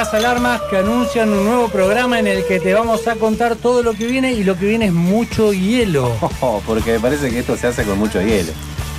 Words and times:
Las 0.00 0.14
alarmas 0.14 0.62
que 0.70 0.78
anuncian 0.78 1.28
un 1.28 1.44
nuevo 1.44 1.68
programa 1.68 2.18
en 2.18 2.26
el 2.26 2.46
que 2.46 2.58
te 2.58 2.72
vamos 2.72 3.06
a 3.06 3.16
contar 3.16 3.56
todo 3.56 3.82
lo 3.82 3.92
que 3.92 4.06
viene 4.06 4.32
y 4.32 4.44
lo 4.44 4.56
que 4.56 4.64
viene 4.64 4.86
es 4.86 4.94
mucho 4.94 5.52
hielo. 5.52 6.10
Oh, 6.40 6.62
porque 6.66 6.92
me 6.92 7.00
parece 7.00 7.28
que 7.28 7.40
esto 7.40 7.54
se 7.54 7.66
hace 7.66 7.84
con 7.84 7.98
mucho 7.98 8.18
hielo. 8.22 8.50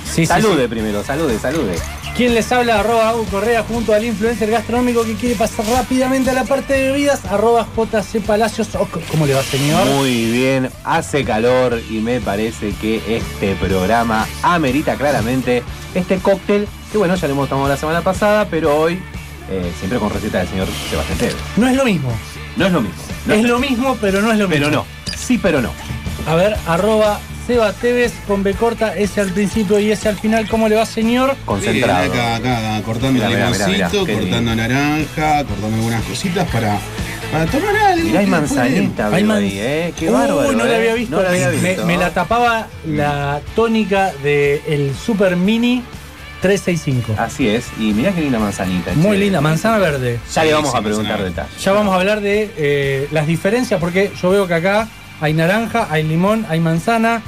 Sí, 0.08 0.26
salude 0.26 0.62
sí. 0.62 0.68
primero, 0.68 1.02
salude, 1.02 1.40
salude. 1.40 1.74
¿Quién 2.16 2.34
les 2.34 2.52
habla? 2.52 2.78
Arroba 2.78 3.08
Agu 3.08 3.24
Correa 3.24 3.64
junto 3.64 3.92
al 3.92 4.04
influencer 4.04 4.48
gastronómico 4.48 5.02
que 5.02 5.14
quiere 5.14 5.34
pasar 5.34 5.66
rápidamente 5.66 6.30
a 6.30 6.34
la 6.34 6.44
parte 6.44 6.74
de 6.74 6.92
bebidas. 6.92 7.24
Arroba 7.24 7.66
JC 7.76 8.24
Palacios. 8.24 8.68
Oh, 8.76 8.86
¿Cómo 9.10 9.26
le 9.26 9.34
va, 9.34 9.42
señor? 9.42 9.84
Muy 9.86 10.30
bien, 10.30 10.70
hace 10.84 11.24
calor 11.24 11.80
y 11.90 11.94
me 11.94 12.20
parece 12.20 12.74
que 12.80 13.16
este 13.16 13.56
programa 13.56 14.28
amerita 14.44 14.94
claramente 14.94 15.64
este 15.96 16.18
cóctel, 16.18 16.68
que 16.92 16.98
bueno, 16.98 17.16
ya 17.16 17.26
lo 17.26 17.34
hemos 17.34 17.48
tomado 17.48 17.68
la 17.68 17.76
semana 17.76 18.02
pasada, 18.02 18.46
pero 18.48 18.78
hoy, 18.78 19.02
eh, 19.50 19.72
siempre 19.78 19.98
con 19.98 20.10
receta 20.10 20.38
del 20.38 20.48
señor 20.48 20.68
Sebastián 20.90 21.18
Tevez. 21.18 21.36
No 21.56 21.68
es 21.68 21.76
lo 21.76 21.84
mismo. 21.84 22.12
No 22.56 22.66
es 22.66 22.72
lo 22.72 22.80
mismo. 22.82 23.02
no 23.26 23.34
es 23.34 23.42
lo 23.44 23.58
mismo, 23.58 23.96
pero 24.00 24.20
no 24.22 24.32
es 24.32 24.38
lo 24.38 24.48
mismo. 24.48 24.64
Pero 24.66 24.70
no. 24.76 24.86
Sí, 25.16 25.38
pero 25.38 25.60
no. 25.62 25.70
A 26.26 26.34
ver, 26.34 26.56
arroba 26.66 27.18
Seba 27.46 27.72
Tevez 27.72 28.12
con 28.28 28.42
B 28.44 28.54
corta, 28.54 28.94
ese 28.96 29.20
al 29.20 29.30
principio 29.32 29.78
y 29.80 29.90
ese 29.90 30.08
al 30.08 30.16
final. 30.16 30.48
¿Cómo 30.48 30.68
le 30.68 30.76
va, 30.76 30.86
señor? 30.86 31.34
Concentrado. 31.44 32.02
Bien, 32.10 32.12
acá, 32.24 32.36
acá, 32.36 32.82
cortando 32.84 33.14
Mirá, 33.14 33.28
mirá, 33.28 33.50
mirá, 33.50 33.66
limoncito, 33.68 34.04
mirá, 34.04 34.06
qué 34.06 34.20
cortando 34.20 34.54
naranja, 34.54 35.44
cortando 35.44 35.76
algunas 35.76 36.02
cositas 36.04 36.48
para, 36.50 36.78
para 37.32 37.46
tomar 37.46 37.76
algo. 37.76 38.04
Mirá, 38.06 38.20
hay 38.20 38.26
manzanita 38.26 39.08
Hay 39.08 39.24
man- 39.24 39.38
ahí, 39.38 39.58
¿eh? 39.58 39.94
Qué 39.98 40.08
Uh, 40.08 40.12
bárbaro. 40.12 40.52
no 40.52 40.64
la 40.64 40.72
¿eh? 40.72 40.76
había 40.76 40.94
visto. 40.94 41.16
No 41.16 41.22
la 41.22 41.28
había 41.30 41.48
Me- 41.48 41.56
visto. 41.70 41.86
Me, 41.86 41.96
la 41.96 42.10
tapaba 42.10 42.68
la 42.86 43.40
tónica 43.56 44.12
del 44.22 44.94
Super 44.94 45.34
Mini 45.36 45.82
365. 46.42 47.14
Así 47.18 47.48
es, 47.48 47.66
y 47.78 47.94
mirá 47.94 48.12
qué 48.12 48.20
linda 48.20 48.38
manzanita. 48.38 48.92
Muy 48.94 49.16
che. 49.16 49.24
linda, 49.24 49.40
manzana 49.40 49.78
verde. 49.78 50.18
Ya 50.34 50.44
le 50.44 50.52
vamos 50.52 50.74
a 50.74 50.82
preguntar 50.82 51.22
detalles. 51.22 51.64
Ya 51.64 51.72
vamos 51.72 51.94
a 51.94 51.96
hablar 51.98 52.20
de 52.20 52.50
eh, 52.58 53.08
las 53.12 53.26
diferencias 53.26 53.80
porque 53.80 54.12
yo 54.20 54.28
veo 54.30 54.46
que 54.46 54.54
acá 54.54 54.88
hay 55.20 55.32
naranja, 55.32 55.86
hay 55.88 56.02
limón, 56.02 56.44
hay 56.48 56.60
manzana. 56.60 57.22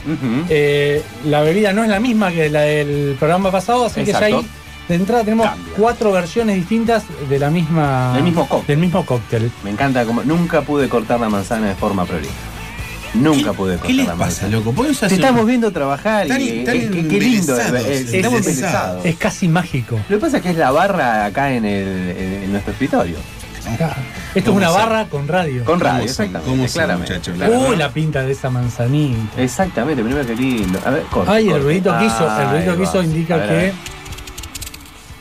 Eh, 0.51 1.03
la 1.25 1.41
bebida 1.43 1.73
no 1.73 1.83
es 1.85 1.89
la 1.89 2.01
misma 2.01 2.31
que 2.33 2.51
la 2.51 2.63
del 2.63 3.17
programa 3.19 3.51
pasado, 3.53 3.87
así 3.87 4.05
que 4.05 4.13
ya 4.13 4.19
ahí 4.19 4.47
de 4.89 4.95
entrada 4.97 5.25
tenemos 5.25 5.47
Cambia. 5.47 5.73
cuatro 5.79 6.13
versiones 6.13 6.57
distintas 6.57 7.05
de 7.31 7.39
la 7.39 7.49
misma 7.51 8.13
Del 8.15 8.25
mismo 8.25 8.47
cóctel. 8.47 8.67
del 8.67 8.79
mismo 8.79 9.07
cóctel. 9.07 9.51
Me 9.63 9.71
encanta 9.71 10.05
como 10.05 10.23
nunca 10.25 10.61
pude 10.63 10.89
cortar 10.91 11.21
la 11.21 11.29
manzana 11.31 11.69
de 11.69 11.75
forma 11.75 12.05
prolija. 12.05 12.33
Nunca 13.15 13.53
pude 13.53 13.73
cortar 13.75 13.87
¿Qué 13.87 13.93
les 13.95 14.07
la 14.07 14.15
pasa, 14.15 14.49
loco? 14.49 14.73
¿Por 14.73 14.87
qué 14.87 14.93
no 14.93 14.99
se 14.99 15.09
Te 15.09 15.15
estamos 15.15 15.43
un- 15.43 15.47
viendo 15.49 15.71
trabajar 15.73 16.27
Tan- 16.27 16.41
y 16.41 16.65
tan 16.65 16.77
eh, 16.77 16.89
qué, 16.93 17.09
qué 17.09 17.21
lindo. 17.21 17.57
embelesados, 17.59 17.87
eh, 17.87 17.93
eh, 17.93 17.95
estamos 17.95 18.15
estamos 18.15 18.15
embelesados. 18.15 18.47
embelesados. 18.49 19.07
Es 19.07 19.17
casi 19.17 19.49
mágico. 19.49 19.97
Lo 20.09 20.17
que 20.17 20.21
pasa 20.21 20.37
es 20.39 20.43
que 20.43 20.51
es 20.51 20.57
la 20.57 20.71
barra 20.73 21.25
acá 21.27 21.53
en, 21.53 21.65
el, 21.65 21.87
en, 22.17 22.43
en 22.45 22.53
nuestro 22.53 22.73
escritorio. 22.73 23.17
Acá. 23.73 23.97
Esto 24.35 24.39
es 24.39 24.45
¿Cómo 24.45 24.57
una 24.59 24.67
son? 24.69 24.77
barra 24.77 25.05
con 25.07 25.27
radio. 25.29 25.65
Con 25.65 25.81
radio, 25.81 26.01
¿Cómo 26.01 26.09
son? 26.13 26.25
exactamente. 26.27 26.51
¿Cómo 26.51 26.69
son, 26.69 26.73
claramente. 26.75 27.13
muchachos? 27.13 27.35
claramente. 27.37 27.71
Uy, 27.71 27.77
la 27.77 27.89
pinta 27.91 28.23
de 28.23 28.33
esa 28.33 28.51
manzanita. 28.51 29.41
Exactamente, 29.43 30.03
primero 30.03 30.27
que 30.27 30.35
lindo. 30.37 30.79
A 30.85 30.91
ver, 30.91 31.03
corte, 31.05 31.31
Ay, 31.31 31.49
el 31.49 31.63
ruidito 31.63 31.97
que 31.99 32.05
hizo, 32.07 32.41
el 32.41 32.51
ruidito 32.51 32.77
que 32.77 32.83
hizo 32.83 33.03
indica 33.03 33.37
ver, 33.37 33.49
a 33.49 33.53
ver. 33.53 33.71
que. 33.73 33.77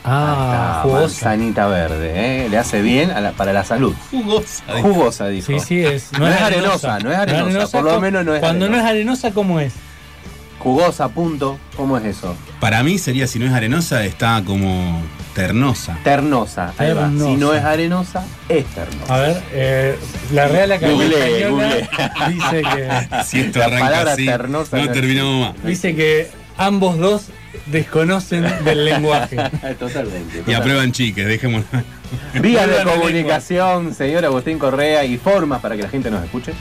Ah, 0.04 0.80
jugosa. 0.82 1.00
Manzanita 1.30 1.66
verde, 1.66 2.12
¿eh? 2.44 2.48
Le 2.50 2.58
hace 2.58 2.82
bien 2.82 3.10
a 3.10 3.20
la- 3.20 3.32
para 3.32 3.52
la 3.52 3.64
salud. 3.64 3.94
Jugosa. 4.10 4.62
Jugosa, 4.82 5.28
dijo. 5.28 5.46
Sí, 5.46 5.60
sí, 5.60 5.80
es. 5.80 6.12
No 6.18 6.28
es 6.28 6.40
arenosa, 6.40 6.98
no 6.98 7.10
es 7.10 7.16
arenosa, 7.18 7.68
por 7.68 7.84
lo 7.90 8.00
menos 8.00 8.24
no 8.24 8.34
es 8.34 8.40
Cuando 8.40 8.68
no 8.68 8.76
es 8.76 8.84
arenosa. 8.84 9.30
¿cómo 9.32 9.60
es? 9.60 9.72
Jugosa, 10.58 11.08
punto. 11.08 11.58
¿Cómo 11.76 11.96
es 11.98 12.04
eso? 12.04 12.36
Para 12.60 12.82
mí 12.82 12.98
sería, 12.98 13.26
si 13.26 13.38
no 13.38 13.46
es 13.46 13.52
arenosa, 13.52 14.04
está 14.04 14.42
como 14.46 15.02
ternosa. 15.34 15.98
Ternosa. 16.04 16.72
Ahí 16.78 16.92
va. 16.94 17.02
Ternosa. 17.02 17.24
Si 17.26 17.36
no 17.36 17.54
es 17.54 17.64
arenosa, 17.64 18.24
es 18.48 18.64
ternosa. 18.66 19.14
A 19.14 19.18
ver, 19.18 19.42
eh, 19.52 19.98
la 20.32 20.48
Real 20.48 20.72
Academia 20.72 21.04
Googleé, 21.06 21.80
Española 21.82 22.28
dice 22.28 22.62
que, 22.62 23.22
Si 23.24 23.40
esto 23.40 23.58
La 23.58 23.64
arranca 23.66 23.84
palabra 23.86 24.12
así, 24.12 24.24
ternosa 24.26 24.76
no 24.78 24.84
no- 24.86 24.92
terminamos 24.92 25.54
más. 25.54 25.64
dice 25.64 25.94
que 25.94 26.30
ambos 26.56 26.98
dos 26.98 27.22
desconocen 27.66 28.44
del 28.64 28.84
lenguaje. 28.84 29.36
Totalmente. 29.78 30.42
Y 30.46 30.52
aprueban 30.54 30.92
chiques, 30.92 31.26
dejémoslo. 31.26 31.66
Vías 32.40 32.68
de 32.68 32.82
comunicación, 32.84 33.94
señor 33.94 34.24
Agustín 34.24 34.58
Correa, 34.58 35.04
y 35.04 35.18
formas 35.18 35.60
para 35.60 35.76
que 35.76 35.82
la 35.82 35.88
gente 35.88 36.10
nos 36.10 36.24
escuche. 36.24 36.52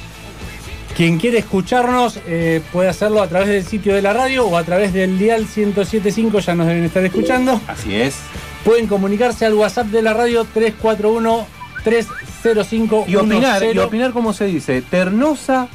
Quien 0.96 1.18
quiere 1.18 1.40
escucharnos 1.40 2.20
eh, 2.28 2.62
puede 2.72 2.90
hacerlo 2.90 3.22
a 3.22 3.28
través 3.28 3.48
del 3.50 3.66
sitio 3.66 3.96
de 3.96 4.02
la 4.02 4.14
radio 4.14 4.46
o 4.46 4.58
a 4.58 4.64
través 4.64 4.94
del 4.94 5.18
dial 5.18 5.42
1075, 5.42 6.40
ya 6.40 6.54
nos 6.54 6.68
deben 6.68 6.84
estar 6.84 7.04
escuchando. 7.04 7.60
Así 7.68 7.96
es. 7.96 8.16
Pueden 8.64 8.88
comunicarse 8.88 9.46
al 9.46 9.56
WhatsApp 9.56 9.88
de 9.88 10.02
la 10.04 10.14
radio 10.14 10.46
341 10.54 11.48
305 11.84 13.06
Y 13.08 13.16
opinar, 13.16 13.64
y 13.64 13.78
opinar 13.78 14.12
cómo 14.12 14.34
se 14.34 14.46
dice. 14.46 14.82
Ternosa 14.82 15.68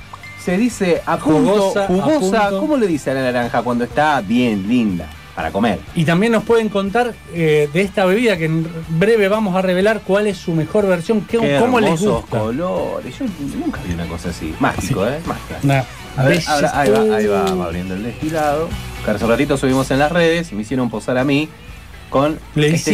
se 0.48 0.56
dice 0.56 1.02
a 1.04 1.18
punto, 1.18 1.52
Jugosa, 1.52 1.84
a 1.84 1.86
jugosa. 1.88 2.18
punto. 2.48 2.60
¿Cómo 2.60 2.76
le 2.78 2.86
dice 2.86 3.10
a 3.10 3.14
la 3.14 3.20
naranja 3.22 3.62
cuando 3.62 3.84
está 3.84 4.20
bien, 4.22 4.66
linda, 4.66 5.06
para 5.34 5.50
comer? 5.50 5.78
Y 5.94 6.04
también 6.06 6.32
nos 6.32 6.42
pueden 6.44 6.70
contar 6.70 7.12
eh, 7.34 7.68
de 7.70 7.80
esta 7.82 8.06
bebida 8.06 8.38
que 8.38 8.46
en 8.46 8.66
breve 8.88 9.28
vamos 9.28 9.54
a 9.56 9.60
revelar 9.60 10.00
cuál 10.06 10.26
es 10.26 10.38
su 10.38 10.52
mejor 10.52 10.86
versión, 10.86 11.20
qué, 11.22 11.38
Qué 11.38 11.58
cómo 11.60 11.80
les 11.80 12.00
gusta. 12.00 12.38
colores. 12.38 13.18
Yo 13.18 13.26
nunca 13.58 13.80
vi 13.86 13.92
una 13.92 14.06
cosa 14.06 14.30
así. 14.30 14.54
Mágico, 14.58 15.06
¿eh? 15.06 15.18
Mágico. 15.26 15.86
A 16.16 16.24
ver, 16.24 16.42
ahora- 16.48 16.72
ahí 16.80 16.90
va, 16.90 17.16
ahí 17.16 17.26
va, 17.26 17.42
va 17.54 17.64
abriendo 17.66 17.94
el 17.94 18.02
destilado. 18.04 18.68
Que 19.04 19.10
hace 19.10 19.24
un 19.24 19.30
ratito 19.30 19.56
subimos 19.58 19.90
en 19.90 19.98
las 19.98 20.10
redes 20.10 20.50
y 20.50 20.54
me 20.54 20.62
hicieron 20.62 20.88
posar 20.88 21.18
a 21.18 21.24
mí 21.24 21.48
con 22.10 22.38
Le 22.54 22.74
este 22.74 22.92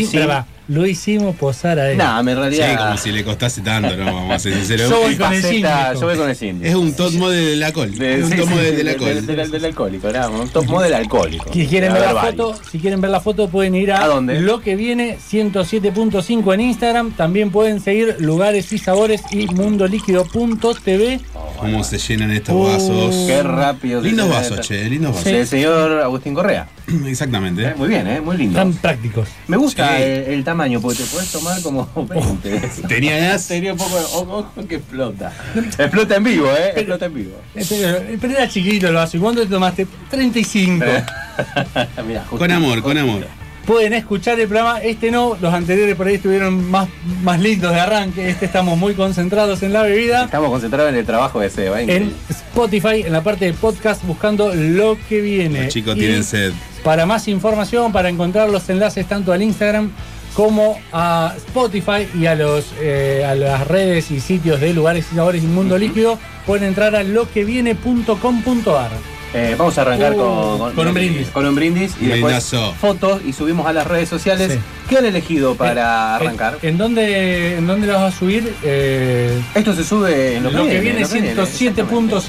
lo 0.68 0.86
hicimos 0.86 1.36
posar 1.36 1.78
a 1.78 1.90
él. 1.90 1.98
Nah, 1.98 2.20
en 2.20 2.26
Sí, 2.26 2.34
realidad. 2.34 2.78
como 2.86 2.96
si 2.98 3.12
le 3.12 3.22
costase 3.24 3.60
tanto, 3.60 3.94
¿no? 3.96 4.04
Vamos 4.06 4.32
a 4.34 4.38
ser 4.38 4.54
sinceros. 4.54 4.88
Yo 4.90 5.00
voy 5.00 5.16
con 5.16 5.32
el 5.32 5.42
yo 5.42 6.00
voy 6.06 6.16
con 6.16 6.30
el 6.30 6.36
síndico. 6.36 6.66
Es 6.68 6.74
un 6.74 6.94
top 6.94 7.12
model 7.14 7.44
del 7.44 7.62
alcohol. 7.62 7.94
De- 7.94 8.14
Es 8.18 8.24
un 8.24 8.30
sí, 8.30 8.36
top 8.36 8.48
sí, 8.48 8.54
model 8.54 8.70
sí, 8.70 8.76
del 8.76 8.88
alcohol. 8.88 9.26
del- 9.26 9.50
del 9.50 9.64
alcohólico, 9.64 10.08
era 10.08 10.28
un 10.28 10.48
top 10.48 10.64
model 10.66 10.94
alcohólico. 10.94 11.52
Si 11.52 11.66
quieren, 11.66 11.92
ver 11.92 12.02
la 12.02 12.12
varios. 12.14 12.34
foto, 12.56 12.60
si 12.70 12.78
quieren 12.78 13.00
ver 13.00 13.10
la 13.10 13.20
foto 13.20 13.48
pueden 13.48 13.74
ir 13.74 13.92
a, 13.92 14.02
¿A 14.04 14.08
dónde? 14.08 14.40
lo 14.40 14.60
que 14.60 14.74
viene 14.76 15.18
107.5 15.18 16.54
en 16.54 16.60
Instagram. 16.62 17.12
También 17.12 17.50
pueden 17.50 17.80
seguir 17.80 18.16
lugares 18.20 18.72
y 18.72 18.78
sabores 18.78 19.22
y 19.30 19.46
mundolíquido.tv. 19.46 21.20
Cómo 21.58 21.84
se 21.84 21.98
llenan 21.98 22.30
estos 22.30 22.54
Uh, 22.54 22.64
vasos. 22.64 23.14
Qué 23.26 23.42
rápido. 23.42 24.00
Lindos 24.00 24.28
vasos, 24.28 24.60
che, 24.60 24.88
lindos 24.88 25.12
vasos. 25.12 25.24
Del 25.24 25.46
señor 25.46 26.00
Agustín 26.00 26.34
Correa. 26.34 26.68
Exactamente. 27.06 27.62
Eh, 27.64 27.74
Muy 27.76 27.88
bien, 27.88 28.06
¿eh? 28.06 28.20
Muy 28.20 28.36
lindo. 28.36 28.58
Tan 28.58 28.72
prácticos. 28.74 29.28
Me 29.48 29.56
gusta 29.56 29.96
Sí. 29.96 30.02
el, 30.02 30.10
el 30.34 30.44
tamaño, 30.44 30.80
porque 30.80 30.98
te 30.98 31.04
puedes 31.04 31.30
tomar 31.32 31.60
como 31.62 31.88
20. 32.08 32.60
Tenía 32.88 33.16
gas. 33.18 33.42
Sería 33.44 33.72
un 33.72 33.78
poco. 33.78 33.96
Ojo, 33.96 34.36
ojo 34.54 34.66
que 34.68 34.76
explota. 34.76 35.32
Explota 35.78 36.16
en 36.16 36.24
vivo, 36.24 36.46
¿eh? 36.50 36.72
Explota 36.76 37.06
en 37.06 37.14
vivo. 37.14 37.36
Este, 37.54 38.16
Pero 38.20 38.32
era 38.34 38.48
chiquito 38.48 38.88
el 38.88 38.94
vaso. 38.94 39.16
¿Y 39.16 39.20
cuánto 39.20 39.42
te 39.42 39.48
tomaste? 39.48 39.86
35. 40.10 40.84
Mirá, 42.06 42.24
Con 42.24 42.50
amor, 42.50 42.82
con 42.82 42.96
amor. 42.98 43.26
pueden 43.66 43.94
escuchar 43.94 44.38
el 44.38 44.46
programa. 44.46 44.80
Este 44.80 45.10
no, 45.10 45.36
los 45.40 45.52
anteriores 45.54 45.94
por 45.96 46.06
ahí 46.06 46.16
estuvieron 46.16 46.70
más, 46.70 46.88
más 47.22 47.40
lindos 47.40 47.72
de 47.72 47.80
arranque. 47.80 48.28
Este 48.28 48.44
estamos 48.44 48.78
muy 48.78 48.94
concentrados 48.94 49.62
en 49.62 49.72
la 49.72 49.82
bebida. 49.82 50.24
Estamos 50.24 50.50
concentrados 50.50 50.90
en 50.92 50.98
el 50.98 51.06
trabajo 51.06 51.40
de 51.40 51.48
Seba. 51.50 51.78
En 51.80 51.84
increíble. 51.90 52.14
Spotify, 52.28 53.02
en 53.06 53.12
la 53.12 53.22
parte 53.22 53.46
de 53.46 53.52
podcast, 53.54 54.04
buscando 54.04 54.54
lo 54.54 54.96
que 55.08 55.20
viene. 55.22 55.64
Los 55.64 55.72
chicos 55.72 55.96
Y 55.96 56.00
tienen 56.00 56.22
sed. 56.24 56.52
Para 56.84 57.06
más 57.06 57.26
información, 57.28 57.92
para 57.92 58.10
encontrar 58.10 58.50
los 58.50 58.68
enlaces 58.68 59.06
tanto 59.06 59.32
al 59.32 59.42
Instagram 59.42 59.90
como 60.36 60.78
a 60.92 61.32
Spotify 61.36 62.06
y 62.14 62.26
a 62.26 62.34
los 62.34 62.74
eh, 62.78 63.24
a 63.26 63.34
las 63.34 63.66
redes 63.66 64.10
y 64.10 64.20
sitios 64.20 64.60
de 64.60 64.74
lugares 64.74 65.06
y 65.10 65.16
sabores 65.16 65.42
y 65.42 65.46
mundo 65.46 65.78
líquido, 65.78 66.18
pueden 66.46 66.68
entrar 66.68 66.94
a 66.94 67.02
loqueviene.com.ar. 67.02 69.13
Eh, 69.34 69.56
vamos 69.58 69.76
a 69.78 69.80
arrancar 69.82 70.12
Uh, 70.14 70.16
con, 70.16 70.58
con, 70.58 70.72
con 70.74 70.86
un 70.88 70.94
brindis. 70.94 71.28
Con 71.30 71.44
un 71.46 71.54
brindis 71.56 71.92
y 72.00 72.04
después 72.06 72.22
Brindazo. 72.22 72.72
fotos 72.80 73.20
y 73.26 73.32
subimos 73.32 73.66
a 73.66 73.72
las 73.72 73.86
redes 73.86 74.08
sociales. 74.08 74.52
Sí. 74.52 74.58
¿Qué 74.88 74.98
han 74.98 75.06
elegido 75.06 75.54
para 75.56 75.80
Eh, 76.20 76.24
arrancar? 76.24 76.58
¿En, 76.62 76.78
dónde, 76.78 77.56
¿En 77.56 77.66
dónde 77.66 77.86
lo 77.88 77.94
vas 77.94 78.14
a 78.14 78.18
subir? 78.18 78.54
Eh, 78.62 79.40
Esto 79.54 79.74
se 79.74 79.82
sube 79.82 80.36
en 80.36 80.44
lo, 80.44 80.50
lo, 80.50 80.64
que 80.66 80.78
viene 80.78 81.04
viene, 81.04 81.34
107.5. 81.34 82.20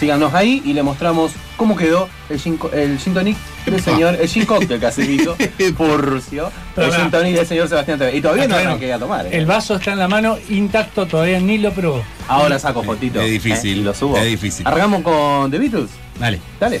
Síganos 0.00 0.32
ahí 0.32 0.62
y 0.64 0.72
le 0.72 0.82
mostramos 0.82 1.32
cómo 1.56 1.76
quedó 1.76 2.08
el 2.30 2.38
gin, 2.40 2.58
el 2.72 2.98
gin 2.98 3.14
tonic 3.14 3.36
del 3.66 3.82
señor, 3.82 4.16
el 4.20 4.28
gin 4.28 4.46
cocktail 4.46 4.80
casi 4.80 5.02
dicho, 5.02 5.36
Furcio, 5.76 6.50
el 6.76 6.92
gin 6.92 7.10
tonic 7.10 7.34
del 7.36 7.46
señor 7.46 7.68
Sebastián 7.68 7.98
Tevez. 7.98 8.14
Y 8.14 8.20
todavía 8.22 8.46
no 8.46 8.54
Aclaro, 8.54 8.70
arranqué 8.70 8.92
a 8.92 8.98
tomar. 8.98 9.26
¿eh? 9.26 9.30
El 9.32 9.46
vaso 9.46 9.74
está 9.76 9.92
en 9.92 9.98
la 9.98 10.08
mano 10.08 10.38
intacto, 10.48 11.06
todavía 11.06 11.40
ni 11.40 11.58
lo 11.58 11.72
probó. 11.72 12.02
Ahora 12.28 12.58
saco 12.58 12.82
fotito. 12.82 13.20
Es 13.20 13.30
difícil, 13.30 13.78
¿eh? 13.78 13.80
Y 13.80 13.84
lo 13.84 13.92
subo. 13.94 14.16
es 14.16 14.24
difícil. 14.26 14.66
Arrancamos 14.66 15.02
con 15.02 15.50
The 15.50 15.58
Beatles. 15.58 15.90
Dale. 16.18 16.40
Dale. 16.58 16.80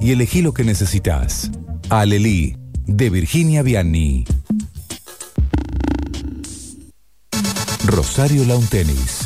y 0.00 0.12
elegí 0.12 0.42
lo 0.42 0.52
que 0.52 0.64
necesitas. 0.64 1.50
Alelí, 1.88 2.56
de 2.86 3.10
Virginia 3.10 3.62
Vianney. 3.62 4.24
Rosario 7.84 8.44
Lawn 8.44 8.66
Tennis. 8.66 9.25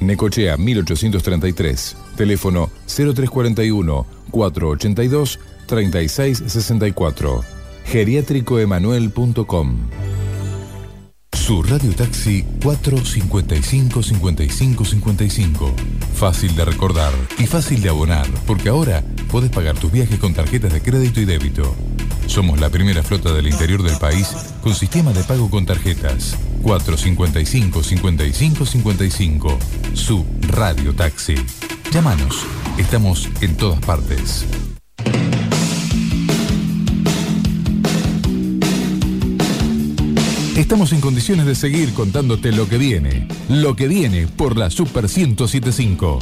Necochea 0.00 0.56
1833. 0.56 1.96
Teléfono 2.16 2.70
0341 2.86 4.06
482 4.30 5.38
3664. 5.66 7.44
Geriátricoemanuel.com. 7.84 9.76
Su 11.32 11.62
radio 11.62 11.92
taxi 11.94 12.44
455 12.62 14.02
55 14.02 14.84
55. 14.84 15.74
Fácil 16.14 16.54
de 16.54 16.64
recordar 16.64 17.12
y 17.38 17.46
fácil 17.46 17.82
de 17.82 17.88
abonar, 17.88 18.26
porque 18.46 18.68
ahora 18.68 19.02
podés 19.30 19.50
pagar 19.50 19.76
tus 19.76 19.90
viajes 19.90 20.18
con 20.18 20.34
tarjetas 20.34 20.72
de 20.72 20.80
crédito 20.80 21.20
y 21.20 21.24
débito. 21.24 21.74
Somos 22.26 22.60
la 22.60 22.70
primera 22.70 23.02
flota 23.02 23.32
del 23.32 23.48
interior 23.48 23.82
del 23.82 23.98
país 23.98 24.28
con 24.62 24.74
sistema 24.74 25.12
de 25.12 25.24
pago 25.24 25.50
con 25.50 25.66
tarjetas. 25.66 26.36
455 26.62 27.82
55 27.82 28.66
55. 28.66 29.58
Su 29.94 30.24
radio 30.48 30.94
taxi. 30.94 31.34
Llámanos. 31.92 32.44
Estamos 32.78 33.28
en 33.40 33.56
todas 33.56 33.80
partes. 33.80 34.46
Estamos 40.56 40.92
en 40.92 41.00
condiciones 41.00 41.46
de 41.46 41.54
seguir 41.54 41.94
contándote 41.94 42.52
lo 42.52 42.68
que 42.68 42.78
viene. 42.78 43.26
Lo 43.48 43.74
que 43.74 43.88
viene 43.88 44.26
por 44.26 44.56
la 44.56 44.70
Super 44.70 45.04
1075. 45.04 46.18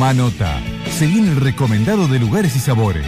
Toma 0.00 0.14
nota. 0.14 0.58
Se 0.98 1.06
viene 1.06 1.28
el 1.28 1.36
recomendado 1.36 2.08
de 2.08 2.18
lugares 2.18 2.56
y 2.56 2.58
sabores. 2.58 3.04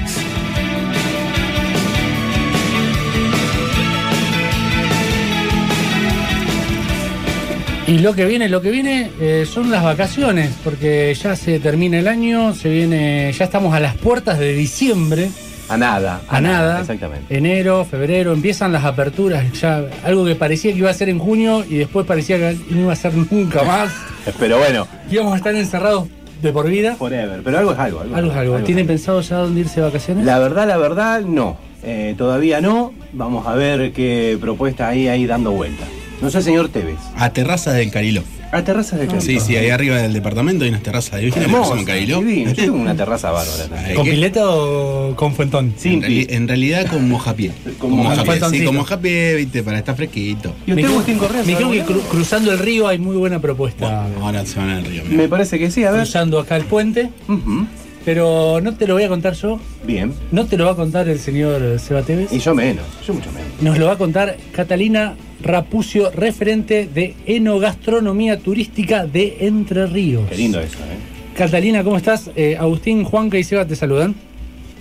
Y 7.86 7.98
lo 8.00 8.14
que 8.14 8.26
viene, 8.26 8.50
lo 8.50 8.60
que 8.60 8.70
viene 8.70 9.10
eh, 9.18 9.46
son 9.50 9.70
las 9.70 9.82
vacaciones, 9.82 10.50
porque 10.62 11.14
ya 11.14 11.34
se 11.34 11.58
termina 11.60 11.98
el 11.98 12.08
año, 12.08 12.54
se 12.54 12.68
viene, 12.68 13.32
ya 13.32 13.46
estamos 13.46 13.74
a 13.74 13.80
las 13.80 13.96
puertas 13.96 14.38
de 14.38 14.52
diciembre, 14.52 15.30
A 15.70 15.78
nada. 15.78 16.20
a 16.28 16.42
nada, 16.42 16.80
Exactamente. 16.80 17.34
enero, 17.34 17.86
febrero, 17.90 18.34
empiezan 18.34 18.70
las 18.70 18.84
aperturas, 18.84 19.50
ya 19.58 19.82
algo 20.04 20.26
que 20.26 20.34
parecía 20.34 20.72
que 20.72 20.78
iba 20.78 20.90
a 20.90 20.94
ser 20.94 21.08
en 21.08 21.18
junio 21.18 21.64
y 21.66 21.76
después 21.76 22.04
parecía 22.04 22.36
que 22.36 22.58
no 22.68 22.80
iba 22.82 22.92
a 22.92 22.96
ser 22.96 23.14
nunca 23.14 23.62
más, 23.62 23.90
Pero 24.38 24.58
bueno, 24.58 24.86
íbamos 25.10 25.32
a 25.32 25.36
estar 25.36 25.54
encerrados 25.54 26.06
de 26.42 26.52
por 26.52 26.68
vida. 26.68 26.96
forever. 26.96 27.40
Pero 27.42 27.58
algo 27.58 27.72
es 27.72 27.78
algo. 27.78 28.00
Algo, 28.00 28.16
Algo 28.16 28.30
es 28.32 28.36
algo. 28.36 28.58
¿Tienen 28.60 28.86
pensado 28.86 29.20
ya 29.20 29.36
dónde 29.36 29.60
irse 29.60 29.80
de 29.80 29.86
vacaciones? 29.86 30.24
La 30.24 30.38
verdad, 30.38 30.66
la 30.66 30.76
verdad, 30.76 31.20
no. 31.22 31.56
Eh, 31.82 32.14
todavía 32.18 32.60
no. 32.60 32.92
Vamos 33.12 33.46
a 33.46 33.54
ver 33.54 33.92
qué 33.92 34.36
propuesta 34.40 34.88
hay 34.88 35.08
ahí 35.08 35.26
dando 35.26 35.52
vuelta. 35.52 35.84
No 36.20 36.30
sé, 36.30 36.42
señor 36.42 36.68
Tevez. 36.68 36.98
A 37.16 37.32
terrazas 37.32 37.74
del 37.74 37.90
Cariló. 37.90 38.22
A 38.52 38.62
terrazas 38.62 39.00
de 39.00 39.20
Sí, 39.20 39.40
sí, 39.40 39.56
ahí 39.56 39.70
arriba 39.70 39.96
del 39.96 40.12
departamento 40.12 40.64
hay 40.64 40.70
unas 40.70 40.82
terrazas 40.82 41.18
que 41.20 41.28
Hermoso, 41.28 41.70
llaman 41.70 41.84
Cariló. 41.86 42.20
divino. 42.20 42.50
Yo 42.50 42.54
tengo 42.56 42.76
una 42.76 42.94
terraza 42.94 43.30
bárbara. 43.32 43.64
también. 43.66 43.94
¿Con 43.96 44.04
pileta 44.04 44.42
o 44.46 45.16
con 45.16 45.34
fuentón? 45.34 45.72
Sin 45.78 45.94
En, 45.94 46.02
reali- 46.02 46.26
en 46.28 46.48
realidad 46.48 46.86
con 46.86 47.08
mojapié. 47.08 47.50
Con 47.78 47.90
Con 47.90 47.98
mojapié. 48.04 48.40
sí, 48.50 48.64
con 48.64 48.76
mojapié, 48.76 49.34
viste, 49.36 49.62
para 49.62 49.78
estar 49.78 49.96
fresquito. 49.96 50.54
¿Y 50.66 50.72
usted, 50.72 50.84
Agustín 50.84 51.16
creo- 51.16 51.28
Correa? 51.28 51.42
Me 51.44 51.54
creo 51.54 51.66
sabe 51.68 51.76
que 51.78 51.82
algo? 51.82 51.94
cru- 52.02 52.08
cruzando 52.10 52.52
el 52.52 52.58
río 52.58 52.86
hay 52.88 52.98
muy 52.98 53.16
buena 53.16 53.40
propuesta. 53.40 54.02
Bueno, 54.08 54.26
ahora 54.26 54.44
se 54.44 54.58
van 54.58 54.68
al 54.68 54.84
río. 54.84 55.02
mirá. 55.04 55.16
Me 55.16 55.28
parece 55.28 55.58
que 55.58 55.70
sí, 55.70 55.84
a 55.84 55.90
ver. 55.90 56.00
Cruzando 56.02 56.38
acá 56.38 56.56
el 56.56 56.64
puente, 56.64 57.08
Ujú. 57.28 57.66
pero 58.04 58.60
no 58.62 58.74
te 58.74 58.86
lo 58.86 58.94
voy 58.94 59.04
a 59.04 59.08
contar 59.08 59.32
yo, 59.34 59.60
Bien. 59.86 60.12
no 60.30 60.44
te 60.44 60.56
lo 60.58 60.66
va 60.66 60.72
a 60.72 60.76
contar 60.76 61.08
el 61.08 61.18
señor 61.20 61.78
Seba 61.80 62.02
Tevez. 62.02 62.30
Y 62.32 62.38
yo 62.38 62.54
menos. 62.54 62.84
Yo 63.06 63.14
mucho 63.14 63.30
menos. 63.32 63.48
Nos 63.62 63.78
lo 63.78 63.86
va 63.86 63.92
a 63.92 63.98
contar 63.98 64.36
Catalina 64.52 65.14
Rapucio, 65.42 66.10
referente 66.12 66.86
de 66.86 67.14
enogastronomía 67.26 68.38
turística 68.38 69.06
de 69.06 69.38
Entre 69.40 69.86
Ríos. 69.86 70.28
Qué 70.28 70.36
lindo 70.36 70.60
eso, 70.60 70.78
¿eh? 70.78 70.96
Catalina, 71.36 71.82
¿cómo 71.82 71.96
estás? 71.96 72.30
Eh, 72.36 72.56
Agustín, 72.58 73.04
Juanca 73.04 73.38
y 73.38 73.44
Seba 73.44 73.66
te 73.66 73.74
saludan. 73.74 74.14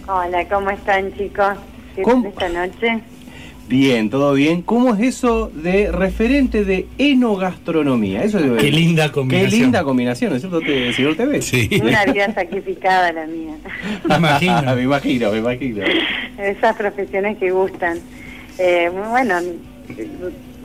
Hola, 0.08 0.46
¿cómo 0.50 0.70
están 0.70 1.14
chicos? 1.18 1.54
¿Qué 1.96 2.04
tal 2.04 2.26
esta 2.26 2.50
noche? 2.50 3.00
Bien, 3.70 4.10
todo 4.10 4.34
bien. 4.34 4.62
¿Cómo 4.64 4.94
es 4.96 5.00
eso 5.02 5.50
de 5.54 5.90
referente 5.92 6.66
de 6.66 6.88
enogastronomía? 6.98 8.22
Eso 8.24 8.38
es- 8.40 8.62
Qué 8.62 8.70
linda 8.70 9.06
Qué 9.08 9.12
combinación. 9.14 9.62
linda 9.62 9.84
combinación, 9.84 10.30
¿no 10.32 10.36
es 10.36 10.42
cierto, 10.42 10.60
te- 10.60 10.92
señor 10.92 11.16
TV? 11.16 11.42
Sí. 11.42 11.70
Una 11.82 12.04
vida 12.14 12.34
sacrificada 12.34 13.14
la 13.14 13.26
mía. 13.28 13.54
Me 14.10 14.16
imagino. 14.18 14.62
me 14.76 14.82
imagino, 14.84 15.32
me 15.32 15.38
imagino. 15.38 15.84
Esas 16.38 16.76
profesiones 16.76 17.38
que 17.38 17.50
gustan. 17.52 17.98
Eh, 18.58 18.92
bueno, 19.10 19.36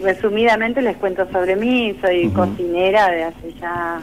resumidamente 0.02 0.82
les 0.82 0.96
cuento 0.96 1.26
sobre 1.30 1.56
mí. 1.56 1.96
Soy 2.00 2.28
cocinera 2.30 3.10
de 3.10 3.24
hace 3.24 3.52
ya 3.60 4.00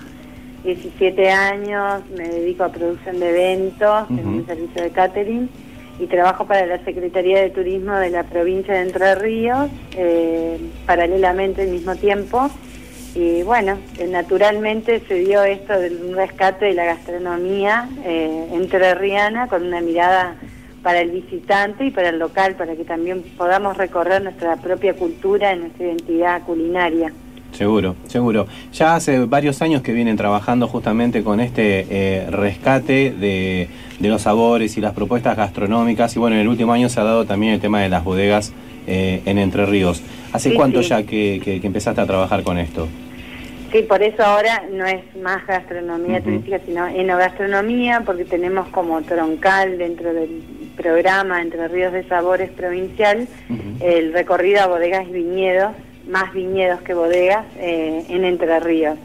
17 0.64 1.30
años. 1.30 2.04
Me 2.18 2.28
dedico 2.28 2.64
a 2.64 2.70
producción 2.70 3.20
de 3.20 3.30
eventos 3.30 4.10
en 4.10 4.20
Ujú. 4.20 4.30
un 4.30 4.46
servicio 4.46 4.84
de 4.84 4.90
catering 4.92 5.50
y 6.00 6.08
trabajo 6.08 6.46
para 6.46 6.66
la 6.66 6.84
Secretaría 6.84 7.42
de 7.42 7.50
Turismo 7.52 7.96
de 7.96 8.10
la 8.10 8.24
provincia 8.24 8.74
de 8.74 8.82
Entre 8.82 9.16
Ríos, 9.16 9.70
eh, 9.96 10.58
paralelamente 10.86 11.62
al 11.62 11.70
mismo 11.70 11.96
tiempo. 11.96 12.50
Y 13.16 13.44
bueno, 13.44 13.78
eh, 14.00 14.08
naturalmente 14.08 15.02
se 15.08 15.16
dio 15.16 15.44
esto 15.44 15.80
del 15.80 16.16
rescate 16.16 16.66
de 16.66 16.74
la 16.74 16.86
gastronomía 16.86 17.88
eh, 18.04 18.48
entrerriana 18.54 19.48
con 19.48 19.64
una 19.68 19.82
mirada 19.82 20.36
para 20.84 21.00
el 21.02 21.12
visitante 21.12 21.86
y 21.86 21.92
para 21.92 22.10
el 22.10 22.20
local, 22.20 22.56
para 22.56 22.76
que 22.76 22.84
también 22.84 23.24
podamos 23.38 23.78
recorrer 23.78 24.22
nuestra 24.22 24.58
propia 24.58 24.94
cultura 24.94 25.56
y 25.56 25.60
nuestra 25.60 25.86
identidad 25.88 26.42
culinaria. 26.44 27.12
Seguro, 27.54 27.96
seguro. 28.08 28.48
Ya 28.74 28.96
hace 28.96 29.26
varios 29.26 29.62
años 29.62 29.82
que 29.84 29.94
vienen 29.94 30.18
trabajando 30.18 30.68
justamente 30.68 31.24
con 31.24 31.40
este 31.40 31.86
eh, 31.90 32.28
rescate 32.30 33.12
de, 33.12 33.70
de 34.00 34.10
los 34.10 34.24
sabores 34.24 34.76
y 34.76 34.82
las 34.82 34.94
propuestas 34.94 35.38
gastronómicas 35.38 36.16
y 36.16 36.20
bueno, 36.20 36.36
en 36.36 36.42
el 36.42 36.48
último 36.48 36.74
año 36.74 36.90
se 36.90 37.00
ha 37.00 37.04
dado 37.04 37.26
también 37.26 37.54
el 37.54 37.60
tema 37.60 37.80
de 37.82 37.90
las 37.90 38.04
bodegas 38.04 38.54
eh, 38.88 39.22
en 39.26 39.38
Entre 39.38 39.66
Ríos. 39.68 40.02
¿Hace 40.34 40.50
Sí, 40.50 40.56
cuánto 40.56 40.82
sí. 40.82 40.90
ya 40.90 41.04
que, 41.04 41.40
que- 41.44 41.62
que 41.62 41.68
empezaste 41.68 42.02
a 42.02 42.08
trabajar 42.08 42.42
con 42.44 42.58
esto? 42.58 42.88
Sí, 43.74 43.82
por 43.82 44.02
eso 44.04 44.24
ahora 44.24 44.64
no 44.72 44.86
es 44.86 45.04
más 45.18 45.46
gastronomía 45.48 46.22
turística, 46.22 46.60
sino 46.66 46.88
enogastronomía, 46.88 48.04
porque 48.06 48.24
tenemos 48.24 48.68
como 48.70 49.02
troncal 49.02 49.78
dentro 49.80 50.14
del 50.14 50.44
programa 50.78 51.42
Entre 51.42 51.68
Ríos 51.68 51.92
de 51.92 52.04
Sabores 52.08 52.52
Provincial 52.52 53.28
el 53.82 54.14
recorrido 54.14 54.62
a 54.62 54.68
bodegas 54.68 55.08
y 55.08 55.12
viñedos, 55.12 55.72
más 56.08 56.32
viñedos 56.34 56.82
que 56.84 56.94
bodegas 56.94 57.46
eh, 57.58 58.06
en 58.10 58.24
Entre 58.26 58.60
Ríos. 58.60 58.98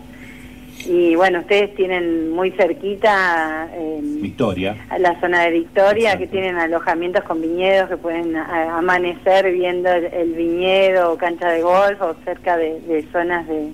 Y 0.87 1.17
bueno, 1.17 1.41
ustedes 1.41 1.75
tienen 1.75 2.31
muy 2.31 2.51
cerquita 2.53 3.69
eh, 3.75 3.99
Victoria. 4.03 4.77
a 4.91 4.99
la 4.99 5.19
zona 5.21 5.43
de 5.45 5.51
Victoria, 5.51 6.13
Exacto. 6.13 6.19
que 6.21 6.27
tienen 6.31 6.57
alojamientos 6.57 7.25
con 7.25 7.41
viñedos, 7.41 7.89
que 7.89 7.97
pueden 7.97 8.37
a- 8.37 8.77
amanecer 8.79 9.51
viendo 9.51 9.91
el, 9.91 10.05
el 10.13 10.33
viñedo 10.35 11.13
o 11.13 11.17
cancha 11.17 11.49
de 11.51 11.63
golf, 11.63 12.01
o 12.03 12.15
cerca 12.25 12.57
de, 12.57 12.79
de 12.83 13.03
zonas 13.11 13.49
de, 13.49 13.71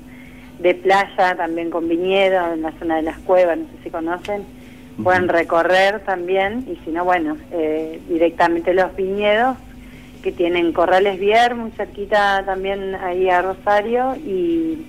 de 0.65 0.75
playa 0.75 1.37
también 1.37 1.69
con 1.69 1.91
viñedos, 1.91 2.55
en 2.55 2.63
la 2.63 2.73
zona 2.79 2.97
de 2.97 3.03
las 3.03 3.19
cuevas, 3.19 3.59
no 3.59 3.67
sé 3.67 3.85
si 3.85 3.91
conocen. 3.91 4.45
Pueden 5.03 5.29
recorrer 5.29 6.01
también, 6.01 6.65
y 6.67 6.77
si 6.83 6.91
no, 6.91 7.05
bueno, 7.05 7.37
eh, 7.53 8.01
directamente 8.09 8.73
los 8.73 8.97
viñedos, 8.97 9.59
que 10.23 10.33
tienen 10.33 10.73
Corrales 10.73 11.21
Vier, 11.21 11.55
muy 11.55 11.71
cerquita 11.73 12.43
también 12.47 12.95
ahí 12.95 13.29
a 13.29 13.43
Rosario, 13.43 14.17
y 14.17 14.87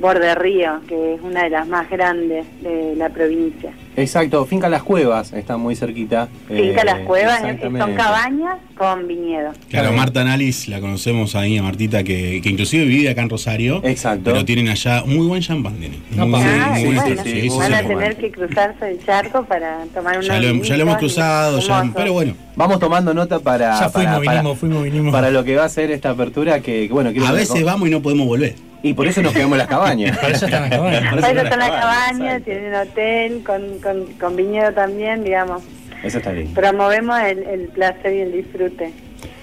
Borde 0.00 0.32
Río, 0.36 0.80
que 0.86 1.14
es 1.14 1.20
una 1.20 1.42
de 1.44 1.50
las 1.50 1.66
más 1.66 1.90
grandes 1.90 2.46
de 2.62 2.94
la 2.96 3.08
provincia. 3.08 3.72
Exacto, 3.96 4.44
Finca 4.46 4.68
Las 4.68 4.84
Cuevas 4.84 5.32
está 5.32 5.56
muy 5.56 5.74
cerquita. 5.74 6.28
Finca 6.46 6.82
eh, 6.82 6.84
Las 6.84 7.00
Cuevas, 7.00 7.40
son 7.40 7.50
exactamente. 7.50 7.94
cabañas 7.96 8.58
con 8.76 9.08
viñedo. 9.08 9.50
Claro, 9.68 9.92
Marta 9.92 10.22
Nalis, 10.22 10.68
la 10.68 10.80
conocemos 10.80 11.34
ahí, 11.34 11.58
a 11.58 11.64
Martita, 11.64 12.04
que, 12.04 12.40
que 12.40 12.48
inclusive 12.48 12.84
vive 12.84 13.10
acá 13.10 13.22
en 13.22 13.28
Rosario. 13.30 13.80
Exacto. 13.82 14.22
Pero 14.26 14.44
tienen 14.44 14.68
allá 14.68 15.02
muy 15.04 15.26
buen 15.26 15.42
champán. 15.42 15.74
Tienen. 15.78 16.00
Muy, 16.10 16.40
Ah, 16.44 16.76
muy 16.78 16.94
bueno, 16.94 17.02
sí, 17.24 17.30
Sí, 17.32 17.40
sí, 17.50 17.58
van 17.58 17.66
sí. 17.68 17.74
a 17.74 17.86
tener 17.88 18.16
que 18.16 18.30
cruzarse 18.30 18.88
el 18.90 19.04
charco 19.04 19.44
para 19.46 19.84
tomar 19.92 20.14
unos 20.14 20.26
Ya 20.28 20.38
lo, 20.40 20.62
ya 20.62 20.76
lo 20.76 20.82
hemos 20.82 20.98
cruzado, 20.98 21.58
ya, 21.58 21.90
pero 21.96 22.12
bueno. 22.12 22.34
Vamos 22.54 22.78
tomando 22.78 23.12
nota 23.12 23.40
para, 23.40 23.80
Ya 23.80 23.88
fuimos, 23.88 24.12
para, 24.14 24.24
para- 24.24 24.38
vinimos, 24.42 24.58
fuimos, 24.58 24.84
vinimos. 24.84 25.12
para 25.12 25.30
lo 25.32 25.42
que 25.42 25.56
va 25.56 25.64
a 25.64 25.68
ser 25.68 25.90
esta 25.90 26.10
apertura 26.10 26.60
que, 26.60 26.88
bueno, 26.88 27.10
quiero 27.10 27.26
A 27.26 27.32
veces 27.32 27.64
vamos 27.64 27.88
y 27.88 27.90
no 27.90 28.00
podemos 28.00 28.26
volver. 28.28 28.54
Y 28.82 28.94
por 28.94 29.06
eso 29.08 29.22
nos 29.22 29.32
quedamos 29.32 29.52
en 29.54 29.58
las 29.58 29.66
cabañas. 29.66 30.16
Para 30.18 30.34
eso 30.34 30.44
están 30.46 30.62
las 30.62 30.70
cabañas. 30.78 31.10
Por 31.10 31.20
Para 31.20 31.32
eso 31.32 31.40
eso 31.40 31.44
está 31.44 31.56
la 31.56 31.68
las 31.68 31.80
cabaña, 31.80 32.36
exacto. 32.36 32.44
tienen 32.44 32.74
hotel 32.74 33.42
con, 33.44 33.78
con, 33.80 34.12
con 34.14 34.36
viñedo 34.36 34.72
también, 34.72 35.24
digamos. 35.24 35.62
Eso 36.04 36.18
está 36.18 36.30
bien. 36.32 36.54
Promovemos 36.54 37.18
el, 37.20 37.38
el 37.44 37.60
placer 37.68 38.14
y 38.14 38.20
el 38.20 38.32
disfrute. 38.32 38.92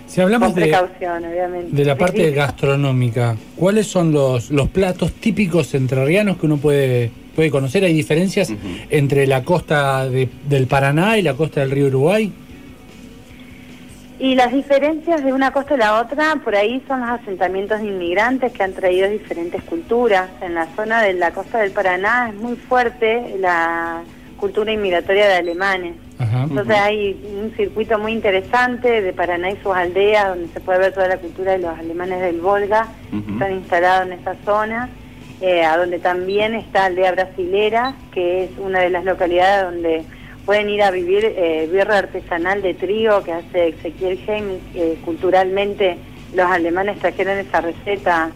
Si 0.08 0.22
hablamos 0.22 0.50
con 0.54 0.56
de, 0.56 0.62
precaución, 0.70 1.26
obviamente. 1.26 1.76
de 1.76 1.84
la 1.86 1.98
parte 1.98 2.30
sí. 2.30 2.36
gastronómica, 2.36 3.36
¿cuáles 3.56 3.88
son 3.88 4.12
los, 4.14 4.52
los 4.52 4.70
platos 4.70 5.12
típicos 5.14 5.74
entrerrianos 5.74 6.38
que 6.38 6.46
uno 6.46 6.58
puede, 6.58 7.12
puede 7.36 7.50
conocer? 7.50 7.84
¿Hay 7.84 7.94
diferencias 7.94 8.54
entre 8.90 9.28
la 9.28 9.44
costa 9.44 10.08
de- 10.08 10.30
del 10.48 10.68
Paraná 10.68 11.18
y 11.18 11.24
la 11.24 11.34
costa 11.34 11.60
del 11.62 11.72
río 11.72 11.88
Uruguay? 11.88 12.32
Y 14.18 14.36
las 14.36 14.54
diferencias 14.54 15.24
de 15.24 15.34
una 15.34 15.52
costa 15.52 15.74
a 15.74 15.78
la 15.78 16.00
otra, 16.00 16.36
por 16.44 16.56
ahí 16.56 16.82
son 16.88 17.02
los 17.02 17.10
asentamientos 17.10 17.82
de 17.82 17.88
inmigrantes 17.88 18.54
que 18.54 18.64
han 18.64 18.74
traído 18.74 19.10
diferentes 19.10 19.62
culturas. 19.64 20.30
En 20.42 20.56
la 20.56 20.68
zona 20.76 21.02
de 21.02 21.14
la 21.14 21.32
costa 21.32 21.60
del 21.60 21.72
Paraná 21.72 22.30
es 22.30 22.36
muy 22.36 22.56
fuerte 22.56 23.36
la 23.40 24.04
cultura 24.38 24.72
inmigratoria 24.72 25.28
de 25.28 25.34
alemanes. 25.34 25.96
Ajá. 26.18 26.44
Entonces 26.44 26.78
hay 26.78 27.22
un 27.42 27.52
circuito 27.58 28.00
muy 28.00 28.14
interesante 28.14 29.02
de 29.02 29.12
Paraná 29.12 29.52
y 29.52 29.58
sus 29.58 29.76
aldeas 29.76 30.30
donde 30.30 30.48
se 30.54 30.62
puede 30.62 30.80
ver 30.80 30.94
toda 30.94 31.10
la 31.10 31.18
cultura 31.18 31.52
de 31.52 31.60
los 31.60 31.78
alemanes 31.78 32.22
del 32.22 32.40
Volga 32.40 32.88
que 33.12 33.34
están 33.34 33.52
instalados 33.52 34.08
en 34.08 34.14
esa 34.14 34.36
zona, 34.46 34.90
eh, 35.42 35.66
a 35.66 35.78
donde 35.78 36.00
también 36.00 36.56
está 36.56 36.86
Aldea 36.86 37.12
Brasilera, 37.12 37.96
que 38.14 38.46
es 38.46 38.52
una 38.60 38.80
de 38.80 38.92
las 38.92 39.04
localidades 39.04 39.74
donde 39.74 40.06
pueden 40.46 40.70
ir 40.70 40.82
a 40.84 40.92
vivir 40.92 41.26
eh, 41.26 41.68
birra 41.72 41.98
artesanal 42.00 42.62
de 42.62 42.74
trigo 42.74 43.24
que 43.24 43.32
hace 43.32 43.70
Ezequiel 43.70 44.20
Heim. 44.28 44.46
eh, 44.76 44.98
culturalmente 45.04 45.98
los 46.36 46.46
alemanes 46.46 47.00
trajeron 47.00 47.38
esa 47.40 47.62
receta 47.62 48.32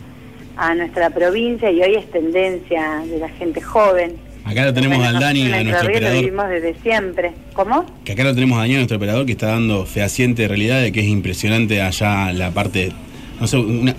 a 0.58 0.76
nuestra 0.76 1.10
provincia 1.10 1.70
y 1.72 1.82
hoy 1.82 1.96
es 1.96 2.10
tendencia 2.12 3.02
de 3.06 3.18
la 3.20 3.30
gente 3.30 3.62
joven. 3.62 4.16
Acá 4.46 4.66
lo 4.66 4.74
tenemos 4.74 4.98
Bueno, 4.98 5.16
al 5.16 5.20
Dani, 5.22 5.44
nosotros 5.44 5.58
a 5.58 5.62
en 5.62 5.68
nuestro 5.68 5.88
Entre 5.88 6.00
Ríos 6.00 6.02
lo 6.02 6.08
operador. 6.08 6.24
vivimos 6.24 6.50
desde 6.50 6.82
siempre. 6.82 7.32
¿Cómo? 7.54 7.86
Que 8.04 8.12
acá 8.14 8.24
lo 8.24 8.34
tenemos 8.34 8.58
a 8.58 8.62
Daniel, 8.62 8.80
nuestro 8.80 8.98
operador, 8.98 9.26
que 9.26 9.34
está 9.34 9.48
dando 9.48 9.86
fehaciente 9.86 10.44
de 10.44 10.48
realidad 10.48 10.82
de 10.82 10.92
que 10.92 11.02
es 11.02 11.06
impresionante 11.08 11.82
allá 11.82 12.34
la 12.34 12.52
parte, 12.52 12.92
no 13.40 13.48
sé, 13.48 13.58
una, 13.58 13.94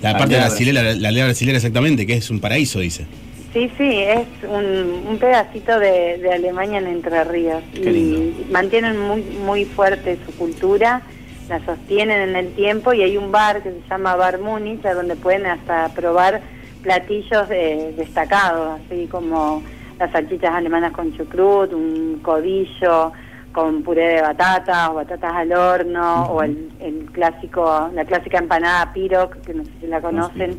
la 0.00 0.12
parte 0.12 0.36
aldea 0.36 0.46
brasilera, 0.48 0.82
la, 0.82 0.94
la 0.94 1.08
aldea 1.08 1.24
brasilera 1.26 1.58
exactamente, 1.58 2.06
que 2.06 2.14
es 2.14 2.30
un 2.30 2.40
paraíso, 2.40 2.80
dice. 2.80 3.04
Sí, 3.52 3.70
sí, 3.78 4.02
es 4.02 4.26
un, 4.42 5.06
un 5.08 5.18
pedacito 5.18 5.78
de, 5.78 6.18
de 6.18 6.32
Alemania 6.32 6.78
en 6.78 6.86
Entre 6.86 7.24
Ríos. 7.24 7.62
Qué 7.72 7.80
y 7.80 7.92
lindo. 7.92 8.44
mantienen 8.50 8.98
muy, 8.98 9.22
muy 9.22 9.64
fuerte 9.64 10.18
su 10.26 10.36
cultura, 10.36 11.00
la 11.48 11.64
sostienen 11.64 12.28
en 12.28 12.36
el 12.36 12.52
tiempo 12.52 12.92
y 12.92 13.02
hay 13.02 13.16
un 13.16 13.32
bar 13.32 13.62
que 13.62 13.70
se 13.70 13.80
llama 13.88 14.16
Bar 14.16 14.38
Múnich, 14.38 14.84
a 14.84 14.92
donde 14.92 15.16
pueden 15.16 15.46
hasta 15.46 15.88
probar 15.94 16.42
platillos 16.82 17.50
eh, 17.50 17.94
destacados, 17.96 18.80
así 18.80 19.06
como 19.06 19.62
las 19.98 20.12
salchichas 20.12 20.54
alemanas 20.54 20.92
con 20.92 21.16
chucrut, 21.16 21.72
un 21.72 22.20
codillo 22.22 23.12
con 23.52 23.82
puré 23.82 24.14
de 24.16 24.22
batata 24.22 24.90
o 24.90 24.94
batatas 24.94 25.32
al 25.32 25.52
horno, 25.52 26.24
o 26.26 26.42
el, 26.42 26.70
el 26.80 27.06
clásico, 27.12 27.90
la 27.94 28.04
clásica 28.04 28.38
empanada 28.38 28.92
piroc, 28.92 29.40
que 29.40 29.54
no 29.54 29.64
sé 29.64 29.70
si 29.80 29.86
la 29.86 30.00
conocen, 30.00 30.58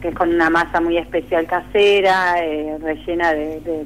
que 0.00 0.08
es 0.08 0.14
con 0.14 0.32
una 0.32 0.50
masa 0.50 0.80
muy 0.80 0.98
especial 0.98 1.46
casera, 1.46 2.36
eh, 2.44 2.76
rellena 2.80 3.32
de, 3.32 3.60
de 3.60 3.84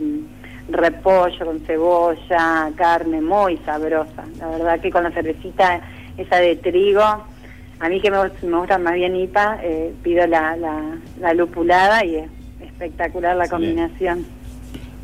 repollo 0.68 1.46
con 1.46 1.60
cebolla, 1.60 2.70
carne, 2.76 3.20
muy 3.20 3.56
sabrosa. 3.58 4.24
La 4.38 4.48
verdad 4.48 4.80
que 4.80 4.90
con 4.90 5.04
la 5.04 5.10
cervecita 5.10 5.80
esa 6.16 6.36
de 6.36 6.56
trigo, 6.56 7.02
a 7.02 7.88
mí 7.88 8.00
que 8.00 8.10
me, 8.10 8.18
me 8.42 8.56
gusta 8.58 8.78
más 8.78 8.94
bien 8.94 9.16
IPA, 9.16 9.58
eh, 9.62 9.94
pido 10.02 10.26
la, 10.26 10.56
la, 10.56 10.80
la 11.18 11.34
lupulada 11.34 12.04
y 12.04 12.16
es 12.16 12.30
espectacular 12.60 13.36
la 13.36 13.44
Excelente. 13.44 13.74
combinación. 13.74 14.39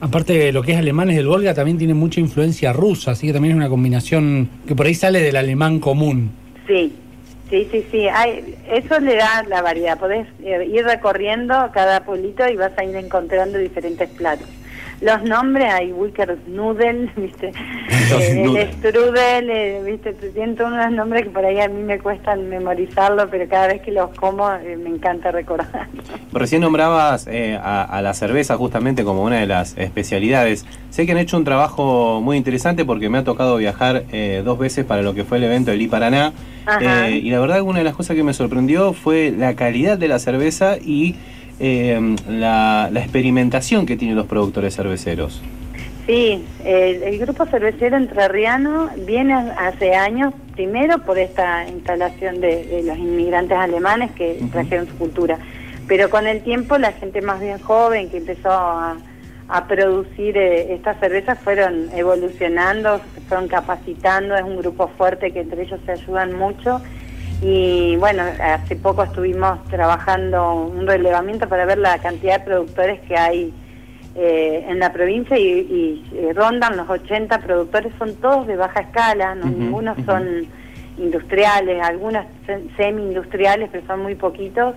Aparte 0.00 0.34
de 0.34 0.52
lo 0.52 0.62
que 0.62 0.72
es 0.72 0.78
alemanes 0.78 1.16
del 1.16 1.26
Volga, 1.26 1.54
también 1.54 1.78
tiene 1.78 1.94
mucha 1.94 2.20
influencia 2.20 2.72
rusa, 2.72 3.12
así 3.12 3.26
que 3.26 3.32
también 3.32 3.52
es 3.52 3.56
una 3.56 3.68
combinación 3.68 4.48
que 4.66 4.76
por 4.76 4.86
ahí 4.86 4.94
sale 4.94 5.20
del 5.20 5.36
alemán 5.36 5.80
común. 5.80 6.30
Sí, 6.66 6.92
sí, 7.48 7.66
sí, 7.70 7.84
sí. 7.90 8.06
Hay, 8.08 8.56
eso 8.70 9.00
le 9.00 9.16
da 9.16 9.42
la 9.48 9.62
variedad. 9.62 9.98
Podés 9.98 10.26
eh, 10.44 10.68
ir 10.70 10.84
recorriendo 10.84 11.70
cada 11.72 12.04
pueblito 12.04 12.46
y 12.48 12.56
vas 12.56 12.72
a 12.76 12.84
ir 12.84 12.94
encontrando 12.96 13.58
diferentes 13.58 14.08
platos. 14.10 14.48
Los 15.00 15.22
nombres, 15.24 15.72
hay 15.72 15.92
Wicker 15.92 16.38
Noodle, 16.46 17.10
¿viste? 17.16 17.48
Eh, 17.48 18.42
el 18.42 18.72
strudel, 18.74 19.50
eh, 19.50 19.82
¿viste? 19.84 20.16
Siento 20.32 20.66
unos 20.66 20.90
nombres 20.92 21.24
que 21.24 21.30
por 21.30 21.44
ahí 21.44 21.60
a 21.60 21.68
mí 21.68 21.82
me 21.82 21.98
cuestan 21.98 22.48
memorizarlo, 22.48 23.28
pero 23.30 23.48
cada 23.48 23.68
vez 23.68 23.82
que 23.82 23.92
los 23.92 24.10
como 24.18 24.50
eh, 24.52 24.76
me 24.76 24.90
encanta 24.90 25.30
recordar. 25.30 25.88
Recién 26.32 26.62
nombrabas 26.62 27.26
eh, 27.26 27.58
a, 27.60 27.82
a 27.82 28.02
la 28.02 28.14
cerveza 28.14 28.56
justamente 28.56 29.04
como 29.04 29.22
una 29.22 29.36
de 29.36 29.46
las 29.46 29.76
especialidades. 29.76 30.66
Sé 30.90 31.04
que 31.04 31.12
han 31.12 31.18
hecho 31.18 31.36
un 31.36 31.44
trabajo 31.44 32.20
muy 32.22 32.36
interesante 32.36 32.84
porque 32.84 33.08
me 33.08 33.18
ha 33.18 33.24
tocado 33.24 33.56
viajar 33.56 34.04
eh, 34.12 34.42
dos 34.44 34.58
veces 34.58 34.84
para 34.84 35.02
lo 35.02 35.14
que 35.14 35.24
fue 35.24 35.38
el 35.38 35.44
evento 35.44 35.70
del 35.70 35.82
I-Paraná. 35.82 36.32
Y 37.10 37.30
la 37.30 37.38
verdad, 37.38 37.60
una 37.60 37.78
de 37.78 37.84
las 37.84 37.94
cosas 37.94 38.16
que 38.16 38.24
me 38.24 38.32
sorprendió 38.34 38.92
fue 38.92 39.32
la 39.36 39.54
calidad 39.54 39.98
de 39.98 40.08
la 40.08 40.18
cerveza 40.18 40.78
y 40.78 41.14
eh, 41.60 42.16
la, 42.28 42.88
la 42.92 43.00
experimentación 43.00 43.86
que 43.86 43.96
tienen 43.96 44.16
los 44.16 44.26
productores 44.26 44.74
cerveceros. 44.76 45.42
Sí, 46.06 46.44
el, 46.64 47.02
el 47.02 47.18
grupo 47.18 47.46
cervecero 47.46 47.96
entrerriano 47.96 48.90
viene 49.06 49.34
hace 49.34 49.94
años, 49.94 50.32
primero 50.54 50.98
por 50.98 51.18
esta 51.18 51.66
instalación 51.66 52.40
de, 52.40 52.64
de 52.64 52.82
los 52.84 52.96
inmigrantes 52.96 53.58
alemanes 53.58 54.12
que 54.12 54.38
trajeron 54.52 54.86
su 54.86 54.94
cultura, 54.98 55.36
pero 55.88 56.08
con 56.08 56.28
el 56.28 56.42
tiempo 56.42 56.78
la 56.78 56.92
gente 56.92 57.22
más 57.22 57.40
bien 57.40 57.58
joven 57.58 58.08
que 58.08 58.18
empezó 58.18 58.52
a, 58.52 58.96
a 59.48 59.66
producir 59.66 60.36
eh, 60.36 60.74
estas 60.74 61.00
cervezas 61.00 61.40
fueron 61.40 61.88
evolucionando, 61.92 63.00
se 63.14 63.20
fueron 63.22 63.48
capacitando, 63.48 64.36
es 64.36 64.44
un 64.44 64.58
grupo 64.58 64.88
fuerte 64.96 65.32
que 65.32 65.40
entre 65.40 65.62
ellos 65.62 65.80
se 65.86 65.92
ayudan 65.92 66.38
mucho 66.38 66.80
y 67.42 67.96
bueno, 67.96 68.22
hace 68.42 68.76
poco 68.76 69.02
estuvimos 69.04 69.62
trabajando 69.64 70.54
un 70.54 70.86
relevamiento 70.86 71.48
para 71.48 71.66
ver 71.66 71.78
la 71.78 71.98
cantidad 71.98 72.38
de 72.38 72.44
productores 72.46 73.00
que 73.02 73.16
hay 73.16 73.52
eh, 74.14 74.64
en 74.68 74.78
la 74.78 74.92
provincia 74.92 75.38
y, 75.38 75.42
y, 75.46 76.04
eh, 76.14 76.32
rondan 76.34 76.76
los 76.78 76.88
80 76.88 77.38
productores, 77.40 77.92
son 77.98 78.14
todos 78.16 78.46
de 78.46 78.56
baja 78.56 78.80
escala, 78.80 79.34
no, 79.34 79.46
Ujú, 79.46 79.54
ninguno 79.54 79.92
ujú. 79.92 80.04
son 80.06 80.46
industriales, 80.96 81.82
algunos 81.84 82.24
se- 82.46 82.62
semi-industriales, 82.78 83.68
pero 83.70 83.86
son 83.86 84.02
muy 84.02 84.14
poquitos. 84.14 84.74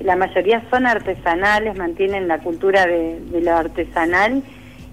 La 0.00 0.14
mayoría 0.16 0.62
son 0.68 0.86
artesanales, 0.86 1.78
mantienen 1.78 2.28
la 2.28 2.38
cultura 2.40 2.84
de, 2.86 3.18
de 3.20 3.40
lo 3.40 3.54
artesanal 3.56 4.42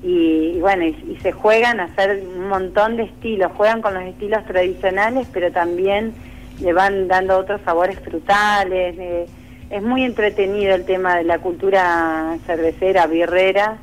y, 0.01 0.53
y 0.55 0.61
bueno, 0.61 0.85
y, 0.85 0.95
y 1.11 1.17
se 1.21 1.33
juegan 1.33 1.81
a 1.81 1.85
hacer 1.85 2.23
un 2.25 2.47
montón 2.47 2.95
de 2.95 3.03
estilos, 3.03 3.51
juegan 3.57 3.81
con 3.81 3.93
los 3.93 4.03
estilos 4.03 4.45
tradicionales, 4.45 5.27
pero 5.33 5.51
también 5.51 6.13
le 6.59 6.73
van 6.73 7.07
dando 7.07 7.37
otros 7.37 7.61
sabores 7.65 7.99
frutales. 7.99 8.95
eh, 8.99 9.25
es 9.69 9.81
muy 9.81 10.03
entretenido 10.03 10.75
el 10.75 10.85
tema 10.85 11.17
de 11.17 11.23
la 11.23 11.39
cultura 11.39 12.37
cervecera, 12.45 13.07
birrera 13.07 13.77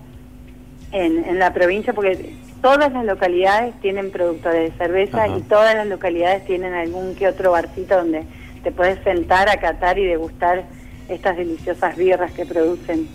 en, 0.93 1.25
en 1.25 1.39
la 1.39 1.53
provincia 1.53 1.93
porque 1.93 2.37
todas 2.63 2.93
las 2.93 3.05
localidades 3.05 3.75
tienen 3.81 4.13
productores 4.13 4.71
de 4.71 4.79
cerveza 4.79 5.25
Ajá. 5.25 5.37
y 5.37 5.43
todas 5.43 5.75
las 5.75 5.87
localidades 5.87 6.45
tienen 6.45 6.75
algún 6.75 7.17
que 7.17 7.27
otro 7.27 7.53
barcito 7.53 7.97
donde 7.97 8.25
te 8.63 8.71
puedes 8.71 9.03
sentar 9.03 9.49
a 9.49 9.57
catar 9.57 9.99
y 9.99 10.05
degustar 10.05 10.65
estas 11.09 11.37
deliciosas 11.37 11.97
birras 11.97 12.31
que 12.33 12.47
producen. 12.47 13.09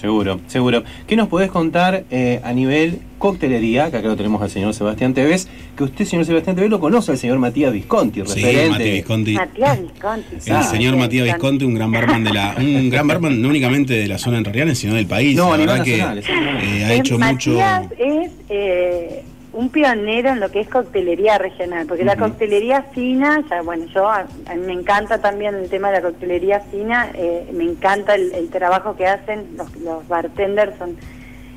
Seguro, 0.00 0.40
seguro. 0.48 0.82
¿Qué 1.06 1.16
nos 1.16 1.28
podés 1.28 1.50
contar 1.50 2.04
eh, 2.10 2.40
a 2.44 2.52
nivel 2.52 2.98
coctelería? 3.18 3.90
Que 3.90 3.98
acá 3.98 4.08
lo 4.08 4.16
tenemos 4.16 4.42
al 4.42 4.50
señor 4.50 4.74
Sebastián 4.74 5.14
Tevez, 5.14 5.46
que 5.76 5.84
usted, 5.84 6.04
señor 6.04 6.24
Sebastián 6.26 6.56
Tevez, 6.56 6.70
lo 6.70 6.80
conoce 6.80 7.12
al 7.12 7.18
señor 7.18 7.38
Matías 7.38 7.72
Visconti, 7.72 8.20
Sí, 8.26 8.40
referente. 8.42 8.68
Mati 8.70 8.90
Visconti. 8.90 9.32
Matías 9.34 9.80
Visconti. 9.80 10.36
El 10.46 10.52
Ah, 10.56 10.62
señor 10.64 10.96
Matías 10.96 11.24
Visconti, 11.24 11.64
un 11.64 11.74
gran 11.74 11.92
barman 11.92 12.24
de 12.24 12.32
la, 12.34 12.54
un 12.58 12.90
gran 12.90 13.06
barman 13.06 13.40
no 13.40 13.48
únicamente 13.48 13.94
de 13.94 14.06
la 14.08 14.18
zona 14.18 14.38
entrerriana, 14.38 14.74
sino 14.74 14.94
del 14.94 15.06
país. 15.06 15.36
No, 15.36 15.48
la 15.48 15.54
a 15.54 15.58
nivel 15.58 15.82
que 15.84 15.90
nacional, 15.98 16.18
exactamente. 16.18 16.66
eh, 16.80 16.84
ha 16.84 16.94
hecho 16.94 17.18
mucho. 17.18 17.50
Matías 17.52 17.92
es 17.98 18.30
eh, 18.50 19.22
un 19.54 19.70
pionero 19.70 20.30
en 20.30 20.40
lo 20.40 20.50
que 20.50 20.60
es 20.60 20.68
coctelería 20.68 21.38
regional, 21.38 21.86
porque 21.86 22.04
la 22.04 22.16
coctelería 22.16 22.82
fina, 22.82 23.42
ya 23.48 23.62
bueno, 23.62 23.86
yo 23.86 24.08
a, 24.08 24.26
a 24.46 24.54
mí 24.54 24.66
me 24.66 24.72
encanta 24.72 25.18
también 25.18 25.54
el 25.54 25.70
tema 25.70 25.88
de 25.90 25.94
la 25.94 26.02
coctelería 26.02 26.60
fina, 26.60 27.10
eh, 27.14 27.48
me 27.52 27.64
encanta 27.64 28.14
el, 28.14 28.32
el 28.34 28.50
trabajo 28.50 28.96
que 28.96 29.06
hacen 29.06 29.56
los, 29.56 29.74
los 29.76 30.06
bartenders, 30.08 30.76
son 30.76 30.96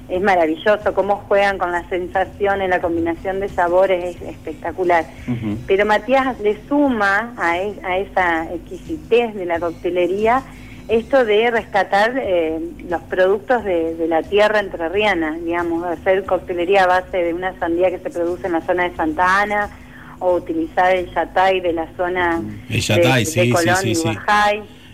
es 0.09 0.21
maravilloso 0.21 0.93
cómo 0.93 1.17
juegan 1.27 1.57
con 1.57 1.71
las 1.73 1.85
sensaciones, 1.89 2.69
la 2.69 2.79
combinación 2.79 3.41
de 3.41 3.49
sabores 3.49 4.15
es 4.15 4.21
espectacular. 4.21 5.05
Pero 5.67 5.85
Matías 5.85 6.39
le 6.39 6.57
suma 6.67 7.33
a, 7.35 7.51
a 7.83 7.97
esa 7.97 8.53
exquisitez 8.53 9.35
de 9.35 9.45
la 9.45 9.59
coctelería 9.59 10.43
esto 10.87 11.25
de 11.25 11.51
rescatar 11.51 12.13
eh, 12.17 12.59
los 12.87 13.01
productos 13.03 13.63
de, 13.63 13.95
de 13.95 14.07
la 14.07 14.23
tierra 14.23 14.59
entrerriana, 14.59 15.33
digamos, 15.37 15.83
hacer 15.85 16.23
coctelería 16.25 16.83
a 16.83 16.87
base 16.87 17.17
de 17.17 17.33
una 17.33 17.57
sandía 17.59 17.89
que 17.89 17.99
se 17.99 18.09
produce 18.09 18.47
en 18.47 18.53
la 18.53 18.61
zona 18.61 18.89
de 18.89 18.95
Santa 18.95 19.41
Ana 19.41 19.69
o 20.19 20.35
utilizar 20.35 20.95
el 20.95 21.13
yatay 21.13 21.59
de 21.59 21.73
la 21.73 21.87
zona 21.95 22.41
El 22.69 22.81
yatay, 22.81 23.23
de, 23.23 23.25
sí, 23.25 23.39
de 23.39 23.45
sí, 23.45 23.51
Colón 23.51 23.75
sí, 23.77 23.89
y 23.89 23.95
sí. 23.95 24.09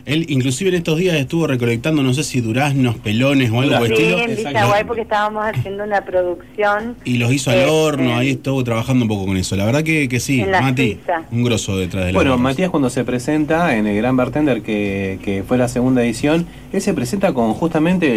Él 0.05 0.25
inclusive 0.27 0.69
en 0.69 0.75
estos 0.75 0.97
días 0.97 1.15
estuvo 1.15 1.47
recolectando, 1.47 2.03
no 2.03 2.13
sé 2.13 2.23
si 2.23 2.41
duraznos, 2.41 2.97
pelones 2.97 3.51
o 3.51 3.61
algo 3.61 3.77
por 3.77 3.87
Sí, 3.87 3.93
estilo. 3.93 4.17
en. 4.19 4.35
Villaguay 4.35 4.83
porque 4.83 5.01
estábamos 5.03 5.45
haciendo 5.45 5.83
una 5.85 6.01
producción 6.01 6.95
Y 7.05 7.17
los 7.17 7.31
hizo 7.31 7.51
al 7.51 7.59
Eh, 7.59 7.65
horno, 7.67 8.09
eh. 8.09 8.13
ahí 8.15 8.29
estuvo 8.31 8.61
trabajando 8.63 9.05
un 9.05 9.09
poco 9.09 9.25
con 9.27 9.37
eso. 9.37 9.55
La 9.55 9.65
verdad 9.65 9.81
que, 9.83 10.09
que 10.09 10.19
sí, 10.19 10.43
Mati, 10.43 10.95
pizza. 10.95 11.23
un 11.31 11.43
grosso 11.43 11.77
detrás 11.77 12.05
de 12.05 12.11
la 12.11 12.17
Bueno, 12.17 12.37
Matías 12.37 12.69
cuando 12.69 12.89
se 12.89 13.05
presenta 13.05 13.77
en 13.77 13.87
el 13.87 13.95
Gran 13.95 14.17
Bartender, 14.17 14.61
que, 14.61 15.19
que 15.23 15.43
fue 15.43 15.57
la 15.57 15.67
segunda 15.69 16.03
edición, 16.03 16.47
él 16.73 16.81
se 16.81 16.93
presenta 16.93 17.33
con 17.33 17.53
justamente 17.53 18.07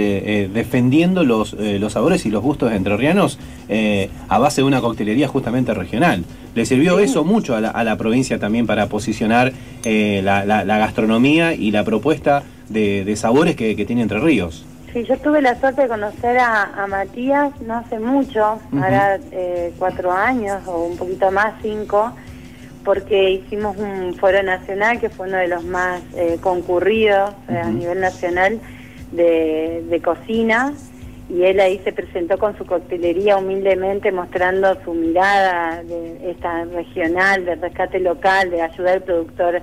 eh, 0.42 0.48
defendiendo 0.52 1.22
los, 1.24 1.54
eh, 1.58 1.78
los 1.78 1.92
sabores 1.92 2.26
y 2.26 2.30
los 2.30 2.42
gustos 2.42 2.72
entrerrianos 2.72 3.38
eh, 3.68 4.10
a 4.28 4.38
base 4.38 4.60
de 4.60 4.66
una 4.66 4.80
coctelería 4.80 5.28
justamente 5.28 5.72
regional. 5.72 6.24
Le 6.56 6.64
sirvió 6.64 6.96
Sí. 6.96 7.04
eso 7.04 7.22
mucho 7.22 7.54
a 7.54 7.60
la, 7.60 7.68
a 7.68 7.84
la 7.84 7.96
provincia 7.98 8.38
también 8.38 8.66
para 8.66 8.86
posicionar 8.86 9.52
eh, 9.84 10.22
la, 10.24 10.44
la- 10.46 10.64
la 10.64 10.78
gastronomía 10.78 11.52
y 11.52 11.70
la 11.70 11.84
propuesta 11.84 12.42
de, 12.70 13.04
de 13.04 13.14
sabores 13.14 13.54
que, 13.56 13.76
que 13.76 13.84
tiene 13.84 14.00
Entre 14.02 14.18
Ríos. 14.18 14.64
Sí, 14.94 15.04
yo 15.06 15.18
tuve 15.18 15.42
la 15.42 15.60
suerte 15.60 15.82
de 15.82 15.88
conocer 15.88 16.38
a, 16.38 16.82
a 16.82 16.86
Matías 16.86 17.52
no 17.60 17.74
hace 17.76 17.98
mucho, 17.98 18.58
ahora 18.72 19.18
eh, 19.32 19.70
cuatro 19.78 20.10
años 20.10 20.62
o 20.66 20.84
un 20.84 20.96
poquito 20.96 21.30
más, 21.30 21.52
cinco, 21.60 22.12
porque 22.86 23.32
hicimos 23.32 23.76
un 23.76 24.14
foro 24.14 24.42
nacional 24.42 24.98
que 24.98 25.10
fue 25.10 25.28
uno 25.28 25.36
de 25.36 25.48
los 25.48 25.62
más 25.64 26.00
eh, 26.16 26.38
concurridos 26.40 27.32
a 27.48 27.68
nivel 27.68 28.00
nacional 28.00 28.58
de, 29.12 29.84
de 29.90 30.00
cocina 30.00 30.72
y 31.28 31.42
él 31.42 31.58
ahí 31.58 31.80
se 31.82 31.92
presentó 31.92 32.38
con 32.38 32.56
su 32.56 32.64
coctelería 32.64 33.36
humildemente 33.36 34.12
mostrando 34.12 34.76
su 34.84 34.94
mirada 34.94 35.82
de 35.82 36.30
esta 36.30 36.64
regional, 36.64 37.44
de 37.44 37.56
rescate 37.56 37.98
local, 37.98 38.50
de 38.50 38.62
ayudar 38.62 38.94
al 38.94 39.02
productor 39.02 39.62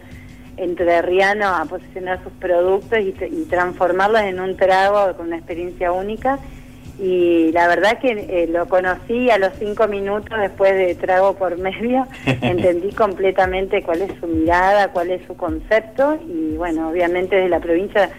entrerriano 0.57 1.47
a 1.47 1.65
posicionar 1.65 2.21
sus 2.23 2.33
productos 2.33 2.99
y, 2.99 3.13
transformarlos 3.49 4.21
en 4.21 4.39
un 4.39 4.57
trago 4.57 5.15
con 5.15 5.27
una 5.27 5.37
experiencia 5.37 5.91
única. 5.91 6.39
Y 6.99 7.51
la 7.53 7.67
verdad 7.67 7.97
que 7.99 8.11
eh, 8.11 8.47
lo 8.47 8.67
conocí 8.67 9.31
a 9.31 9.39
los 9.39 9.53
cinco 9.57 9.87
minutos 9.87 10.37
después 10.39 10.75
de 10.75 10.93
trago 10.93 11.33
por 11.35 11.57
medio, 11.57 12.05
entendí 12.41 12.91
completamente 12.91 13.81
cuál 13.81 14.01
es 14.03 14.11
su 14.19 14.27
mirada, 14.27 14.89
cuál 14.89 15.09
es 15.09 15.25
su 15.25 15.35
concepto 15.35 16.19
y 16.27 16.55
bueno, 16.55 16.89
obviamente 16.89 17.35
desde 17.35 17.49
la 17.49 17.59
provincia 17.59 18.11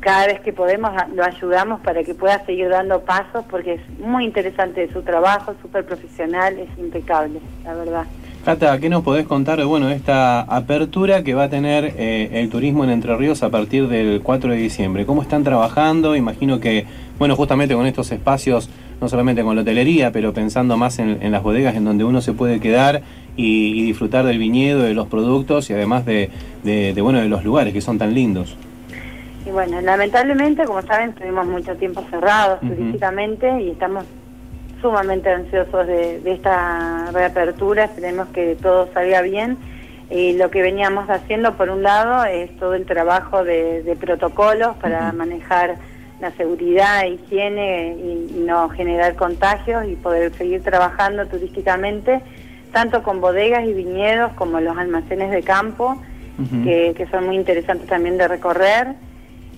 cada 0.00 0.26
vez 0.26 0.40
que 0.40 0.52
podemos 0.52 0.90
lo 1.14 1.24
ayudamos 1.24 1.80
para 1.80 2.04
que 2.04 2.14
pueda 2.14 2.44
seguir 2.46 2.68
dando 2.68 3.00
pasos 3.00 3.44
porque 3.50 3.74
es 3.74 3.80
muy 4.00 4.24
interesante 4.24 4.88
su 4.92 5.02
trabajo, 5.02 5.54
súper 5.60 5.84
profesional, 5.84 6.58
es 6.58 6.68
impecable, 6.78 7.40
la 7.64 7.74
verdad. 7.74 8.04
Cata, 8.44 8.78
¿qué 8.78 8.88
nos 8.88 9.02
podés 9.02 9.26
contar 9.26 9.58
de 9.58 9.64
bueno, 9.64 9.90
esta 9.90 10.40
apertura 10.42 11.22
que 11.22 11.34
va 11.34 11.44
a 11.44 11.48
tener 11.50 11.92
eh, 11.98 12.30
el 12.34 12.48
turismo 12.48 12.84
en 12.84 12.90
Entre 12.90 13.14
Ríos 13.16 13.42
a 13.42 13.50
partir 13.50 13.88
del 13.88 14.22
4 14.22 14.52
de 14.52 14.56
diciembre? 14.56 15.04
¿Cómo 15.04 15.20
están 15.22 15.44
trabajando? 15.44 16.16
Imagino 16.16 16.58
que, 16.60 16.86
bueno, 17.18 17.36
justamente 17.36 17.74
con 17.74 17.84
estos 17.84 18.10
espacios, 18.12 18.70
no 19.00 19.08
solamente 19.08 19.42
con 19.42 19.54
la 19.56 19.62
hotelería, 19.62 20.12
pero 20.12 20.32
pensando 20.32 20.76
más 20.78 20.98
en, 20.98 21.18
las 21.30 21.42
bodegas 21.42 21.74
en 21.74 21.84
donde 21.84 22.04
uno 22.04 22.20
se 22.22 22.32
puede 22.32 22.58
quedar 22.60 23.02
y, 23.36 23.82
disfrutar 23.82 24.24
del 24.24 24.38
viñedo, 24.38 24.82
de 24.82 24.94
los 24.94 25.08
productos 25.08 25.68
y 25.68 25.74
además 25.74 26.06
de, 26.06 26.30
de- 26.62 26.94
de, 26.94 27.02
bueno, 27.02 27.20
de 27.20 27.28
los 27.28 27.44
lugares 27.44 27.74
que 27.74 27.80
son 27.80 27.98
tan 27.98 28.14
lindos. 28.14 28.56
Y 29.48 29.50
bueno, 29.50 29.80
lamentablemente, 29.80 30.64
como 30.66 30.82
saben, 30.82 31.14
tuvimos 31.14 31.46
mucho 31.46 31.74
tiempo 31.76 32.04
cerrados 32.10 32.60
turísticamente 32.60 33.62
y 33.62 33.70
estamos 33.70 34.04
sumamente 34.82 35.30
ansiosos 35.30 35.86
de, 35.86 36.20
de 36.20 36.32
esta 36.34 37.10
reapertura. 37.12 37.84
Esperemos 37.84 38.28
que 38.28 38.56
todo 38.60 38.92
salga 38.92 39.22
bien. 39.22 39.56
Y 40.10 40.36
lo 40.36 40.50
que 40.50 40.60
veníamos 40.60 41.08
haciendo, 41.08 41.54
por 41.54 41.70
un 41.70 41.82
lado, 41.82 42.26
es 42.26 42.54
todo 42.58 42.74
el 42.74 42.84
trabajo 42.84 43.42
de, 43.42 43.82
de 43.84 43.96
protocolos 43.96 44.76
para 44.76 45.12
manejar 45.12 45.76
la 46.20 46.30
seguridad, 46.32 47.06
higiene 47.06 47.96
y, 47.96 48.36
y 48.36 48.44
no 48.46 48.68
generar 48.68 49.14
contagios 49.14 49.86
y 49.86 49.96
poder 49.96 50.34
seguir 50.34 50.62
trabajando 50.62 51.26
turísticamente, 51.26 52.20
tanto 52.72 53.02
con 53.02 53.22
bodegas 53.22 53.64
y 53.64 53.72
viñedos 53.72 54.32
como 54.34 54.60
los 54.60 54.76
almacenes 54.76 55.30
de 55.30 55.42
campo 55.42 55.98
que 56.62 57.08
son 57.10 57.26
muy 57.26 57.34
interesantes 57.34 57.88
también 57.88 58.16
de 58.16 58.28
recorrer. 58.28 58.94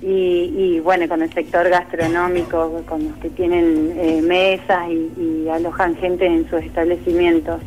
Y, 0.03 0.53
y, 0.57 0.81
bueno, 0.81 1.07
con 1.09 1.23
el 1.23 1.33
sector 1.33 1.69
gastronómico, 1.69 2.83
con 2.87 3.05
los 3.09 3.17
que 3.19 3.29
tienen 3.31 3.93
eh, 3.97 4.23
mesas 4.23 4.89
y, 4.89 5.45
y 5.45 5.49
alojan 5.49 5.95
gente 5.97 6.27
en 6.27 6.49
sus 6.49 6.63
establecimientos. 6.63 7.61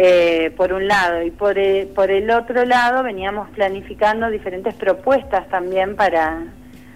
Eh, 0.00 0.52
por 0.56 0.72
un 0.72 0.86
lado, 0.86 1.22
y 1.24 1.30
por 1.30 1.58
el, 1.58 1.88
por 1.88 2.10
el 2.10 2.30
otro 2.30 2.64
lado 2.64 3.02
veníamos 3.02 3.48
planificando 3.50 4.30
diferentes 4.30 4.74
propuestas 4.74 5.48
también 5.48 5.96
para, 5.96 6.44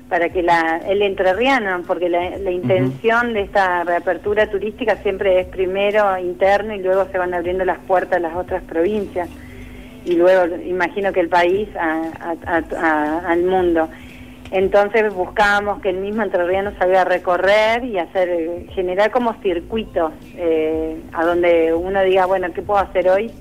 para 0.09 0.29
que 0.29 0.43
la, 0.43 0.81
el 0.87 1.03
entrerriano, 1.03 1.83
porque 1.87 2.09
la, 2.09 2.37
la 2.38 2.51
intención 2.53 3.33
de 3.33 3.41
esta 3.41 3.83
reapertura 3.83 4.47
turística 4.49 4.97
siempre 4.99 5.41
es 5.41 5.47
primero 5.49 6.17
interno 6.19 6.75
y 6.75 6.79
luego 6.83 7.07
se 7.11 7.19
van 7.19 7.35
abriendo 7.35 7.65
las 7.65 7.79
puertas 7.79 8.19
a 8.19 8.21
las 8.21 8.37
otras 8.37 8.62
provincias 8.65 9.29
y 10.05 10.12
luego 10.15 10.55
imagino 10.65 11.12
que 11.12 11.21
el 11.21 11.29
país 11.29 11.69
a- 11.75 12.03
a- 12.21 12.57
a- 12.59 12.62
a- 12.77 13.19
al 13.33 13.43
mundo. 13.43 13.88
Entonces 14.53 15.15
buscábamos 15.15 15.81
que 15.81 15.88
el 15.88 15.97
mismo 15.97 16.23
entrerriano 16.23 16.73
salga 16.79 17.01
a 17.01 17.05
recorrer 17.05 17.85
y 17.85 17.99
hacer, 17.99 18.29
eh, 18.29 18.67
generar 18.75 19.11
como 19.11 19.33
circuitos 19.41 20.12
eh, 20.37 21.01
a 21.15 21.25
donde 21.25 21.73
uno 21.73 22.03
diga, 22.03 22.27
bueno, 22.27 22.49
¿qué 22.53 22.61
puedo 22.61 22.79
hacer 22.79 23.09
hoy? 23.09 23.33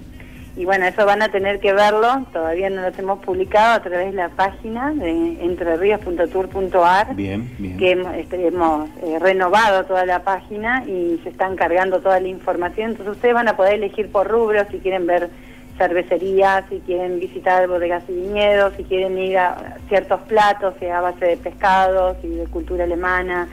Y 0.56 0.63
bueno, 0.63 0.86
eso 0.86 1.06
van 1.06 1.21
a 1.21 1.30
tener 1.30 1.60
que 1.60 1.74
verlo, 1.74 2.26
todavía 2.32 2.69
no 2.69 2.82
los 2.82 2.97
hemos 2.97 3.19
publicado 3.19 3.76
a 3.76 3.82
través 3.82 4.08
de 4.08 4.13
la 4.13 4.30
página 4.30 4.93
de 4.93 5.43
entrerríos.tour.ar 5.43 7.15
Bien, 7.15 7.50
bien. 7.58 7.78
que 7.78 7.91
hemos, 7.91 8.15
este, 8.15 8.47
hemos, 8.47 8.89
eh, 9.02 9.17
renovado 9.19 9.86
toda 9.86 10.06
la 10.06 10.24
página 10.24 10.84
y 10.86 11.19
se 11.24 11.30
están 11.30 11.58
cargando 11.58 12.00
toda 12.00 12.21
la 12.21 12.28
información. 12.30 12.91
Entonces 12.91 13.15
ustedes 13.15 13.34
van 13.34 13.50
a 13.50 13.58
poder 13.58 13.76
elegir 13.76 14.10
por 14.12 14.28
rubro 14.30 14.65
si 14.71 14.80
quieren 14.80 15.08
ver 15.08 15.30
cervecerías, 15.77 16.63
si 16.69 16.79
quieren 16.79 17.19
visitar 17.19 17.67
bodegas 17.67 18.03
y 18.07 18.13
viñedos, 18.13 18.73
si 18.77 18.84
quieren 18.84 19.17
ir 19.17 19.38
a 19.38 19.77
ciertos 19.89 20.21
platos 20.21 20.73
eh, 20.81 20.91
a 20.91 21.01
base 21.01 21.25
de 21.25 21.38
pescados 21.38 22.17
y 22.23 22.27
de 22.27 22.45
cultura 22.45 22.84
alemana 22.86 23.47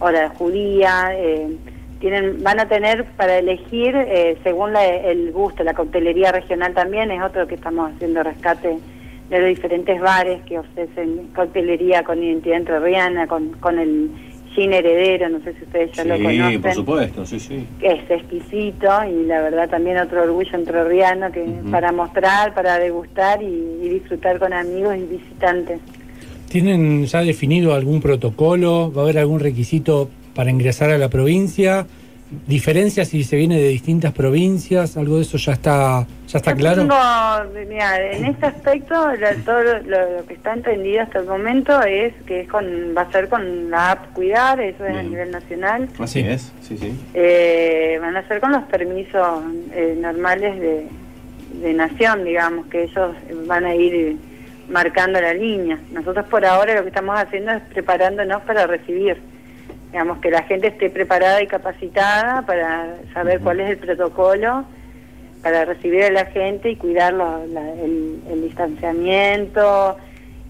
o 0.00 0.10
la 0.10 0.28
judía. 0.30 1.10
eh, 1.14 1.48
tienen, 2.00 2.44
van 2.44 2.60
a 2.60 2.68
tener 2.68 3.04
para 3.16 3.38
elegir 3.38 3.96
eh, 3.96 4.36
según 4.44 4.72
la- 4.72 4.86
el 4.86 5.32
gusto. 5.32 5.64
La 5.64 5.74
coctelería 5.74 6.30
regional 6.30 6.72
también 6.72 7.10
es 7.10 7.20
otro 7.20 7.48
que 7.48 7.56
estamos 7.56 7.90
haciendo 7.92 8.22
rescate 8.22 8.78
de 9.28 9.38
los 9.40 9.48
diferentes 9.48 10.00
bares 10.00 10.40
que 10.44 10.60
ofrecen 10.60 11.28
coctelería 11.34 12.04
con 12.04 12.22
identidad 12.22 12.58
entrerriana, 12.58 13.26
con, 13.26 13.48
con 13.54 13.80
el 13.80 14.10
gin 14.58 14.72
heredero, 14.72 15.28
no 15.28 15.38
sé 15.44 15.54
si 15.54 15.62
ustedes 15.64 15.92
ya 15.92 16.04
lo 16.04 16.16
Sí, 16.16 16.22
conocen 16.22 16.62
por 16.62 16.72
supuesto, 16.74 17.26
sí, 17.26 17.38
sí. 17.38 17.64
que 17.78 17.86
es 17.92 18.10
exquisito 18.10 18.88
y 19.08 19.24
la 19.26 19.40
verdad 19.40 19.68
también 19.70 19.98
otro 19.98 20.22
orgullo 20.24 20.50
entrerriano 20.54 21.30
que 21.30 21.42
Ujú. 21.42 21.70
para 21.70 21.92
mostrar, 21.92 22.54
para 22.54 22.78
degustar 22.78 23.40
y, 23.40 23.46
y 23.46 23.88
disfrutar 23.88 24.38
con 24.40 24.52
amigos 24.52 24.96
y 24.96 25.04
visitantes. 25.04 25.80
¿Tienen 26.48 27.04
ya 27.06 27.20
definido 27.20 27.74
algún 27.74 28.00
protocolo? 28.00 28.92
¿Va 28.92 29.02
a 29.02 29.04
haber 29.04 29.18
algún 29.18 29.38
requisito 29.38 30.08
para 30.34 30.50
ingresar 30.50 30.90
a 30.90 30.98
la 30.98 31.08
provincia? 31.08 31.86
¿Diferencias 32.46 33.08
si 33.08 33.24
se 33.24 33.36
viene 33.36 33.56
de 33.58 33.68
distintas 33.68 34.12
provincias? 34.12 34.98
¿Algo 34.98 35.16
de 35.16 35.22
eso 35.22 35.38
ya 35.38 35.52
está, 35.52 36.06
ya 36.28 36.38
está 36.38 36.50
Yo 36.50 36.56
claro? 36.58 36.82
tengo- 36.82 37.64
mira, 37.70 38.12
en 38.12 38.26
este 38.26 38.44
aspecto 38.46 38.94
la- 39.16 39.34
todo 39.36 39.62
lo, 39.62 39.78
lo 39.82 40.26
que 40.26 40.34
está 40.34 40.52
entendido 40.52 41.00
hasta 41.02 41.20
el 41.20 41.26
momento 41.26 41.80
es 41.82 42.12
que 42.26 42.40
es 42.42 42.48
con, 42.48 42.66
va 42.94 43.02
a 43.02 43.12
ser 43.12 43.28
con 43.30 43.70
la 43.70 43.92
app 43.92 44.12
Cuidar, 44.12 44.60
eso 44.60 44.84
es 44.84 44.94
a 44.94 45.02
nivel 45.02 45.30
nacional. 45.30 45.88
Así 45.98 46.20
es, 46.20 46.52
sí, 46.60 46.76
sí. 46.76 46.92
Eh, 47.14 47.98
van 48.00 48.14
a 48.16 48.28
ser 48.28 48.40
con 48.40 48.52
los 48.52 48.64
permisos 48.64 49.42
eh, 49.72 49.96
normales 49.98 50.60
de, 50.60 50.86
de 51.62 51.72
nación, 51.72 52.24
digamos, 52.24 52.66
que 52.66 52.84
ellos 52.84 53.12
van 53.46 53.64
a 53.64 53.74
ir 53.74 54.16
marcando 54.68 55.18
la 55.18 55.32
línea. 55.32 55.78
Nosotros 55.92 56.26
por 56.26 56.44
ahora 56.44 56.74
lo 56.74 56.82
que 56.82 56.88
estamos 56.88 57.18
haciendo 57.18 57.52
es 57.52 57.62
preparándonos 57.72 58.42
para 58.42 58.66
recibir. 58.66 59.16
Digamos, 59.92 60.18
que 60.18 60.30
la 60.30 60.42
gente 60.42 60.68
esté 60.68 60.90
preparada 60.90 61.42
y 61.42 61.46
capacitada 61.46 62.42
para 62.46 62.96
saber 63.14 63.40
cuál 63.40 63.60
es 63.60 63.70
el 63.70 63.78
protocolo 63.78 64.64
para 65.42 65.64
recibir 65.64 66.02
a 66.04 66.10
la 66.10 66.26
gente 66.26 66.70
y 66.70 66.76
cuidar 66.76 67.14
lo- 67.14 67.46
la- 67.46 67.72
el, 67.74 68.18
el 68.30 68.42
distanciamiento, 68.42 69.96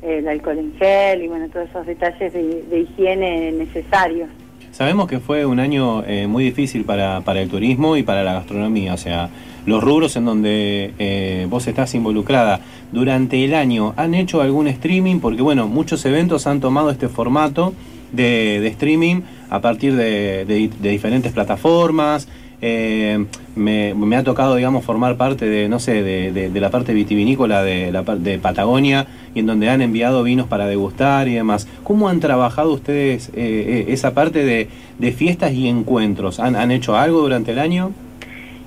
el 0.03 0.27
alcohol 0.29 0.59
en 0.59 0.75
gel 0.79 1.23
y 1.23 1.29
bueno, 1.29 1.49
todos 1.53 1.69
esos 1.69 1.87
detalles 1.87 2.33
de, 2.33 2.63
de 2.63 2.81
higiene 2.81 3.53
necesarios. 3.53 4.29
Sabemos 4.73 5.09
que 5.09 5.19
fue 5.19 5.45
un 5.47 5.61
año 5.61 6.05
eh, 6.05 6.27
muy 6.27 6.45
difícil 6.45 6.85
para, 6.85 7.21
para 7.23 7.41
el 7.41 7.49
turismo 7.49 7.97
y 7.97 8.03
para 8.03 8.23
la 8.23 8.33
gastronomía, 8.33 8.95
o 8.95 8.97
sea, 8.97 9.29
los 9.67 9.83
rubros 9.83 10.17
en 10.17 10.25
donde 10.25 10.93
eh, 10.99 11.47
vos 11.49 11.67
estás 11.67 11.95
involucrada 11.95 12.61
durante 12.93 13.45
el 13.45 13.55
año, 13.55 13.93
¿han 13.97 14.15
hecho 14.15 14.41
algún 14.41 14.69
streaming? 14.69 15.21
Porque 15.21 15.43
bueno, 15.43 15.67
muchos 15.67 16.05
eventos 16.07 16.47
han 16.47 16.61
tomado 16.61 16.91
este 16.91 17.09
formato 17.09 17.75
de, 18.13 18.61
de 18.61 18.69
streaming 18.69 19.23
a 19.51 19.61
partir 19.61 19.95
de, 19.97 20.45
de- 20.45 20.71
de 20.81 20.89
diferentes 20.91 21.33
plataformas. 21.33 22.29
eh, 22.61 23.25
me, 23.55 23.95
me 23.95 24.17
ha 24.17 24.25
tocado, 24.25 24.57
digamos, 24.57 24.85
formar 24.85 25.17
parte 25.17 25.47
de, 25.47 25.69
no 25.69 25.79
sé, 25.79 26.03
de, 26.03 26.51
la 26.61 26.71
parte 26.71 26.93
vitivinícola 26.93 27.63
de, 27.63 27.93
la, 27.93 28.03
de 28.03 28.39
Patagonia 28.39 29.07
y 29.35 29.41
en 29.41 29.47
donde 29.47 29.69
han 29.69 29.81
enviado 29.81 30.23
vinos 30.25 30.47
para 30.49 30.67
degustar 30.67 31.29
y 31.29 31.35
demás. 31.35 31.69
¿Cómo 31.85 32.09
han 32.09 32.19
trabajado 32.21 32.73
ustedes 32.73 33.29
eh, 33.31 33.33
eh, 33.37 33.85
esa 33.89 34.13
parte 34.15 34.45
de, 34.45 34.69
de 34.99 35.13
fiestas 35.13 35.53
y 35.53 35.69
encuentros? 35.69 36.41
¿Han, 36.41 36.57
¿Han 36.57 36.71
hecho 36.73 36.97
algo 36.97 37.21
durante 37.21 37.53
el 37.53 37.59
año? 37.61 37.93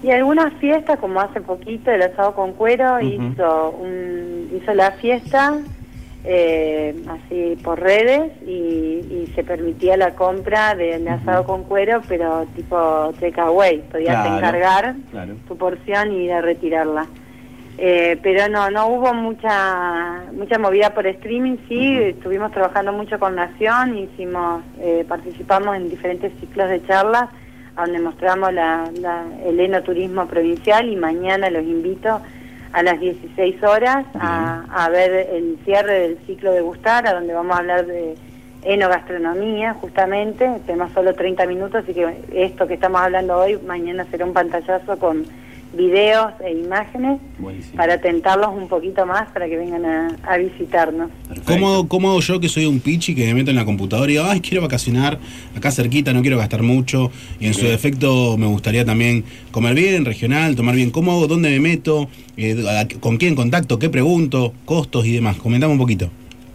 Y 0.04 0.10
algunas 0.10 0.54
fiestas, 0.54 0.98
como 1.00 1.20
hace 1.20 1.42
poquito, 1.42 1.92
el 1.92 2.02
asado 2.02 2.34
con 2.34 2.54
cuero 2.54 3.00
hizo, 3.02 3.70
un, 3.80 4.50
hizo 4.58 4.74
la 4.74 4.92
fiesta 4.94 5.60
eh, 6.24 6.96
así 7.10 7.58
por 7.64 7.80
redes 7.80 8.32
y, 8.46 8.52
y 8.52 9.32
se 9.36 9.44
permitía 9.44 9.98
la 9.98 10.12
compra 10.16 10.76
del 10.76 11.08
asado 11.08 11.46
con 11.46 11.64
cuero, 11.64 12.02
pero 12.08 12.46
tipo 12.56 13.12
takeaway, 13.20 13.82
podías 13.92 14.16
Claro, 14.24 14.38
encargar 14.38 14.96
claro. 15.12 15.34
tu 15.48 15.58
porción 15.58 16.12
y 16.12 16.26
ir 16.26 16.34
a 16.34 16.42
retirarla. 16.42 17.08
Eh, 17.78 18.20
pero 18.22 18.48
no, 18.50 18.70
no 18.70 18.88
hubo 18.88 19.14
mucha 19.14 20.24
mucha 20.34 20.60
movida 20.60 20.94
por 20.94 21.08
streaming, 21.08 21.58
sí, 21.68 21.98
estuvimos 21.98 22.52
trabajando 22.52 22.94
mucho 22.94 23.18
con 23.18 23.34
Nación, 23.36 23.98
hicimos, 23.98 24.62
eh, 24.80 25.04
participamos 25.08 25.76
en 25.78 25.90
diferentes 25.90 26.32
ciclos 26.40 26.70
de 26.70 26.86
charlas, 26.86 27.30
donde 27.76 28.00
mostramos 28.00 28.54
la, 28.54 28.92
la- 29.00 29.26
el 29.46 29.60
enoturismo 29.60 30.28
provincial 30.28 30.88
y 30.90 30.96
mañana 30.96 31.50
los 31.50 31.64
invito 31.64 32.22
a 32.74 32.84
las 32.84 33.00
16 33.00 33.64
horas 33.64 34.06
a, 34.14 34.66
a 34.70 34.90
ver 34.90 35.30
el 35.32 35.58
cierre 35.66 36.00
del 36.00 36.18
ciclo 36.26 36.52
de 36.52 36.62
gustar, 36.62 37.08
a 37.08 37.14
donde 37.14 37.34
vamos 37.34 37.56
a 37.56 37.60
hablar 37.60 37.86
de 37.86 38.16
enogastronomía, 38.64 39.74
justamente, 39.74 40.48
tenemos 40.66 40.92
solo 40.92 41.14
30 41.14 41.46
minutos, 41.48 41.84
así 41.84 41.94
que 41.94 42.16
esto 42.34 42.68
que 42.68 42.76
estamos 42.76 43.02
hablando 43.02 43.38
hoy, 43.38 43.58
mañana 43.66 44.06
será 44.12 44.26
un 44.26 44.34
pantallazo 44.34 44.98
con 45.00 45.26
videos 45.74 46.34
e 46.46 46.52
imágenes 46.54 47.20
Buenísimo. 47.40 47.76
para 47.78 48.00
tentarlos 48.02 48.50
un 48.56 48.68
poquito 48.68 49.06
más 49.06 49.30
para 49.32 49.48
que 49.48 49.58
vengan 49.58 49.86
a, 49.86 50.16
a 50.24 50.38
visitarnos. 50.38 51.10
¿Cómo, 51.46 51.88
¿Cómo 51.88 52.10
hago 52.12 52.20
yo 52.20 52.40
que 52.40 52.50
soy 52.50 52.66
un 52.66 52.80
pichi 52.80 53.16
que 53.16 53.26
me 53.26 53.34
meto 53.36 53.52
en 53.52 53.56
la 53.58 53.66
computadora 53.66 54.12
y 54.12 54.16
digo, 54.16 54.26
ay, 54.28 54.42
quiero 54.42 54.62
vacacionar 54.62 55.18
acá 55.56 55.72
cerquita, 55.72 56.12
no 56.14 56.22
quiero 56.22 56.38
gastar 56.38 56.62
mucho 56.62 57.12
y 57.40 57.48
en 57.48 57.54
su 57.54 57.66
defecto 57.66 58.38
me 58.38 58.48
gustaría 58.48 58.84
también 58.86 59.24
comer 59.52 59.74
bien, 59.76 60.06
regional, 60.06 60.56
tomar 60.56 60.76
bien? 60.76 60.92
¿Cómo 60.92 61.12
hago? 61.14 61.28
¿Dónde 61.28 61.50
me 61.50 61.60
meto? 61.60 62.10
Eh, 62.38 62.64
¿Con 63.00 63.18
quién 63.18 63.36
contacto? 63.36 63.80
¿Qué 63.80 63.90
pregunto? 63.90 64.54
¿Costos 64.66 65.06
y 65.06 65.14
demás? 65.14 65.38
Comentame 65.38 65.72
un 65.74 65.80
poquito. 65.80 66.10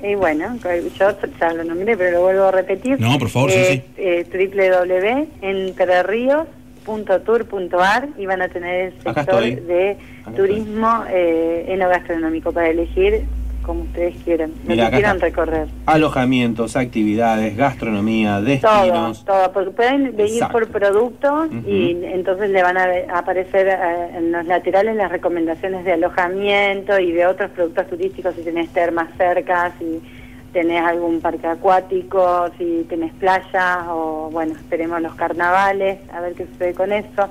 Y 0.05 0.15
bueno, 0.15 0.57
yo 0.63 1.17
ya 1.41 1.53
lo 1.55 1.65
nombré, 1.65 1.97
pero 1.97 2.13
lo 2.19 2.21
vuelvo 2.23 2.45
a 2.45 2.51
repetir. 2.53 3.01
No, 3.01 3.19
por 3.19 3.29
favor, 3.29 3.51
sí, 3.51 3.57
Eh, 3.59 3.85
sí. 3.97 4.03
www.entrerríos.tour.ar 6.87 8.09
y 8.17 8.27
van 8.27 8.43
a 8.43 8.49
tener 8.49 8.93
el 8.93 9.03
sector 9.03 9.43
de 9.43 9.97
Acá 10.23 10.33
turismo 10.37 11.05
eh, 11.09 11.67
enogastronómico 11.69 12.53
para 12.53 12.69
elegir 12.69 13.25
como 13.63 13.83
ustedes 13.83 14.15
quieran, 14.23 14.53
lo 14.65 14.71
Mira, 14.71 14.85
que 14.87 14.93
quieran 14.93 15.19
recorrer. 15.19 15.67
Alojamientos, 15.87 16.77
actividades, 16.77 17.57
gastronomía, 17.57 18.37
Todo, 18.37 18.45
destinos. 18.45 19.25
todo, 19.25 19.53
porque 19.53 19.71
pueden 19.73 20.07
ir 20.07 20.21
Exacto. 20.21 20.53
por 20.53 20.69
productos 20.69 21.49
Ujú. 21.49 21.69
y 21.69 21.99
entonces 22.05 22.51
le 22.51 22.63
van 22.63 22.77
a 22.77 22.87
aparecer 23.13 23.67
eh, 23.67 24.19
en 24.19 24.31
los 24.31 24.47
laterales 24.47 24.95
las 24.95 25.11
recomendaciones 25.11 25.85
de 25.85 25.95
alojamiento 25.95 26.97
y 27.01 27.11
de 27.11 27.27
otros 27.27 27.51
productos 27.51 27.89
turísticos 27.89 28.37
si 28.37 28.43
tenés 28.43 28.69
termas 28.69 29.09
cerca, 29.19 29.73
si 29.81 30.01
tenés 30.57 30.83
algún 30.83 31.21
parque 31.21 31.47
acuático, 31.47 32.47
si 32.57 32.87
tenés 32.89 33.13
playa 33.13 33.93
o 33.93 34.31
bueno, 34.31 34.55
esperemos 34.55 35.03
los 35.03 35.15
carnavales, 35.15 35.99
a 36.11 36.23
ver 36.23 36.33
qué 36.33 36.47
sucede 36.47 36.73
con 36.73 36.93
eso. 36.93 37.29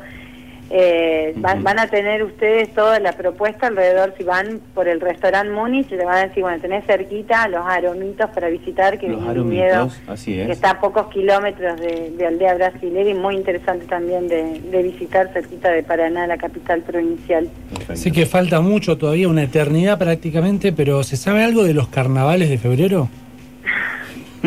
Eh, 0.69 1.33
van, 1.37 1.79
a 1.79 1.87
tener 1.87 2.23
ustedes 2.23 2.73
toda 2.73 2.99
la 2.99 3.13
propuesta 3.13 3.67
alrededor, 3.67 4.13
si 4.17 4.23
van 4.23 4.59
por 4.73 4.87
el 4.87 4.99
restaurante 4.99 5.53
Múnich, 5.53 5.89
le 5.91 6.03
van 6.03 6.17
a 6.17 6.27
decir, 6.27 6.41
bueno, 6.41 6.59
tenés 6.59 6.85
cerquita 6.85 7.47
los 7.47 7.65
aromitos 7.65 8.29
para 8.31 8.49
visitar, 8.49 8.97
que 8.97 9.07
Los 9.09 9.21
es 9.21 10.23
que 10.25 10.41
es. 10.43 10.49
está 10.49 10.71
a 10.71 10.79
pocos 10.79 11.07
kilómetros 11.07 11.79
de, 11.79 12.11
de 12.17 12.25
aldea 12.25 12.55
brasilera 12.55 13.09
y 13.09 13.13
muy 13.13 13.35
interesante 13.35 13.85
también 13.85 14.27
de, 14.27 14.59
de 14.59 14.83
visitar 14.83 15.31
cerquita 15.33 15.69
de 15.69 15.83
Paraná, 15.83 16.25
la 16.25 16.37
capital 16.37 16.81
provincial. 16.81 17.47
Perfecto. 17.69 17.95
Sé 17.95 18.11
que 18.11 18.25
falta 18.25 18.59
mucho 18.61 18.97
todavía, 18.97 19.27
una 19.27 19.43
eternidad 19.43 19.99
prácticamente, 19.99 20.71
pero 20.71 21.03
¿se 21.03 21.15
sabe 21.15 21.43
algo 21.43 21.63
de 21.63 21.73
los 21.73 21.89
carnavales 21.89 22.49
de 22.49 22.57
febrero? 22.57 23.07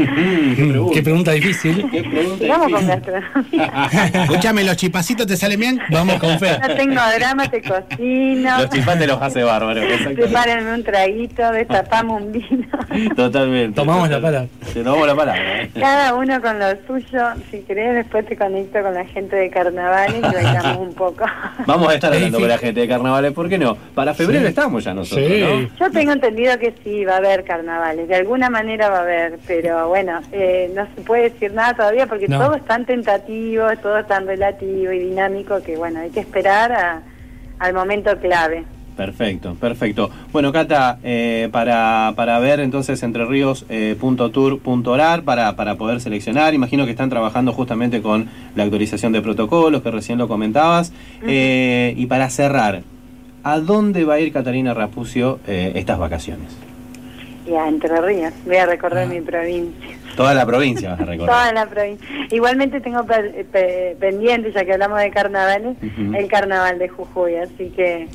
Qué 0.94 1.02
pregunta 1.02 1.32
difícil. 1.32 1.88
Qué 1.90 2.02
pregunta 2.02 2.38
Sigamos 2.44 2.72
con 2.72 2.86
gastronomía. 2.86 3.88
Escúchame, 4.24 4.64
¿los 4.64 4.76
chipacitos 4.76 5.26
te 5.26 5.36
salen 5.36 5.60
bien? 5.60 5.80
Vamos 5.90 6.16
con 6.18 6.38
Fer. 6.38 6.60
No 6.60 6.74
tengo 6.74 7.00
drama, 7.18 7.48
te 7.50 7.62
cocino. 7.62 8.58
Los 8.60 8.70
chimpates 8.70 9.06
los 9.08 9.20
hace 9.22 9.42
bárbaro. 9.42 9.80
Prepárenme 10.14 10.74
un 10.74 10.84
traguito, 10.84 11.50
destapamos 11.52 12.22
un 12.22 12.32
vino. 12.32 12.66
Totalmente. 13.14 13.74
Tomamos 13.74 14.08
la 14.08 14.20
palabra. 14.20 14.48
Te 14.72 14.82
tomamos 14.82 15.06
la 15.06 15.14
palabra. 15.14 15.62
¿eh? 15.62 15.70
Cada 15.78 16.14
uno 16.14 16.40
con 16.40 16.58
lo 16.58 16.66
suyo. 16.86 17.24
Si 17.50 17.60
querés, 17.62 17.94
después 17.94 18.26
te 18.26 18.36
conecto 18.36 18.80
con 18.82 18.94
la 18.94 19.04
gente 19.04 19.36
de 19.36 19.50
carnavales 19.50 20.16
y 20.18 20.20
bailamos 20.20 20.78
un 20.78 20.94
poco. 20.94 21.24
Vamos 21.66 21.88
a 21.90 21.94
estar 21.94 22.10
Es 22.12 22.16
hablando 22.16 22.38
con 22.40 22.48
la 22.48 22.58
gente 22.58 22.80
de 22.80 22.88
carnavales, 22.88 23.32
¿por 23.32 23.48
qué 23.48 23.58
no? 23.58 23.76
Para 23.94 24.14
febrero 24.14 24.42
Sí. 24.42 24.48
estamos 24.48 24.84
ya 24.84 24.94
nosotros, 24.94 25.26
Sí. 25.26 25.40
¿no? 25.40 25.68
Yo 25.86 25.90
tengo 25.92 26.12
entendido 26.12 26.58
que 26.58 26.72
sí, 26.84 27.04
va 27.04 27.14
a 27.14 27.16
haber 27.18 27.44
carnavales. 27.44 28.08
De 28.08 28.14
alguna 28.14 28.50
manera 28.50 28.88
va 28.88 28.98
a 28.98 29.02
haber, 29.02 29.38
pero 29.46 29.87
bueno, 29.88 30.20
eh, 30.32 30.70
no 30.74 30.86
se 30.94 31.02
puede 31.02 31.24
decir 31.30 31.52
nada 31.52 31.74
todavía 31.74 32.06
porque 32.06 32.28
No. 32.28 32.38
todo 32.38 32.54
es 32.54 32.64
tan 32.64 32.86
tentativo, 32.86 33.64
todo 33.82 33.98
es 33.98 34.06
tan 34.06 34.26
relativo 34.26 34.92
y 34.92 34.98
dinámico 35.00 35.60
que 35.62 35.76
bueno, 35.76 36.00
hay 36.00 36.08
que 36.10 36.20
esperar 36.20 36.72
a- 36.72 37.02
al 37.58 37.74
momento 37.74 38.16
clave. 38.18 38.64
Perfecto, 38.96 39.54
perfecto. 39.54 40.10
Bueno, 40.32 40.50
Cata, 40.52 40.98
eh, 41.04 41.48
para, 41.52 42.12
para 42.16 42.38
ver 42.40 42.58
entonces 42.58 43.00
entreríos.tour.orar 43.04 45.22
para, 45.22 45.54
para 45.56 45.76
poder 45.76 46.00
seleccionar, 46.00 46.52
imagino 46.54 46.84
que 46.84 46.90
están 46.92 47.08
trabajando 47.10 47.52
justamente 47.52 48.00
con 48.02 48.28
la 48.56 48.64
actualización 48.64 49.12
de 49.12 49.20
protocolos, 49.22 49.82
que 49.82 49.90
recién 49.92 50.18
lo 50.18 50.26
comentabas. 50.28 50.92
Eh, 51.26 51.94
y 51.96 52.06
para 52.06 52.28
cerrar, 52.30 52.82
¿a 53.44 53.58
dónde 53.60 54.04
va 54.04 54.14
a 54.14 54.20
ir 54.20 54.32
Catalina 54.32 54.74
Rapucio 54.74 55.38
eh, 55.46 55.72
estas 55.76 55.96
vacaciones? 55.98 56.56
Y 57.48 57.54
a 57.54 57.66
Entre 57.68 58.00
Ríos, 58.00 58.32
voy 58.44 58.56
a 58.56 58.66
recorrer 58.66 59.04
Ah. 59.06 59.10
mi 59.10 59.20
provincia. 59.20 59.96
Toda 60.16 60.34
la 60.34 60.44
provincia 60.44 60.90
vas 60.90 61.00
a 61.00 61.04
recorrer. 61.04 61.30
Toda 61.32 61.52
la 61.52 61.66
provincia. 61.66 62.06
Igualmente 62.30 62.80
tengo 62.80 63.04
pe- 63.04 63.46
pe- 63.50 63.96
pendiente, 64.00 64.52
ya 64.52 64.64
que 64.64 64.72
hablamos 64.72 64.98
de 64.98 65.10
carnavales, 65.10 65.76
el 65.82 66.28
carnaval 66.28 66.78
de 66.78 66.88
Jujuy, 66.88 67.36
así 67.36 67.70
que 67.70 68.08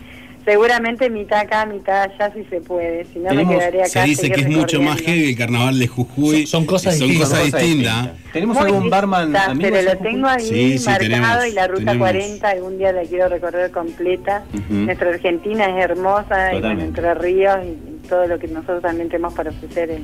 seguramente 0.46 1.10
mitad 1.10 1.40
acá, 1.42 1.66
mitad 1.66 2.04
allá 2.04 2.32
si 2.34 2.44
se 2.46 2.60
puede, 2.62 3.06
si 3.06 3.20
no 3.20 3.30
Tenemos- 3.30 3.54
me 3.54 3.60
quedaría 3.60 3.82
acá. 3.82 3.90
Se 3.90 4.04
dice 4.04 4.32
que 4.32 4.42
es 4.42 4.50
mucho 4.50 4.82
más 4.82 5.02
heavy 5.02 5.30
el 5.30 5.38
carnaval 5.38 5.80
de 5.80 5.88
Jujuy. 5.88 6.46
Son- 6.46 6.48
son 6.48 6.66
cosas 6.66 6.98
Son 6.98 7.08
distintas. 7.08 7.30
cosas 7.30 7.46
Cosa 7.52 7.58
distintas. 7.58 8.02
distinta. 8.04 8.32
¿Tenemos 8.34 8.58
Muy 8.58 8.66
algún 8.66 8.90
barman 8.90 9.36
amigo? 9.36 9.62
Pero 9.70 9.78
en 9.80 9.86
lo 9.86 9.98
tengo 9.98 10.28
ahí 10.28 10.42
Sí, 10.46 10.78
sí, 10.78 10.86
marcado 10.86 11.10
tenemos, 11.10 11.48
y 11.48 11.52
la 11.52 11.68
ruta 11.68 11.80
tenemos. 11.80 11.98
40 12.10 12.50
algún 12.50 12.78
día 12.78 12.92
la 12.92 13.02
quiero 13.04 13.30
recorrer 13.30 13.72
completa. 13.72 14.44
Ujú. 14.54 14.74
Nuestra 14.74 15.10
Argentina 15.10 15.66
es 15.78 15.84
hermosa 15.90 16.54
y. 16.54 16.58
Entre 16.58 17.14
Ríos 17.14 17.58
y, 17.64 17.68
y 17.70 18.08
todo 18.10 18.28
lo 18.28 18.40
que 18.40 18.48
nosotros 18.48 18.82
también 18.82 19.10
tenemos 19.10 19.34
para 19.34 19.50
ofrecer 19.52 19.92
es, 19.92 20.00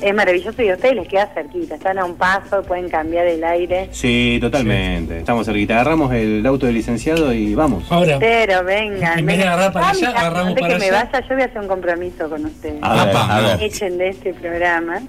es 0.00 0.14
maravilloso 0.14 0.62
y 0.62 0.68
a 0.68 0.74
ustedes 0.74 0.94
les 0.94 1.08
queda 1.08 1.26
cerquita, 1.34 1.74
están 1.76 1.98
a 1.98 2.04
un 2.04 2.16
paso, 2.16 2.62
pueden 2.62 2.88
cambiar 2.88 3.26
el 3.26 3.42
aire. 3.44 3.88
Sí, 3.92 4.38
totalmente. 4.40 5.18
Estamos 5.18 5.46
cerquita. 5.46 5.74
Agarramos 5.74 6.12
el 6.12 6.44
auto 6.46 6.66
del 6.66 6.74
licenciado 6.74 7.32
y 7.32 7.54
vamos. 7.54 7.90
Ahora, 7.90 8.18
Pero 8.18 8.64
vengan, 8.64 9.18
En 9.18 9.26
vez 9.26 9.38
de 9.38 9.44
agarrar 9.44 9.72
para 9.72 9.90
allá, 9.90 10.10
agarramos 10.10 10.48
antes 10.48 10.60
para 10.62 10.74
que 10.74 10.80
me 10.80 10.90
vaya, 10.90 11.20
yo 11.20 11.34
voy 11.34 11.42
a 11.42 11.46
hacer 11.46 11.60
un 11.60 11.68
compromiso 11.68 12.28
con 12.28 12.44
ustedes. 12.44 12.78
A 12.82 13.04
ver, 13.04 13.16
a 13.16 13.40
ver. 13.40 13.62
Echen 13.62 13.98
de 13.98 14.08
este 14.08 14.34
programa. 14.34 15.00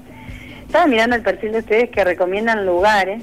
Estaba 0.67 0.87
mirando 0.87 1.15
el 1.15 1.21
perfil 1.21 1.51
de 1.53 1.59
ustedes 1.59 1.89
que 1.89 2.03
recomiendan 2.03 2.65
lugares 2.65 3.21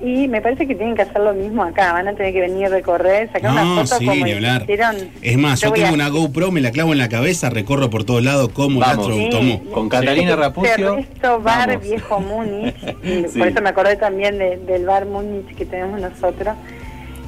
y 0.00 0.28
me 0.28 0.42
parece 0.42 0.66
que 0.66 0.74
tienen 0.74 0.94
que 0.94 1.02
hacer 1.02 1.20
lo 1.22 1.32
mismo 1.32 1.62
acá. 1.62 1.92
Van 1.94 2.08
a 2.08 2.14
tener 2.14 2.32
que 2.32 2.40
venir 2.42 2.66
a 2.66 2.68
recorrer, 2.68 3.30
sacar 3.32 3.52
una 3.52 3.64
No, 3.64 3.74
foto 3.86 3.98
sí, 3.98 4.04
como 4.06 4.24
ni 4.24 4.32
hablar. 4.32 4.62
hicieron. 4.62 4.96
Es 5.22 5.38
más, 5.38 5.60
yo 5.60 5.72
tengo 5.72 5.86
a- 5.88 5.92
una 5.92 6.08
GoPro, 6.08 6.50
me 6.50 6.60
la 6.60 6.72
clavo 6.72 6.92
en 6.92 6.98
la 6.98 7.08
cabeza, 7.08 7.48
recorro 7.48 7.88
por 7.88 8.04
todos 8.04 8.22
lados 8.22 8.50
como 8.50 8.80
Vamos. 8.80 9.08
gastro 9.08 9.14
Sí. 9.40 9.62
Con 9.72 9.88
Catalina 9.88 10.36
Rapucio. 10.36 10.94
Ernesto 10.94 11.40
Bar 11.40 11.68
vamos. 11.68 11.82
Viejo 11.82 12.20
Múnich, 12.20 12.76
Sí. 13.32 13.38
por 13.38 13.48
eso 13.48 13.62
me 13.62 13.68
acordé 13.70 13.96
también 13.96 14.36
de- 14.36 14.58
del 14.58 14.84
Bar 14.84 15.06
Múnich 15.06 15.54
que 15.54 15.64
tenemos 15.64 16.00
nosotros. 16.00 16.54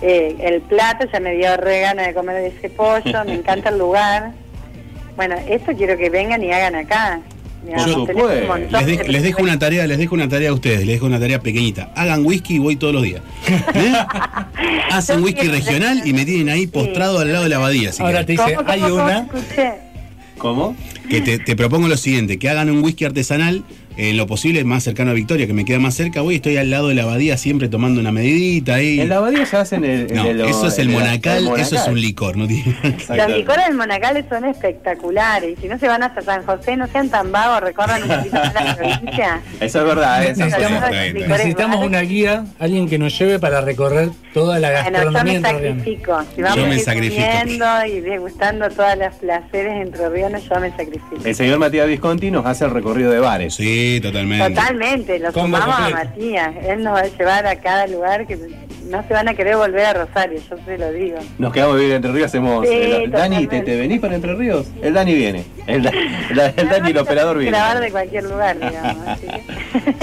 Eh, 0.02 0.36
el 0.40 0.60
plato 0.60 1.06
ya 1.10 1.20
me 1.20 1.34
dio 1.34 1.56
re 1.56 1.80
gana 1.80 2.02
de 2.02 2.12
comer 2.12 2.36
de 2.36 2.48
ese 2.48 2.68
pollo, 2.68 3.24
me 3.24 3.34
encanta 3.34 3.70
el 3.70 3.78
lugar. 3.78 4.32
Bueno, 5.16 5.36
esto 5.48 5.72
quiero 5.74 5.96
que 5.96 6.10
vengan 6.10 6.42
y 6.42 6.52
hagan 6.52 6.74
acá. 6.74 7.20
Montón 7.66 8.68
Les, 8.70 8.86
de 8.86 8.96
de- 8.96 9.08
les 9.08 9.22
dejo 9.22 9.42
una 9.42 9.58
tarea, 9.58 9.86
les 9.86 9.98
dejo 9.98 10.14
una 10.14 10.28
tarea 10.28 10.50
a 10.50 10.52
ustedes, 10.52 10.80
les 10.80 10.88
dejo 10.96 11.06
una 11.06 11.18
tarea 11.18 11.40
pequeñita. 11.40 11.90
Hagan 11.94 12.24
whisky 12.24 12.54
y 12.56 12.58
voy 12.58 12.76
todos 12.76 12.92
los 12.94 13.02
días. 13.02 13.22
¿Eh? 13.74 13.92
Hacen 14.90 15.22
whisky 15.22 15.48
regional 15.48 16.02
y 16.04 16.12
me 16.12 16.24
tienen 16.24 16.48
ahí 16.48 16.66
postrado 16.66 17.18
al 17.18 17.32
lado 17.32 17.44
de 17.44 17.50
la 17.50 17.56
abadía. 17.56 17.92
si 17.92 18.02
ahora 18.02 18.24
te 18.24 18.32
dice, 18.32 18.54
¿Cómo, 18.56 18.70
hay 18.70 18.82
una. 18.82 19.28
¿Cómo? 20.38 20.76
Que 21.08 21.20
te, 21.20 21.38
te 21.38 21.56
propongo 21.56 21.88
lo 21.88 21.96
siguiente, 21.96 22.38
que 22.38 22.48
hagan 22.48 22.70
un 22.70 22.82
whisky 22.84 23.04
artesanal 23.04 23.64
en 23.96 24.16
lo 24.16 24.26
posible 24.26 24.62
más 24.64 24.82
cercano 24.84 25.10
a 25.10 25.14
Victoria, 25.14 25.46
que 25.46 25.52
me 25.52 25.64
queda 25.64 25.78
más 25.78 25.94
cerca. 25.94 26.20
Voy, 26.20 26.36
estoy 26.36 26.56
al 26.56 26.70
lado 26.70 26.88
de 26.88 26.94
la 26.94 27.02
abadía 27.04 27.36
siempre 27.38 27.68
tomando 27.68 28.00
una 28.00 28.12
medidita 28.12 28.74
ahí. 28.74 29.00
En 29.00 29.08
la 29.08 29.16
abadía 29.16 29.46
se 29.46 29.56
hacen 29.56 29.84
el. 29.84 30.10
el 30.10 30.14
No, 30.14 30.44
eso 30.46 30.66
es 30.68 30.78
el 30.78 30.88
monacal, 30.90 31.38
el 31.46 31.60
eso 31.60 31.60
es 31.62 31.72
monacal. 31.72 31.92
un 31.94 32.00
licor, 32.00 32.36
no. 32.36 32.44
Los 32.46 33.28
licores 33.36 33.66
del 33.66 33.76
Monacales 33.76 34.24
son 34.28 34.44
espectaculares. 34.44 35.56
Y 35.58 35.62
si 35.62 35.68
no 35.68 35.78
se 35.78 35.88
van 35.88 36.02
hasta 36.02 36.20
San 36.22 36.44
José, 36.44 36.76
no 36.76 36.86
sean 36.88 37.08
tan 37.08 37.32
vagos, 37.32 37.60
recorran 37.62 38.02
un 38.02 38.08
poquito 38.08 38.36
más 38.36 38.54
la 38.54 38.76
provincia. 38.76 39.40
Eso 39.60 39.78
es 39.80 39.84
verdad, 39.86 40.24
¿eh? 40.24 40.34
Necesitamos- 40.36 41.28
Necesitamos 41.28 41.84
una 41.86 42.00
guía, 42.02 42.44
alguien 42.58 42.88
que 42.88 42.98
nos 42.98 43.18
lleve 43.18 43.38
para 43.38 43.60
recorrer 43.60 44.10
toda 44.36 44.58
la 44.58 44.70
Bueno, 44.70 44.84
yo 44.84 44.92
gastronomía 44.92 45.40
me 45.40 45.48
sacrifico. 45.48 46.20
Si 46.34 46.42
vamos 46.42 46.58
Yo 46.58 46.66
me 46.66 46.78
sacrifico. 46.78 47.22
comiendo 47.40 47.66
y 47.86 48.00
degustando 48.00 48.68
todas 48.68 48.98
las 48.98 49.14
placeres 49.16 49.80
entrerrianos, 49.86 50.46
yo 50.46 50.60
me 50.60 50.70
sacrifico. 50.72 51.16
El 51.24 51.34
señor 51.34 51.58
Matías 51.58 51.86
Visconti 51.88 52.30
nos 52.30 52.44
hace 52.44 52.66
el 52.66 52.70
recorrido 52.72 53.10
de 53.10 53.18
bares. 53.18 53.54
Sí, 53.54 53.98
totalmente. 54.02 54.50
Totalmente, 54.54 55.18
lo 55.20 55.32
sumamos 55.32 55.74
a. 55.78 55.88
Matías. 55.88 56.50
Él 56.68 56.82
nos 56.82 56.94
va 56.94 57.00
a 57.00 57.06
llevar 57.06 57.46
a 57.46 57.56
cada 57.56 57.86
lugar 57.86 58.26
que 58.26 58.36
no 58.90 59.02
se 59.08 59.14
van 59.14 59.26
a 59.28 59.34
querer 59.34 59.56
volver 59.56 59.84
a 59.86 59.94
Rosario, 59.94 60.38
yo 60.48 60.56
se 60.64 60.76
lo 60.78 60.92
digo. 60.92 61.16
Nos 61.38 61.52
quedamos 61.52 61.74
a 61.74 61.78
vivir 61.78 61.90
en 61.92 61.96
Entre 61.96 62.12
Ríos, 62.12 62.26
hacemos. 62.26 62.68
Sí, 62.68 62.74
el- 62.74 63.10
Dani, 63.10 63.46
¿te. 63.46 63.62
¿te 63.62 63.74
venís 63.76 64.00
para 64.00 64.14
Entre 64.16 64.34
Ríos? 64.34 64.66
El 64.82 64.92
Dani 64.94 65.14
viene. 65.14 65.44
El, 65.66 65.84
el 65.86 65.92
el 66.56 66.68
Dani, 66.68 66.90
el 66.90 66.98
operador 66.98 67.38
viene. 67.38 67.50
Grabar 67.56 67.80
de 67.80 67.90
cualquier 67.90 68.24
lugar, 68.24 68.56
digamos. 68.60 69.06
Así. 69.08 69.26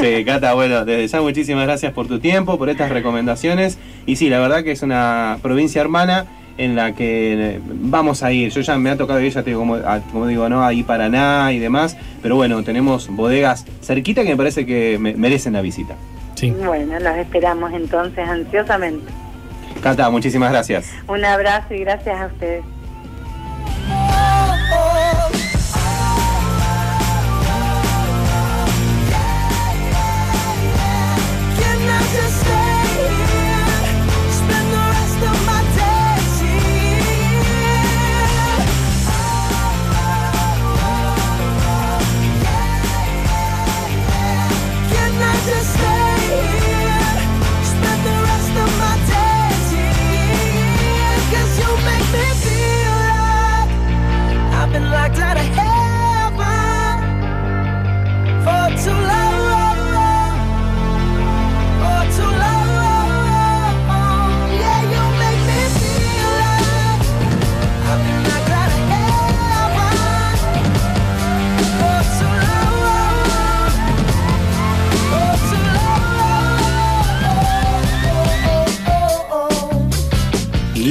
Sí, 0.02 0.26
Cata, 0.26 0.54
bueno, 0.54 0.84
desde 0.86 1.08
ya 1.08 1.22
muchísimas 1.22 1.66
gracias 1.66 1.94
por 1.94 2.08
tu 2.08 2.20
tiempo, 2.20 2.58
por 2.58 2.70
estas 2.70 2.90
recomendaciones. 2.90 3.78
Y 4.06 4.18
sí, 4.24 4.30
la 4.30 4.40
verdad 4.40 4.64
que 4.64 4.72
es 4.72 4.82
una 4.84 5.38
provincia 5.42 5.82
hermana 5.82 6.26
en 6.58 6.76
la 6.78 6.94
que 6.94 7.56
eh, 7.56 7.60
vamos 7.66 8.24
a 8.24 8.32
ir. 8.32 8.52
Yo 8.52 8.62
ya 8.62 8.78
me 8.78 8.90
ha 8.90 8.96
tocado 8.98 9.20
ir, 9.20 9.34
ya 9.34 9.44
te 9.44 9.50
digo, 9.50 9.60
como, 9.60 9.76
a- 9.76 10.00
como 10.12 10.28
digo, 10.28 10.48
¿no? 10.48 10.64
Ahí 10.64 10.84
Paraná 10.84 11.52
y 11.52 11.60
demás. 11.60 11.98
Pero 12.22 12.36
bueno, 12.38 12.64
tenemos 12.64 13.10
bodegas 13.10 13.66
cerquita 13.82 14.24
que 14.24 14.30
me 14.30 14.38
parece 14.38 14.66
que 14.66 14.98
me- 15.00 15.16
merecen 15.16 15.54
la 15.54 15.62
visita. 15.62 15.96
Sí. 16.36 16.52
Bueno, 16.52 17.00
los 17.00 17.18
esperamos 17.18 17.74
entonces 17.74 18.28
ansiosamente. 18.28 19.12
Cata, 19.82 20.10
muchísimas 20.10 20.52
gracias. 20.52 20.90
Un 21.08 21.26
abrazo 21.26 21.74
y 21.74 21.80
gracias 21.80 22.22
a 22.22 22.26
ustedes. 22.28 22.64
act 55.04 55.16
that 55.16 55.38
I 55.38 55.53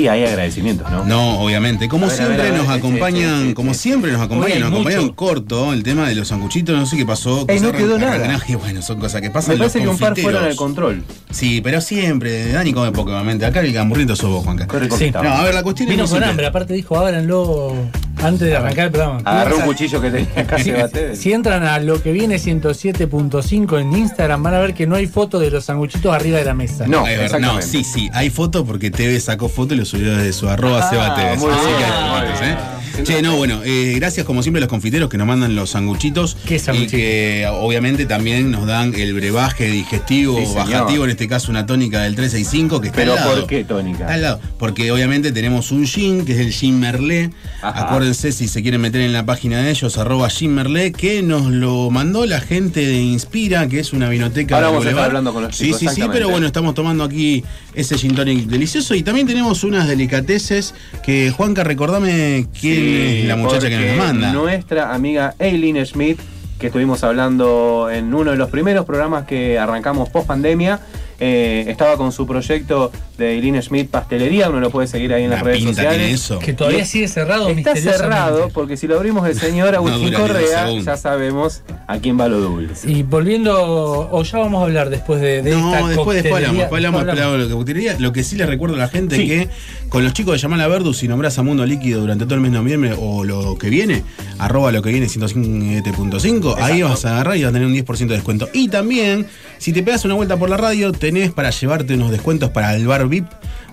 Hay 0.09 0.25
agradecimientos, 0.25 0.91
¿no? 0.91 1.05
No, 1.05 1.41
obviamente. 1.41 1.89
Como 1.89 2.07
ver, 2.07 2.17
siempre 2.17 2.37
ver, 2.37 2.47
a 2.47 2.51
ver, 2.51 2.63
nos 2.63 2.69
acompañan, 2.69 3.41
sí, 3.41 3.49
sí, 3.49 3.55
como 3.55 3.75
sí. 3.75 3.81
siempre 3.81 4.13
nos 4.13 4.21
acompañan, 4.21 4.61
nos 4.61 4.71
acompañan 4.71 5.09
corto 5.11 5.73
el 5.73 5.83
tema 5.83 6.09
de 6.09 6.15
los 6.15 6.29
sanguchitos, 6.29 6.77
no 6.77 6.87
sé 6.87 6.97
qué 6.97 7.07
pasó. 7.07 7.45
Ey, 7.49 7.61
no 7.61 7.73
quizá 7.73 7.79
quedó 7.79 7.99
nada. 7.99 8.41
bueno, 8.61 8.83
son 8.83 8.99
cosas 8.99 9.21
que 9.21 9.31
pasan. 9.31 9.55
Me 9.55 9.59
los 9.59 9.73
parece 9.73 9.81
que 9.81 9.89
un 9.89 9.99
par 9.99 10.19
fueron 10.19 10.45
al 10.45 10.57
control. 10.57 11.03
Sí, 11.31 11.61
pero 11.63 11.81
siempre, 11.81 12.53
Dani 12.53 12.73
come 12.73 12.93
poco, 12.93 13.11
obviamente. 13.11 13.47
Acá 13.47 13.61
el 13.61 13.73
gamburrito 13.73 14.17
sos 14.17 14.31
vos, 14.31 14.45
Juanca. 14.45 14.67
Sí. 14.97 15.11
No, 15.11 15.21
a 15.21 15.45
ver, 15.45 15.55
la 15.55 15.63
cuestión 15.63 15.89
Vino 15.89 16.05
es 16.05 16.11
con 16.11 16.23
hambre, 16.23 16.47
aparte 16.47 16.75
dijo, 16.75 16.97
ábranlo 16.97 17.75
antes 18.23 18.49
de 18.49 18.57
arrancar 18.57 18.87
el 18.87 18.91
programa. 18.93 19.21
Agarró 19.25 19.59
un 19.59 19.63
cuchillo 19.65 20.01
que 20.01 20.11
tenía 20.11 20.29
acá 20.41 20.59
Si, 20.63 20.73
si 21.17 21.33
entran 21.33 21.65
a 21.65 21.79
lo 21.79 22.03
que 22.03 22.13
viene 22.13 22.37
107.5 22.37 23.81
en 23.81 23.93
Instagram, 23.97 24.43
van 24.43 24.55
a 24.55 24.61
ver 24.61 24.75
que 24.75 24.87
no 24.87 24.97
hay 24.97 25.07
foto 25.07 25.39
de 25.39 25.51
los 25.51 25.65
sanguchitos 25.65 26.15
arriba 26.15 26.39
de 26.39 26.45
la 26.45 26.55
mesa. 26.55 26.87
No, 26.87 27.03
verdad, 27.05 27.17
no, 27.17 27.23
exactamente. 27.25 27.67
sí, 27.67 27.85
sí, 27.85 28.11
hay 28.13 28.31
foto 28.31 28.65
porque 28.65 28.91
TV 28.91 29.19
sacó 29.21 29.49
foto 29.49 29.75
y 29.75 29.79
lo 29.79 29.85
subió 29.85 30.17
desde 30.17 30.33
su 30.33 30.49
arroba 30.49 30.81
Ah, 30.83 30.91
Seba 30.91 31.15
TV. 31.15 31.29
Así 31.31 31.47
bien, 31.47 31.57
que 31.79 31.85
hay 31.85 32.27
fotos. 32.27 32.43
¿eh? 32.47 32.57
Che, 33.05 33.23
no, 33.23 33.37
bueno, 33.37 33.63
eh, 33.65 33.95
gracias 33.97 34.27
como 34.27 34.43
siempre 34.43 34.59
a 34.61 34.63
los 34.63 34.69
confiteros 34.69 35.09
que 35.09 35.17
nos 35.19 35.27
mandan 35.27 35.55
los 35.57 35.71
sanguchitos. 35.71 36.37
¿Qué 36.47 36.59
sanguchitos? 36.59 36.93
Y 36.95 36.97
que 36.97 37.47
obviamente 37.51 38.07
también 38.07 38.51
nos 38.51 38.67
dan 38.67 38.95
el 38.95 39.15
brebaje 39.15 39.71
digestivo 39.71 40.39
Sí, 40.39 40.55
bajativo, 40.55 41.05
en 41.05 41.11
este 41.11 41.27
caso 41.29 41.51
una 41.51 41.67
tónica 41.67 42.03
del 42.03 42.15
365 42.15 42.81
que 42.81 42.89
está 42.89 42.97
Pero 42.97 43.13
al 43.13 43.19
lado. 43.21 43.37
¿por 43.41 43.47
qué 43.49 43.65
tónica? 43.65 44.01
Está 44.01 44.15
al 44.15 44.23
lado. 44.23 44.41
Porque 44.59 44.91
obviamente 44.93 45.33
tenemos 45.33 45.73
un 45.73 45.87
gin, 45.87 46.25
que 46.25 46.33
es 46.33 46.39
el 46.39 46.53
gin 46.53 46.79
Merlé. 46.79 47.31
Ajá. 47.63 47.87
Acuérdense 47.87 48.33
si 48.33 48.47
se 48.49 48.63
quieren 48.63 48.81
meter 48.81 49.01
en 49.01 49.13
la 49.13 49.25
página 49.25 49.63
de 49.63 49.71
ellos, 49.71 49.99
arroba 49.99 50.29
gin 50.31 50.55
Merlé, 50.55 50.93
que 50.93 51.23
nos 51.23 51.47
lo 51.51 51.91
mandó 51.91 52.27
la 52.27 52.41
gente 52.41 52.87
de 52.87 53.01
Inspira, 53.01 53.69
que 53.69 53.81
es 53.81 53.93
una 53.93 54.09
vinoteca 54.09 54.55
Ahora 54.57 54.69
vamos 54.69 54.87
a 54.87 54.91
estar 54.91 55.05
hablando 55.05 55.33
con 55.33 55.43
los 55.45 55.57
Sí, 55.57 55.65
chicos, 55.67 55.79
sí, 55.81 55.87
sí, 55.87 55.91
exactamente. 55.93 56.19
pero 56.19 56.31
bueno, 56.31 56.47
estamos 56.47 56.75
tomando 56.75 57.05
aquí 57.05 57.43
ese 57.75 57.97
gin 57.99 58.15
tonic 58.15 58.47
delicioso 58.47 58.95
y 58.95 59.03
también 59.03 59.27
tenemos 59.27 59.65
unas 59.65 59.89
delicateces 59.89 60.75
que, 61.05 61.31
Juanca, 61.31 61.65
recordame 61.65 62.47
Sí, 62.53 62.82
la 63.27 63.37
muchacha 63.37 63.69
que 63.69 63.79
nos 63.79 63.97
manda. 63.97 64.33
Nuestra 64.33 64.95
amiga 64.95 65.35
Eileen 65.39 65.85
Schmidt, 65.85 66.21
que 66.59 66.67
estuvimos 66.67 67.03
hablando 67.05 67.89
en 67.91 68.15
uno 68.15 68.31
de 68.31 68.37
los 68.37 68.51
primeros 68.51 68.85
programas 68.85 69.25
que 69.25 69.59
arrancamos 69.59 70.09
post 70.11 70.27
pandemia, 70.27 70.81
estaba 71.19 71.97
con 71.97 72.13
su 72.13 72.27
proyecto 72.27 72.91
de 73.23 73.33
Eileen 73.35 73.63
Schmidt 73.63 73.89
Pastelería, 73.89 74.49
uno 74.51 74.61
lo 74.61 74.71
puede 74.71 74.87
seguir 74.89 75.13
ahí 75.15 75.25
en 75.25 75.31
las 75.31 75.41
La 75.41 75.45
redes 75.45 75.59
pinta 75.59 75.73
sociales. 75.75 75.99
tiene 75.99 76.13
eso. 76.15 76.39
Que 76.39 76.53
todavía 76.53 76.85
sigue 76.85 77.09
cerrado 77.09 77.49
Está 77.49 77.77
cerrado 77.77 78.49
porque 78.53 78.77
si 78.77 78.87
lo 78.87 78.97
abrimos 78.97 79.27
el 79.29 79.39
señor 79.39 79.75
Agustín 79.75 80.11
dos 80.11 80.21
Correa, 80.21 80.69
ya 80.81 80.97
sabemos 80.97 81.63
a 81.87 81.99
quién 81.99 82.19
va 82.21 82.29
lo 82.29 82.41
dulce. 82.41 82.91
Y 82.91 83.03
volviendo, 83.03 84.09
o 84.11 84.23
ya 84.23 84.39
vamos 84.39 84.61
a 84.61 84.65
hablar 84.65 84.91
después 84.91 85.21
de, 85.21 85.43
de 85.43 85.51
esta 85.51 85.81
No, 85.81 85.89
después, 85.89 86.23
después 86.23 86.35
hablamos, 86.35 86.59
después 86.59 86.85
hablamos, 86.85 87.39
lo 87.41 87.49
que 87.49 87.55
coctelería. 87.55 87.97
Lo 87.99 88.13
que 88.13 88.23
sí 88.25 88.37
les 88.37 88.47
recuerdo 88.49 88.77
a 88.77 88.79
la 88.79 88.89
gente 88.89 89.17
Sí. 89.17 89.27
que 89.29 89.49
con 89.89 90.03
los 90.05 90.13
chicos 90.15 90.33
de 90.35 90.39
Llamar 90.39 90.61
a 90.63 90.69
Verdus, 90.69 90.99
si 90.99 91.09
nombras 91.09 91.39
a 91.39 91.43
Mundo 91.43 91.65
Líquido 91.67 92.01
durante 92.01 92.25
todo 92.25 92.35
el 92.35 92.41
mes 92.41 92.53
de 92.53 92.59
noviembre 92.59 92.95
o 92.99 93.25
lo 93.25 93.57
que 93.59 93.69
viene, 93.71 94.03
arroba 94.39 94.73
lo 94.73 94.83
que 94.83 94.91
viene 94.91 95.07
105.5, 95.07 96.57
ahí 96.61 96.83
vas 96.83 97.05
a 97.05 97.13
agarrar 97.13 97.37
y 97.37 97.43
vas 97.45 97.51
a 97.51 97.53
tener 97.53 97.67
un 97.69 97.75
10% 97.75 97.99
de 98.09 98.15
descuento. 98.15 98.49
Y 98.53 98.69
también, 98.69 99.27
si 99.59 99.73
te 99.73 99.83
pegas 99.83 100.05
una 100.05 100.15
vuelta 100.15 100.37
por 100.37 100.49
la 100.51 100.57
radio, 100.57 100.93
tenés 100.93 101.31
para 101.33 101.51
llevarte 101.51 101.95
unos 101.95 102.11
descuentos 102.11 102.51
para 102.51 102.75
el 102.75 102.87
bar 102.87 103.07
VIP, 103.13 103.27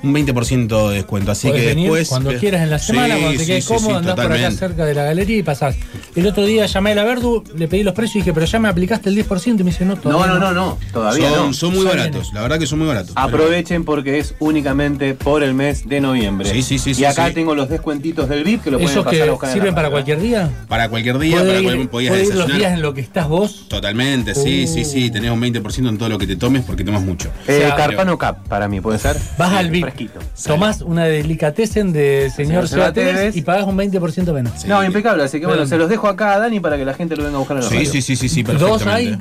un 0.03 0.13
20% 0.13 0.89
de 0.89 0.95
descuento. 0.95 1.31
Así 1.31 1.47
Podés 1.49 1.63
que 1.73 1.75
después. 1.75 2.07
cuando 2.09 2.33
quieras 2.35 2.61
en 2.61 2.69
la 2.69 2.79
semana, 2.79 3.15
Sí, 3.15 3.21
cuando 3.21 3.37
te 3.37 3.39
sí, 3.39 3.45
quedes 3.47 3.65
sí, 3.65 3.73
cómodo, 3.73 3.89
sí, 3.89 3.95
andás 3.97 4.15
por 4.15 4.31
acá 4.31 4.51
cerca 4.51 4.85
de 4.85 4.93
la 4.93 5.03
galería 5.03 5.37
y 5.37 5.43
pasás. 5.43 5.75
El 6.15 6.27
otro 6.27 6.45
día 6.45 6.65
llamé 6.67 6.91
a 6.91 6.95
la 6.95 7.03
Verdu, 7.03 7.43
le 7.55 7.67
pedí 7.67 7.83
los 7.83 7.93
precios 7.93 8.15
y 8.15 8.19
dije, 8.19 8.33
pero 8.33 8.45
ya 8.45 8.59
me 8.59 8.67
aplicaste 8.69 9.09
el 9.09 9.15
10% 9.17 9.59
y 9.59 9.63
me 9.63 9.71
dice, 9.71 9.85
no, 9.85 9.95
No, 9.95 10.01
todavía 10.01 10.27
no, 10.27 10.39
no, 10.39 10.51
no, 10.53 10.77
todavía 10.93 11.29
Son, 11.31 11.47
no. 11.47 11.53
son 11.53 11.73
muy 11.75 11.85
baratos, 11.85 12.31
la 12.33 12.41
verdad 12.41 12.59
que 12.59 12.67
son 12.67 12.79
muy 12.79 12.87
baratos. 12.87 13.11
Aprovechen 13.15 13.83
porque 13.85 14.19
es 14.19 14.35
únicamente 14.39 15.13
por 15.15 15.43
el 15.43 15.53
mes 15.53 15.87
de 15.87 16.01
noviembre. 16.01 16.49
Sí, 16.51 16.61
sí, 16.61 16.79
sí, 16.79 16.91
Y 16.91 16.95
sí, 16.95 17.05
acá 17.05 17.27
sí. 17.27 17.33
tengo 17.33 17.55
los 17.55 17.69
descuentitos 17.69 18.27
del 18.29 18.43
VIP 18.43 18.63
que 18.63 18.71
lo 18.71 18.77
pueden 18.77 18.91
¿Esos 18.91 19.03
pasar 19.05 19.21
a 19.21 19.25
que 19.25 19.31
buscar 19.31 19.49
la 19.49 19.53
sirven 19.53 19.75
para 19.75 19.89
cualquier 19.89 20.19
día? 20.21 20.49
Para 20.67 20.89
cualquier 20.89 21.17
día, 21.19 21.37
¿Puede 21.37 21.49
para 21.51 21.63
cualquier 21.63 21.89
podías 21.89 22.17
ir 22.27 22.35
los 22.35 22.47
días 22.55 22.73
en 22.73 22.81
lo 22.81 22.93
que 22.93 23.01
estás 23.01 23.27
vos? 23.27 23.65
Totalmente, 23.69 24.33
sí, 24.35 24.65
Uh. 24.67 24.73
sí, 24.73 24.85
sí. 24.85 25.11
Tenés 25.11 25.31
un 25.31 25.41
20% 25.41 25.89
en 25.89 25.97
todo 25.97 26.09
lo 26.09 26.17
que 26.17 26.27
te 26.27 26.35
tomes 26.35 26.63
porque 26.63 26.83
tomas 26.83 27.01
mucho. 27.03 27.29
Eh, 27.47 27.69
Carpano 27.75 28.17
Cap 28.17 28.47
para 28.47 28.67
mí, 28.67 28.81
¿puede 28.81 28.99
ser? 28.99 29.17
Vas 29.37 29.53
al 29.53 29.69
VIP, 29.69 29.83
Fresquito. 29.83 30.19
tomás 30.45 30.81
una 30.81 31.05
delicatessen 31.05 31.93
de 31.93 32.31
señor 32.35 32.67
Señor 32.67 32.67
Seba 32.67 32.93
Tevez 32.93 33.35
y 33.35 33.41
pagás 33.41 33.65
un 33.65 33.77
20% 33.77 34.33
menos. 34.33 34.53
Sí. 34.57 34.67
No, 34.67 34.83
impecable, 34.83 35.23
así 35.23 35.39
que 35.39 35.45
bueno, 35.45 35.65
se 35.65 35.77
los 35.77 35.87
dejo 35.89 36.07
acá 36.07 36.33
a 36.33 36.39
Dani 36.39 36.59
para 36.59 36.77
que 36.77 36.85
la 36.85 36.93
gente 36.93 37.15
lo 37.15 37.23
venga 37.23 37.37
a 37.37 37.39
buscar 37.39 37.57
en 37.57 37.63
la 37.63 37.69
Sí, 37.69 37.85
sí, 37.85 38.01
sí, 38.01 38.15
sí, 38.15 38.27
sí, 38.29 38.43
¿Dos 38.43 38.85
hay? 38.87 39.17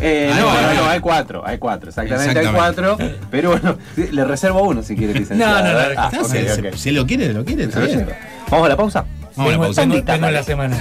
Eh, 0.00 0.30
Ahí 0.32 0.40
no, 0.40 0.52
no, 0.52 0.74
no, 0.84 0.88
hay 0.90 1.00
cuatro, 1.00 1.42
hay 1.46 1.58
cuatro, 1.58 1.88
exactamente, 1.88 2.38
hay 2.38 2.46
cuatro. 2.48 2.98
Pero 3.30 3.50
bueno, 3.52 3.76
le 3.96 4.24
reservo 4.24 4.62
uno 4.62 4.82
si 4.82 4.94
quiere, 4.94 5.14
licenciado. 5.18 5.62
No, 5.62 5.66
no, 5.66 5.72
no, 5.72 5.78
Ah, 5.96 6.10
Está, 6.12 6.20
ok, 6.22 6.26
se- 6.28 6.54
se- 6.54 6.68
ok. 6.68 6.74
Si 6.76 6.90
lo 6.90 7.06
quiere, 7.06 7.32
lo 7.32 7.44
quiere, 7.44 7.64
está 7.64 7.80
bien. 7.80 8.06
Vamos 8.50 8.66
a 8.66 8.68
la 8.68 8.76
pausa. 8.76 9.04
Vamos 9.36 9.36
a 9.36 9.42
la 9.44 9.50
Tengo- 9.52 9.64
pausa. 9.64 9.82
tengo- 9.82 10.02
dale. 10.26 10.32
la 10.32 10.42
semana. 10.42 10.76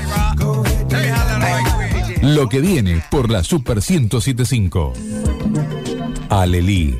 Lo 2.21 2.49
que 2.49 2.59
viene 2.59 3.01
por 3.11 3.29
la 3.29 3.43
Super 3.43 3.77
1075. 3.77 4.93
Alelí. 6.29 6.99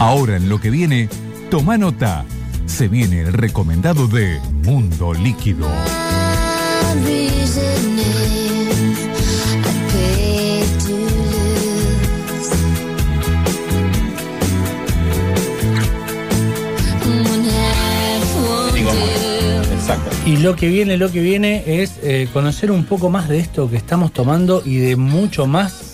Ahora 0.00 0.36
en 0.36 0.48
lo 0.48 0.60
que 0.60 0.70
viene, 0.70 1.08
toma 1.50 1.76
nota. 1.76 2.24
Se 2.66 2.86
viene 2.86 3.22
el 3.22 3.32
recomendado 3.32 4.06
de 4.06 4.38
Mundo 4.64 5.12
Líquido. 5.12 5.68
Y 20.24 20.36
lo 20.36 20.54
que 20.54 20.68
viene, 20.68 20.96
lo 20.96 21.10
que 21.10 21.20
viene 21.20 21.64
es 21.82 21.98
eh, 22.02 22.28
conocer 22.32 22.70
un 22.70 22.84
poco 22.84 23.10
más 23.10 23.28
de 23.28 23.40
esto 23.40 23.68
que 23.68 23.76
estamos 23.76 24.12
tomando 24.12 24.62
y 24.64 24.76
de 24.76 24.94
mucho 24.94 25.46
más 25.46 25.87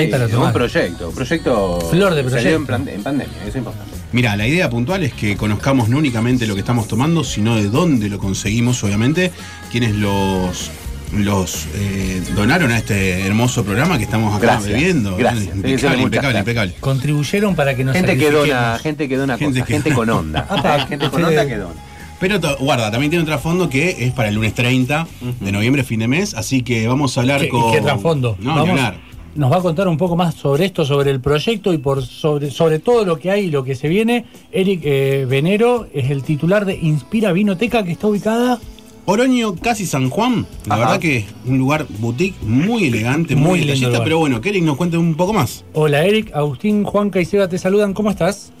que 0.00 0.06
hay 0.06 0.10
para 0.10 0.24
Un 0.26 0.30
tomar. 0.30 0.52
proyecto, 0.52 1.08
un 1.08 1.14
proyecto. 1.14 1.80
Flor 1.90 2.14
de 2.14 2.24
proyecto. 2.24 2.56
En, 2.56 2.66
plan- 2.66 2.88
en 2.88 3.02
pandemia, 3.02 3.36
eso 3.40 3.48
es 3.50 3.56
importante. 3.56 3.96
Mira, 4.12 4.36
la 4.36 4.46
idea 4.46 4.70
puntual 4.70 5.02
es 5.04 5.12
que 5.12 5.36
conozcamos 5.36 5.88
no 5.88 5.98
únicamente 5.98 6.46
lo 6.46 6.54
que 6.54 6.60
estamos 6.60 6.86
tomando, 6.88 7.24
sino 7.24 7.56
de 7.56 7.68
dónde 7.68 8.08
lo 8.08 8.18
conseguimos, 8.18 8.82
obviamente, 8.84 9.32
quienes 9.70 9.94
los 9.94 10.70
los 11.12 11.66
eh, 11.76 12.20
donaron 12.34 12.72
a 12.72 12.78
este 12.78 13.24
hermoso 13.24 13.64
programa 13.64 13.96
que 13.96 14.02
estamos 14.04 14.34
acá 14.34 14.46
Gracias, 14.54 14.72
bebiendo. 14.72 15.16
gracias. 15.16 15.54
Impecable, 15.54 16.02
impecable, 16.02 16.38
impecable. 16.40 16.74
Contribuyeron 16.80 17.54
para 17.54 17.76
que 17.76 17.84
nos 17.84 17.94
Gente 17.94 18.18
que 18.18 18.30
dona, 18.32 18.76
gente 18.82 19.08
que 19.08 19.16
dona 19.16 19.38
Gente 19.38 19.60
cosas, 19.60 19.66
que- 19.68 19.72
gente 19.74 19.92
con 19.94 20.10
onda. 20.10 20.48
¿eh? 20.80 20.86
gente 20.88 21.08
con 21.08 21.24
onda 21.24 21.46
que 21.46 21.56
dona. 21.58 21.74
Pero 22.18 22.40
guarda, 22.58 22.90
también 22.90 23.10
tiene 23.10 23.20
un 23.22 23.26
trasfondo 23.26 23.68
que 23.70 24.04
es 24.06 24.12
para 24.14 24.30
el 24.30 24.34
lunes 24.34 24.52
30 24.54 25.06
de 25.40 25.52
noviembre, 25.52 25.84
fin 25.84 26.00
de 26.00 26.08
mes, 26.08 26.34
así 26.34 26.62
que 26.62 26.88
vamos 26.88 27.16
a 27.16 27.20
hablar 27.20 27.40
¿Qué, 27.42 27.50
con. 27.50 27.70
qué 27.72 27.80
trasfondo? 27.80 28.36
No, 28.40 28.54
Vamos- 28.56 28.70
hablar. 28.70 29.05
Nos 29.36 29.52
va 29.52 29.58
a 29.58 29.60
contar 29.60 29.86
un 29.86 29.98
poco 29.98 30.16
más 30.16 30.34
sobre 30.34 30.64
esto, 30.64 30.86
sobre 30.86 31.10
el 31.10 31.20
proyecto 31.20 31.74
y 31.74 31.78
por 31.78 32.02
sobre, 32.02 32.50
sobre 32.50 32.78
todo 32.78 33.04
lo 33.04 33.18
que 33.18 33.30
hay 33.30 33.44
y 33.44 33.50
lo 33.50 33.64
que 33.64 33.74
se 33.74 33.86
viene. 33.86 34.24
Eric 34.50 34.80
eh, 34.84 35.26
Venero 35.28 35.86
es 35.92 36.10
el 36.10 36.22
titular 36.22 36.64
de 36.64 36.76
Inspira 36.76 37.32
Vinoteca, 37.32 37.84
que 37.84 37.92
está 37.92 38.06
ubicada 38.06 38.58
Oroño, 39.04 39.54
casi 39.56 39.84
San 39.84 40.08
Juan. 40.08 40.46
La 40.66 40.76
Ajá. 40.76 40.84
verdad 40.84 41.00
que 41.00 41.16
es 41.18 41.26
un 41.44 41.58
lugar 41.58 41.86
boutique 41.98 42.36
muy 42.42 42.86
elegante, 42.86 43.36
Muy 43.36 43.50
muy, 43.50 43.60
detallista, 43.60 44.02
pero 44.02 44.18
bueno, 44.18 44.40
que 44.40 44.48
Eric 44.48 44.64
nos 44.64 44.78
cuente 44.78 44.96
un 44.96 45.14
poco 45.14 45.34
más. 45.34 45.66
Hola 45.74 46.04
Eric, 46.04 46.34
Agustín, 46.34 46.84
Juanca 46.84 47.20
y 47.20 47.26
Seba 47.26 47.46
te 47.46 47.58
saludan, 47.58 47.92
¿cómo 47.92 48.10
estás? 48.10 48.52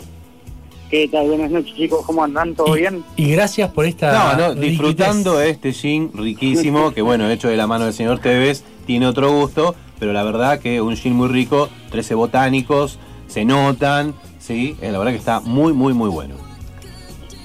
¿Qué 0.90 1.08
tal? 1.08 1.26
Buenas 1.26 1.50
noches, 1.50 1.74
chicos. 1.74 2.04
¿Cómo 2.06 2.22
andan? 2.22 2.54
¿Todo 2.54 2.76
y, 2.76 2.82
bien? 2.82 3.02
Y 3.16 3.32
gracias 3.32 3.72
por 3.72 3.86
esta... 3.86 4.36
No, 4.36 4.54
no, 4.54 4.54
disfrutando 4.54 5.40
este 5.40 5.72
gin 5.72 6.12
riquísimo, 6.14 6.92
que 6.92 7.02
bueno, 7.02 7.28
hecho 7.28 7.48
de 7.48 7.56
la 7.56 7.66
mano 7.66 7.86
del 7.86 7.94
señor 7.94 8.20
Tevez, 8.20 8.62
tiene 8.86 9.08
otro 9.08 9.32
gusto, 9.32 9.74
pero 9.98 10.12
la 10.12 10.22
verdad 10.22 10.58
que 10.60 10.80
un 10.80 10.96
gin 10.96 11.14
muy 11.14 11.28
rico, 11.28 11.68
13 11.90 12.14
botánicos, 12.14 12.98
se 13.28 13.44
notan, 13.44 14.14
sí, 14.38 14.76
eh, 14.80 14.90
la 14.92 14.98
verdad 14.98 15.12
que 15.12 15.18
está 15.18 15.40
muy, 15.40 15.72
muy, 15.72 15.92
muy 15.94 16.08
bueno. 16.10 16.34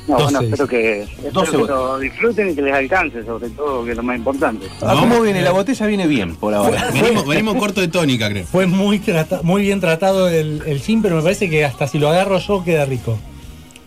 No, 0.08 0.16
bueno, 0.16 0.32
12. 0.42 0.46
espero 0.46 0.68
que, 0.68 1.02
espero 1.04 1.32
12 1.32 1.52
que 1.52 1.58
votos. 1.58 1.70
lo 1.76 2.00
disfruten 2.00 2.50
y 2.50 2.56
que 2.56 2.62
les 2.64 2.74
alcance, 2.74 3.24
sobre 3.24 3.50
todo, 3.52 3.86
que 3.86 3.92
es 3.92 3.98
lo 3.98 4.04
más 4.04 4.18
importante. 4.18 4.66
¿Cómo 4.80 5.22
viene? 5.22 5.42
La 5.44 5.52
botella 5.52 5.86
viene 5.86 6.08
bien 6.08 6.36
por 6.36 6.54
ahora. 6.54 6.90
Venimos, 6.92 7.28
venimos 7.28 7.56
corto 7.56 7.82
de 7.82 7.88
tónica, 7.88 8.28
creo. 8.30 8.46
Fue 8.46 8.66
muy, 8.66 8.98
trata- 9.00 9.42
muy 9.44 9.62
bien 9.62 9.80
tratado 9.80 10.28
el, 10.28 10.64
el 10.66 10.80
gin, 10.82 11.02
pero 11.04 11.16
me 11.18 11.22
parece 11.22 11.50
que 11.50 11.64
hasta 11.64 11.88
si 11.88 12.00
lo 12.00 12.10
agarro 12.10 12.40
yo 12.40 12.64
queda 12.64 12.86
rico. 12.86 13.18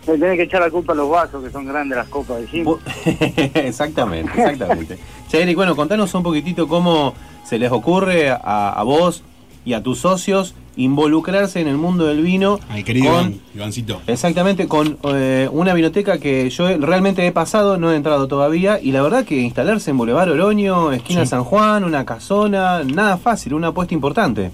Le 0.07 0.13
tenés 0.19 0.37
que 0.37 0.43
echar 0.45 0.61
la 0.61 0.71
culpa 0.71 0.93
a 0.93 0.97
los 0.97 1.11
vasos, 1.11 1.43
que 1.43 1.51
son 1.51 1.67
grandes 1.67 1.97
las 1.99 2.09
copas 2.09 2.41
de 2.41 2.47
gin. 2.47 2.65
Exactamente, 3.55 4.31
exactamente. 4.37 4.99
Che, 5.29 5.43
Eric, 5.43 5.57
bueno, 5.57 5.75
contanos 5.75 6.15
un 6.15 6.23
poquitito 6.23 6.69
cómo 6.69 7.15
se 7.45 7.59
les 7.59 7.71
ocurre 7.71 8.31
a, 8.31 8.71
a 8.71 8.83
vos 8.83 9.23
y 9.65 9.73
a 9.75 9.83
tus 9.83 9.99
socios 10.01 10.55
involucrarse 10.77 11.61
en 11.61 11.69
el 11.69 11.77
mundo 11.77 12.07
del 12.07 12.21
vino. 12.21 12.59
Ay, 12.69 12.83
querido 12.83 13.07
con- 13.13 13.21
Iván, 13.31 13.41
Ivancito. 13.55 14.01
Exactamente, 14.09 14.67
con 14.67 14.99
eh, 15.15 15.49
una 15.53 15.73
vinoteca 15.73 16.19
que 16.19 16.51
yo 16.51 16.69
he- 16.69 16.77
realmente 16.79 17.25
he 17.27 17.31
pasado, 17.33 17.77
no 17.79 17.93
he 17.93 17.97
entrado 17.97 18.27
todavía, 18.27 18.81
y 18.83 18.91
la 18.91 19.01
verdad 19.03 19.25
que 19.25 19.37
instalarse 19.41 19.91
en 19.93 19.99
Boulevard 19.99 20.31
Oroño, 20.31 20.91
esquina 20.93 21.21
Sí. 21.21 21.29
San 21.31 21.45
Juan, 21.45 21.85
una 21.85 22.05
casona, 22.05 22.83
nada 22.83 23.17
fácil, 23.19 23.55
una 23.55 23.69
apuesta 23.69 23.95
importante. 23.95 24.51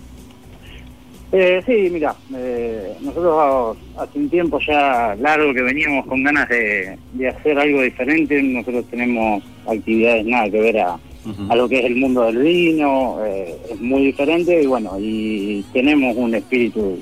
Eh, 1.32 1.62
sí, 1.64 1.88
mira, 1.93 2.14
eh, 2.36 2.97
nosotros 3.01 3.76
hace 3.97 4.18
un 4.18 4.28
tiempo 4.28 4.59
ya 4.66 5.14
largo 5.20 5.55
que 5.55 5.62
veníamos 5.62 6.05
con 6.07 6.24
ganas 6.24 6.49
de, 6.49 6.99
de 7.12 7.28
hacer 7.28 7.57
algo 7.59 7.82
diferente. 7.82 8.43
Nosotros 8.43 8.84
tenemos 8.91 9.41
actividades 9.66 10.26
nada 10.26 10.51
que 10.51 10.61
ver 10.61 10.80
a, 10.80 10.99
a 11.48 11.56
lo 11.56 11.68
que 11.68 11.80
es 11.80 11.84
el 11.84 11.96
mundo 11.96 12.22
del 12.22 12.38
vino, 12.38 13.18
eh, 13.24 13.56
es 13.70 13.80
muy 13.80 14.06
diferente 14.06 14.62
y 14.62 14.66
bueno, 14.66 14.96
y 14.98 15.64
tenemos 15.72 16.16
un 16.16 16.34
espíritu 16.34 16.98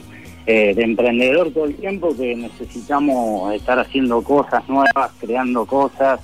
eh, 0.51 0.75
de 0.75 0.83
emprendedor 0.83 1.51
todo 1.51 1.67
el 1.67 1.75
tiempo 1.75 2.17
que 2.17 2.35
necesitamos 2.35 3.53
estar 3.53 3.79
haciendo 3.79 4.23
cosas 4.23 4.67
nuevas, 4.67 5.11
creando 5.21 5.67
cosas, 5.67 6.21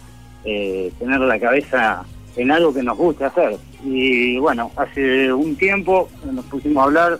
eh, 0.46 0.90
tener 0.98 1.20
la 1.20 1.38
cabeza 1.38 2.04
en 2.34 2.50
algo 2.50 2.72
que 2.72 2.82
nos 2.82 2.96
guste 2.96 3.26
hacer. 3.26 3.58
Y 3.84 4.38
bueno, 4.38 4.70
hace 4.76 5.30
un 5.30 5.54
tiempo 5.56 6.08
nos 6.32 6.44
pusimos 6.46 6.82
a 6.82 6.84
hablar, 6.86 7.18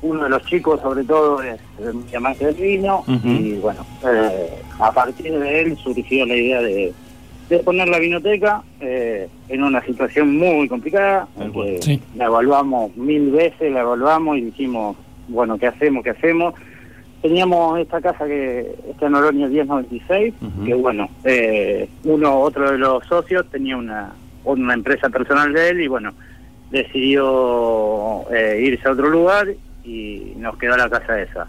uno 0.00 0.24
de 0.24 0.30
los 0.30 0.42
chicos 0.46 0.80
sobre 0.80 1.04
todo 1.04 1.42
es 1.42 1.60
amante 2.16 2.46
del 2.46 2.54
vino 2.54 3.04
y 3.22 3.52
bueno, 3.56 3.84
eh, 4.10 4.62
a 4.78 4.90
partir 4.92 5.38
de 5.38 5.60
él 5.60 5.76
surgió 5.76 6.24
la 6.24 6.36
idea 6.36 6.62
de, 6.62 6.94
de 7.50 7.58
poner 7.58 7.88
la 7.88 7.98
vinoteca 7.98 8.62
eh, 8.80 9.28
en 9.48 9.62
una 9.64 9.84
situación 9.84 10.36
muy 10.38 10.68
complicada, 10.68 11.26
que 11.52 11.82
Sí. 11.82 12.00
la 12.16 12.26
evaluamos 12.26 12.96
mil 12.96 13.32
veces, 13.32 13.72
la 13.72 13.80
evaluamos 13.80 14.38
y 14.38 14.42
dijimos, 14.42 14.96
bueno, 15.28 15.58
¿qué 15.58 15.66
hacemos? 15.66 16.04
¿Qué 16.04 16.10
hacemos? 16.10 16.54
Teníamos 17.20 17.78
esta 17.80 18.00
casa 18.00 18.24
que 18.26 18.72
está 18.88 19.06
en 19.06 19.14
Oroño 19.16 19.48
1096, 19.48 20.32
Ujú. 20.40 20.64
que 20.64 20.74
bueno, 20.74 21.08
eh, 21.24 21.88
uno, 22.04 22.38
otro 22.38 22.70
de 22.70 22.78
los 22.78 23.04
socios 23.06 23.44
tenía 23.50 23.76
una, 23.76 24.12
una 24.44 24.72
empresa 24.74 25.08
personal 25.10 25.52
de 25.52 25.68
él 25.70 25.80
y 25.82 25.88
bueno, 25.88 26.12
decidió 26.70 28.30
eh, 28.32 28.60
irse 28.64 28.86
a 28.88 28.92
otro 28.92 29.08
lugar 29.08 29.48
y 29.84 30.34
nos 30.36 30.56
quedó 30.56 30.76
la 30.76 30.88
casa 30.88 31.20
esa. 31.20 31.48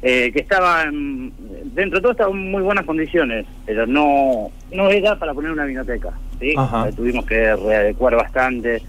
Eh, 0.00 0.30
que 0.32 0.40
estaba, 0.40 0.84
en- 0.84 1.32
dentro 1.74 1.98
de 1.98 2.02
todo 2.02 2.12
estaba 2.12 2.30
en 2.30 2.50
muy 2.52 2.62
buenas 2.62 2.84
condiciones, 2.86 3.46
pero 3.66 3.86
no, 3.86 4.48
no 4.72 4.90
era 4.90 5.16
para 5.18 5.34
poner 5.34 5.50
una 5.50 5.64
vinoteca. 5.64 6.10
¿sí? 6.38 6.54
Eh, 6.86 6.92
tuvimos 6.94 7.26
que 7.26 7.56
readecuar 7.56 8.14
bastante, 8.14 8.80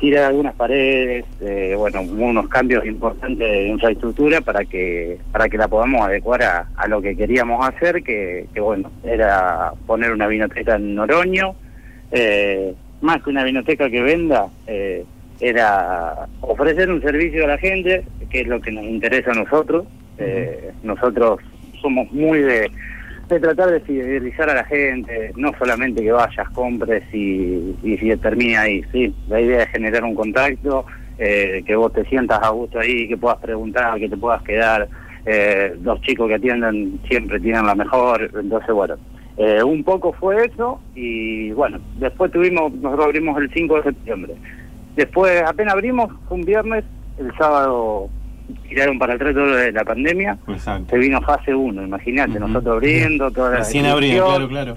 tirar 0.00 0.24
algunas 0.24 0.54
paredes, 0.54 1.24
eh, 1.40 1.74
bueno, 1.78 2.02
unos 2.02 2.48
cambios 2.48 2.84
importantes 2.84 3.38
de 3.50 3.68
infraestructura 3.68 4.40
para 4.40 4.64
que 4.64 5.16
para 5.32 5.48
que 5.48 5.56
la 5.56 5.68
podamos 5.68 6.02
adecuar 6.02 6.42
a, 6.42 6.68
a 6.76 6.88
lo 6.88 7.00
que 7.00 7.16
queríamos 7.16 7.66
hacer, 7.66 8.02
que, 8.02 8.46
que 8.52 8.60
bueno, 8.60 8.90
era 9.04 9.72
poner 9.86 10.12
una 10.12 10.26
vinoteca 10.26 10.74
en 10.74 10.96
Noroño, 10.96 11.54
eh, 12.10 12.74
más 13.00 13.22
que 13.22 13.30
una 13.30 13.44
vinoteca 13.44 13.88
que 13.88 14.02
venda, 14.02 14.48
eh, 14.66 15.04
era 15.40 16.26
ofrecer 16.40 16.90
un 16.90 17.00
servicio 17.00 17.44
a 17.44 17.48
la 17.48 17.58
gente, 17.58 18.02
que 18.28 18.40
es 18.40 18.48
lo 18.48 18.60
que 18.60 18.72
nos 18.72 18.84
interesa 18.84 19.30
a 19.30 19.34
nosotros. 19.34 19.86
Eh, 20.18 20.72
nosotros 20.82 21.40
somos 21.80 22.10
muy 22.12 22.40
de, 22.40 22.70
tratar 23.28 23.70
de 23.70 23.80
fidelizar 23.80 24.48
a 24.50 24.54
la 24.54 24.64
gente, 24.64 25.32
no 25.36 25.52
solamente 25.58 26.02
que 26.02 26.12
vayas, 26.12 26.48
compres 26.50 27.02
y, 27.12 27.76
y 27.82 27.98
si 27.98 28.16
termine 28.16 28.56
ahí. 28.56 28.82
Sí, 28.92 29.14
la 29.28 29.40
idea 29.40 29.62
es 29.62 29.70
generar 29.70 30.04
un 30.04 30.14
contacto, 30.14 30.86
eh, 31.18 31.62
que 31.66 31.74
vos 31.74 31.92
te 31.92 32.04
sientas 32.04 32.42
a 32.42 32.50
gusto 32.50 32.78
ahí, 32.78 33.08
que 33.08 33.16
puedas 33.16 33.38
preguntar, 33.38 33.98
que 33.98 34.08
te 34.08 34.16
puedas 34.16 34.42
quedar. 34.42 34.88
Eh, 35.24 35.76
los 35.82 36.00
chicos 36.02 36.28
que 36.28 36.34
atienden 36.34 37.00
siempre 37.08 37.40
tienen 37.40 37.66
la 37.66 37.74
mejor, 37.74 38.30
entonces 38.38 38.72
bueno, 38.72 38.94
eh, 39.36 39.62
un 39.62 39.82
poco 39.82 40.12
fue 40.12 40.44
eso 40.44 40.80
y 40.94 41.50
bueno, 41.50 41.78
después 41.98 42.30
tuvimos, 42.30 42.72
nosotros 42.74 43.06
abrimos 43.06 43.36
el 43.40 43.52
5 43.52 43.76
de 43.76 43.82
septiembre. 43.82 44.34
Después 44.94 45.42
apenas 45.42 45.74
abrimos, 45.74 46.10
un 46.30 46.42
viernes, 46.42 46.84
el 47.18 47.32
sábado 47.36 48.08
tiraron 48.68 48.98
para 48.98 49.14
atrás 49.14 49.34
todo 49.34 49.46
lo 49.46 49.56
de 49.56 49.72
la 49.72 49.84
pandemia, 49.84 50.38
Exacto. 50.48 50.90
se 50.90 50.98
vino 50.98 51.20
fase 51.22 51.54
1, 51.54 51.82
imagínate, 51.82 52.38
nosotros 52.38 52.76
abriendo 52.76 53.30
toda 53.30 53.50
la 53.50 53.56
Recién 53.58 53.86
abrió, 53.86 54.08
distribución, 54.08 54.48
claro, 54.48 54.76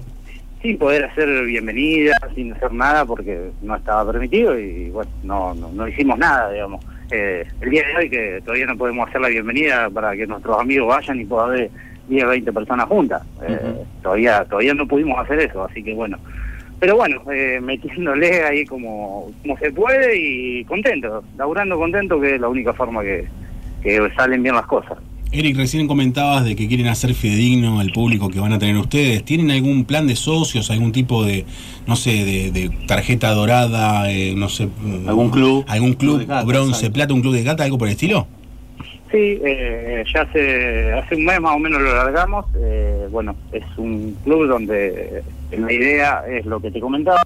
sin 0.62 0.78
poder 0.78 1.04
hacer 1.04 1.44
bienvenida, 1.44 2.14
sin 2.34 2.52
hacer 2.52 2.72
nada 2.72 3.04
porque 3.04 3.50
no 3.62 3.76
estaba 3.76 4.10
permitido 4.10 4.58
y 4.58 4.90
bueno, 4.90 5.10
no, 5.22 5.54
no, 5.54 5.70
no 5.72 5.88
hicimos 5.88 6.18
nada, 6.18 6.50
digamos. 6.50 6.84
Eh, 7.10 7.44
el 7.60 7.70
día 7.70 7.82
de 7.88 7.96
hoy 7.96 8.10
que 8.10 8.40
todavía 8.44 8.66
no 8.66 8.76
podemos 8.76 9.08
hacer 9.08 9.20
la 9.20 9.28
bienvenida 9.28 9.90
para 9.90 10.14
que 10.14 10.26
nuestros 10.26 10.60
amigos 10.60 10.88
vayan 10.88 11.20
y 11.20 11.24
pueda 11.24 11.44
haber 11.46 11.70
10, 12.08 12.26
20 12.26 12.52
personas 12.52 12.86
juntas. 12.86 13.22
Eh, 13.46 13.84
todavía 14.02 14.44
todavía 14.44 14.74
no 14.74 14.86
pudimos 14.86 15.18
hacer 15.18 15.40
eso, 15.40 15.64
así 15.64 15.82
que 15.82 15.94
bueno. 15.94 16.18
Pero 16.78 16.96
bueno, 16.96 17.20
eh, 17.30 17.60
metiéndole 17.60 18.42
ahí 18.42 18.64
como, 18.64 19.30
como 19.42 19.58
se 19.58 19.70
puede 19.70 20.16
y 20.16 20.64
contento, 20.64 21.22
laburando 21.36 21.76
contento 21.78 22.18
que 22.18 22.36
es 22.36 22.40
la 22.40 22.48
única 22.48 22.72
forma 22.72 23.02
que, 23.02 23.26
que 23.82 23.98
salen 24.16 24.42
bien 24.42 24.54
las 24.54 24.66
cosas. 24.66 24.98
Eric, 25.32 25.56
recién 25.56 25.86
comentabas 25.86 26.44
de 26.44 26.56
que 26.56 26.66
quieren 26.66 26.88
hacer 26.88 27.14
fidedigno 27.14 27.78
al 27.78 27.92
público 27.92 28.30
que 28.30 28.40
van 28.40 28.52
a 28.52 28.58
tener 28.58 28.76
ustedes. 28.76 29.24
¿Tienen 29.24 29.52
algún 29.52 29.84
plan 29.84 30.08
de 30.08 30.16
socios, 30.16 30.72
algún 30.72 30.90
tipo 30.90 31.24
de, 31.24 31.44
no 31.86 31.94
sé, 31.94 32.24
de, 32.24 32.50
de 32.50 32.68
tarjeta 32.88 33.30
dorada, 33.30 34.10
eh, 34.10 34.34
no 34.36 34.48
sé, 34.48 34.68
¿Algún 35.06 35.30
club? 35.30 35.64
algún 35.68 35.94
club, 35.94 36.16
Club 36.18 36.28
gata, 36.28 36.44
bronce, 36.44 36.90
plata, 36.90 37.14
un 37.14 37.20
club 37.20 37.34
de 37.34 37.44
gata, 37.44 37.62
algo 37.62 37.78
por 37.78 37.86
el 37.86 37.92
estilo? 37.92 38.26
Sí, 39.12 39.40
eh, 39.44 40.04
ya 40.12 40.22
hace, 40.22 40.92
hace 40.92 41.14
un 41.14 41.24
mes 41.24 41.40
más 41.40 41.54
o 41.54 41.58
menos 41.60 41.80
lo 41.80 41.94
largamos. 41.94 42.46
Eh, 42.60 43.06
bueno, 43.12 43.36
es 43.52 43.62
un 43.76 44.16
club 44.24 44.48
donde 44.48 45.22
la 45.56 45.72
idea 45.72 46.24
es 46.28 46.44
lo 46.44 46.58
que 46.60 46.72
te 46.72 46.80
comentaba, 46.80 47.22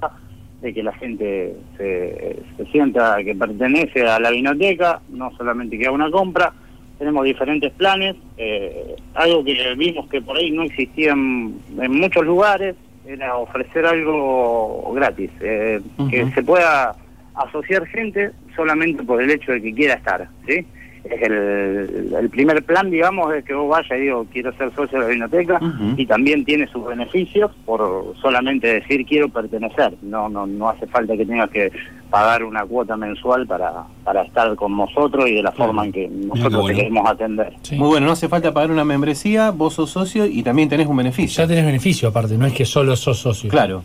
de 0.65 0.73
que 0.73 0.83
la 0.83 0.95
gente 0.95 1.55
se, 1.77 2.37
se 2.57 2.67
sienta 2.73 3.23
que 3.23 3.35
pertenece 3.35 4.09
a 4.09 4.19
la 4.19 4.31
vinoteca, 4.31 5.01
no 5.11 5.31
solamente 5.37 5.79
que 5.79 5.85
haga 5.85 5.95
una 5.95 6.11
compra. 6.11 6.55
Tenemos 6.99 7.25
diferentes 7.25 7.71
planes, 7.73 8.17
eh, 8.39 8.97
algo 9.15 9.45
que 9.45 9.75
vimos 9.77 10.09
que 10.09 10.23
por 10.23 10.39
ahí 10.39 10.51
no 10.51 10.62
existía 10.62 11.12
en, 11.12 11.61
en 11.79 11.93
muchos 11.93 12.25
lugares, 12.25 12.77
era 13.07 13.37
ofrecer 13.37 13.85
algo 13.85 14.91
gratis, 14.95 15.31
eh, 15.41 15.83
que 16.09 16.31
se 16.31 16.43
pueda 16.43 16.97
asociar 17.35 17.85
gente 17.89 18.31
solamente 18.57 19.03
por 19.03 19.21
el 19.21 19.31
hecho 19.31 19.53
de 19.53 19.61
que 19.61 19.75
quiera 19.75 19.95
estar, 19.95 20.27
¿sí? 20.47 20.65
Es 21.05 21.23
el, 21.23 22.15
el 22.19 22.31
primer 22.31 22.63
plan, 22.65 22.91
digamos, 22.91 23.35
es 23.35 23.45
que 23.45 23.53
vos 23.53 23.69
vayas 23.69 23.99
y 23.99 24.03
digo, 24.03 24.27
quiero 24.33 24.53
ser 24.57 24.71
socio 24.75 24.99
de 24.99 25.05
la 25.05 25.11
biblioteca 25.11 25.61
y 25.97 26.07
también 26.07 26.45
tiene 26.45 26.67
sus 26.69 26.87
beneficios 26.87 27.51
por 27.67 28.15
solamente 28.23 28.81
decir 28.81 29.05
quiero 29.05 29.29
pertenecer. 29.29 29.95
No, 30.03 30.29
no, 30.29 30.47
no 30.47 30.69
hace 30.71 30.87
falta 30.87 31.15
que 31.17 31.27
tengas 31.27 31.51
que 31.51 31.71
pagar 32.09 32.45
una 32.45 32.65
cuota 32.65 32.97
mensual 32.97 33.47
para, 33.47 33.85
para 34.03 34.23
estar 34.23 34.55
con 34.57 34.77
nosotros 34.77 35.29
y 35.29 35.35
de 35.35 35.43
la 35.43 35.53
forma 35.53 35.85
en 35.85 35.93
que 35.93 36.09
nosotros 36.09 36.63
bueno. 36.63 36.69
te 36.69 36.75
queremos 36.77 37.11
atender. 37.11 37.53
Sí. 37.63 37.77
Muy 37.77 37.89
bueno, 37.89 38.07
no 38.07 38.13
hace 38.13 38.29
falta 38.29 38.55
pagar 38.55 38.71
una 38.71 38.85
membresía, 38.85 39.51
vos 39.51 39.75
sos 39.75 39.91
socio 39.91 40.25
y 40.25 40.43
también 40.43 40.69
tenés 40.69 40.87
un 40.87 40.97
beneficio. 40.97 41.43
Ya 41.43 41.49
tenés 41.49 41.67
beneficio 41.67 42.09
aparte, 42.09 42.39
no 42.39 42.47
es 42.47 42.53
que 42.53 42.65
solo 42.65 42.97
sos 42.97 43.19
socio. 43.19 43.51
Claro. 43.51 43.83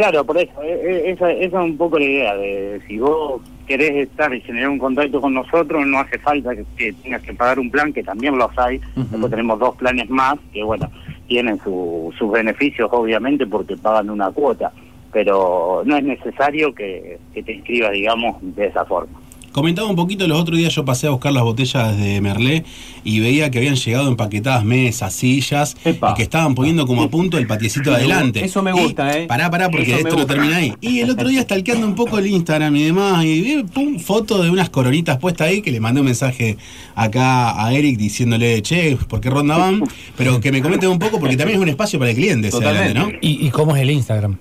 Claro, 0.00 0.24
por 0.24 0.38
eso, 0.38 0.62
eh, 0.62 0.80
eh, 0.82 1.10
esa, 1.10 1.30
esa 1.30 1.58
es 1.62 1.70
un 1.70 1.76
poco 1.76 1.98
la 1.98 2.06
idea 2.06 2.34
de 2.34 2.80
si 2.88 2.98
vos 2.98 3.42
querés 3.66 4.08
estar 4.08 4.32
y 4.34 4.40
generar 4.40 4.70
un 4.70 4.78
contacto 4.78 5.20
con 5.20 5.34
nosotros, 5.34 5.86
no 5.86 5.98
hace 5.98 6.18
falta 6.18 6.56
que, 6.56 6.64
que 6.78 6.94
tengas 6.94 7.20
que 7.20 7.34
pagar 7.34 7.58
un 7.58 7.70
plan, 7.70 7.92
que 7.92 8.02
también 8.02 8.38
los 8.38 8.50
hay. 8.58 8.78
Ujú. 8.96 9.06
Después 9.10 9.30
tenemos 9.30 9.58
dos 9.58 9.76
planes 9.76 10.08
más 10.08 10.36
que, 10.54 10.62
bueno, 10.62 10.90
tienen 11.28 11.60
su- 11.62 12.14
sus 12.18 12.32
beneficios, 12.32 12.88
obviamente, 12.90 13.46
porque 13.46 13.76
pagan 13.76 14.08
una 14.08 14.30
cuota, 14.30 14.72
pero 15.12 15.82
no 15.84 15.94
es 15.98 16.02
necesario 16.02 16.74
que, 16.74 17.18
que 17.34 17.42
te 17.42 17.52
inscribas, 17.52 17.92
digamos, 17.92 18.36
de 18.40 18.68
esa 18.68 18.86
forma. 18.86 19.19
Comentaba 19.52 19.88
un 19.88 19.96
poquito, 19.96 20.28
los 20.28 20.40
otros 20.40 20.58
días 20.58 20.72
yo 20.74 20.84
pasé 20.84 21.08
a 21.08 21.10
buscar 21.10 21.32
las 21.32 21.42
botellas 21.42 21.96
de 21.96 22.20
Merlé 22.20 22.64
y 23.02 23.18
veía 23.18 23.50
que 23.50 23.58
habían 23.58 23.74
llegado 23.74 24.08
empaquetadas 24.08 24.64
mesas, 24.64 25.12
sillas 25.12 25.76
Epa. 25.84 26.12
y 26.12 26.14
que 26.14 26.22
estaban 26.22 26.54
poniendo 26.54 26.86
como 26.86 27.02
a 27.02 27.10
punto 27.10 27.36
el 27.36 27.46
patiecito 27.48 27.90
de 27.90 27.96
adelante. 27.96 28.44
eso 28.44 28.62
me 28.62 28.70
Y- 28.70 28.74
gusta, 28.74 29.18
¿eh? 29.18 29.26
Pará, 29.26 29.50
pará, 29.50 29.68
porque 29.70 29.92
esto 29.94 30.10
no 30.10 30.14
gusta. 30.18 30.34
termina 30.34 30.56
ahí. 30.58 30.72
Y 30.80 31.00
el 31.00 31.10
otro 31.10 31.28
día 31.28 31.42
stalkeando 31.42 31.86
un 31.86 31.94
poco 31.96 32.18
el 32.18 32.28
Instagram 32.28 32.76
y 32.76 32.82
demás, 32.84 33.24
y 33.24 33.40
vi, 33.40 33.62
pum, 33.64 33.98
foto 33.98 34.40
de 34.42 34.50
unas 34.50 34.70
coronitas 34.70 35.18
puestas 35.18 35.48
ahí, 35.48 35.62
que 35.62 35.72
le 35.72 35.80
mandé 35.80 36.00
un 36.00 36.06
mensaje 36.06 36.56
acá 36.94 37.64
a 37.64 37.72
Eric 37.74 37.96
diciéndole, 37.98 38.62
che, 38.62 38.96
¿por 39.08 39.20
qué 39.20 39.30
ronda 39.30 39.56
van? 39.56 39.82
Pero 40.16 40.40
que 40.40 40.52
me 40.52 40.62
comenten 40.62 40.90
un 40.90 40.98
poco, 41.00 41.18
porque 41.18 41.36
también 41.36 41.58
es 41.58 41.62
un 41.62 41.68
espacio 41.68 41.98
para 41.98 42.10
el 42.12 42.16
cliente 42.16 42.48
ese 42.48 42.58
Totalmente. 42.58 42.90
adelante, 42.98 43.18
¿no? 43.20 43.28
¿Y, 43.28 43.46
y 43.46 43.50
cómo 43.50 43.74
es 43.74 43.82
el 43.82 43.90
Instagram? 43.90 44.36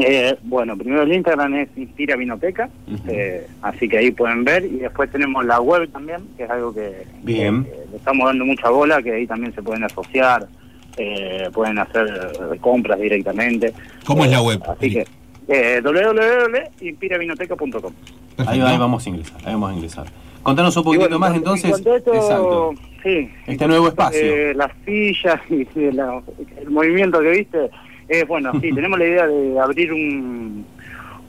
Eh, 0.00 0.36
bueno, 0.42 0.76
primero 0.76 1.02
el 1.02 1.12
Instagram 1.12 1.54
es 1.54 1.68
Inspira 1.76 2.16
Vinoteca, 2.16 2.68
Ujú. 2.86 3.02
eh, 3.08 3.46
así 3.62 3.88
que 3.88 3.98
ahí 3.98 4.10
pueden 4.10 4.44
ver 4.44 4.64
y 4.64 4.76
después 4.78 5.10
tenemos 5.10 5.44
la 5.44 5.60
web 5.60 5.88
también, 5.90 6.20
que 6.36 6.44
es 6.44 6.50
algo 6.50 6.72
que, 6.74 7.04
Bien. 7.22 7.64
que 7.64 7.70
le 7.90 7.96
estamos 7.96 8.26
dando 8.26 8.44
mucha 8.44 8.68
bola, 8.70 9.02
que 9.02 9.12
ahí 9.12 9.26
también 9.26 9.54
se 9.54 9.62
pueden 9.62 9.84
asociar, 9.84 10.46
eh, 10.96 11.48
pueden 11.52 11.78
hacer 11.78 12.06
eh, 12.52 12.58
compras 12.60 13.00
directamente. 13.00 13.72
¿Cómo 14.04 14.24
es 14.24 14.30
la 14.30 14.42
web, 14.42 14.60
Así 14.68 14.90
que 14.92 15.06
eh, 15.48 15.80
www.inspiravinoteca.com. 15.82 17.92
Ahí, 18.46 18.60
ahí 18.60 18.78
vamos 18.78 19.06
a 19.06 19.10
ingresar, 19.10 19.38
ahí 19.44 19.52
vamos 19.54 19.70
a 19.70 19.74
ingresar. 19.74 20.06
Contanos 20.42 20.76
un 20.76 20.84
poquito 20.84 21.02
bueno, 21.04 21.18
más 21.18 21.34
entonces. 21.34 21.70
en 21.70 21.76
esto, 21.94 22.14
Exacto. 22.14 22.74
Sí. 23.02 23.30
Este 23.46 23.66
nuevo 23.68 23.88
espacio. 23.88 24.20
Eh, 24.20 24.54
las 24.54 24.70
sillas 24.84 25.40
y 25.50 25.66
y 25.78 25.92
la- 25.92 26.20
el 26.60 26.70
movimiento 26.70 27.20
que 27.20 27.30
viste. 27.30 27.70
Eh, 28.08 28.24
bueno, 28.26 28.52
sí, 28.60 28.70
tenemos 28.74 28.98
la 28.98 29.06
idea 29.06 29.26
de 29.26 29.58
abrir 29.60 29.92
un, 29.92 30.64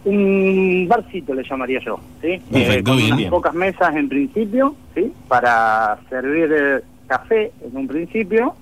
un 0.06 0.86
barcito, 0.88 1.34
le 1.34 1.44
llamaría 1.44 1.80
yo. 1.86 2.00
¿sí? 2.22 2.40
Perfecto, 2.52 2.92
con 2.92 2.98
bien, 2.98 3.08
unas 3.08 3.18
bien. 3.18 3.30
pocas 3.30 3.54
mesas 3.54 3.96
en 3.96 4.10
principio, 4.10 4.76
¿sí? 4.96 5.12
para 5.28 6.00
servir 6.10 6.52
eh, 6.52 6.80
café 7.08 7.52
en 7.64 7.76
un 7.78 7.88
principio. 7.88 8.56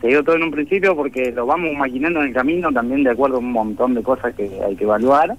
Te 0.00 0.08
digo 0.08 0.22
todo 0.22 0.36
en 0.36 0.44
un 0.44 0.50
principio 0.50 0.94
porque 0.94 1.32
lo 1.32 1.44
vamos 1.46 1.72
maquinando 1.76 2.20
en 2.20 2.28
el 2.28 2.34
camino 2.34 2.72
también 2.72 3.02
de 3.02 3.10
acuerdo 3.10 3.36
a 3.36 3.40
un 3.40 3.50
montón 3.50 3.94
de 3.94 4.02
cosas 4.02 4.34
que 4.34 4.48
hay 4.64 4.76
que 4.76 4.84
evaluar 4.84 5.36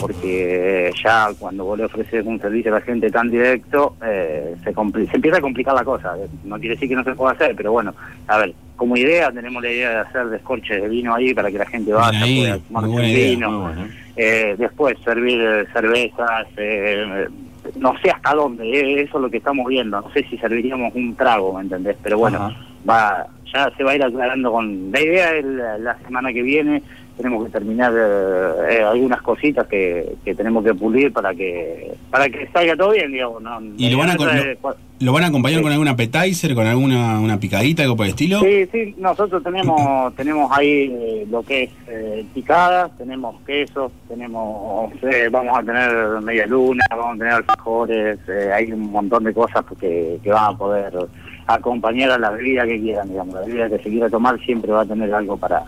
porque 0.00 0.92
ya 1.02 1.28
cuando 1.38 1.64
vos 1.64 1.76
le 1.76 1.86
ofreces 1.86 2.24
un 2.24 2.40
servicio 2.40 2.72
a 2.72 2.78
la 2.78 2.84
gente 2.84 3.10
tan 3.10 3.30
directo, 3.30 3.96
eh, 4.04 4.54
se, 4.62 4.72
se 4.72 5.16
empieza 5.16 5.38
a 5.38 5.40
complicar 5.40 5.74
la 5.74 5.84
cosa. 5.84 6.14
No 6.44 6.56
quiere 6.58 6.76
decir 6.76 6.88
que 6.88 6.94
no 6.94 7.02
se 7.02 7.14
pueda 7.14 7.32
hacer, 7.32 7.56
pero 7.56 7.72
bueno, 7.72 7.92
a 8.28 8.38
ver, 8.38 8.54
como 8.76 8.96
idea 8.96 9.32
tenemos 9.32 9.62
la 9.62 9.72
idea 9.72 9.90
de 9.90 9.96
hacer 9.96 10.26
descorches 10.26 10.82
de 10.82 10.88
vino 10.88 11.14
ahí 11.14 11.34
para 11.34 11.50
que 11.50 11.58
la 11.58 11.66
gente 11.66 11.92
vaya, 11.92 12.22
ahí, 12.22 12.62
pueda 12.70 13.08
idea, 13.08 13.30
vino. 13.30 13.60
Bueno. 13.60 13.88
Eh, 14.16 14.54
después 14.56 14.96
servir 15.04 15.40
eh, 15.40 15.66
cervezas, 15.72 16.46
eh, 16.56 17.26
no 17.78 17.98
sé 17.98 18.10
hasta 18.10 18.34
dónde, 18.34 18.64
eh, 18.64 19.02
eso 19.02 19.18
es 19.18 19.22
lo 19.22 19.30
que 19.30 19.38
estamos 19.38 19.66
viendo. 19.66 20.00
No 20.00 20.10
sé 20.12 20.24
si 20.30 20.38
serviríamos 20.38 20.94
un 20.94 21.14
trago, 21.16 21.54
¿me 21.54 21.62
entendés? 21.62 21.96
Pero 22.02 22.18
bueno, 22.18 22.38
Ajá. 22.38 22.56
va 22.88 23.26
ya 23.52 23.70
se 23.76 23.84
va 23.84 23.92
a 23.92 23.94
ir 23.96 24.02
aclarando 24.02 24.50
con 24.52 24.90
la 24.92 25.00
idea 25.00 25.34
es 25.36 25.44
la, 25.44 25.78
la 25.78 25.98
semana 26.04 26.32
que 26.32 26.42
viene 26.42 26.82
tenemos 27.16 27.46
que 27.46 27.50
terminar 27.50 27.92
eh, 27.96 28.78
eh, 28.78 28.82
algunas 28.82 29.22
cositas 29.22 29.66
que, 29.68 30.16
que 30.24 30.34
tenemos 30.34 30.62
que 30.64 30.74
pulir 30.74 31.12
para 31.12 31.32
que 31.34 31.92
para 32.10 32.28
que 32.28 32.46
salga 32.52 32.76
todo 32.76 32.90
bien 32.90 33.10
digamos 33.12 33.42
¿no? 33.42 33.58
¿Y 33.78 33.88
lo 33.90 33.98
van 33.98 34.10
a 34.10 34.14
idea 34.14 34.26
lo- 34.44 34.50
es 34.52 34.58
cua- 34.60 34.76
¿Lo 34.98 35.12
van 35.12 35.24
a 35.24 35.26
acompañar 35.26 35.58
Sí. 35.58 35.62
con 35.62 35.72
algún 35.72 35.88
appetizer, 35.88 36.54
con 36.54 36.66
alguna 36.66 37.20
una 37.20 37.38
picadita, 37.38 37.82
algo 37.82 37.96
por 37.96 38.06
el 38.06 38.10
estilo? 38.12 38.40
Sí, 38.40 38.66
sí, 38.72 38.94
nosotros 38.96 39.42
tenemos 39.42 40.14
tenemos 40.16 40.50
ahí 40.56 40.90
eh, 40.90 41.26
lo 41.30 41.42
que 41.42 41.64
es 41.64 41.70
eh, 41.86 42.24
picadas, 42.32 42.96
tenemos 42.96 43.38
quesos, 43.42 43.92
tenemos, 44.08 44.90
eh, 45.02 45.28
vamos 45.30 45.58
a 45.58 45.62
tener 45.62 45.92
media 46.22 46.46
luna, 46.46 46.82
vamos 46.90 47.16
a 47.16 47.18
tener 47.18 47.32
alfajores, 47.34 48.18
eh, 48.26 48.50
hay 48.54 48.72
un 48.72 48.90
montón 48.90 49.24
de 49.24 49.34
cosas 49.34 49.64
que, 49.78 50.18
que 50.22 50.30
van 50.30 50.54
a 50.54 50.56
poder 50.56 50.94
acompañar 51.46 52.10
a 52.10 52.18
la 52.18 52.30
bebida 52.30 52.64
que 52.66 52.80
quieran, 52.80 53.08
digamos, 53.08 53.34
la 53.34 53.40
bebida 53.42 53.68
que 53.68 53.78
se 53.78 53.90
quiera 53.90 54.08
tomar 54.10 54.38
siempre 54.44 54.72
va 54.72 54.82
a 54.82 54.86
tener 54.86 55.12
algo 55.14 55.36
para, 55.36 55.62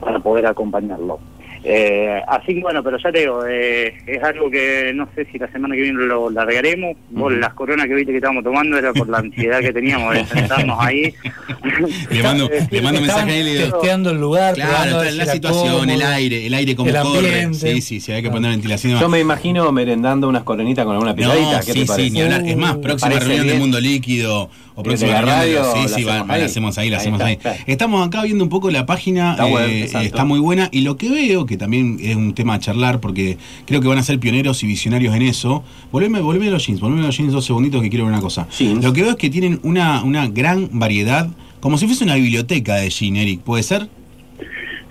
para 0.00 0.18
poder 0.20 0.46
acompañarlo. 0.46 1.18
Eh, 1.64 2.20
así 2.26 2.56
que 2.56 2.60
bueno, 2.60 2.82
pero 2.82 2.98
ya 2.98 3.12
te 3.12 3.20
digo, 3.20 3.44
eh, 3.48 3.94
es 4.08 4.20
algo 4.24 4.50
que 4.50 4.90
no 4.96 5.08
sé 5.14 5.24
si 5.26 5.38
la 5.38 5.46
semana 5.52 5.76
que 5.76 5.82
viene 5.82 6.02
lo 6.06 6.28
largaremos. 6.28 6.96
Vos 7.10 7.32
las 7.34 7.54
coronas 7.54 7.86
que 7.86 7.94
viste 7.94 8.10
que 8.10 8.16
estábamos 8.18 8.42
tomando 8.42 8.76
era 8.78 8.92
por 8.92 9.08
la 9.08 9.18
ansiedad 9.18 9.60
que 9.60 9.72
teníamos 9.72 10.12
de 10.12 10.26
sentarnos 10.26 10.76
ahí. 10.80 11.14
Le 12.10 12.20
mando, 12.22 12.50
le 12.68 12.82
mando 12.82 13.00
mensaje 13.00 13.30
a 13.30 13.36
él 13.36 13.46
y 13.46 13.54
le 13.54 13.58
digo, 13.64 13.78
testeando 13.78 14.10
el 14.10 14.20
lugar, 14.20 14.54
Claro, 14.54 15.04
la 15.04 15.26
situación, 15.26 15.88
el 15.88 16.02
aire, 16.02 16.46
el 16.46 16.54
aire 16.54 16.74
como 16.74 16.90
el 16.90 16.96
corre. 16.96 17.18
ambiente. 17.44 17.74
Sí, 17.74 17.80
sí, 17.80 18.00
sí, 18.00 18.10
hay 18.10 18.22
que 18.24 18.30
poner 18.30 18.50
ventilación. 18.50 18.98
Yo 18.98 19.08
me 19.08 19.20
imagino 19.20 19.70
merendando 19.70 20.28
unas 20.28 20.42
coronitas 20.42 20.84
con 20.84 20.94
alguna 20.94 21.14
picadita. 21.14 21.58
No, 21.60 21.64
¿Qué 21.64 21.72
sí, 21.72 21.80
te 21.80 21.86
parece? 21.86 22.08
sí, 22.08 22.10
ni 22.12 22.22
hablar. 22.22 22.42
Es 22.44 22.56
más, 22.56 22.76
próxima 22.78 23.10
reunión 23.20 23.38
del 23.38 23.46
bien. 23.46 23.58
mundo 23.60 23.80
líquido 23.80 24.50
o 24.74 24.82
¿De 24.82 24.88
próxima 24.88 25.12
la 25.12 25.20
de 25.20 25.26
radio 25.26 25.60
la 25.62 25.72
Sí, 25.72 25.78
sí, 25.80 25.84
hacemos 25.86 26.28
la 26.28 26.34
ahí? 26.34 26.42
hacemos 26.42 26.78
ahí, 26.78 26.90
la 26.90 26.96
Ahí 26.96 27.00
hacemos 27.00 27.20
está, 27.20 27.26
ahí. 27.28 27.34
está. 27.34 27.56
Estamos 27.70 28.06
acá 28.06 28.22
viendo 28.22 28.42
un 28.44 28.50
poco 28.50 28.70
la 28.70 28.86
página, 28.86 29.32
Está 29.32 29.46
web, 29.46 29.68
eh, 29.68 29.90
está 30.02 30.24
muy 30.24 30.38
buena 30.40 30.68
y 30.72 30.80
lo 30.82 30.96
que 30.96 31.08
veo, 31.10 31.46
que 31.46 31.56
también 31.56 31.98
es 32.00 32.16
un 32.16 32.34
tema 32.34 32.54
a 32.54 32.58
charlar 32.58 33.00
porque 33.00 33.36
creo 33.66 33.80
que 33.80 33.88
van 33.88 33.98
a 33.98 34.02
ser 34.02 34.18
pioneros 34.18 34.62
y 34.62 34.66
visionarios 34.66 35.14
en 35.14 35.22
eso. 35.22 35.62
Volveme, 35.90 36.20
volveme 36.20 36.48
a 36.48 36.50
los 36.52 36.66
jeans, 36.66 36.80
volveme 36.80 37.02
a 37.02 37.06
los 37.06 37.16
jeans 37.16 37.32
dos 37.32 37.44
segunditos 37.44 37.82
que 37.82 37.90
quiero 37.90 38.04
ver 38.06 38.12
una 38.14 38.22
cosa. 38.22 38.46
Jeans. 38.58 38.82
Lo 38.84 38.92
que 38.92 39.02
veo 39.02 39.10
es 39.10 39.16
que 39.16 39.30
tienen 39.30 39.60
una, 39.62 40.02
una 40.02 40.26
gran 40.28 40.68
variedad, 40.72 41.28
como 41.60 41.78
si 41.78 41.86
fuese 41.86 42.04
una 42.04 42.14
biblioteca 42.16 42.76
de 42.76 42.88
jean, 42.90 43.16
Eric, 43.16 43.40
¿puede 43.40 43.62
ser? 43.62 43.88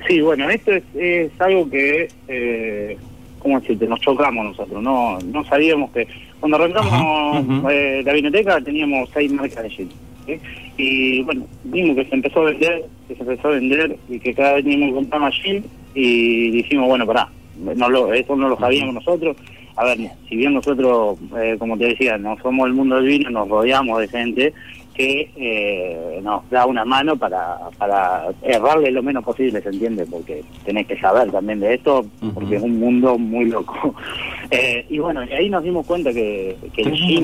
Sí, 0.08 0.20
bueno, 0.22 0.50
esto 0.50 0.72
es, 0.72 0.84
es 0.96 1.32
algo 1.40 1.70
que, 1.70 2.10
eh, 2.28 2.98
¿cómo 3.42 3.60
decirte? 3.60 3.88
Nos 3.88 4.00
chocamos 4.00 4.46
nosotros, 4.46 4.82
no 4.82 5.18
no 5.20 5.44
sabíamos 5.46 5.92
que... 5.92 6.08
Cuando 6.40 6.58
arrancamos 6.58 6.92
Ajá, 6.92 7.74
eh, 7.74 8.02
la 8.04 8.14
biblioteca 8.14 8.60
teníamos 8.62 9.10
seis 9.14 9.32
marcas 9.32 9.64
de 9.64 9.70
jeans, 9.70 9.94
¿sí? 10.26 10.40
Y 10.78 11.22
bueno, 11.24 11.46
vimos 11.66 11.96
que 11.96 12.06
se 12.06 12.16
empezó 12.16 12.42
a 12.42 12.46
vender, 12.46 12.86
que 13.08 13.16
se 13.16 13.22
empezó 13.22 13.48
a 13.50 13.52
vender 13.52 13.98
y 14.10 14.20
que 14.20 14.34
cada 14.34 14.54
vez 14.54 14.64
teníamos 14.64 14.90
que 14.90 14.96
comprar 14.96 15.22
más 15.22 15.36
jeans 15.44 15.66
y 15.94 16.50
dijimos, 16.52 16.88
bueno, 16.88 17.06
pará, 17.06 17.30
no 17.76 17.90
lo, 17.90 18.14
eso 18.14 18.36
no 18.36 18.50
lo 18.50 18.58
sabíamos 18.58 18.96
nosotros. 18.96 19.38
A 19.76 19.86
ver, 19.86 19.98
si 20.28 20.36
bien 20.36 20.54
nosotros, 20.54 21.18
eh, 21.38 21.56
como 21.58 21.78
te 21.78 21.86
decía, 21.86 22.18
no 22.18 22.38
somos 22.42 22.68
el 22.68 22.74
mundo 22.74 22.96
del 22.96 23.06
vino, 23.06 23.30
nos 23.30 23.48
rodeamos 23.48 24.00
de 24.00 24.08
gente 24.08 24.54
que 25.02 25.32
eh, 25.36 26.20
nos 26.22 26.48
da 26.50 26.66
una 26.66 26.86
mano 26.86 27.16
para, 27.18 27.58
para 27.78 28.28
errarle 28.44 28.92
lo 28.92 29.02
menos 29.02 29.24
posible, 29.24 29.62
¿se 29.62 29.70
entiende? 29.70 30.06
Porque 30.06 30.44
tenés 30.64 30.86
que 30.88 30.98
saber 31.00 31.32
también 31.32 31.60
de 31.60 31.74
esto, 31.76 32.06
porque 32.34 32.58
es 32.58 32.62
un 32.62 32.80
mundo 32.80 33.18
muy 33.18 33.46
loco. 33.46 33.96
Eh, 34.54 34.86
y 34.90 35.00
bueno, 35.00 35.22
ahí 35.22 35.50
nos 35.50 35.64
dimos 35.64 35.86
cuenta 35.86 36.12
que, 36.12 36.58
que 36.74 36.82
el 36.82 36.92
sí, 36.98 37.20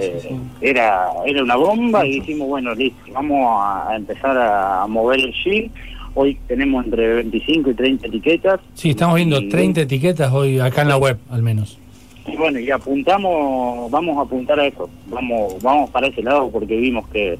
eh, 0.00 0.18
sí. 0.20 0.28
era, 0.60 1.10
era 1.24 1.44
una 1.44 1.54
bomba 1.54 2.04
y 2.04 2.14
dijimos, 2.14 2.48
bueno, 2.48 2.74
listo, 2.74 2.98
vamos 3.12 3.46
a 3.62 3.94
empezar 3.94 4.36
a 4.36 4.84
mover 4.88 5.20
el 5.20 5.32
gin. 5.32 5.70
Hoy 6.14 6.36
tenemos 6.48 6.84
entre 6.84 7.14
25 7.14 7.70
y 7.70 7.74
30 7.74 8.06
etiquetas. 8.08 8.58
Sí, 8.74 8.90
estamos 8.90 9.14
viendo 9.14 9.38
Y- 9.40 9.48
30 9.48 9.82
etiquetas 9.82 10.32
hoy 10.32 10.58
acá 10.58 10.82
en 10.82 10.88
la 10.88 10.96
web, 10.96 11.18
al 11.30 11.42
menos. 11.44 11.78
Y 12.26 12.36
bueno, 12.36 12.58
y 12.58 12.70
apuntamos, 12.70 13.90
vamos 13.90 14.18
a 14.18 14.22
apuntar 14.22 14.60
a 14.60 14.66
eso, 14.66 14.88
vamos, 15.06 15.60
vamos 15.62 15.90
para 15.90 16.06
ese 16.06 16.22
lado 16.22 16.50
porque 16.50 16.76
vimos 16.76 17.08
que 17.08 17.38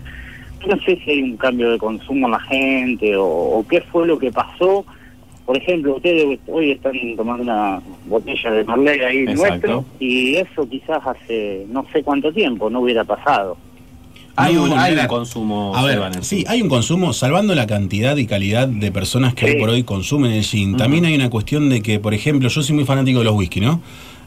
no 0.66 0.76
sé 0.80 0.98
si 1.04 1.10
hay 1.10 1.22
un 1.22 1.36
cambio 1.36 1.70
de 1.70 1.78
consumo 1.78 2.26
en 2.26 2.32
la 2.32 2.40
gente 2.40 3.16
o, 3.16 3.24
o 3.26 3.66
qué 3.68 3.80
fue 3.80 4.06
lo 4.06 4.18
que 4.18 4.30
pasó. 4.30 4.84
Por 5.44 5.56
ejemplo, 5.56 5.96
ustedes 5.96 6.38
hoy 6.46 6.70
están 6.70 6.94
tomando 7.16 7.42
una 7.42 7.82
botella 8.06 8.50
de 8.52 8.64
Marley 8.64 9.00
ahí 9.00 9.18
Exacto. 9.18 9.42
nuestro 9.48 9.84
y 9.98 10.36
eso 10.36 10.68
quizás 10.68 11.04
hace 11.04 11.66
no 11.68 11.84
sé 11.92 12.02
cuánto 12.04 12.32
tiempo 12.32 12.70
no 12.70 12.80
hubiera 12.80 13.02
pasado. 13.04 13.56
Hay, 14.34 14.54
No, 14.54 14.64
un, 14.64 14.72
hay 14.78 14.96
consumo. 15.08 15.76
A 15.76 15.84
ver, 15.84 16.00
sí, 16.24 16.44
hay 16.48 16.62
un 16.62 16.68
consumo, 16.68 17.12
salvando 17.12 17.54
la 17.54 17.66
cantidad 17.66 18.16
y 18.16 18.26
calidad 18.26 18.66
de 18.66 18.90
personas 18.90 19.34
que 19.34 19.44
hoy 19.44 19.56
por 19.56 19.68
hoy 19.68 19.82
consumen 19.82 20.32
el 20.32 20.42
gin. 20.42 20.76
También 20.76 21.04
hay 21.04 21.14
una 21.14 21.28
cuestión 21.28 21.68
de 21.68 21.82
que, 21.82 21.98
por 21.98 22.14
ejemplo, 22.14 22.48
yo 22.48 22.62
soy 22.62 22.74
muy 22.74 22.84
fanático 22.84 23.18
de 23.18 23.26
los 23.26 23.34
whisky, 23.34 23.60
¿no? 23.60 23.82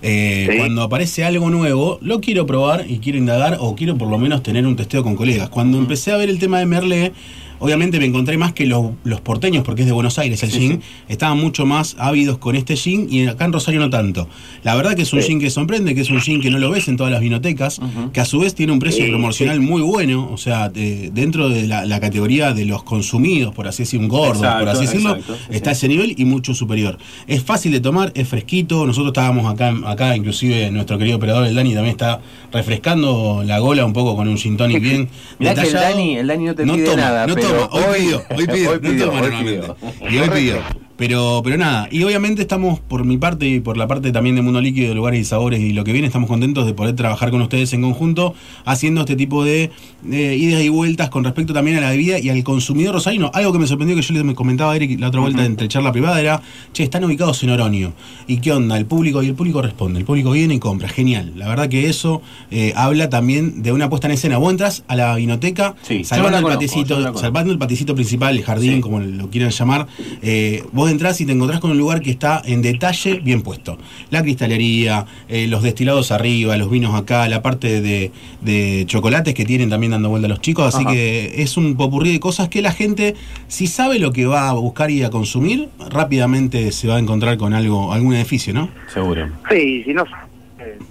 Eh, 0.07 0.47
Sí. 0.51 0.57
Cuando 0.59 0.83
aparece 0.83 1.23
algo 1.23 1.49
nuevo, 1.49 1.97
lo 2.01 2.21
quiero 2.21 2.45
probar 2.45 2.85
y 2.87 2.99
quiero 2.99 3.17
indagar 3.17 3.57
o 3.59 3.75
quiero 3.75 3.97
por 3.97 4.07
lo 4.07 4.19
menos 4.19 4.43
tener 4.43 4.67
un 4.67 4.75
testeo 4.75 5.01
con 5.03 5.15
colegas. 5.15 5.49
Cuando 5.49 5.79
empecé 5.79 6.11
a 6.11 6.17
ver 6.17 6.29
el 6.29 6.37
tema 6.37 6.59
de 6.59 6.67
Merle, 6.67 7.11
obviamente 7.59 7.99
me 7.99 8.05
encontré 8.05 8.37
más 8.37 8.53
que 8.53 8.65
los, 8.65 8.91
los 9.03 9.21
porteños, 9.21 9.63
porque 9.63 9.81
es 9.81 9.85
de 9.87 9.91
Buenos 9.93 10.17
Aires 10.19 10.41
el 10.43 10.51
Sí, 10.51 10.59
gin, 10.59 10.81
estaban 11.09 11.37
mucho 11.39 11.65
más 11.65 11.95
ávidos 11.99 12.37
con 12.37 12.55
este 12.55 12.75
gin 12.75 13.07
y 13.09 13.27
acá 13.27 13.45
en 13.45 13.53
Rosario 13.53 13.79
no 13.79 13.89
tanto. 13.89 14.27
La 14.63 14.75
verdad 14.75 14.95
que 14.95 15.01
es 15.03 15.13
un 15.13 15.21
Sí. 15.21 15.27
gin 15.29 15.39
que 15.39 15.49
sorprende, 15.49 15.95
que 15.95 16.01
es 16.01 16.09
un 16.09 16.21
gin 16.21 16.41
que 16.41 16.49
no 16.49 16.57
lo 16.59 16.69
ves 16.71 16.87
en 16.87 16.97
todas 16.97 17.11
las 17.11 17.21
vinotecas, 17.21 17.79
que 18.13 18.19
a 18.21 18.25
su 18.25 18.39
vez 18.39 18.55
tiene 18.55 18.71
un 18.73 18.79
precio 18.79 19.05
promocional 19.07 19.59
muy 19.61 19.81
bueno, 19.81 20.29
o 20.31 20.37
sea, 20.37 20.69
de- 20.69 21.11
dentro 21.13 21.49
de 21.49 21.67
la, 21.67 21.85
la 21.85 21.99
categoría 21.99 22.53
de 22.53 22.65
los 22.65 22.83
consumidos, 22.83 23.53
por 23.53 23.67
así 23.67 23.83
decir, 23.83 23.99
un 23.99 24.07
gordo, 24.07 24.39
Exacto, 24.43 24.59
por 24.59 24.69
así 24.69 24.81
decirlo, 24.85 25.09
exacto, 25.15 25.37
está 25.49 25.69
a 25.71 25.73
ese 25.73 25.87
nivel 25.87 26.13
y 26.17 26.25
mucho 26.25 26.53
superior. 26.53 26.97
Es 27.27 27.43
fácil 27.43 27.71
de 27.71 27.79
tomar, 27.79 28.11
es 28.15 28.27
fresquito, 28.27 28.85
nosotros 28.85 29.09
estábamos 29.09 29.51
acá, 29.51 29.73
acá 29.85 30.15
inclusive 30.15 30.69
nuestro 30.71 30.97
querido 30.97 31.17
operador, 31.17 31.45
el 31.47 31.55
Dani, 31.55 31.73
también 31.73 31.91
está 31.91 32.19
refrescando 32.51 33.43
la 33.45 33.59
gola 33.59 33.85
un 33.85 33.93
poco 33.93 34.15
con 34.15 34.27
un 34.27 34.37
gin 34.37 34.57
tonic 34.57 34.81
bien 34.81 35.07
Mirá 35.39 35.53
que 35.55 35.61
el. 35.67 35.73
Dani, 35.73 36.17
el 36.17 36.27
Dani 36.27 36.45
no 36.45 36.55
te 36.55 36.63
pide 36.63 36.83
toma, 36.85 36.97
nada, 36.97 37.27
no 37.27 37.35
pero 37.35 37.44
toma, 37.47 37.65
hoy, 37.87 38.13
hoy- 38.35 38.47
pidió, 38.47 38.47
hoy 38.47 38.47
pidió, 38.47 38.69
hoy 38.71 38.79
no 38.81 38.89
pidió, 38.89 39.05
toma 39.05 39.21
hoy 39.21 39.29
normalmente. 39.29 39.73
pidió. 39.73 40.11
Y 40.11 40.17
hoy 40.19 40.29
pidió. 40.29 40.84
Pero, 40.97 41.41
pero 41.43 41.57
nada, 41.57 41.89
y 41.91 42.03
obviamente 42.03 42.41
estamos 42.41 42.79
por 42.79 43.03
mi 43.03 43.17
parte 43.17 43.45
y 43.45 43.59
por 43.59 43.75
la 43.75 43.85
parte 43.85 44.13
también 44.13 44.37
de 44.37 44.41
Mundo 44.41 44.61
Líquido, 44.61 44.87
de 44.87 44.95
lugares 44.95 45.19
y 45.19 45.25
sabores 45.25 45.59
y 45.59 45.73
lo 45.73 45.83
que 45.83 45.91
viene, 45.91 46.07
estamos 46.07 46.29
contentos 46.29 46.65
de 46.65 46.73
poder 46.73 46.95
trabajar 46.95 47.31
con 47.31 47.41
ustedes 47.41 47.73
en 47.73 47.81
conjunto, 47.81 48.33
haciendo 48.63 49.01
este 49.01 49.17
tipo 49.17 49.43
de, 49.43 49.71
de 50.03 50.37
idas 50.37 50.61
y 50.63 50.69
vueltas 50.69 51.09
con 51.09 51.25
respecto 51.25 51.51
también 51.53 51.75
a 51.77 51.81
la 51.81 51.89
bebida 51.89 52.17
y 52.19 52.29
al 52.29 52.41
consumidor 52.45 52.93
rosarino. 52.95 53.29
Algo 53.33 53.51
que 53.51 53.59
me 53.59 53.67
sorprendió 53.67 53.93
que 53.97 54.01
yo 54.03 54.13
le 54.13 54.23
me 54.23 54.35
comentaba 54.35 54.71
a 54.71 54.75
Eric 54.77 54.97
la 54.97 55.09
otra 55.09 55.19
vuelta 55.19 55.43
entre 55.43 55.67
charla 55.67 55.91
privada 55.91 56.21
era, 56.21 56.41
che, 56.71 56.83
están 56.83 57.03
ubicados 57.03 57.43
en 57.43 57.49
Oroño. 57.49 57.91
¿Y 58.27 58.37
qué 58.37 58.53
onda? 58.53 58.77
El 58.77 58.85
público 58.85 59.21
y 59.21 59.27
el 59.27 59.35
público 59.35 59.61
responde, 59.61 59.99
el 59.99 60.05
público 60.05 60.31
viene 60.31 60.53
y 60.55 60.59
compra. 60.59 60.87
Genial. 60.87 61.33
La 61.35 61.49
verdad 61.49 61.67
que 61.67 61.89
eso 61.89 62.21
eh, 62.51 62.71
habla 62.73 63.09
también 63.09 63.63
de 63.63 63.73
una 63.73 63.89
puesta 63.89 64.07
en 64.07 64.13
escena. 64.13 64.37
Vos 64.37 64.49
entras 64.51 64.85
a 64.87 64.95
la 64.95 65.13
vinoteca, 65.15 65.75
Sí, 65.81 66.05
salvando 66.05 66.37
el 66.37 66.43
conozco, 66.57 66.87
conozco. 66.95 67.17
salvando 67.19 67.51
el 67.51 67.59
paticito 67.59 67.95
principal, 67.95 68.37
el 68.37 68.43
jardín, 68.45 68.75
Sí. 68.75 68.79
como 68.81 69.01
lo 69.01 69.29
quieran 69.29 69.51
llamar, 69.51 69.87
eh, 70.21 70.63
vos 70.71 70.84
entrás 70.89 71.19
y 71.21 71.25
te 71.25 71.31
encontrás 71.31 71.59
con 71.59 71.71
un 71.71 71.77
lugar 71.77 72.01
que 72.01 72.11
está 72.11 72.41
en 72.45 72.61
detalle 72.61 73.19
bien 73.19 73.41
puesto. 73.41 73.77
La 74.09 74.21
cristalería, 74.21 75.05
eh, 75.27 75.47
los 75.47 75.63
destilados 75.63 76.11
arriba, 76.11 76.57
los 76.57 76.69
vinos 76.69 76.95
acá, 76.95 77.27
la 77.27 77.41
parte 77.41 77.81
de, 77.81 78.11
de 78.41 78.83
chocolates 78.87 79.33
que 79.33 79.45
tienen 79.45 79.69
también 79.69 79.91
dando 79.91 80.09
vuelta 80.09 80.27
a 80.27 80.29
los 80.29 80.41
chicos, 80.41 80.73
así 80.73 80.83
Ajá. 80.83 80.93
que 80.93 81.41
es 81.41 81.57
un 81.57 81.75
popurrí 81.75 82.11
de 82.11 82.19
cosas 82.19 82.49
que 82.49 82.61
la 82.61 82.71
gente, 82.71 83.15
si 83.47 83.67
sabe 83.67 83.99
lo 83.99 84.11
que 84.11 84.25
va 84.25 84.49
a 84.49 84.53
buscar 84.53 84.91
y 84.91 85.03
a 85.03 85.09
consumir, 85.09 85.69
rápidamente 85.89 86.71
se 86.71 86.87
va 86.87 86.95
a 86.95 86.99
encontrar 86.99 87.37
con 87.37 87.53
algo, 87.53 87.93
algún 87.93 88.11
beneficio, 88.11 88.53
¿no? 88.53 88.69
Seguro. 88.93 89.27
Sí, 89.49 89.83
si 89.83 89.93
no, 89.93 90.05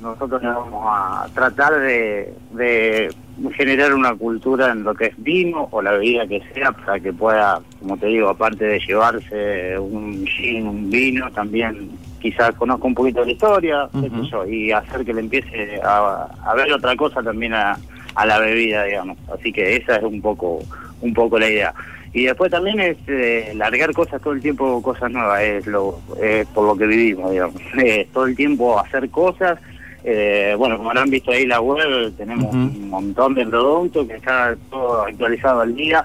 nosotros 0.01 0.43
nos 0.43 0.55
vamos 0.55 0.85
a 0.87 1.27
tratar 1.35 1.81
de, 1.81 2.35
de 2.53 3.15
generar 3.57 3.95
una 3.95 4.15
cultura 4.15 4.71
en 4.73 4.85
lo 4.85 4.95
que 4.95 5.07
es 5.07 5.15
vino 5.17 5.69
o 5.71 5.83
la 5.83 5.93
bebida 5.93 6.27
que 6.27 6.43
sea 6.53 6.73
para 6.73 7.01
que 7.01 7.13
pueda, 7.13 7.61
como 7.81 7.97
te 7.97 8.07
digo, 8.07 8.29
aparte 8.29 8.65
de 8.65 8.79
llevarse 8.79 9.79
un 9.79 10.25
gin, 10.27 10.67
un 10.67 10.91
vino, 10.91 11.31
también 11.33 11.91
quizás 12.21 12.55
conozca 12.55 12.87
un 12.87 12.95
poquito 12.95 13.21
de 13.21 13.27
la 13.27 13.33
historia 13.33 13.89
sé 13.93 14.07
Ujú. 14.07 14.23
yo, 14.23 14.47
y 14.47 14.73
hacer 14.73 15.05
que 15.05 15.13
le 15.13 15.21
empiece 15.21 15.81
a, 15.83 16.27
a 16.45 16.55
ver 16.55 16.73
otra 16.73 16.97
cosa 16.97 17.23
también 17.23 17.55
a, 17.55 17.77
a 18.15 18.27
la 18.27 18.39
bebida, 18.39 18.85
digamos. 18.85 19.19
Así 19.33 19.53
que 19.53 19.77
esa 19.77 19.97
es 19.97 20.03
un 20.03 20.23
poco, 20.23 20.61
un 21.01 21.13
poco 21.13 21.39
la 21.39 21.49
idea. 21.51 21.75
Y 22.13 22.27
después 22.27 22.51
también 22.51 22.79
es 22.79 22.97
eh, 23.09 23.53
largar 23.57 23.93
cosas 23.93 24.23
todo 24.23 24.35
el 24.35 24.41
tiempo, 24.41 24.81
cosas 24.81 25.11
nuevas, 25.11 25.43
es 25.43 25.67
lo 25.67 25.99
es 26.23 26.47
por 26.49 26.65
lo 26.65 26.77
que 26.77 26.87
vivimos, 26.87 27.31
digamos. 27.33 27.61
Eh, 27.85 28.09
todo 28.13 28.27
el 28.27 28.37
tiempo 28.37 28.79
hacer 28.79 29.11
cosas. 29.11 29.59
Eh, 30.07 30.55
bueno, 30.59 30.77
como 30.77 30.91
habrán 30.91 31.09
visto 31.09 31.31
ahí 31.31 31.47
la 31.47 31.61
web, 31.61 32.13
tenemos 32.17 32.55
un 32.55 32.91
montón 32.91 33.35
de 33.35 33.47
productos 33.47 34.07
que 34.07 34.17
está 34.17 34.55
todo 34.71 35.03
actualizado 35.03 35.63
al 35.63 35.75
día. 35.75 36.05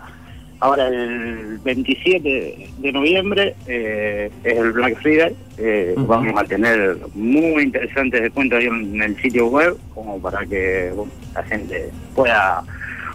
Ahora 0.61 0.87
el 0.87 1.57
27 1.59 2.69
de 2.77 2.91
noviembre 2.91 3.55
eh, 3.67 4.31
es 4.43 4.57
el 4.57 4.71
Black 4.71 5.01
Friday. 5.01 5.35
Eh. 5.57 5.95
Vamos 5.97 6.33
a 6.39 6.45
tener 6.45 6.97
muy 7.13 7.63
interesantes 7.63 8.21
descuentos 8.21 8.59
ahí 8.59 8.67
en 8.67 9.01
el 9.01 9.21
sitio 9.21 9.47
web, 9.47 9.77
como 9.93 10.19
para 10.21 10.45
que 10.45 10.91
bueno, 10.95 11.11
la 11.33 11.43
gente 11.43 11.89
pueda 12.15 12.63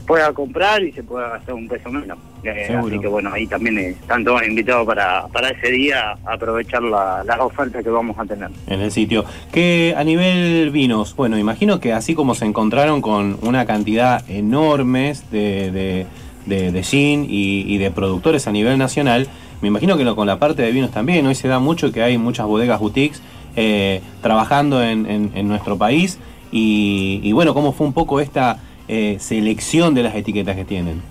pueda 0.06 0.32
comprar 0.32 0.82
y 0.82 0.92
se 0.92 1.02
pueda 1.02 1.28
gastar 1.30 1.54
un 1.54 1.66
peso 1.68 1.90
menos. 1.90 2.18
Eh, 2.42 2.76
así 2.78 2.98
que 2.98 3.06
bueno, 3.06 3.30
ahí 3.32 3.46
también 3.46 3.78
eh, 3.78 3.88
están 3.90 4.22
todos 4.22 4.46
invitados 4.46 4.86
para, 4.86 5.26
para 5.28 5.48
ese 5.48 5.70
día 5.70 6.14
a 6.26 6.34
aprovechar 6.34 6.82
la- 6.82 7.24
las 7.24 7.40
ofertas 7.40 7.82
que 7.82 7.88
vamos 7.88 8.18
a 8.18 8.24
tener. 8.26 8.50
en 8.66 8.80
el 8.80 8.90
sitio. 8.90 9.24
Que 9.50 9.94
a 9.96 10.04
nivel 10.04 10.70
vinos, 10.70 11.16
bueno, 11.16 11.38
imagino 11.38 11.80
que 11.80 11.92
así 11.94 12.14
como 12.14 12.34
se 12.34 12.44
encontraron 12.44 13.00
con 13.00 13.38
una 13.42 13.64
cantidad 13.64 14.22
enormes 14.30 15.30
de, 15.30 15.70
de, 15.70 16.06
de, 16.46 16.70
de 16.72 16.82
gin 16.82 17.24
y, 17.28 17.60
y 17.66 17.78
de 17.78 17.90
productores 17.90 18.46
a 18.46 18.52
nivel 18.52 18.76
nacional, 18.78 19.26
me 19.62 19.68
imagino 19.68 19.96
que 19.96 20.04
lo- 20.04 20.14
con 20.16 20.26
la 20.26 20.38
parte 20.38 20.60
de 20.62 20.70
vinos 20.70 20.90
también. 20.90 21.26
Hoy 21.26 21.34
se 21.34 21.48
da 21.48 21.58
mucho 21.58 21.92
que 21.92 22.02
hay 22.02 22.18
muchas 22.18 22.46
bodegas 22.46 22.78
boutiques 22.78 23.22
eh, 23.56 24.02
trabajando 24.20 24.82
en, 24.82 25.06
en- 25.06 25.30
en 25.34 25.48
nuestro 25.48 25.78
país 25.78 26.18
y, 26.52 27.20
y 27.22 27.32
bueno, 27.32 27.54
cómo 27.54 27.72
fue 27.72 27.86
un 27.86 27.92
poco 27.94 28.20
esta 28.20 28.58
eh, 28.88 29.16
selección 29.20 29.94
de 29.94 30.02
las 30.02 30.14
etiquetas 30.14 30.56
que 30.56 30.64
tienen. 30.64 31.02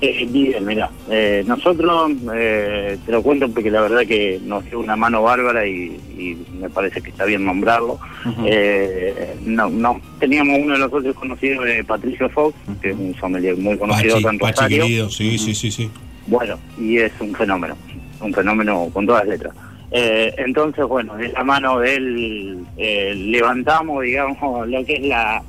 Eh, 0.00 0.26
bien, 0.30 0.64
mira, 0.66 0.90
eh, 1.10 1.42
nosotros, 1.46 2.12
eh, 2.34 2.98
te 3.04 3.12
lo 3.12 3.22
cuento 3.22 3.48
porque 3.48 3.70
la 3.70 3.80
verdad 3.80 4.06
que 4.06 4.38
nos 4.44 4.64
dio 4.66 4.78
una 4.78 4.94
mano 4.96 5.22
bárbara 5.22 5.66
y, 5.66 5.98
y 6.18 6.36
me 6.60 6.68
parece 6.68 7.00
que 7.00 7.10
está 7.10 7.24
bien 7.24 7.44
nombrarlo. 7.44 7.98
Eh, 8.44 9.36
no, 9.44 9.70
no, 9.70 10.00
teníamos 10.18 10.58
uno 10.58 10.74
de 10.74 10.80
los 10.80 10.92
otros 10.92 11.14
conocidos 11.14 11.64
de 11.64 11.82
Patricio 11.84 12.28
Fox, 12.28 12.54
que 12.82 12.90
es 12.90 12.96
un 12.96 13.14
sommelier 13.18 13.56
muy 13.56 13.78
conocido 13.78 14.16
Pachi, 14.16 14.26
en 14.26 14.38
Pachi 14.38 14.52
Rosario. 14.52 14.82
querido, 14.82 15.10
sí, 15.10 15.38
sí, 15.38 15.54
sí, 15.54 15.70
sí. 15.70 15.90
Bueno, 16.26 16.58
y 16.78 16.98
es 16.98 17.12
un 17.20 17.34
fenómeno, 17.34 17.76
un 18.20 18.34
fenómeno 18.34 18.90
con 18.92 19.06
todas 19.06 19.22
las 19.26 19.38
letras. 19.38 19.54
Eh, 19.92 20.34
entonces, 20.38 20.84
bueno, 20.84 21.16
de 21.16 21.28
la 21.28 21.44
mano 21.44 21.78
de 21.78 21.94
él 21.94 22.66
eh, 22.76 23.14
levantamos, 23.14 24.02
digamos, 24.02 24.68
lo 24.68 24.84
que 24.84 24.94
es 24.94 25.02
la, 25.06 25.42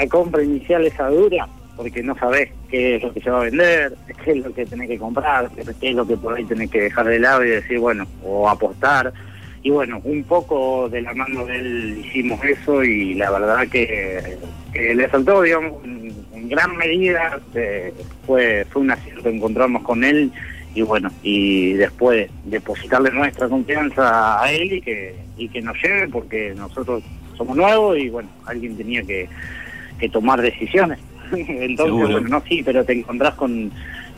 la 0.00 0.08
compra 0.08 0.42
inicial 0.42 0.86
esa 0.86 1.08
dura, 1.08 1.48
porque 1.76 2.02
no 2.02 2.16
sabés 2.16 2.50
qué 2.70 2.96
es 2.96 3.02
lo 3.02 3.12
que 3.12 3.20
se 3.20 3.30
va 3.30 3.40
a 3.40 3.44
vender, 3.44 3.94
qué 4.24 4.30
es 4.32 4.36
lo 4.44 4.52
que 4.52 4.64
tenés 4.64 4.88
que 4.88 4.98
comprar, 4.98 5.50
qué 5.80 5.90
es 5.90 5.94
lo 5.94 6.06
que 6.06 6.16
por 6.16 6.34
ahí 6.34 6.44
tenés 6.44 6.70
que 6.70 6.82
dejar 6.82 7.06
de 7.06 7.18
lado 7.18 7.44
y 7.44 7.50
decir, 7.50 7.78
bueno, 7.78 8.06
o 8.22 8.48
apostar. 8.48 9.12
Y 9.62 9.70
bueno, 9.70 10.00
un 10.04 10.22
poco 10.22 10.88
de 10.88 11.02
la 11.02 11.12
mano 11.14 11.44
de 11.46 11.56
él 11.56 12.04
hicimos 12.04 12.42
eso 12.44 12.84
y 12.84 13.14
la 13.14 13.30
verdad 13.30 13.66
que, 13.68 14.38
le 14.72 15.10
saltó, 15.10 15.42
digamos, 15.42 15.82
en 15.84 16.48
gran 16.48 16.76
medida, 16.76 17.40
eh, 17.54 17.92
fue, 18.24 18.64
fue 18.70 18.82
un 18.82 18.92
acierto 18.92 19.28
encontrarnos 19.28 19.82
con 19.82 20.04
él 20.04 20.30
y 20.74 20.82
bueno, 20.82 21.10
y 21.24 21.72
después 21.72 22.30
depositarle 22.44 23.10
nuestra 23.10 23.48
confianza 23.48 24.40
a 24.40 24.52
él 24.52 24.74
y 24.74 24.80
que, 24.80 25.16
y 25.36 25.48
que 25.48 25.60
nos 25.60 25.76
lleve 25.82 26.06
porque 26.08 26.54
nosotros 26.56 27.02
somos 27.36 27.56
nuevos 27.56 27.98
y 27.98 28.08
bueno, 28.08 28.28
alguien 28.46 28.76
tenía 28.76 29.02
que, 29.02 29.28
que 29.98 30.08
tomar 30.08 30.40
decisiones. 30.40 30.98
Entonces, 31.32 31.76
Seguro. 31.94 32.08
bueno, 32.12 32.28
no, 32.28 32.42
sí, 32.48 32.62
pero 32.64 32.84
te 32.84 32.92
encontrás 32.94 33.34
con 33.34 33.70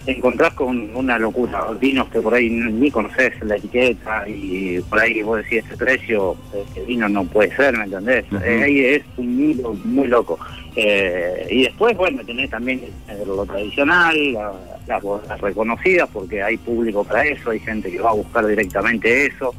te 0.04 0.12
encontrás 0.16 0.54
con 0.54 0.96
una 0.96 1.18
locura, 1.18 1.62
vinos 1.78 2.08
que 2.08 2.22
por 2.22 2.32
ahí 2.32 2.48
ni 2.48 2.90
conoces 2.90 3.34
la 3.44 3.56
etiqueta 3.56 4.26
y 4.26 4.80
por 4.88 4.98
ahí 4.98 5.20
vos 5.20 5.36
decís 5.44 5.58
este 5.62 5.76
precio, 5.76 6.36
este 6.54 6.82
vino 6.86 7.06
no 7.06 7.24
puede 7.26 7.54
ser, 7.54 7.76
¿me 7.76 7.84
entendés? 7.84 8.24
Eh, 8.42 8.62
ahí 8.64 8.80
es 8.80 9.02
un 9.18 9.36
mundo 9.36 9.76
muy 9.84 10.06
loco. 10.08 10.38
Eh, 10.74 11.46
y 11.50 11.64
después, 11.64 11.94
bueno, 11.98 12.22
tenés 12.24 12.48
también 12.48 12.80
eh, 13.08 13.22
lo 13.26 13.44
tradicional, 13.44 14.32
la- 14.32 14.52
las 14.86 15.02
bodegas 15.02 15.38
reconocidas, 15.42 16.08
porque 16.10 16.42
hay 16.42 16.56
público 16.56 17.04
para 17.04 17.22
eso, 17.26 17.50
hay 17.50 17.58
gente 17.60 17.90
que 17.92 18.00
va 18.00 18.08
a 18.10 18.14
buscar 18.14 18.46
directamente 18.46 19.26
eso. 19.26 19.54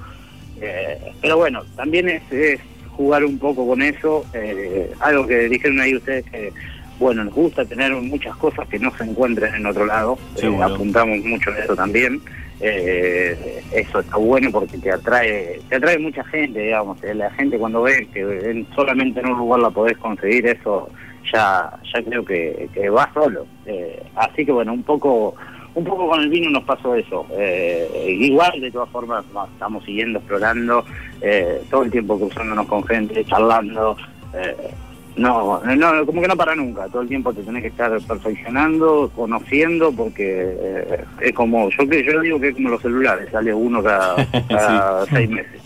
Eh, 0.59 0.97
pero 1.21 1.37
bueno, 1.37 1.61
también 1.75 2.09
es, 2.09 2.23
es 2.31 2.59
jugar 2.95 3.23
un 3.25 3.37
poco 3.39 3.67
con 3.67 3.81
eso. 3.81 4.25
eh, 4.33 4.91
algo 4.99 5.25
que 5.27 5.49
dijeron 5.49 5.79
ahí 5.79 5.95
ustedes 5.95 6.25
que, 6.25 6.51
bueno, 6.99 7.23
nos 7.23 7.33
gusta 7.33 7.65
tener 7.65 7.91
muchas 7.93 8.35
cosas 8.37 8.67
que 8.67 8.77
no 8.79 8.95
se 8.97 9.03
encuentran 9.03 9.55
en 9.55 9.65
otro 9.65 9.85
lado. 9.85 10.17
eh, 10.37 10.47
apuntamos 10.63 11.19
mucho 11.25 11.51
a 11.51 11.57
eso 11.59 11.75
también. 11.75 12.21
Eh, 12.63 13.63
eso 13.73 13.99
está 14.01 14.17
bueno 14.17 14.51
porque 14.51 14.77
te 14.77 14.91
atrae 14.91 15.59
te 15.67 15.75
atrae 15.77 15.97
mucha 15.97 16.23
gente, 16.25 16.59
digamos. 16.61 17.03
eh, 17.03 17.15
La 17.15 17.31
gente 17.31 17.57
cuando 17.57 17.81
ve 17.81 18.07
que 18.13 18.21
en- 18.21 18.67
solamente 18.75 19.19
en 19.19 19.27
un 19.31 19.37
lugar 19.39 19.61
la 19.61 19.69
podés 19.71 19.97
conseguir, 19.97 20.45
eso 20.45 20.89
ya 21.33 21.71
ya 21.91 22.03
creo 22.03 22.23
que, 22.23 22.69
que 22.73 22.89
va 22.89 23.09
solo. 23.13 23.45
Eh, 23.65 24.03
así 24.15 24.45
que 24.45 24.51
bueno, 24.51 24.73
un 24.73 24.83
poco 24.83 25.35
un 25.75 25.83
poco 25.83 26.09
con 26.09 26.19
el 26.21 26.29
vino 26.29 26.49
nos 26.49 26.63
pasó 26.63 26.95
eso. 26.95 27.25
Eh, 27.37 28.15
igual, 28.19 28.59
de 28.59 28.71
todas 28.71 28.89
formas, 28.89 29.23
no, 29.33 29.45
estamos 29.45 29.83
siguiendo 29.85 30.19
explorando, 30.19 30.83
eh, 31.21 31.61
todo 31.69 31.83
el 31.83 31.91
tiempo 31.91 32.19
cruzándonos 32.19 32.65
con 32.67 32.83
gente, 32.83 33.23
charlando. 33.25 33.95
eh, 34.33 34.55
No, 35.17 35.61
no, 35.63 36.05
como 36.05 36.21
que 36.21 36.27
no 36.27 36.37
para 36.37 36.55
nunca. 36.55 36.87
Todo 36.87 37.01
el 37.01 37.09
tiempo 37.09 37.33
te 37.33 37.43
tenés 37.43 37.61
que 37.63 37.67
estar 37.67 37.91
perfeccionando, 38.01 39.11
conociendo, 39.13 39.91
porque 39.91 40.55
eh, 40.57 41.03
es 41.19 41.33
como, 41.33 41.69
yo 41.69 41.87
que 41.87 42.03
yo 42.05 42.21
digo 42.21 42.39
que 42.39 42.49
es 42.49 42.55
como 42.55 42.69
los 42.69 42.81
celulares, 42.81 43.27
sale 43.31 43.53
uno 43.53 43.83
cada, 43.83 44.15
cada 44.49 45.05
seis 45.07 45.29
meses. 45.29 45.61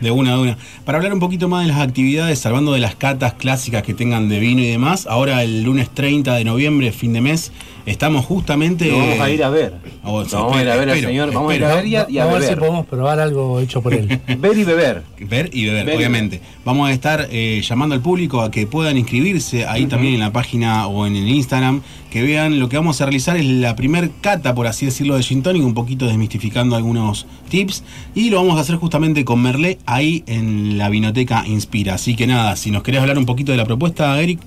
De 0.00 0.10
una, 0.10 0.34
de 0.34 0.42
una. 0.42 0.56
Para 0.86 0.96
hablar 0.96 1.12
un 1.12 1.20
poquito 1.20 1.46
más 1.50 1.66
de 1.66 1.68
las 1.72 1.80
actividades, 1.86 2.38
salvando 2.38 2.72
de 2.72 2.80
las 2.80 2.94
catas 2.94 3.34
clásicas 3.34 3.82
que 3.82 3.92
tengan 3.92 4.30
de 4.30 4.38
vino 4.38 4.62
y 4.62 4.70
demás, 4.70 5.06
ahora 5.06 5.42
el 5.42 5.62
lunes 5.62 5.90
30 5.90 6.36
de 6.36 6.44
noviembre, 6.44 6.90
fin 6.90 7.12
de 7.12 7.20
mes, 7.20 7.52
estamos 7.86 8.24
justamente... 8.24 8.90
Lo 8.90 8.98
vamos 8.98 9.20
a 9.20 9.30
ir 9.30 9.44
a 9.44 9.50
ver. 9.50 9.74
Oh, 10.02 10.24
vamos 10.24 10.56
a 10.56 10.62
ir 10.62 10.68
a 10.68 10.76
ver 10.76 10.88
al 10.88 10.96
espero, 10.96 11.08
señor, 11.08 11.32
vamos 11.32 11.52
a 11.52 11.56
ir 11.56 11.64
a 11.64 11.74
ver 11.74 11.86
y 11.86 11.96
a, 11.96 12.06
y 12.08 12.18
a 12.18 12.24
Vamos 12.24 12.36
a 12.36 12.40
ver 12.40 12.48
si 12.48 12.56
podemos 12.56 12.86
probar 12.86 13.20
algo 13.20 13.60
hecho 13.60 13.82
por 13.82 13.94
él. 13.94 14.20
Ver 14.38 14.56
y 14.56 14.64
beber. 14.64 15.02
Ver 15.18 15.50
y 15.52 15.66
beber, 15.66 15.86
Ver 15.86 15.94
y 15.94 15.98
obviamente. 15.98 16.40
Vamos 16.64 16.88
a 16.88 16.92
estar 16.92 17.28
eh, 17.30 17.62
llamando 17.62 17.94
al 17.94 18.00
público 18.00 18.40
a 18.40 18.50
que 18.50 18.66
puedan 18.66 18.96
inscribirse 18.96 19.66
ahí 19.66 19.86
también 19.86 20.14
en 20.14 20.20
la 20.20 20.32
página 20.32 20.86
o 20.86 21.06
en 21.06 21.16
el 21.16 21.28
Instagram, 21.28 21.82
que 22.10 22.22
vean 22.22 22.58
lo 22.58 22.68
que 22.68 22.76
vamos 22.76 23.00
a 23.00 23.06
realizar 23.06 23.36
es 23.36 23.44
la 23.44 23.76
primer 23.76 24.10
cata, 24.20 24.54
por 24.54 24.66
así 24.66 24.86
decirlo, 24.86 25.16
de 25.16 25.22
Gin 25.22 25.42
Tonic, 25.42 25.64
un 25.64 25.74
poquito 25.74 26.06
desmistificando 26.06 26.76
algunos 26.76 27.26
tips, 27.48 27.84
y 28.14 28.30
lo 28.30 28.36
vamos 28.38 28.56
a 28.56 28.60
hacer 28.60 28.76
justamente 28.76 29.24
con 29.24 29.42
Merlé 29.42 29.78
ahí 29.86 30.24
en 30.26 30.78
la 30.78 30.88
Vinoteca 30.88 31.44
Inspira. 31.46 31.94
Así 31.94 32.16
que 32.16 32.26
nada, 32.26 32.56
si 32.56 32.70
nos 32.70 32.82
querés 32.82 33.00
hablar 33.00 33.18
un 33.18 33.26
poquito 33.26 33.52
de 33.52 33.58
la 33.58 33.64
propuesta, 33.64 34.20
Eric. 34.20 34.40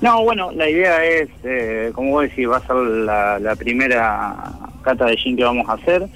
No, 0.00 0.22
bueno, 0.24 0.50
la 0.52 0.68
idea 0.68 1.04
es, 1.04 1.28
eh, 1.44 1.90
como 1.94 2.10
vos 2.12 2.22
decís, 2.22 2.48
va 2.48 2.56
a 2.58 2.66
ser 2.66 2.76
la, 2.76 3.38
primera 3.56 4.36
cata 4.82 5.06
de 5.06 5.16
gin 5.16 5.36
que 5.36 5.44
vamos 5.44 5.68
a 5.68 5.74
hacer. 5.74 6.06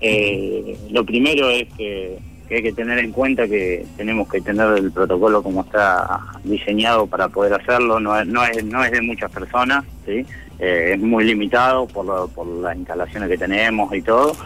Eh, 0.00 0.76
lo 0.90 1.04
primero 1.04 1.48
es 1.50 1.66
que, 1.76 2.18
hay 2.50 2.62
que 2.62 2.72
tener 2.72 2.98
en 2.98 3.10
cuenta 3.10 3.48
que 3.48 3.84
tenemos 3.96 4.28
que 4.28 4.40
tener 4.40 4.78
el 4.78 4.92
protocolo 4.92 5.42
como 5.42 5.62
está 5.62 6.20
diseñado 6.44 7.06
para 7.06 7.28
poder 7.28 7.54
hacerlo. 7.54 7.98
No 8.00 8.18
es, 8.18 8.26
no 8.26 8.44
es, 8.44 8.64
no 8.64 8.84
es 8.84 8.92
de 8.92 9.00
muchas 9.00 9.30
personas, 9.32 9.84
¿sí? 10.06 10.24
Eh, 10.60 10.92
es 10.94 11.00
muy 11.00 11.24
limitado 11.24 11.86
por, 11.88 12.06
lo- 12.06 12.28
por 12.28 12.46
las 12.46 12.76
instalaciones 12.76 13.28
que 13.28 13.38
tenemos 13.38 13.92
y 13.94 14.02
todo, 14.02 14.36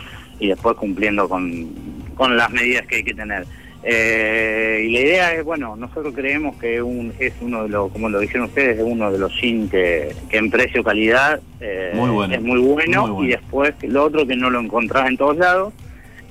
y 0.41 0.49
después 0.49 0.77
cumpliendo 0.77 1.29
con 1.29 2.37
las 2.37 2.51
medidas 2.51 2.87
que 2.87 2.97
hay 2.97 3.05
que 3.05 3.15
tener. 3.15 3.45
Eh, 3.83 4.85
y 4.87 4.93
la 4.93 5.01
idea 5.01 5.35
es, 5.35 5.45
bueno, 5.45 5.77
nosotros 5.77 6.13
creemos 6.15 6.57
que 6.57 6.83
un, 6.83 7.13
es 7.19 7.33
uno 7.41 7.63
de 7.63 7.69
los, 7.69 7.93
como 7.93 8.09
lo 8.09 8.19
dijeron 8.19 8.47
ustedes, 8.47 8.79
es 8.79 8.85
uno 8.85 9.11
de 9.13 9.19
los 9.19 9.33
gin 9.33 9.69
que, 9.69 10.15
que 10.29 10.37
en 10.37 10.51
precio-calidad 10.51 11.41
eh, 11.61 11.93
bueno. 11.95 12.25
es 12.35 12.43
muy 12.43 12.59
bueno, 12.61 13.03
Muy 13.03 13.11
bueno. 13.11 13.25
y 13.25 13.29
después 13.29 13.75
lo 13.83 14.05
otro 14.05 14.27
que 14.27 14.37
no 14.37 14.51
lo 14.51 14.61
encontrás 14.61 15.09
en 15.09 15.17
todos 15.17 15.37
lados, 15.37 15.73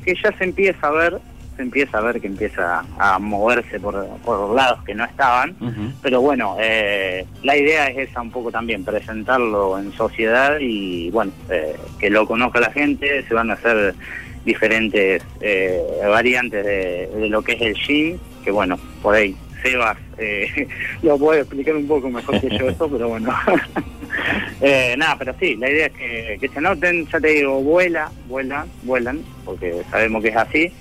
que 0.04 0.14
ya 0.22 0.32
se 0.38 0.44
empieza 0.44 0.88
a 0.88 0.92
ver, 0.92 1.20
se 1.56 1.62
empieza 1.64 1.98
a 1.98 2.02
ver 2.02 2.22
que 2.22 2.28
empieza 2.28 2.84
a 3.00 3.18
moverse 3.18 3.80
por, 3.80 4.06
por 4.24 4.54
lados 4.54 4.84
que 4.84 4.94
no 4.94 5.06
estaban, 5.06 5.56
pero 6.04 6.22
bueno, 6.22 6.56
eh, 6.60 7.26
la 7.44 7.58
idea 7.58 7.88
es 7.88 8.10
esa 8.10 8.22
un 8.22 8.30
poco 8.30 8.52
también, 8.52 8.84
presentarlo 8.84 9.80
en 9.80 9.92
sociedad 9.94 10.58
y 10.60 11.10
bueno, 11.12 11.32
eh, 11.50 11.76
que 11.98 12.10
lo 12.10 12.28
conozca 12.28 12.60
la 12.60 12.72
gente, 12.72 13.24
se 13.28 13.34
van 13.34 13.50
a 13.50 13.54
hacer 13.54 13.96
diferentes 14.48 15.22
eh, 15.42 15.84
variantes 16.08 16.66
de, 16.66 17.28
lo 17.30 17.44
que 17.44 17.52
es 17.54 17.62
el 17.62 17.76
gin, 17.76 18.20
que 18.44 18.50
bueno, 18.50 18.80
por 19.04 19.14
ahí 19.14 19.36
Sebas 19.62 19.98
eh, 20.18 20.68
lo 21.04 21.18
puede 21.18 21.42
explicar 21.42 21.76
un 21.76 21.88
poco 21.88 22.10
mejor 22.10 22.40
que 22.40 22.58
yo 22.58 22.70
eso, 22.70 22.90
pero 22.90 23.10
bueno. 23.10 23.32
Eh, 24.62 24.96
nada, 24.98 25.16
pero 25.20 25.36
sí, 25.40 25.56
la 25.58 25.70
idea 25.70 25.86
es 25.86 25.94
que, 25.94 26.38
que 26.42 26.48
se 26.48 26.60
noten, 26.60 27.06
ya 27.08 27.20
te 27.20 27.28
digo, 27.28 27.62
vuela, 27.62 28.10
vuelan, 28.28 28.68
vuelan, 28.82 29.22
porque 29.46 29.84
sabemos 29.92 30.24
que 30.24 30.30
es 30.30 30.36
así. 30.36 30.72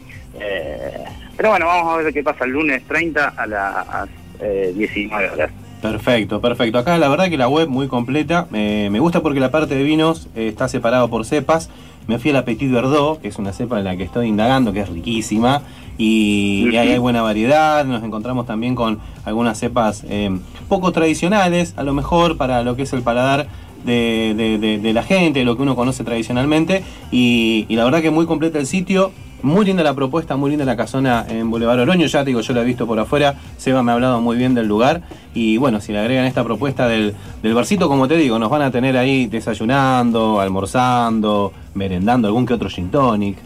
Eh, 0.40 1.04
pero 1.36 1.50
bueno, 1.50 1.66
vamos 1.66 1.92
a 1.92 1.96
ver 1.98 2.14
qué 2.14 2.22
pasa 2.22 2.44
el 2.44 2.52
lunes 2.52 2.82
30 2.84 3.34
a 3.36 3.46
las 3.46 4.08
eh, 4.40 4.72
19 4.74 5.30
horas. 5.30 5.50
Perfecto, 5.82 6.40
perfecto. 6.40 6.78
Acá 6.78 6.96
la 6.98 7.08
verdad 7.08 7.28
que 7.28 7.36
la 7.36 7.48
web 7.48 7.68
muy 7.68 7.88
completa. 7.88 8.48
Eh, 8.52 8.88
me 8.90 8.98
gusta 8.98 9.20
porque 9.20 9.40
la 9.40 9.50
parte 9.50 9.74
de 9.74 9.82
vinos 9.82 10.28
eh, 10.34 10.48
está 10.48 10.68
separado 10.68 11.08
por 11.08 11.24
cepas. 11.24 11.70
Me 12.07 12.18
fui 12.18 12.30
a 12.30 12.34
la 12.34 12.44
Petit 12.44 12.70
Verdot, 12.70 13.20
que 13.20 13.28
es 13.28 13.36
una 13.38 13.52
cepa 13.52 13.78
en 13.78 13.84
la 13.84 13.96
que 13.96 14.04
estoy 14.04 14.28
indagando, 14.28 14.72
que 14.72 14.80
es 14.80 14.88
riquísima. 14.88 15.62
Y, 15.98 16.68
y 16.72 16.76
ahí 16.76 16.90
hay 16.92 16.98
buena 16.98 17.22
variedad. 17.22 17.84
Nos 17.84 18.04
encontramos 18.04 18.46
también 18.46 18.74
con 18.74 18.98
algunas 19.24 19.59
cepas 19.59 20.04
eh, 20.09 20.30
poco 20.68 20.92
tradicionales, 20.92 21.74
a 21.76 21.82
lo 21.82 21.94
mejor 21.94 22.36
para 22.36 22.62
lo 22.62 22.76
que 22.76 22.82
es 22.82 22.92
el 22.92 23.02
paladar 23.02 23.48
de, 23.84 24.34
de- 24.36 24.59
de- 24.59 24.78
de 24.78 24.92
la 24.92 25.02
gente, 25.02 25.44
lo 25.44 25.57
que 25.57 25.62
uno 25.62 25.74
conoce 25.74 26.04
tradicionalmente. 26.04 26.84
Y, 27.11 27.64
y 27.68 27.76
la 27.76 27.84
verdad 27.84 28.02
que 28.02 28.11
muy 28.11 28.26
completa 28.26 28.59
el 28.59 28.66
sitio. 28.66 29.11
Muy 29.47 29.64
linda 29.64 29.84
la 29.84 29.94
propuesta, 29.94 30.34
muy 30.34 30.51
linda 30.51 30.64
la 30.64 30.76
casona 30.76 31.24
en 31.28 31.49
Boulevard 31.49 31.78
Oroño. 31.78 32.09
Ya 32.09 32.24
te 32.24 32.30
digo, 32.30 32.40
yo 32.40 32.53
la 32.53 32.62
he 32.62 32.64
visto 32.64 32.84
por 32.84 32.99
afuera. 32.99 33.36
Seba 33.57 33.80
me 33.80 33.92
ha 33.92 33.94
hablado 33.94 34.20
muy 34.20 34.36
bien 34.36 34.55
del 34.55 34.66
lugar. 34.66 35.03
Y 35.34 35.57
bueno, 35.57 35.80
si 35.80 35.92
le 35.92 36.01
agregan 36.01 36.24
esta 36.24 36.42
propuesta 36.42 36.88
del, 36.88 37.14
del 37.44 37.55
barcito, 37.55 37.86
como 37.86 38.09
te 38.09 38.16
digo, 38.16 38.40
nos 38.40 38.51
van 38.51 38.62
a 38.62 38.72
tener 38.72 38.97
ahí 38.97 39.26
desayunando, 39.26 40.40
almorzando, 40.40 41.53
merendando 41.74 42.26
algún 42.26 42.44
que 42.44 42.55
otro 42.55 42.68
gin 42.68 42.90
tonic. 42.90 43.38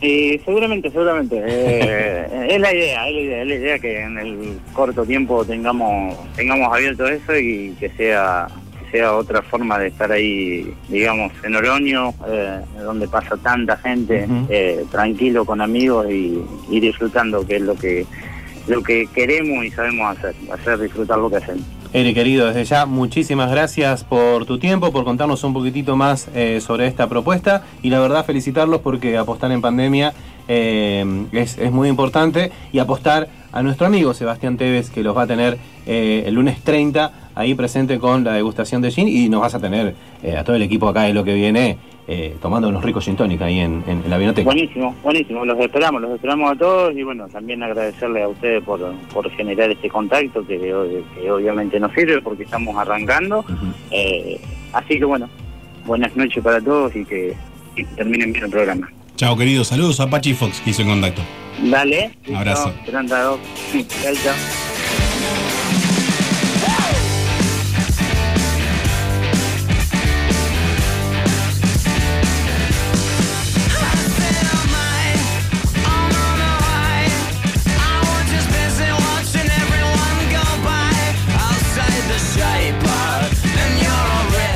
Y 0.00 0.40
seguramente, 0.44 0.90
seguramente. 0.90 1.40
eh, 1.40 2.48
es 2.50 2.60
la 2.60 2.74
idea, 2.74 3.06
es 3.06 3.14
la 3.14 3.20
idea, 3.20 3.42
es 3.42 3.46
la 3.46 3.54
idea 3.54 3.78
que 3.78 4.02
en 4.02 4.18
el 4.18 4.58
corto 4.72 5.04
tiempo 5.04 5.44
tengamos 5.44 6.16
tengamos 6.34 6.74
abierto 6.74 7.06
eso 7.06 7.38
y 7.38 7.76
que 7.78 7.90
sea 7.90 8.48
sea 8.92 9.14
otra 9.14 9.42
forma 9.42 9.78
de 9.78 9.88
estar 9.88 10.12
ahí, 10.12 10.72
digamos, 10.88 11.32
en 11.42 11.56
Oroño, 11.56 12.14
eh, 12.28 12.60
donde 12.84 13.08
pasa 13.08 13.36
tanta 13.38 13.76
gente, 13.78 14.28
eh, 14.48 14.84
tranquilo 14.90 15.44
con 15.44 15.60
amigos 15.60 16.06
y, 16.10 16.38
y 16.70 16.78
disfrutando, 16.78 17.44
que 17.44 17.56
es 17.56 17.62
lo 17.62 17.74
que 17.74 18.06
lo 18.68 18.82
que 18.82 19.08
queremos 19.12 19.64
y 19.64 19.70
sabemos 19.70 20.16
hacer, 20.16 20.34
hacer 20.52 20.78
disfrutar 20.78 21.18
lo 21.18 21.30
que 21.30 21.36
hacemos. 21.36 21.64
Eri, 21.92 22.14
querido, 22.14 22.46
desde 22.46 22.64
ya, 22.64 22.86
muchísimas 22.86 23.50
gracias 23.50 24.02
por 24.02 24.46
tu 24.46 24.58
tiempo, 24.58 24.92
por 24.92 25.04
contarnos 25.04 25.44
un 25.44 25.52
poquitito 25.52 25.94
más 25.94 26.28
eh, 26.34 26.60
sobre 26.62 26.86
esta 26.86 27.06
propuesta 27.06 27.64
y 27.82 27.90
la 27.90 28.00
verdad 28.00 28.24
felicitarlos 28.24 28.80
porque 28.80 29.18
apostar 29.18 29.52
en 29.52 29.60
pandemia 29.60 30.14
eh, 30.48 31.26
es, 31.32 31.58
es 31.58 31.70
muy 31.70 31.88
importante 31.90 32.50
y 32.72 32.78
apostar 32.78 33.28
a 33.52 33.62
nuestro 33.62 33.86
amigo 33.86 34.14
Sebastián 34.14 34.56
Tevez 34.56 34.90
que 34.90 35.02
los 35.02 35.16
va 35.16 35.22
a 35.22 35.26
tener 35.26 35.58
eh, 35.86 36.24
el 36.26 36.34
lunes 36.34 36.60
30 36.62 37.30
ahí 37.34 37.54
presente 37.54 37.98
con 37.98 38.24
la 38.24 38.32
degustación 38.32 38.82
de 38.82 38.90
gin 38.90 39.08
y 39.08 39.28
nos 39.28 39.42
vas 39.42 39.54
a 39.54 39.60
tener 39.60 39.94
eh, 40.22 40.36
a 40.36 40.44
todo 40.44 40.56
el 40.56 40.62
equipo 40.62 40.88
acá 40.88 41.02
de 41.02 41.14
lo 41.14 41.24
que 41.24 41.34
viene 41.34 41.78
eh, 42.08 42.36
tomando 42.42 42.68
unos 42.68 42.82
ricos 42.82 43.04
gin 43.04 43.14
tonic 43.16 43.40
ahí 43.42 43.60
en, 43.60 43.84
en 43.86 44.02
la 44.10 44.18
vinoteca. 44.18 44.44
Buenísimo, 44.44 44.94
buenísimo, 45.02 45.44
los 45.44 45.58
esperamos, 45.60 46.02
los 46.02 46.10
esperamos 46.12 46.50
a 46.50 46.56
todos 46.56 46.96
y 46.96 47.02
bueno, 47.04 47.28
también 47.28 47.62
agradecerle 47.62 48.22
a 48.22 48.28
ustedes 48.28 48.62
por, 48.64 48.80
por 49.12 49.30
generar 49.30 49.70
este 49.70 49.88
contacto 49.88 50.44
que, 50.46 50.58
que 51.14 51.30
obviamente 51.30 51.78
nos 51.78 51.92
sirve 51.92 52.20
porque 52.20 52.42
estamos 52.42 52.76
arrancando. 52.76 53.44
Eh, 53.90 54.40
así 54.72 54.98
que 54.98 55.04
bueno, 55.04 55.28
buenas 55.86 56.14
noches 56.16 56.42
para 56.42 56.60
todos 56.60 56.94
y 56.96 57.04
que, 57.04 57.34
y 57.76 57.84
que 57.84 57.94
terminen 57.94 58.32
bien 58.32 58.46
el 58.46 58.50
programa. 58.50 58.90
Chao, 59.16 59.36
queridos. 59.36 59.68
Saludos 59.68 60.00
a 60.00 60.10
Pachi 60.10 60.34
Fox, 60.34 60.60
que 60.60 60.70
hizo 60.70 60.82
en 60.82 60.88
contacto. 60.88 61.22
Dale, 61.60 62.16
Un 62.28 62.36
abrazo. 62.36 62.72
Chao, 62.90 63.06
chao. 63.06 63.38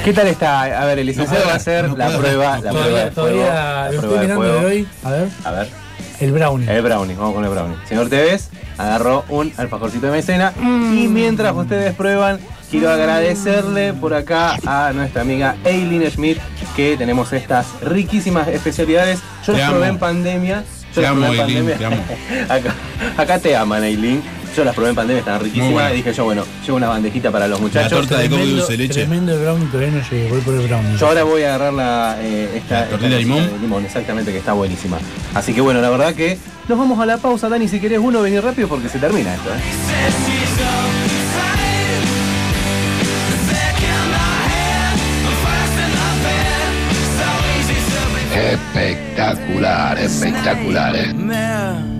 ¿Qué 0.07 0.13
tal 0.13 0.29
está? 0.29 0.63
A 0.83 0.87
ver, 0.87 1.01
el 1.01 1.07
licenciado 1.09 1.41
No, 1.43 1.49
va 1.49 1.55
a 1.55 1.57
hacer 1.57 1.89
no 1.89 1.97
la 1.97 2.07
puedo, 2.07 2.21
prueba, 2.21 2.59
no 2.59 2.63
la 2.63 2.71
prueba 2.71 3.05
de 3.07 3.11
Todavía, 3.11 3.53
la 3.53 3.91
lo 3.91 3.99
prueba 3.99 4.15
estoy 4.15 4.19
mirando 4.21 4.61
de 4.61 4.65
hoy. 4.65 4.89
A 5.03 5.11
ver, 5.11 5.29
A 5.43 5.51
ver. 5.51 5.86
El 6.21 6.33
brownie. 6.33 6.69
El 6.71 6.83
brownie, 6.83 7.15
vamos 7.17 7.35
con 7.35 7.45
el 7.45 7.51
brownie. 7.51 7.77
Señor 7.89 8.09
Tevez 8.09 8.49
agarró 8.79 9.25
un 9.29 9.53
alfajorcito 9.57 10.07
de 10.07 10.13
maicena 10.13 10.53
y 10.61 11.09
mientras 11.09 11.55
ustedes 11.55 11.95
prueban, 11.95 12.39
quiero 12.71 12.91
agradecerle 12.91 13.93
por 13.95 14.13
acá 14.15 14.57
a 14.67 14.93
nuestra 14.93 15.23
amiga 15.23 15.57
Eileen 15.65 16.11
Schmidt 16.11 16.39
que 16.75 16.97
tenemos 16.97 17.33
estas 17.33 17.67
riquísimas 17.83 18.49
especialidades. 18.49 19.21
Yo 19.47 19.53
Te 19.55 19.59
las 19.61 19.69
amo. 19.69 19.77
probé 19.77 19.89
en 19.89 19.99
pandemia. 19.99 20.65
Yo 20.89 20.95
Te 20.95 21.01
las 21.03 21.11
amo, 21.13 21.21
probé 21.23 21.37
en 21.37 21.45
Eileen, 21.49 21.65
pandemia. 21.71 21.79
te 21.79 21.85
amo. 21.95 22.49
acá, 22.53 22.75
acá 23.23 23.39
te 23.39 23.57
aman, 23.57 23.85
Eileen. 23.85 24.23
Yo 24.57 24.65
las 24.65 24.75
probé 24.75 24.89
en 24.89 24.95
pandemia, 24.95 25.19
estaban 25.19 25.43
riquísimas. 25.43 25.93
Y 25.93 25.97
dije 25.97 26.15
yo, 26.15 26.25
bueno, 26.25 26.43
llevo 26.65 26.79
una 26.79 26.89
bandejita 26.89 27.31
para 27.31 27.47
los 27.47 27.61
muchachos. 27.61 27.91
torta 27.91 28.19
de 28.19 28.31
coco 28.31 28.47
dulce 28.47 28.79
leche. 28.79 28.95
Tremendo 29.01 29.35
el 29.35 29.41
brownie, 29.41 29.67
todavía 29.67 29.91
no 29.93 30.11
llegué. 30.11 30.31
Voy 30.31 30.41
por 30.41 30.55
el 30.55 30.67
brownie. 30.67 30.97
Yo 30.97 31.07
ahora 31.09 31.25
voy 31.25 31.43
a 31.43 31.55
agarrar 31.55 31.75
la, 31.75 32.17
eh, 32.23 32.49
esta, 32.55 32.81
¿La 32.81 32.87
tortilla 32.87 33.17
de 33.17 33.19
limón? 33.19 33.53
de 33.53 33.59
limón, 33.59 33.85
exactamente, 33.85 34.33
que 34.33 34.39
está 34.39 34.55
buenísima. 34.55 34.97
Así 35.35 35.53
que 35.53 35.61
bueno, 35.61 35.83
la 35.83 35.91
verdad 35.91 36.15
que 36.15 36.39
nos 36.69 36.79
vamos 36.79 36.99
a 36.99 37.05
la 37.05 37.19
pausa, 37.19 37.51
Dani, 37.51 37.69
si 37.69 37.81
querés 37.81 37.99
uno, 37.99 38.23
venir 38.23 38.43
rápido 38.43 38.67
porque 38.67 38.89
se 38.89 38.99
termina 38.99 39.35
esto. 39.35 39.51
¿eh? 39.51 39.61
Espectacular, 48.53 49.99
espectacular. 49.99 51.96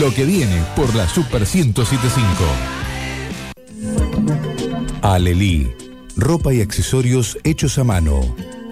Lo 0.00 0.12
que 0.12 0.26
viene 0.26 0.62
por 0.74 0.94
la 0.94 1.08
Super 1.08 1.40
1075. 1.40 2.20
Alelí. 5.00 5.72
Ropa 6.16 6.52
y 6.52 6.60
accesorios 6.60 7.38
hechos 7.44 7.78
a 7.78 7.84
mano. 7.84 8.20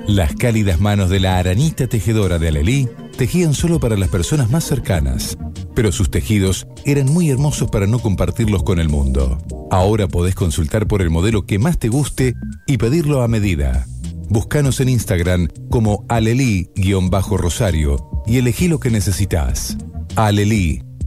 Las 0.07 0.35
cálidas 0.35 0.81
manos 0.81 1.09
de 1.09 1.21
la 1.21 1.39
aranita 1.39 1.87
tejedora 1.87 2.39
de 2.39 2.49
Alelí 2.49 2.89
tejían 3.17 3.55
solo 3.55 3.81
para 3.81 3.97
las 3.97 4.11
personas 4.11 4.51
más 4.51 4.65
cercanas, 4.65 5.39
pero 5.75 5.93
sus 5.93 6.11
tejidos 6.11 6.67
eran 6.85 7.07
muy 7.07 7.31
hermosos 7.31 7.71
para 7.71 7.87
no 7.87 8.01
compartirlos 8.01 8.63
con 8.63 8.79
el 8.79 8.91
mundo. 8.91 9.39
Ahora 9.71 10.09
podés 10.09 10.35
consultar 10.35 10.87
por 10.87 11.01
el 11.01 11.09
modelo 11.09 11.47
que 11.47 11.59
más 11.59 11.79
te 11.79 11.89
guste 11.89 12.35
y 12.67 12.77
pedirlo 12.77 13.23
a 13.23 13.29
medida. 13.29 13.87
Búscanos 14.29 14.79
en 14.81 14.91
Instagram 14.91 15.49
como 15.71 16.05
alelí-rosario 16.09 18.11
y 18.27 18.37
elegí 18.37 18.69
lo 18.69 18.79
que 18.79 18.91
necesitas. 18.91 19.79
Alelí, 20.17 20.83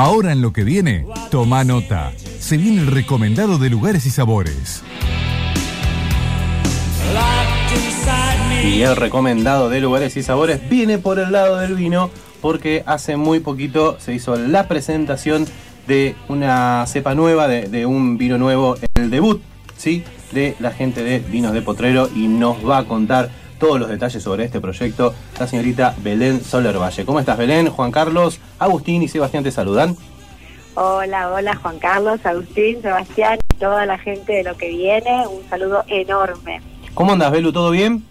Ahora 0.00 0.32
en 0.32 0.40
lo 0.40 0.54
que 0.54 0.64
viene, 0.64 1.04
toma 1.30 1.62
nota. 1.62 2.12
Se 2.38 2.56
viene 2.56 2.80
el 2.80 2.86
recomendado 2.86 3.58
de 3.58 3.68
lugares 3.68 4.06
y 4.06 4.10
sabores. 4.10 4.82
Y 8.64 8.80
el 8.80 8.96
recomendado 8.96 9.68
de 9.68 9.78
lugares 9.82 10.16
y 10.16 10.22
sabores 10.22 10.66
viene 10.70 10.96
por 10.96 11.18
el 11.18 11.32
lado 11.32 11.58
del 11.58 11.74
vino 11.74 12.08
porque 12.40 12.82
hace 12.86 13.18
muy 13.18 13.40
poquito 13.40 13.98
se 14.00 14.14
hizo 14.14 14.36
la 14.36 14.68
presentación 14.68 15.46
de 15.86 16.14
una 16.28 16.86
cepa 16.86 17.14
nueva, 17.14 17.46
de, 17.46 17.68
de 17.68 17.84
un 17.84 18.16
vino 18.16 18.38
nuevo, 18.38 18.76
el 18.94 19.10
debut, 19.10 19.42
¿sí? 19.76 20.02
De 20.32 20.56
la 20.60 20.70
gente 20.70 21.04
de 21.04 21.18
Vinos 21.18 21.52
de 21.52 21.60
Potrero 21.60 22.08
y 22.16 22.26
nos 22.26 22.66
va 22.66 22.78
a 22.78 22.84
contar 22.84 23.28
todos 23.60 23.78
los 23.78 23.88
detalles 23.88 24.20
sobre 24.20 24.44
este 24.44 24.60
proyecto 24.60 25.14
la 25.38 25.46
señorita 25.46 25.94
Belén 25.98 26.42
Soler 26.42 26.76
Valle. 26.78 27.04
¿Cómo 27.04 27.20
estás 27.20 27.38
Belén? 27.38 27.68
Juan 27.68 27.92
Carlos, 27.92 28.40
Agustín 28.58 29.02
y 29.02 29.08
Sebastián 29.08 29.44
te 29.44 29.52
saludan. 29.52 29.96
Hola, 30.74 31.30
hola 31.30 31.54
Juan 31.54 31.78
Carlos, 31.78 32.24
Agustín, 32.24 32.82
Sebastián 32.82 33.38
y 33.54 33.58
toda 33.58 33.86
la 33.86 33.98
gente 33.98 34.32
de 34.32 34.42
lo 34.42 34.56
que 34.56 34.70
viene. 34.70 35.26
Un 35.28 35.48
saludo 35.48 35.84
enorme. 35.86 36.60
¿Cómo 36.94 37.12
andas, 37.12 37.30
Belu? 37.30 37.52
¿Todo 37.52 37.70
bien? 37.70 38.04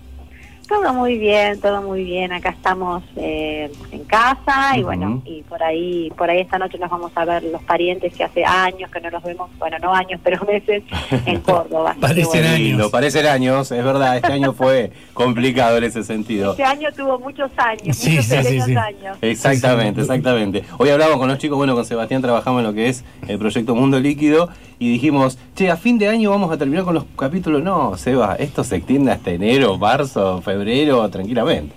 Todo 0.69 0.93
muy 0.93 1.17
bien, 1.17 1.59
todo 1.59 1.81
muy 1.81 2.03
bien. 2.03 2.31
Acá 2.31 2.49
estamos 2.49 3.01
eh, 3.15 3.71
en 3.91 4.03
casa 4.03 4.77
y 4.77 4.83
bueno, 4.83 5.19
y 5.25 5.41
por 5.41 5.63
ahí, 5.63 6.11
por 6.15 6.29
ahí 6.29 6.41
esta 6.41 6.59
noche 6.59 6.77
nos 6.77 6.91
vamos 6.91 7.11
a 7.15 7.25
ver 7.25 7.41
los 7.41 7.63
parientes 7.63 8.13
que 8.13 8.23
hace 8.23 8.45
años 8.45 8.91
que 8.91 9.01
no 9.01 9.09
los 9.09 9.23
vemos, 9.23 9.49
bueno, 9.57 9.77
no 9.79 9.91
años, 9.95 10.21
pero 10.23 10.45
meses 10.47 10.83
en 11.25 11.39
Córdoba. 11.41 11.95
Parecen 11.99 12.25
bueno, 12.27 12.47
años. 12.49 12.59
Lindo, 12.59 12.91
parecen 12.91 13.25
años, 13.25 13.71
es 13.71 13.83
verdad, 13.83 14.17
este 14.17 14.31
año 14.31 14.53
fue 14.53 14.91
complicado 15.13 15.77
en 15.77 15.85
ese 15.85 16.03
sentido. 16.03 16.51
Este 16.51 16.63
año 16.63 16.89
tuvo 16.95 17.17
muchos 17.17 17.49
años, 17.57 17.97
Sí, 17.97 18.11
muchos 18.11 18.25
sí, 18.25 18.31
sí, 18.35 18.43
pequeños 18.43 18.65
sí. 18.67 18.75
años. 18.75 19.17
Exactamente, 19.21 20.01
exactamente. 20.01 20.63
Hoy 20.77 20.89
hablamos 20.89 21.17
con 21.17 21.29
los 21.29 21.39
chicos, 21.39 21.57
bueno, 21.57 21.73
con 21.73 21.83
Sebastián 21.83 22.21
trabajamos 22.21 22.59
en 22.59 22.67
lo 22.67 22.73
que 22.73 22.89
es 22.89 23.03
el 23.27 23.39
proyecto 23.39 23.73
Mundo 23.73 23.99
Líquido 23.99 24.49
y 24.79 24.89
dijimos, 24.93 25.37
che, 25.55 25.69
a 25.69 25.75
fin 25.77 25.97
de 25.97 26.07
año 26.07 26.29
vamos 26.29 26.51
a 26.51 26.57
terminar 26.57 26.85
con 26.85 26.93
los 26.93 27.03
capítulos. 27.17 27.61
No, 27.61 27.97
Seba, 27.97 28.35
esto 28.35 28.63
se 28.63 28.77
extiende 28.77 29.11
hasta 29.11 29.31
enero, 29.31 29.77
marzo, 29.77 30.41
febrero, 30.41 31.07
tranquilamente. 31.09 31.75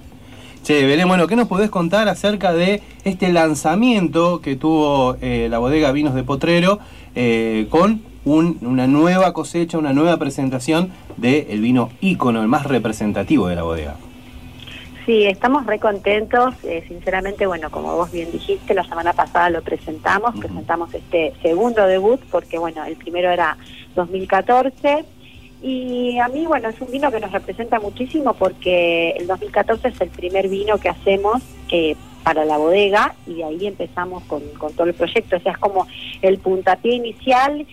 Che, 0.63 0.87
Belén, 0.87 1.09
bueno, 1.09 1.27
¿qué 1.27 1.35
nos 1.35 1.49
podés 1.49 1.71
contar 1.71 2.09
acerca 2.09 2.53
de 2.53 2.81
este 3.05 3.33
lanzamiento 3.33 4.41
que 4.41 4.55
tuvo 4.55 5.17
eh, 5.21 5.49
la 5.51 5.59
bodega 5.59 5.91
Vinos 5.91 6.15
de 6.15 6.23
Potrero 6.23 6.79
eh, 7.17 7.67
con 7.69 8.03
un- 8.25 8.59
una 8.63 8.87
nueva 8.87 9.33
cosecha, 9.33 9.77
una 9.79 9.93
nueva 9.93 10.17
presentación 10.19 10.91
del 11.17 11.61
vino 11.61 11.91
ícono, 12.01 12.41
el 12.41 12.47
más 12.47 12.65
representativo 12.67 13.49
de 13.49 13.57
la 13.57 13.65
bodega? 13.65 13.97
Sí, 15.05 15.25
estamos 15.25 15.67
re 15.67 15.81
contentos. 15.81 16.55
eh, 16.63 16.85
sinceramente, 16.87 17.47
bueno, 17.47 17.71
como 17.71 17.97
vos 17.97 18.13
bien 18.13 18.31
dijiste, 18.31 18.73
la 18.73 18.85
semana 18.85 19.13
pasada 19.13 19.51
lo 19.51 19.63
presentamos. 19.63 20.39
Presentamos 20.39 20.95
este 20.95 21.33
segundo 21.43 21.85
debut 21.87 22.21
porque, 22.31 22.57
bueno, 22.59 22.85
el 22.85 22.97
primero 22.97 23.31
era 23.31 23.57
2014. 23.97 25.05
Y 25.61 26.19
a 26.19 26.29
mí, 26.29 26.47
bueno, 26.47 26.69
es 26.69 26.81
un 26.81 26.91
vino 26.91 27.11
que 27.11 27.19
nos 27.19 27.33
representa 27.33 27.81
muchísimo 27.81 28.35
porque 28.35 29.11
el 29.11 29.27
2014 29.27 29.89
es 29.89 30.01
el 30.01 30.11
primer 30.11 30.49
vino 30.49 30.79
que 30.79 30.89
hacemos 30.89 31.43
eh, 31.71 31.97
para 32.23 32.45
la 32.45 32.57
bodega 32.57 33.15
y 33.27 33.35
de 33.35 33.45
ahí 33.45 33.67
empezamos 33.67 34.23
con, 34.25 34.43
con 34.59 34.73
todo 34.75 34.87
el 34.87 34.95
proyecto. 34.95 35.37
O 35.37 35.41
sea, 35.41 35.53
es 35.53 35.59
como 35.59 35.87
el 36.21 36.39
puntapié 36.39 36.95
inicial 36.95 37.67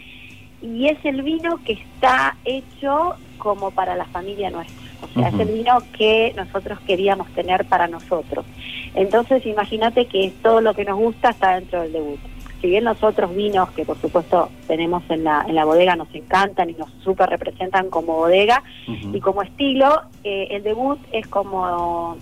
y 0.63 0.87
es 0.87 0.97
el 1.03 1.21
vino 1.21 1.59
que 1.63 1.73
está 1.73 2.37
hecho 2.43 3.15
como 3.39 3.71
para 3.71 3.95
la 3.95 4.05
familia 4.05 4.51
nuestra. 4.51 4.75
O 5.01 5.07
sea, 5.07 5.29
es 5.29 5.39
el 5.39 5.47
vino 5.47 5.79
que 5.97 6.33
nosotros 6.35 6.79
queríamos 6.81 7.27
tener 7.29 7.65
para 7.65 7.87
nosotros. 7.87 8.45
Entonces, 8.93 9.45
imagínate 9.45 10.05
que 10.05 10.31
todo 10.43 10.61
lo 10.61 10.75
que 10.75 10.85
nos 10.85 10.99
gusta 10.99 11.31
está 11.31 11.55
dentro 11.55 11.81
del 11.81 11.93
debut. 11.93 12.19
Si 12.61 12.67
bien 12.67 12.83
los 12.83 13.01
otros 13.01 13.33
vinos 13.33 13.69
que 13.71 13.85
por 13.85 13.97
supuesto 14.01 14.49
tenemos 14.67 15.01
en 15.09 15.23
la, 15.23 15.45
en 15.47 15.55
la 15.55 15.63
bodega 15.63 15.95
nos 15.95 16.13
encantan 16.13 16.69
y 16.69 16.73
nos 16.73 16.89
súper 17.03 17.29
representan 17.29 17.89
como 17.89 18.17
bodega 18.17 18.63
y 18.85 19.19
como 19.21 19.43
estilo, 19.43 20.01
eh, 20.25 20.49
el 20.51 20.63
debut 20.63 20.99
es 21.13 21.25
como, 21.27 22.17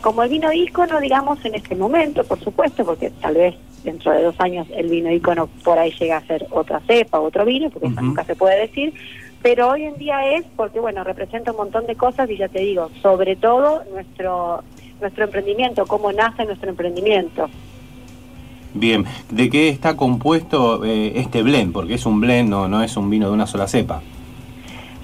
como 0.00 0.24
el 0.24 0.30
vino 0.30 0.52
ícono, 0.52 1.00
digamos, 1.00 1.44
en 1.44 1.54
este 1.54 1.76
momento, 1.76 2.24
por 2.24 2.40
supuesto, 2.40 2.84
porque 2.84 3.10
tal 3.20 3.34
vez 3.34 3.54
dentro 3.84 4.12
de 4.12 4.22
dos 4.24 4.34
años 4.40 4.66
el 4.74 4.88
vino 4.88 5.10
ícono 5.12 5.48
por 5.64 5.78
ahí 5.78 5.92
llega 5.92 6.16
a 6.16 6.26
ser 6.26 6.46
otra 6.50 6.80
cepa, 6.80 7.20
otro 7.20 7.44
vino, 7.44 7.70
porque 7.70 7.88
eso 7.88 8.00
nunca 8.00 8.24
se 8.24 8.34
puede 8.34 8.60
decir, 8.66 8.92
pero 9.42 9.70
hoy 9.70 9.84
en 9.84 9.96
día 9.98 10.34
es 10.34 10.44
porque, 10.56 10.80
bueno, 10.80 11.02
representa 11.04 11.50
un 11.50 11.56
montón 11.58 11.86
de 11.86 11.96
cosas 11.96 12.30
y 12.30 12.36
ya 12.36 12.48
te 12.48 12.60
digo, 12.60 12.90
sobre 13.02 13.36
todo 13.36 13.82
nuestro, 13.92 14.62
nuestro 15.00 15.24
emprendimiento, 15.24 15.84
cómo 15.86 16.12
nace 16.12 16.44
nuestro 16.44 16.70
emprendimiento. 16.70 17.50
Bien, 18.74 19.04
¿de 19.30 19.50
qué 19.50 19.68
está 19.68 19.96
compuesto 19.96 20.84
eh, 20.84 21.12
este 21.16 21.42
blend? 21.42 21.72
Porque 21.72 21.94
es 21.94 22.06
un 22.06 22.20
blend, 22.20 22.48
no, 22.48 22.68
no 22.68 22.82
es 22.82 22.96
un 22.96 23.10
vino 23.10 23.28
de 23.28 23.34
una 23.34 23.46
sola 23.46 23.66
cepa. 23.66 24.00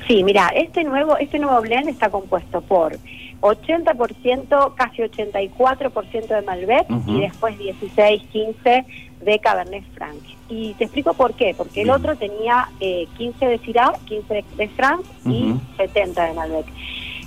Sí, 0.06 0.24
mira, 0.24 0.48
este 0.54 0.84
nuevo, 0.84 1.18
este 1.18 1.38
nuevo 1.38 1.60
blend 1.60 1.88
está 1.88 2.08
compuesto 2.08 2.62
por 2.62 2.96
80%, 3.40 4.74
casi 4.74 5.02
84% 5.02 6.26
de 6.28 6.42
Malbec 6.42 6.90
Ujú. 6.90 7.18
y 7.18 7.20
después 7.20 7.58
16, 7.58 8.22
15 8.32 8.84
de 9.20 9.38
Cabernet 9.38 9.84
Franc. 9.94 10.18
Y 10.48 10.74
te 10.74 10.84
explico 10.84 11.14
por 11.14 11.34
qué, 11.34 11.54
porque 11.56 11.82
el 11.82 11.90
otro 11.90 12.16
tenía 12.16 12.68
eh, 12.80 13.06
15 13.16 13.46
de 13.46 13.58
Syrah, 13.58 13.92
15 14.06 14.44
de, 14.56 14.68
Franc 14.68 15.00
y 15.26 15.50
Ujú. 15.50 15.60
70 15.76 16.24
de 16.26 16.34
Malbec. 16.34 16.66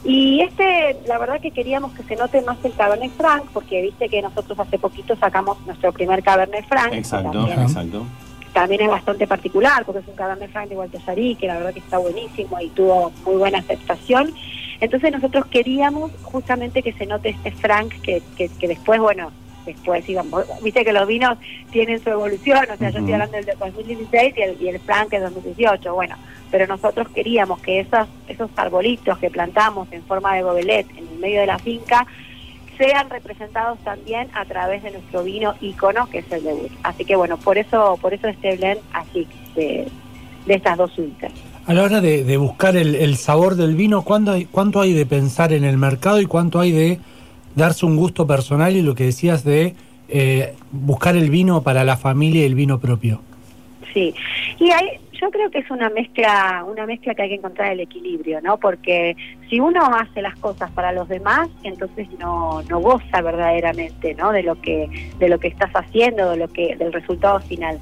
Y 0.04 0.42
este, 0.42 0.98
la 1.08 1.20
verdad 1.20 1.40
que 1.40 1.52
queríamos 1.52 1.92
que 1.94 2.04
se 2.04 2.16
note 2.16 2.42
más 2.42 2.58
el 2.64 2.74
Cabernet 2.74 3.12
Franc, 3.12 3.44
porque 3.54 3.82
viste 3.82 4.10
que 4.10 4.22
nosotros 4.22 4.60
hace 4.60 4.80
poquito 4.80 5.16
sacamos 5.16 5.64
nuestro 5.68 5.92
primer 5.92 6.24
Cabernet 6.24 6.66
Franc. 6.68 6.94
Exacto, 6.94 7.32
también 7.32 7.62
exacto. 7.62 8.06
también 8.52 8.82
es 8.82 8.90
bastante 8.90 9.28
particular 9.28 9.86
porque 9.86 10.00
es 10.00 10.08
un 10.08 10.16
Cabernet 10.16 10.52
Franc 10.52 10.70
de 10.70 10.76
Gualtesarí 10.76 11.36
que 11.36 11.46
la 11.46 11.58
verdad 11.58 11.74
que 11.74 11.80
está 11.80 12.00
buenísimo 12.00 12.60
y 12.60 12.70
tuvo 12.70 13.12
muy 13.26 13.36
buena 13.36 13.60
aceptación. 13.60 14.34
Entonces 14.80 15.12
nosotros 15.12 15.46
queríamos 15.46 16.12
justamente 16.24 16.82
que 16.82 16.94
se 16.94 17.06
note 17.06 17.30
este 17.30 17.52
Frank 17.52 17.94
que, 18.02 18.24
que, 18.36 18.50
que 18.50 18.68
después, 18.68 19.00
bueno, 19.00 19.32
después 19.66 20.08
íbamos, 20.08 20.46
viste 20.62 20.84
que 20.84 20.94
los 20.94 21.08
vinos 21.08 21.38
tienen 21.72 22.02
su 22.04 22.10
evolución, 22.10 22.66
o 22.72 22.78
sea, 22.78 22.90
yo 22.90 23.00
estoy 23.00 23.14
hablando 23.14 23.38
del 23.38 23.46
de 23.46 23.56
2016 23.60 24.34
y 24.38 24.42
el, 24.42 24.62
y 24.62 24.68
el 24.70 24.80
Frank 24.80 25.14
es 25.14 25.22
2018, 25.22 25.94
bueno, 25.94 26.16
pero 26.52 26.68
nosotros 26.68 27.08
queríamos 27.14 27.62
que 27.62 27.80
esos, 27.80 28.08
esos 28.28 28.50
arbolitos 28.56 29.18
que 29.18 29.30
plantamos 29.30 29.92
en 29.92 30.04
forma 30.04 30.36
de 30.36 30.44
gobelet 30.44 30.90
en 30.92 31.08
el 31.08 31.20
medio 31.20 31.42
de 31.42 31.48
la 31.48 31.60
finca 31.60 32.06
sean 32.78 33.10
representados 33.10 33.80
también 33.80 34.28
a 34.34 34.44
través 34.46 34.84
de 34.84 34.92
nuestro 34.92 35.24
vino 35.24 35.54
ícono 35.62 36.10
que 36.10 36.20
es 36.20 36.32
el 36.32 36.44
debut. 36.44 36.72
Así 36.84 37.06
que 37.06 37.16
bueno, 37.16 37.38
por 37.38 37.58
eso 37.58 37.98
por 38.02 38.14
eso 38.14 38.28
este 38.28 38.58
blend 38.58 38.82
así 38.92 39.28
de, 39.56 39.88
de 40.46 40.54
estas 40.54 40.78
dos 40.78 40.98
uncas. 40.98 41.32
A 41.68 41.74
la 41.74 41.84
hora 41.84 42.02
de, 42.02 42.24
de 42.24 42.38
buscar 42.38 42.76
el, 42.76 42.96
el 42.96 43.18
sabor 43.18 43.56
del 43.56 43.76
vino, 43.76 44.02
¿cuánto 44.02 44.32
hay, 44.32 44.46
¿cuánto 44.46 44.82
hay 44.82 44.94
de 44.94 45.06
pensar 45.06 45.54
en 45.54 45.64
el 45.64 45.78
mercado 45.78 46.20
y 46.20 46.26
cuánto 46.26 46.60
hay 46.60 46.72
de 46.72 47.00
darse 47.56 47.86
un 47.86 47.98
gusto 47.98 48.28
personal 48.28 48.76
y 48.76 48.82
lo 48.82 48.96
que 48.96 49.06
decías 49.06 49.44
de 49.44 49.76
eh, 50.10 50.56
buscar 50.72 51.16
el 51.16 51.30
vino 51.30 51.64
para 51.64 51.84
la 51.84 51.98
familia 51.98 52.42
y 52.42 52.46
el 52.46 52.56
vino 52.56 52.80
propio? 52.80 53.22
Sí, 53.94 54.14
y 54.60 54.72
hay, 54.72 55.00
yo 55.22 55.30
creo 55.30 55.52
que 55.52 55.60
es 55.60 55.70
una 55.70 55.90
mezcla, 55.90 56.66
una 56.68 56.86
mezcla 56.86 57.14
que 57.14 57.24
hay 57.24 57.30
que 57.30 57.36
encontrar 57.36 57.74
el 57.74 57.82
equilibrio, 57.82 58.42
¿no? 58.42 58.58
Porque 58.58 59.16
si 59.50 59.60
uno 59.60 59.86
hace 59.94 60.22
las 60.22 60.36
cosas 60.38 60.72
para 60.72 60.92
los 60.92 61.08
demás, 61.08 61.50
entonces 61.64 62.08
no, 62.20 62.62
no 62.64 62.80
goza 62.80 63.22
verdaderamente, 63.22 64.16
¿no? 64.16 64.32
De 64.32 64.44
lo 64.44 64.60
que, 64.60 64.90
de 65.20 65.30
lo 65.30 65.40
que 65.40 65.50
estás 65.50 65.72
haciendo, 65.74 66.32
de 66.32 66.38
lo 66.38 66.48
que, 66.48 66.76
del 66.76 66.92
resultado 66.92 67.40
final. 67.42 67.80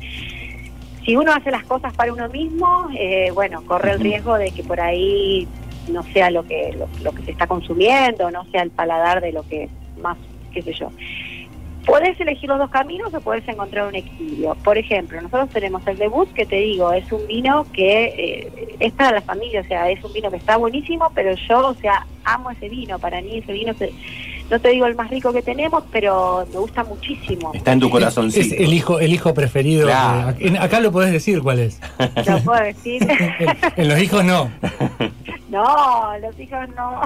Si 1.05 1.15
uno 1.15 1.31
hace 1.31 1.49
las 1.49 1.63
cosas 1.63 1.93
para 1.93 2.11
uno 2.11 2.27
mismo, 2.29 2.89
eh, 2.97 3.31
bueno, 3.33 3.63
corre 3.65 3.91
el 3.91 3.99
riesgo 3.99 4.35
de 4.35 4.51
que 4.51 4.63
por 4.63 4.81
ahí 4.81 5.47
no 5.89 6.03
sea 6.13 6.29
lo 6.31 6.43
que, 6.43 6.71
lo, 6.77 6.87
lo 7.03 7.11
que 7.13 7.23
se 7.23 7.31
está 7.31 7.47
consumiendo, 7.47 8.29
no 8.31 8.45
sea 8.51 8.61
el 8.63 8.71
paladar 8.71 9.21
de 9.21 9.31
lo 9.31 9.43
que 9.43 9.69
más, 10.01 10.17
qué 10.51 10.61
sé 10.61 10.73
yo. 10.73 10.91
Podés 11.85 12.19
elegir 12.19 12.47
los 12.49 12.59
dos 12.59 12.69
caminos 12.69 13.11
o 13.13 13.21
podés 13.21 13.47
encontrar 13.47 13.87
un 13.87 13.95
equilibrio. 13.95 14.55
Por 14.63 14.77
ejemplo, 14.77 15.19
nosotros 15.21 15.49
tenemos 15.51 15.81
el 15.87 15.97
debut, 15.97 16.31
que 16.33 16.45
te 16.45 16.57
digo, 16.57 16.91
es 16.93 17.11
un 17.11 17.25
vino 17.25 17.65
que 17.73 18.03
eh, 18.05 18.77
es 18.79 18.93
para 18.93 19.11
la 19.15 19.21
familia, 19.23 19.61
o 19.61 19.63
sea, 19.63 19.89
es 19.89 20.03
un 20.03 20.13
vino 20.13 20.29
que 20.29 20.37
está 20.37 20.57
buenísimo, 20.57 21.11
pero 21.15 21.33
yo, 21.49 21.67
o 21.69 21.73
sea, 21.75 22.05
amo 22.25 22.51
ese 22.51 22.69
vino. 22.69 22.99
Para 22.99 23.21
mí 23.21 23.37
ese 23.39 23.53
vino, 23.53 23.73
se- 23.73 23.91
no 24.49 24.59
te 24.59 24.69
digo 24.69 24.85
el 24.85 24.95
más 24.95 25.09
rico 25.09 25.31
que 25.31 25.41
tenemos, 25.41 25.83
pero 25.91 26.45
me 26.51 26.59
gusta 26.59 26.83
muchísimo. 26.83 27.51
Está 27.53 27.73
en 27.73 27.79
tu 27.79 27.89
corazoncito. 27.89 28.55
Es 28.55 28.61
el 28.61 28.73
hijo, 28.73 28.99
el 28.99 29.13
hijo 29.13 29.33
preferido. 29.33 29.85
Claro. 29.87 30.35
eh, 30.39 30.57
acá 30.59 30.79
lo 30.79 30.91
podés 30.91 31.11
decir 31.11 31.41
cuál 31.41 31.59
es. 31.59 31.79
¿Lo 32.25 32.39
puedo 32.39 32.63
decir? 32.63 33.07
En 33.77 33.87
los 33.87 33.99
hijos 34.01 34.23
no. 34.25 34.49
no, 35.49 36.17
los 36.19 36.39
hijos 36.39 36.59
no. 36.75 37.01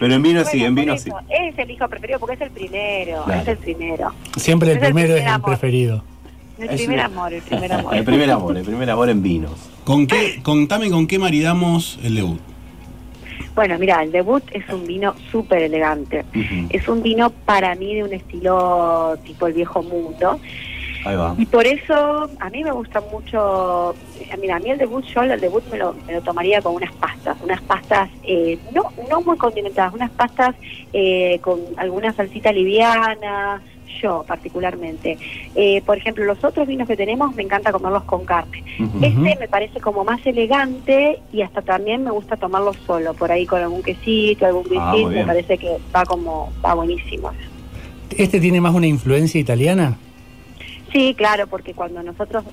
Pero 0.00 0.14
en 0.14 0.22
vino 0.22 0.40
Bueno, 0.40 0.50
sí, 0.50 0.64
en 0.64 0.74
vino 0.74 0.94
eso, 0.94 1.04
sí. 1.04 1.10
Es 1.30 1.58
el 1.58 1.70
hijo 1.70 1.88
preferido 1.88 2.18
porque 2.18 2.34
es 2.36 2.40
el 2.40 2.50
primero, 2.50 3.24
Claro. 3.24 3.40
es 3.42 3.48
el 3.48 3.56
primero. 3.58 4.12
Siempre 4.36 4.70
el 4.72 4.76
Es 4.78 4.82
el 4.82 4.92
primero 4.92 5.14
es 5.16 5.22
el 5.22 5.28
amor. 5.28 5.50
preferido. 5.50 6.04
El 6.58 6.68
Es 6.70 6.76
primer 6.76 6.96
una- 6.98 7.04
amor, 7.06 7.32
el 7.32 7.42
primer 7.42 7.72
amor. 7.72 7.94
El 7.96 8.04
primer 8.04 8.30
amor, 8.30 8.56
el 8.56 8.64
primer 8.64 8.90
amor 8.90 9.08
en 9.10 9.22
vinos. 9.22 9.52
¿Con 9.84 10.06
qué, 10.06 10.40
contame 10.42 10.90
con 10.90 11.06
qué 11.08 11.18
maridamos 11.18 11.98
el 12.04 12.14
debut. 12.14 12.40
Bueno, 13.54 13.78
mira, 13.78 14.02
el 14.02 14.12
debut 14.12 14.42
es 14.52 14.68
un 14.70 14.86
vino 14.86 15.14
súper 15.30 15.62
elegante. 15.62 16.24
Es 16.70 16.88
un 16.88 17.02
vino 17.02 17.30
para 17.30 17.74
mí 17.74 17.94
de 17.94 18.04
un 18.04 18.12
estilo 18.12 19.16
tipo 19.24 19.46
el 19.46 19.52
viejo 19.52 19.82
mundo. 19.82 20.40
Ahí 21.04 21.16
va. 21.16 21.34
Y 21.36 21.46
por 21.46 21.66
eso 21.66 22.30
a 22.38 22.50
mí 22.50 22.62
me 22.62 22.70
gusta 22.70 23.02
mucho, 23.10 23.94
eh, 24.20 24.36
mira, 24.40 24.56
a 24.56 24.58
mí 24.60 24.70
el 24.70 24.78
debut, 24.78 25.04
yo 25.04 25.22
el 25.22 25.40
debut 25.40 25.64
me 25.70 25.78
lo, 25.78 25.94
me 26.06 26.12
lo 26.12 26.22
tomaría 26.22 26.62
con 26.62 26.76
unas 26.76 26.92
pastas, 26.92 27.36
unas 27.42 27.60
pastas 27.62 28.08
eh, 28.22 28.56
no, 28.72 28.92
no 29.10 29.20
muy 29.20 29.36
condimentadas, 29.36 29.92
unas 29.94 30.10
pastas 30.12 30.54
eh, 30.92 31.40
con 31.42 31.58
alguna 31.76 32.12
salsita 32.12 32.52
liviana, 32.52 33.60
yo 34.00 34.24
particularmente. 34.26 35.18
Eh, 35.54 35.82
por 35.84 35.98
ejemplo, 35.98 36.24
los 36.24 36.42
otros 36.44 36.66
vinos 36.66 36.88
que 36.88 36.96
tenemos 36.96 37.34
me 37.34 37.42
encanta 37.42 37.72
comerlos 37.72 38.04
con 38.04 38.24
carne. 38.24 38.62
Este 39.00 39.36
me 39.38 39.48
parece 39.48 39.80
como 39.80 40.04
más 40.04 40.24
elegante 40.26 41.20
y 41.32 41.42
hasta 41.42 41.62
también 41.62 42.04
me 42.04 42.10
gusta 42.10 42.36
tomarlo 42.36 42.72
solo, 42.86 43.14
por 43.14 43.30
ahí 43.32 43.46
con 43.46 43.60
algún 43.60 43.82
quesito, 43.82 44.46
algún 44.46 44.64
Ah, 44.78 44.92
biscuit, 44.94 45.16
me 45.16 45.26
parece 45.26 45.58
que 45.58 45.76
va 45.94 46.04
como, 46.04 46.52
va 46.64 46.74
buenísimo. 46.74 47.30
¿Este 48.16 48.40
tiene 48.40 48.60
más 48.60 48.74
una 48.74 48.86
influencia 48.86 49.40
italiana? 49.40 49.96
Sí, 50.92 51.14
claro, 51.16 51.46
porque 51.46 51.72
cuando 51.72 52.02
nosotros 52.02 52.44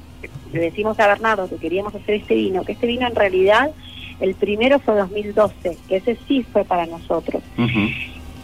le 0.53 0.61
decimos 0.61 0.99
a 0.99 1.07
Bernardo 1.07 1.49
que 1.49 1.57
queríamos 1.57 1.93
hacer 1.93 2.15
este 2.15 2.35
vino, 2.35 2.63
que 2.63 2.71
este 2.71 2.87
vino 2.87 3.05
en 3.05 3.15
realidad, 3.15 3.71
el 4.21 4.33
primero 4.35 4.79
fue 4.79 4.95
2012, 4.95 5.77
que 5.87 5.97
ese 5.97 6.17
sí 6.27 6.45
fue 6.51 6.63
para 6.63 6.85
nosotros. 6.85 7.43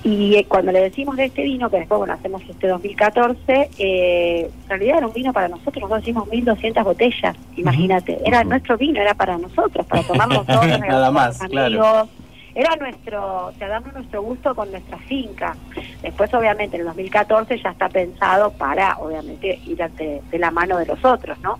Y 0.05 0.35
eh, 0.35 0.45
cuando 0.47 0.71
le 0.71 0.81
decimos 0.81 1.17
de 1.17 1.25
este 1.25 1.41
vino, 1.41 1.67
que 1.67 1.77
después, 1.77 1.97
bueno, 1.97 2.13
hacemos 2.13 2.43
este 2.47 2.67
2014, 2.67 3.71
eh, 3.79 4.51
en 4.63 4.69
realidad 4.69 4.99
era 4.99 5.07
un 5.07 5.13
vino 5.13 5.33
para 5.33 5.47
nosotros, 5.47 5.77
nosotros 5.77 6.03
hicimos 6.03 6.27
1.200 6.29 6.83
botellas, 6.83 7.35
imagínate, 7.57 8.19
era 8.23 8.43
nuestro 8.43 8.77
vino, 8.77 9.01
era 9.01 9.15
para 9.15 9.35
nosotros, 9.39 9.83
para 9.87 10.03
tomarlo 10.03 10.43
todos, 10.45 10.79
Nada 10.79 11.09
más, 11.09 11.39
claro. 11.39 11.83
amigos. 11.83 12.09
Era 12.53 12.75
nuestro, 12.75 13.47
o 13.47 13.51
sea, 13.53 13.67
darnos 13.67 13.95
nuestro 13.95 14.21
gusto 14.21 14.53
con 14.53 14.69
nuestra 14.69 14.99
finca. 14.99 15.57
Después, 16.03 16.31
obviamente, 16.35 16.75
en 16.75 16.81
el 16.81 16.87
2014 16.87 17.57
ya 17.57 17.71
está 17.71 17.89
pensado 17.89 18.51
para, 18.51 18.97
obviamente, 18.99 19.59
ir 19.65 19.77
de, 19.77 20.21
de 20.29 20.39
la 20.39 20.51
mano 20.51 20.77
de 20.77 20.85
los 20.85 21.03
otros, 21.03 21.39
¿no? 21.39 21.57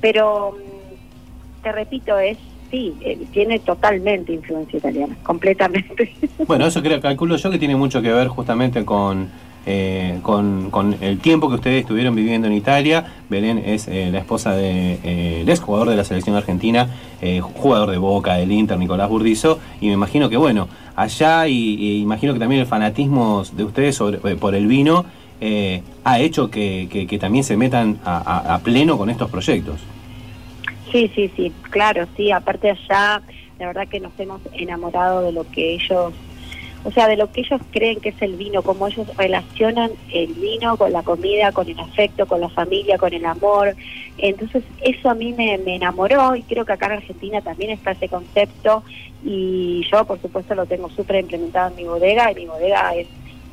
Pero, 0.00 0.52
mm, 0.52 1.62
te 1.64 1.72
repito, 1.72 2.16
es, 2.16 2.38
sí, 2.70 2.94
eh, 3.00 3.18
tiene 3.32 3.58
totalmente 3.60 4.32
influencia 4.32 4.78
italiana, 4.78 5.16
completamente. 5.22 6.12
Bueno, 6.46 6.66
eso 6.66 6.82
creo, 6.82 7.00
calculo 7.00 7.36
yo 7.36 7.50
que 7.50 7.58
tiene 7.58 7.76
mucho 7.76 8.02
que 8.02 8.12
ver 8.12 8.28
justamente 8.28 8.84
con, 8.84 9.28
eh, 9.66 10.18
con, 10.22 10.96
el 11.00 11.18
tiempo 11.18 11.48
que 11.48 11.56
ustedes 11.56 11.80
estuvieron 11.82 12.14
viviendo 12.14 12.46
en 12.46 12.54
Italia. 12.54 13.04
Belén 13.28 13.58
es 13.64 13.88
eh, 13.88 14.08
la 14.10 14.18
esposa 14.18 14.52
de 14.54 14.98
eh, 15.04 15.44
ex 15.46 15.60
jugador 15.60 15.90
de 15.90 15.96
la 15.96 16.04
selección 16.04 16.36
argentina, 16.36 16.88
eh, 17.20 17.40
jugador 17.40 17.90
de 17.90 17.98
Boca, 17.98 18.34
del 18.34 18.52
Inter, 18.52 18.78
Nicolás 18.78 19.08
Burdizo, 19.08 19.58
y 19.80 19.86
me 19.88 19.94
imagino 19.94 20.28
que 20.28 20.36
bueno, 20.36 20.68
allá 20.96 21.46
y, 21.48 22.00
imagino 22.00 22.32
que 22.32 22.38
también 22.38 22.60
el 22.60 22.66
fanatismo 22.66 23.42
de 23.52 23.64
ustedes 23.64 23.96
sobre, 23.96 24.18
por 24.36 24.54
el 24.54 24.66
vino 24.66 25.04
ha 26.04 26.18
hecho 26.18 26.50
que, 26.50 26.88
que- 26.90 27.18
también 27.18 27.44
se 27.44 27.56
metan 27.56 27.98
a 28.04 28.58
pleno 28.64 28.98
con 28.98 29.08
estos 29.08 29.30
proyectos. 29.30 29.80
Sí, 30.92 31.10
sí, 31.14 31.30
sí, 31.36 31.52
claro, 31.70 32.06
sí, 32.16 32.32
aparte 32.32 32.70
allá, 32.70 33.22
la 33.58 33.66
verdad 33.66 33.88
que 33.88 34.00
nos 34.00 34.18
hemos 34.18 34.40
enamorado 34.52 35.22
de 35.22 35.32
lo 35.32 35.48
que 35.50 35.74
ellos, 35.74 36.14
o 36.84 36.90
sea, 36.92 37.08
de 37.08 37.16
lo 37.16 37.30
que 37.30 37.42
ellos 37.42 37.60
creen 37.70 38.00
que 38.00 38.10
es 38.10 38.22
el 38.22 38.36
vino, 38.36 38.62
cómo 38.62 38.86
ellos 38.86 39.06
relacionan 39.16 39.90
el 40.12 40.32
vino 40.34 40.76
con 40.76 40.92
la 40.92 41.02
comida, 41.02 41.52
con 41.52 41.68
el 41.68 41.78
afecto, 41.78 42.26
con 42.26 42.40
la 42.40 42.48
familia, 42.48 42.96
con 42.96 43.12
el 43.12 43.26
amor. 43.26 43.74
Entonces, 44.16 44.62
eso 44.80 45.10
a 45.10 45.14
mí 45.14 45.34
me, 45.34 45.58
me 45.58 45.76
enamoró 45.76 46.34
y 46.36 46.42
creo 46.42 46.64
que 46.64 46.72
acá 46.72 46.86
en 46.86 46.92
Argentina 46.92 47.42
también 47.42 47.70
está 47.70 47.90
ese 47.90 48.08
concepto 48.08 48.82
y 49.22 49.84
yo, 49.90 50.06
por 50.06 50.20
supuesto, 50.22 50.54
lo 50.54 50.66
tengo 50.66 50.88
súper 50.88 51.16
implementado 51.16 51.70
en 51.70 51.76
mi 51.76 51.84
bodega 51.84 52.32
y 52.32 52.36
mi 52.36 52.46
bodega 52.46 52.94
es 52.94 53.08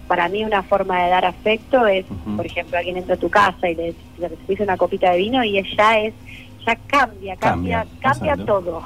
para 0.07 0.30
mí 0.30 0.44
una 0.44 0.64
forma 0.64 1.03
de 1.03 1.10
dar 1.10 1.26
afecto 1.26 1.86
es, 1.88 2.06
por 2.36 2.45
ejemplo, 2.45 2.78
alguien 2.78 2.98
entra 2.98 3.16
a 3.16 3.20
tu 3.20 3.30
casa 3.30 3.70
y 3.70 3.76
le, 3.76 3.95
le 4.20 4.30
servís 4.30 4.60
una 4.60 4.78
copita 4.78 5.12
de 5.12 5.18
vino 5.18 5.44
y 5.44 5.57
ella 5.57 5.99
es, 5.99 6.14
ya 6.65 6.75
cambia, 6.87 7.35
cambia, 7.35 7.85
Cambia, 8.01 8.35
todo. 8.37 8.81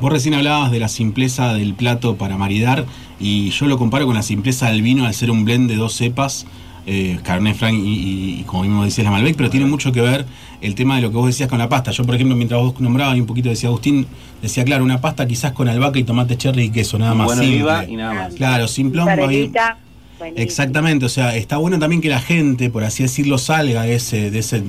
Vos 0.00 0.12
recién 0.12 0.34
hablabas 0.34 0.70
de 0.70 0.80
la 0.80 0.88
simpleza 0.88 1.54
del 1.54 1.74
plato 1.74 2.16
para 2.16 2.36
maridar 2.36 2.84
y 3.20 3.50
yo 3.50 3.66
lo 3.66 3.78
comparo 3.78 4.06
con 4.06 4.14
la 4.14 4.22
simpleza 4.22 4.68
del 4.70 4.82
vino 4.82 5.04
al 5.06 5.14
ser 5.14 5.30
un 5.30 5.44
blend 5.44 5.68
de 5.70 5.76
dos 5.76 5.94
cepas. 5.94 6.46
eh, 6.86 7.20
Cabernet 7.22 7.54
Franc 7.56 7.74
y, 7.74 7.78
y- 7.88 8.40
y 8.40 8.42
como 8.44 8.62
mismo 8.62 8.82
decías 8.82 9.04
la 9.04 9.10
Malbec, 9.10 9.36
pero 9.36 9.50
tiene 9.50 9.66
mucho 9.66 9.92
que 9.92 10.00
ver 10.00 10.24
el 10.62 10.74
tema 10.74 10.96
de 10.96 11.02
lo 11.02 11.10
que 11.10 11.16
vos 11.18 11.26
decías 11.26 11.48
con 11.48 11.58
la 11.58 11.68
pasta. 11.68 11.90
Yo, 11.90 12.04
por 12.04 12.14
ejemplo, 12.14 12.34
mientras 12.34 12.58
vos 12.60 12.80
nombrabas 12.80 13.16
y 13.16 13.20
un 13.20 13.26
poquito 13.26 13.50
decía 13.50 13.68
Agustín, 13.68 14.06
decía, 14.40 14.64
claro, 14.64 14.82
una 14.82 14.98
pasta 15.00 15.28
quizás 15.28 15.52
con 15.52 15.68
albahaca 15.68 15.98
y 15.98 16.04
tomate 16.04 16.36
cherry 16.38 16.64
y 16.64 16.70
queso, 16.70 16.98
nada 16.98 17.14
más. 17.14 17.26
Bueno, 17.26 17.42
simple. 17.42 17.58
oliva 17.62 17.84
y 17.84 17.96
nada 17.96 18.14
más. 18.14 18.34
Claro, 18.34 18.66
simplón, 18.66 19.06
va 19.08 19.14
bien. 19.14 19.28
Arenita, 19.28 19.76
buenísimo. 20.20 20.44
Exactamente, 20.44 21.04
o 21.04 21.08
sea, 21.08 21.34
está 21.34 21.56
bueno 21.56 21.80
también 21.80 22.00
que 22.00 22.08
la 22.08 22.20
gente, 22.20 22.70
por 22.70 22.84
así 22.84 23.02
decirlo, 23.02 23.38
salga 23.38 23.82
de 23.82 23.96
ese, 23.96 24.30
de 24.30 24.38
ese 24.38 24.62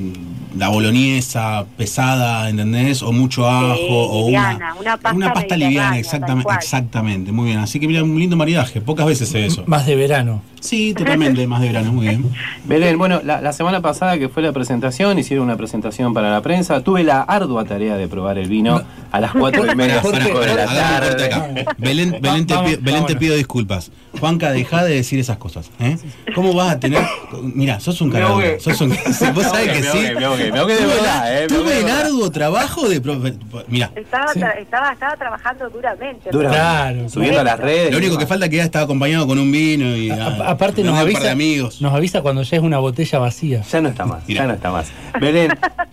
la 0.58 0.70
boloñesa 0.70 1.66
pesada, 1.78 2.50
¿entendés? 2.50 3.04
O 3.04 3.12
mucho 3.12 3.48
ajo, 3.48 3.78
o 3.80 4.26
liviana, 4.26 4.74
una 4.80 4.98
pasta 4.98 5.56
liviana, 5.56 5.92
mediterránea, 5.92 6.00
exactamente, 6.00 6.34
tal 6.36 6.44
cual. 6.44 6.58
exactamente, 6.58 7.32
muy 7.32 7.46
bien. 7.46 7.60
Así 7.60 7.80
que 7.80 7.88
mira, 7.88 8.04
un 8.04 8.20
lindo 8.20 8.36
maridaje, 8.36 8.82
pocas 8.82 9.06
veces 9.06 9.30
se 9.30 9.40
ve 9.40 9.46
eso. 9.46 9.64
Más 9.68 9.86
de 9.86 9.96
verano. 9.96 10.42
Sí, 10.62 10.94
totalmente, 10.94 11.46
más 11.48 11.60
de 11.60 11.68
verano, 11.68 11.92
muy 11.92 12.08
bien. 12.08 12.24
Belén, 12.66 12.98
bueno, 12.98 13.20
la, 13.24 13.42
la 13.42 13.52
semana 13.52 13.82
pasada 13.82 14.18
que 14.18 14.30
fue 14.30 14.42
la 14.44 14.52
presentación, 14.54 15.20
hicieron 15.20 15.46
una 15.46 15.58
presentación 15.58 16.14
para 16.14 16.32
la 16.32 16.42
prensa. 16.42 16.82
Tuve 16.82 17.04
la 17.04 17.22
ardua 17.22 17.66
tarea 17.66 17.98
de 17.98 18.08
probar 18.08 18.38
el 18.38 18.48
vino 18.48 18.82
a 19.12 19.20
las 19.20 19.32
4 19.34 19.72
y 19.72 19.76
media, 19.76 20.02
Pará, 20.04 20.24
5 20.24 20.40
de 20.40 20.56
la 20.56 20.66
tarde. 20.66 21.26
acá. 21.26 21.48
Belén, 21.78 22.12
Belén, 22.22 22.46
te, 22.46 22.54
Vamos, 22.54 22.70
pido, 22.72 22.82
Belén 22.82 22.84
te 22.84 22.92
vámonos. 22.92 23.16
pido 23.18 23.36
disculpas. 23.36 23.92
Juanca, 24.20 24.52
deja 24.52 24.84
de 24.84 24.94
decir 24.96 25.20
esas 25.20 25.38
cosas. 25.38 25.72
¿eh? 25.80 25.98
¿Cómo 26.36 26.54
vas 26.54 26.74
a 26.76 26.80
tener.? 26.80 27.02
Mira, 27.42 27.80
sos 27.80 28.00
un 28.02 28.16
ahogué. 28.16 28.60
Sos 28.60 28.80
un. 28.82 28.90
Vos 29.34 29.44
sabés 29.46 29.70
que 29.70 29.84
sí. 29.84 29.98
me 30.18 30.26
ahogué, 30.26 30.52
me 30.52 30.60
ahogué 30.60 30.76
de 30.76 30.82
Tuve 30.82 30.94
verdad, 30.94 31.24
la- 31.24 31.42
eh, 31.44 31.48
Tuve 31.48 31.92
arduo 31.92 32.30
trabajo 32.30 32.88
de. 32.88 33.02
profe- 33.02 33.38
Mira, 33.68 33.90
Estaba, 33.96 34.32
Sí. 34.34 34.40
tra- 34.40 34.58
estaba, 34.60 34.92
estaba 34.94 35.16
trabajando 35.16 35.70
duramente. 35.70 36.30
Dura. 36.30 36.50
Claro. 36.50 37.10
Subiendo 37.10 37.40
a 37.40 37.44
las 37.44 37.60
redes. 37.60 37.92
lo 37.92 37.98
único 37.98 38.18
que 38.18 38.28
falta 38.28 38.46
es 38.46 38.52
que 38.52 38.58
ya 38.58 38.64
estaba 38.64 38.84
acompañado 38.86 39.26
con 39.26 39.40
un 39.40 39.52
vino 39.52 39.96
y. 39.96 40.12
A- 40.12 40.28
ah, 40.51 40.51
aparte 40.52 40.84
nos 40.84 40.96
de 40.96 41.02
avisa, 41.02 41.32
amigos. 41.32 41.82
nos 41.82 41.94
avisa 41.94 42.22
cuando 42.22 42.44
ya 42.44 42.58
es 42.58 42.64
una 42.64 42.78
botella 42.80 43.20
vacía. 43.20 43.62
Ya 43.62 43.82
no 43.82 43.90
está 43.90 44.06
más, 44.06 44.28
Mirá. 44.28 44.42
ya 44.42 44.48
no 44.48 44.54
está 44.54 44.72
más. 44.72 44.92
Belén, 45.20 45.52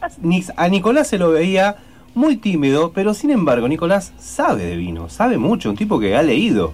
a 0.57 0.69
Nicolás 0.69 1.09
se 1.09 1.19
lo 1.19 1.31
veía 1.31 1.77
muy 2.15 2.37
tímido, 2.37 2.93
pero 2.93 3.15
sin 3.15 3.31
embargo, 3.31 3.69
Nicolás 3.69 4.13
sabe 4.19 4.65
de 4.67 4.77
vino, 4.77 5.09
sabe 5.09 5.39
mucho, 5.39 5.71
un 5.71 5.77
tipo 5.77 5.99
que 6.01 6.17
ha 6.17 6.23
leído. 6.23 6.73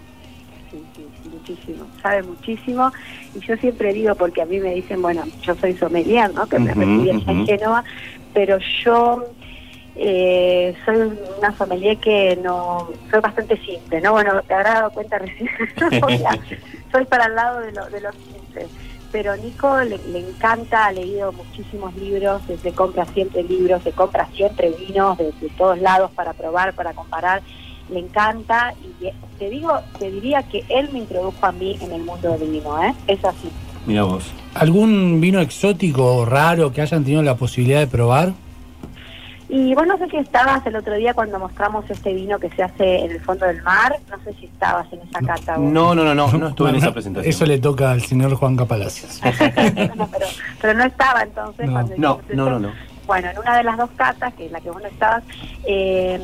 Sí, 0.71 0.79
sí, 0.97 1.05
muchísimo, 1.31 1.87
sabe 2.03 2.23
muchísimo. 2.23 2.93
Y 3.35 3.41
yo 3.47 3.57
siempre 3.57 3.93
digo, 3.93 4.15
porque 4.15 4.43
a 4.43 4.47
mí 4.47 4.59
me 4.59 4.75
dicen, 4.75 5.01
bueno, 5.03 5.25
yo 5.47 5.55
soy 5.57 5.77
sommelier, 5.77 6.33
¿no? 6.35 6.47
Que 6.49 6.59
me 6.59 6.73
Ujú, 6.73 6.81
recibí 6.81 7.11
allá 7.11 7.33
en. 7.33 7.47
Génova, 7.47 7.85
pero 8.33 8.59
yo 8.85 9.25
eh, 9.97 10.75
soy 10.85 10.97
una 11.39 11.57
sommelier 11.57 11.99
que 11.99 12.37
no, 12.43 12.89
soy 13.11 13.21
bastante 13.21 13.57
simple, 13.65 14.01
¿no? 14.01 14.13
Bueno, 14.13 14.43
te 14.43 14.55
habrás 14.55 14.75
dado 14.75 14.91
cuenta 14.91 15.19
recién, 15.19 15.49
Soy 16.95 17.07
para 17.07 17.27
el 17.27 17.35
lado 17.35 17.59
de, 17.59 17.73
lo, 17.73 17.87
de 17.87 18.01
los 18.01 18.15
simples. 18.15 18.69
Pero 19.11 19.37
Nico 19.37 19.81
le, 19.81 19.99
le 20.13 20.21
encanta, 20.21 20.87
ha 20.87 20.93
leído 20.93 21.33
muchísimos 21.33 21.93
libros, 21.97 22.41
se, 22.63 22.71
compra 22.73 23.05
siempre 23.07 23.43
libros, 23.43 23.83
se 23.83 23.91
compra 23.91 24.29
siempre 24.33 24.71
vinos 24.71 25.19
de, 25.19 25.33
de 25.41 25.49
todos 25.59 25.81
lados 25.81 26.13
para 26.13 26.35
probar, 26.35 26.73
para 26.75 26.93
comparar. 26.93 27.43
Le 27.91 27.99
encanta 27.99 28.75
y 29.01 29.11
te 29.41 29.51
digo, 29.51 29.77
te 29.99 30.09
diría 30.09 30.45
que 30.45 30.65
él 30.69 30.89
me 30.93 31.01
introdujo 31.01 31.45
a 31.45 31.51
mí 31.51 31.77
en 31.81 31.91
el 31.91 32.05
mundo 32.05 32.39
del 32.39 32.49
vino, 32.49 32.81
¿eh? 32.85 32.95
Es 33.09 33.25
así. 33.25 33.51
Mira 33.87 34.05
vos. 34.05 34.31
¿Algún 34.55 35.21
vino 35.21 35.41
exótico 35.41 36.19
o 36.19 36.25
raro 36.25 36.73
que 36.73 36.81
hayan 36.81 37.03
tenido 37.03 37.25
la 37.25 37.37
posibilidad 37.37 37.81
de 37.81 37.89
probar? 37.89 38.35
Y 39.49 39.75
vos 39.75 39.87
no 39.87 39.99
sé 39.99 40.09
si 40.09 40.17
estabas 40.17 40.67
el 40.67 40.75
otro 40.77 40.95
día 40.95 41.13
cuando 41.15 41.39
mostramos 41.39 41.85
este 41.91 42.15
vino 42.15 42.39
que 42.39 42.49
se 42.51 42.63
hace 42.63 43.05
en 43.05 43.11
el 43.11 43.21
fondo 43.21 43.47
del 43.47 43.63
mar, 43.63 43.95
no 44.11 44.17
sé 44.25 44.33
si 44.41 44.47
estabas 44.47 44.91
en 44.93 45.01
esa 45.03 45.21
cata. 45.21 45.59
vos. 45.59 45.71
No, 45.71 45.95
no, 45.95 46.03
no, 46.03 46.15
no, 46.15 46.33
no 46.33 46.49
estuve 46.49 46.71
en 46.71 46.77
esa 46.77 46.93
presentación. 46.93 47.31
Eso 47.31 47.45
le 47.45 47.59
toca 47.59 47.91
al 47.91 48.03
señor 48.03 48.35
Juan 48.35 48.57
Palacios. 48.57 49.21
No, 49.23 50.09
pero, 50.11 50.27
pero 50.61 50.75
no 50.75 50.85
estaba 50.85 51.23
entonces 51.23 51.67
No. 51.67 51.73
cuando 51.73 51.95
No, 51.97 52.21
no, 52.33 52.51
no, 52.51 52.59
no. 52.61 52.73
Bueno, 53.07 53.29
en 53.31 53.39
una 53.39 53.59
de 53.59 53.65
las 53.65 53.77
dos 53.77 53.91
catas, 53.97 54.33
que 54.33 54.47
es 54.47 54.53
la 54.53 54.61
que 54.61 54.71
vos 54.71 54.81
no 54.81 54.89
estabas, 54.89 55.23
eh, 55.67 56.19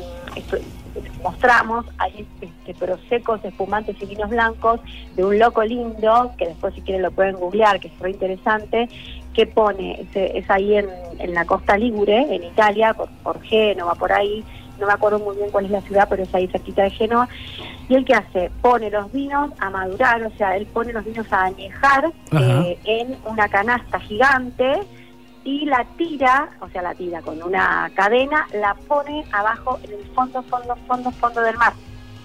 mostramos, 1.23 1.85
hay 1.99 2.25
este, 2.41 2.73
prosecos, 2.73 3.39
espumantes 3.45 3.95
y 4.01 4.05
vinos 4.05 4.29
blancos 4.29 4.79
de 5.15 5.23
un 5.23 5.37
loco 5.37 5.63
lindo, 5.63 6.31
que 6.37 6.47
después 6.47 6.73
si 6.73 6.81
quieren 6.81 7.03
lo 7.03 7.11
pueden 7.11 7.35
googlear, 7.35 7.79
que 7.79 7.87
es 7.89 7.99
muy 7.99 8.11
interesante, 8.11 8.89
que 9.33 9.45
pone, 9.47 10.01
ese- 10.01 10.37
es 10.37 10.49
ahí 10.49 10.75
en, 10.75 10.87
en 11.19 11.33
la 11.33 11.45
costa 11.45 11.77
Ligure, 11.77 12.35
en 12.35 12.43
Italia, 12.43 12.93
por, 12.93 13.09
por 13.23 13.41
Génova, 13.41 13.95
por 13.95 14.11
ahí, 14.11 14.43
no 14.79 14.87
me 14.87 14.93
acuerdo 14.93 15.19
muy 15.19 15.35
bien 15.37 15.49
cuál 15.51 15.65
es 15.65 15.71
la 15.71 15.81
ciudad, 15.81 16.07
pero 16.09 16.23
es 16.23 16.33
ahí 16.35 16.47
cerquita 16.47 16.83
de 16.83 16.89
Génova, 16.89 17.29
y 17.87 17.95
él 17.95 18.03
que 18.05 18.13
hace, 18.15 18.49
pone 18.61 18.89
los 18.89 19.11
vinos 19.11 19.51
a 19.59 19.69
madurar, 19.69 20.21
o 20.23 20.31
sea, 20.31 20.55
él 20.57 20.65
pone 20.67 20.91
los 20.91 21.05
vinos 21.05 21.31
a 21.31 21.43
añejar 21.45 22.11
eh, 22.63 22.79
en 22.85 23.15
una 23.25 23.47
canasta 23.47 23.99
gigante, 23.99 24.81
y 25.43 25.65
la 25.65 25.85
tira, 25.97 26.49
o 26.59 26.69
sea, 26.69 26.81
la 26.83 26.93
tira 26.93 27.21
con 27.21 27.41
una 27.41 27.89
cadena, 27.95 28.47
la 28.53 28.75
pone 28.87 29.23
abajo 29.31 29.79
en 29.83 29.91
el 29.93 30.05
fondo, 30.13 30.43
fondo, 30.43 30.75
fondo, 30.87 31.09
fondo 31.11 31.41
del 31.41 31.57
mar. 31.57 31.73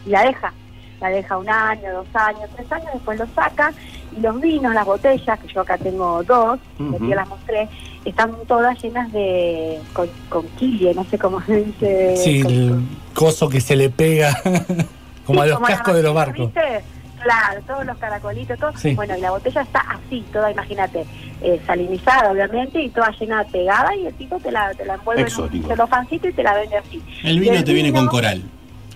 Y 0.04 0.10
la 0.10 0.22
deja. 0.22 0.52
La 1.00 1.08
deja 1.08 1.36
un 1.38 1.48
año, 1.48 1.92
dos 1.94 2.06
años, 2.14 2.48
tres 2.54 2.70
años, 2.72 2.88
después 2.92 3.18
lo 3.18 3.26
saca. 3.28 3.72
Y 4.16 4.20
los 4.20 4.40
vinos, 4.40 4.74
las 4.74 4.84
botellas, 4.84 5.38
que 5.40 5.48
yo 5.48 5.60
acá 5.62 5.78
tengo 5.78 6.22
dos, 6.24 6.58
que 6.78 7.08
ya 7.08 7.16
las 7.16 7.28
mostré, 7.28 7.68
están 8.04 8.32
todas 8.46 8.82
llenas 8.82 9.10
de 9.12 9.78
con, 9.92 10.08
conquille, 10.28 10.94
no 10.94 11.04
sé 11.04 11.18
cómo 11.18 11.40
se 11.46 11.64
dice. 11.64 12.16
Sí, 12.16 12.42
con- 12.42 12.52
el 12.52 12.80
coso 13.14 13.48
que 13.48 13.60
se 13.60 13.76
le 13.76 13.90
pega 13.90 14.36
como 15.26 15.42
a 15.42 15.46
los 15.46 15.56
como 15.56 15.66
cascos 15.66 15.94
de 15.94 16.02
los 16.02 16.14
barcos. 16.14 16.46
¿viste? 16.52 16.82
Claro, 17.22 17.60
todos 17.66 17.84
los 17.84 17.96
caracolitos, 17.98 18.58
todo. 18.58 18.70
Sí. 18.76 18.94
Bueno, 18.94 19.16
y 19.16 19.20
la 19.20 19.30
botella 19.32 19.62
está 19.62 19.80
así, 19.80 20.24
toda, 20.32 20.50
imagínate, 20.52 21.04
eh, 21.42 21.60
salinizada, 21.66 22.30
obviamente, 22.30 22.80
y 22.80 22.88
toda 22.90 23.10
llena 23.18 23.42
de 23.42 23.50
pegada, 23.50 23.96
y 23.96 24.06
el 24.06 24.14
tipo 24.14 24.38
te 24.38 24.52
la, 24.52 24.72
te 24.74 24.84
la 24.84 24.94
envuelve 24.94 25.22
en 25.22 25.26
Exótico. 25.26 25.64
un 25.64 25.70
celofancito 25.72 26.28
y 26.28 26.32
te 26.32 26.42
la 26.44 26.54
vende 26.54 26.76
así. 26.76 27.02
El 27.24 27.40
vino 27.40 27.64
te 27.64 27.72
viene 27.72 27.92
con 27.92 28.06
coral. 28.06 28.44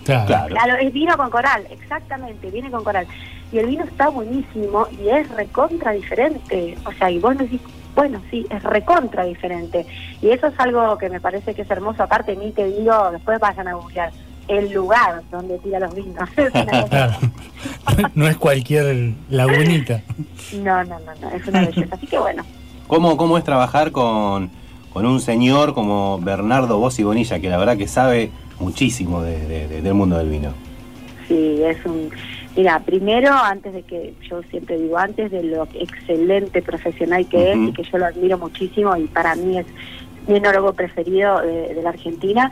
Claro. 0.05 0.27
Claro. 0.27 0.55
Claro, 0.55 0.75
es 0.75 0.93
vino 0.93 1.15
con 1.17 1.29
coral, 1.29 1.67
exactamente, 1.69 2.49
viene 2.49 2.71
con 2.71 2.83
coral. 2.83 3.07
Y 3.51 3.59
el 3.59 3.67
vino 3.67 3.83
está 3.83 4.09
buenísimo 4.09 4.87
y 4.91 5.09
es 5.09 5.29
recontra 5.31 5.91
diferente. 5.91 6.77
O 6.85 6.91
sea, 6.93 7.11
y 7.11 7.19
vos 7.19 7.37
decís, 7.37 7.61
bueno, 7.95 8.21
sí, 8.29 8.45
es 8.49 8.63
recontra 8.63 9.25
diferente. 9.25 9.85
Y 10.21 10.29
eso 10.29 10.47
es 10.47 10.59
algo 10.59 10.97
que 10.97 11.09
me 11.09 11.19
parece 11.19 11.53
que 11.53 11.63
es 11.63 11.71
hermoso. 11.71 12.03
Aparte, 12.03 12.35
ni 12.35 12.51
te 12.51 12.65
digo, 12.65 13.11
después 13.11 13.39
vayan 13.39 13.67
a 13.67 13.75
buscar 13.75 14.11
el 14.47 14.71
lugar 14.71 15.21
donde 15.31 15.57
tira 15.59 15.79
los 15.79 15.93
vinos. 15.93 16.29
Claro. 16.89 17.13
No 18.15 18.27
es 18.27 18.37
cualquier 18.37 19.13
lagunita. 19.29 20.01
no, 20.53 20.83
no, 20.83 20.99
no, 20.99 21.13
no, 21.21 21.29
es 21.29 21.47
una 21.47 21.61
belleza. 21.61 21.95
Así 21.95 22.07
que 22.07 22.17
bueno, 22.17 22.43
¿Cómo, 22.91 23.15
cómo 23.15 23.37
es 23.37 23.45
trabajar 23.45 23.93
con, 23.93 24.49
con 24.91 25.05
un 25.05 25.21
señor 25.21 25.73
como 25.73 26.19
Bernardo 26.19 26.77
Bossi 26.77 27.03
Bonilla, 27.03 27.39
que 27.39 27.49
la 27.49 27.57
verdad 27.57 27.77
que 27.77 27.87
sabe 27.87 28.31
muchísimo 28.61 29.21
de- 29.21 29.45
de- 29.47 29.67
de- 29.67 29.81
del 29.81 29.93
mundo 29.93 30.17
del 30.17 30.29
vino? 30.29 30.53
Sí, 31.27 31.61
es 31.63 31.83
un... 31.85 32.09
Mira, 32.55 32.79
primero, 32.81 33.31
antes 33.33 33.73
de 33.73 33.83
que, 33.83 34.13
yo 34.29 34.41
siempre 34.51 34.77
digo, 34.77 34.97
antes 34.97 35.31
de 35.31 35.41
lo 35.43 35.63
excelente 35.73 36.61
profesional 36.61 37.25
que 37.27 37.51
es 37.53 37.57
y 37.57 37.71
que 37.71 37.83
yo 37.83 37.97
lo 37.97 38.05
admiro 38.05 38.37
muchísimo 38.37 38.95
y 38.97 39.05
para 39.05 39.35
mí 39.35 39.57
es 39.57 39.65
mi 40.27 40.35
enólogo 40.35 40.73
preferido 40.73 41.39
de, 41.41 41.73
de 41.73 41.81
la 41.81 41.89
Argentina, 41.91 42.51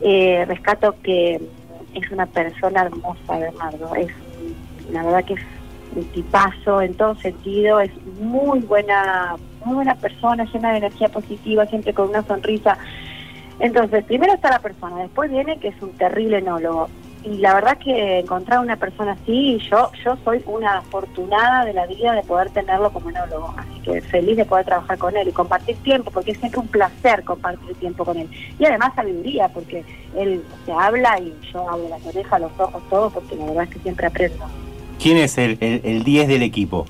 eh, 0.00 0.44
rescato 0.48 0.94
que 1.02 1.38
es 1.94 2.10
una 2.10 2.24
persona 2.26 2.82
hermosa, 2.82 3.38
Bernardo. 3.38 3.94
Es, 3.94 4.08
la 4.90 5.02
verdad 5.04 5.24
que 5.24 5.34
es 5.34 5.40
un 5.94 6.04
tipazo 6.04 6.80
en 6.80 6.94
todo 6.94 7.14
sentido, 7.16 7.78
es 7.80 7.90
muy 8.20 8.60
buena, 8.60 9.36
muy 9.66 9.74
buena 9.74 9.94
persona, 9.96 10.44
llena 10.50 10.72
de 10.72 10.78
energía 10.78 11.08
positiva, 11.08 11.66
siempre 11.66 11.92
con 11.92 12.08
una 12.08 12.22
sonrisa. 12.22 12.78
Entonces, 13.60 14.04
primero 14.04 14.32
está 14.32 14.50
la 14.50 14.58
persona, 14.58 15.02
después 15.02 15.30
viene 15.30 15.58
que 15.58 15.68
es 15.68 15.82
un 15.82 15.92
terrible 15.92 16.38
enólogo. 16.38 16.88
Y 17.22 17.36
la 17.36 17.52
verdad 17.52 17.76
que 17.76 18.20
encontrar 18.20 18.60
una 18.60 18.76
persona 18.76 19.12
así, 19.12 19.58
yo 19.70 19.90
yo 20.02 20.16
soy 20.24 20.42
una 20.46 20.78
afortunada 20.78 21.66
de 21.66 21.74
la 21.74 21.86
vida 21.86 22.14
de 22.14 22.22
poder 22.22 22.48
tenerlo 22.48 22.90
como 22.90 23.10
enólogo. 23.10 23.54
Así 23.58 23.78
que 23.80 24.00
feliz 24.00 24.38
de 24.38 24.46
poder 24.46 24.64
trabajar 24.64 24.96
con 24.96 25.14
él 25.14 25.28
y 25.28 25.32
compartir 25.32 25.76
tiempo, 25.82 26.10
porque 26.10 26.30
es 26.30 26.38
siempre 26.38 26.60
un 26.60 26.68
placer 26.68 27.22
compartir 27.22 27.74
tiempo 27.74 28.06
con 28.06 28.16
él. 28.16 28.30
Y 28.58 28.64
además 28.64 28.94
sabiduría, 28.94 29.48
porque 29.48 29.84
él 30.16 30.42
se 30.64 30.72
habla 30.72 31.20
y 31.20 31.34
yo 31.52 31.68
hablo 31.68 31.90
las 31.90 32.06
orejas, 32.06 32.40
los 32.40 32.52
ojos, 32.58 32.82
todo, 32.88 33.10
porque 33.10 33.36
la 33.36 33.44
verdad 33.44 33.64
es 33.64 33.70
que 33.70 33.78
siempre 33.80 34.06
aprendo. 34.06 34.46
¿Quién 34.98 35.18
es 35.18 35.36
el, 35.36 35.58
el, 35.60 35.82
el 35.84 36.04
10 36.04 36.28
del 36.28 36.42
equipo? 36.42 36.86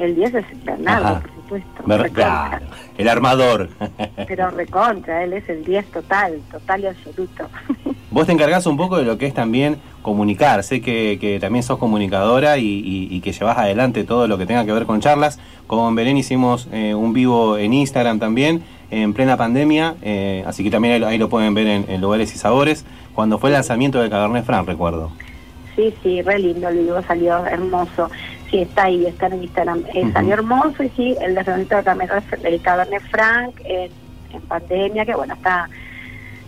El 0.00 0.16
10 0.16 0.34
es 0.34 0.64
Bernardo, 0.64 1.06
Ajá. 1.06 1.22
Supuesto. 1.48 1.82
Ver- 1.86 2.02
recontra. 2.02 2.48
claro, 2.50 2.66
el 2.98 3.08
armador. 3.08 3.68
Pero 4.28 4.50
recontra, 4.50 5.24
él 5.24 5.32
es 5.32 5.48
el 5.48 5.64
10 5.64 5.86
total, 5.86 6.40
total 6.50 6.80
y 6.82 6.86
absoluto. 6.86 7.48
Vos 8.10 8.26
te 8.26 8.32
encargás 8.32 8.66
un 8.66 8.76
poco 8.76 8.96
de 8.96 9.04
lo 9.04 9.18
que 9.18 9.26
es 9.26 9.34
también 9.34 9.76
comunicar. 10.02 10.62
Sé 10.64 10.80
que, 10.80 11.18
que 11.20 11.38
también 11.40 11.62
sos 11.62 11.78
comunicadora 11.78 12.56
y, 12.58 12.64
y- 12.66 13.08
y 13.10 13.20
que 13.20 13.32
llevas 13.32 13.58
adelante 13.58 14.04
todo 14.04 14.26
lo 14.26 14.38
que 14.38 14.46
tenga 14.46 14.64
que 14.64 14.72
ver 14.72 14.86
con 14.86 15.00
charlas. 15.00 15.38
Con 15.66 15.94
Belén 15.94 16.16
hicimos 16.16 16.68
eh, 16.72 16.94
un 16.94 17.12
vivo 17.12 17.58
en 17.58 17.74
Instagram 17.74 18.18
también, 18.18 18.62
en 18.90 19.12
plena 19.12 19.36
pandemia, 19.36 19.96
eh, 20.00 20.42
así 20.46 20.64
que 20.64 20.70
también 20.70 20.94
ahí, 20.94 21.00
lo- 21.00 21.06
ahí 21.08 21.18
lo 21.18 21.28
pueden 21.28 21.52
ver 21.52 21.66
en, 21.66 21.84
en 21.88 22.00
Lugares 22.00 22.34
y 22.34 22.38
Sabores, 22.38 22.86
cuando 23.14 23.38
fue 23.38 23.50
el 23.50 23.54
lanzamiento 23.54 24.00
de 24.00 24.08
Cabernet 24.08 24.44
Franc, 24.46 24.66
recuerdo. 24.66 25.10
Sí, 25.76 25.92
sí, 26.02 26.22
re 26.22 26.38
lindo, 26.38 26.68
el 26.68 26.78
vivo 26.78 27.02
salió 27.06 27.44
hermoso. 27.44 28.10
Sí, 28.50 28.58
está 28.60 28.84
ahí, 28.84 29.04
está 29.06 29.26
en 29.26 29.42
Instagram. 29.42 29.82
Eh, 29.94 30.02
Ujú. 30.04 30.12
Salió 30.12 30.34
hermoso 30.34 30.82
y 30.82 30.88
sí, 30.90 31.14
el 31.20 31.34
de 31.34 31.42
Renito 31.42 31.76
Cabernet, 31.84 32.10
el 32.44 32.60
Cabernet 32.62 33.02
Franc 33.10 33.54
en, 33.64 33.90
en 34.32 34.40
pandemia, 34.42 35.04
que 35.04 35.14
bueno, 35.14 35.34
está... 35.34 35.68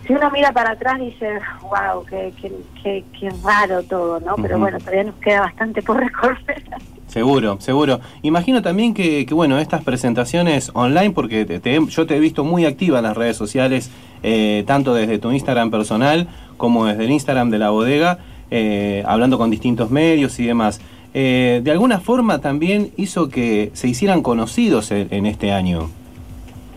Si 0.06 0.14
uno 0.14 0.30
mira 0.32 0.50
para 0.50 0.70
atrás 0.72 0.98
dice, 0.98 1.38
wow, 1.62 2.04
qué, 2.08 2.32
qué, 2.40 2.50
qué, 2.82 3.04
qué 3.18 3.28
raro 3.44 3.82
todo, 3.84 4.18
¿no? 4.18 4.34
Pero 4.36 4.58
bueno, 4.58 4.78
todavía 4.78 5.04
nos 5.04 5.14
queda 5.16 5.42
bastante 5.42 5.82
por 5.82 5.98
recorrer. 6.00 6.64
Seguro, 7.06 7.58
seguro. 7.60 8.00
Imagino 8.22 8.60
también 8.62 8.92
que, 8.94 9.24
que, 9.26 9.34
bueno, 9.34 9.58
estas 9.58 9.84
presentaciones 9.84 10.70
online, 10.74 11.10
porque 11.10 11.44
te- 11.44 11.60
te- 11.60 11.78
yo 11.86 12.06
te 12.06 12.16
he 12.16 12.18
visto 12.18 12.44
muy 12.44 12.66
activa 12.66 12.98
en 12.98 13.04
las 13.04 13.16
redes 13.16 13.36
sociales, 13.36 13.90
eh, 14.22 14.64
tanto 14.66 14.94
desde 14.94 15.18
tu 15.18 15.30
Instagram 15.30 15.70
personal 15.70 16.26
como 16.56 16.86
desde 16.86 17.04
el 17.04 17.10
Instagram 17.12 17.50
de 17.50 17.58
la 17.58 17.70
bodega, 17.70 18.18
eh, 18.50 19.04
hablando 19.06 19.38
con 19.38 19.50
distintos 19.50 19.90
medios 19.90 20.40
y 20.40 20.46
demás. 20.46 20.80
Eh, 21.12 21.60
de 21.62 21.70
alguna 21.70 21.98
forma 21.98 22.40
también 22.40 22.92
hizo 22.96 23.28
que 23.28 23.70
se 23.74 23.88
hicieran 23.88 24.22
conocidos 24.22 24.90
en, 24.92 25.26
este 25.26 25.52
año. 25.52 25.90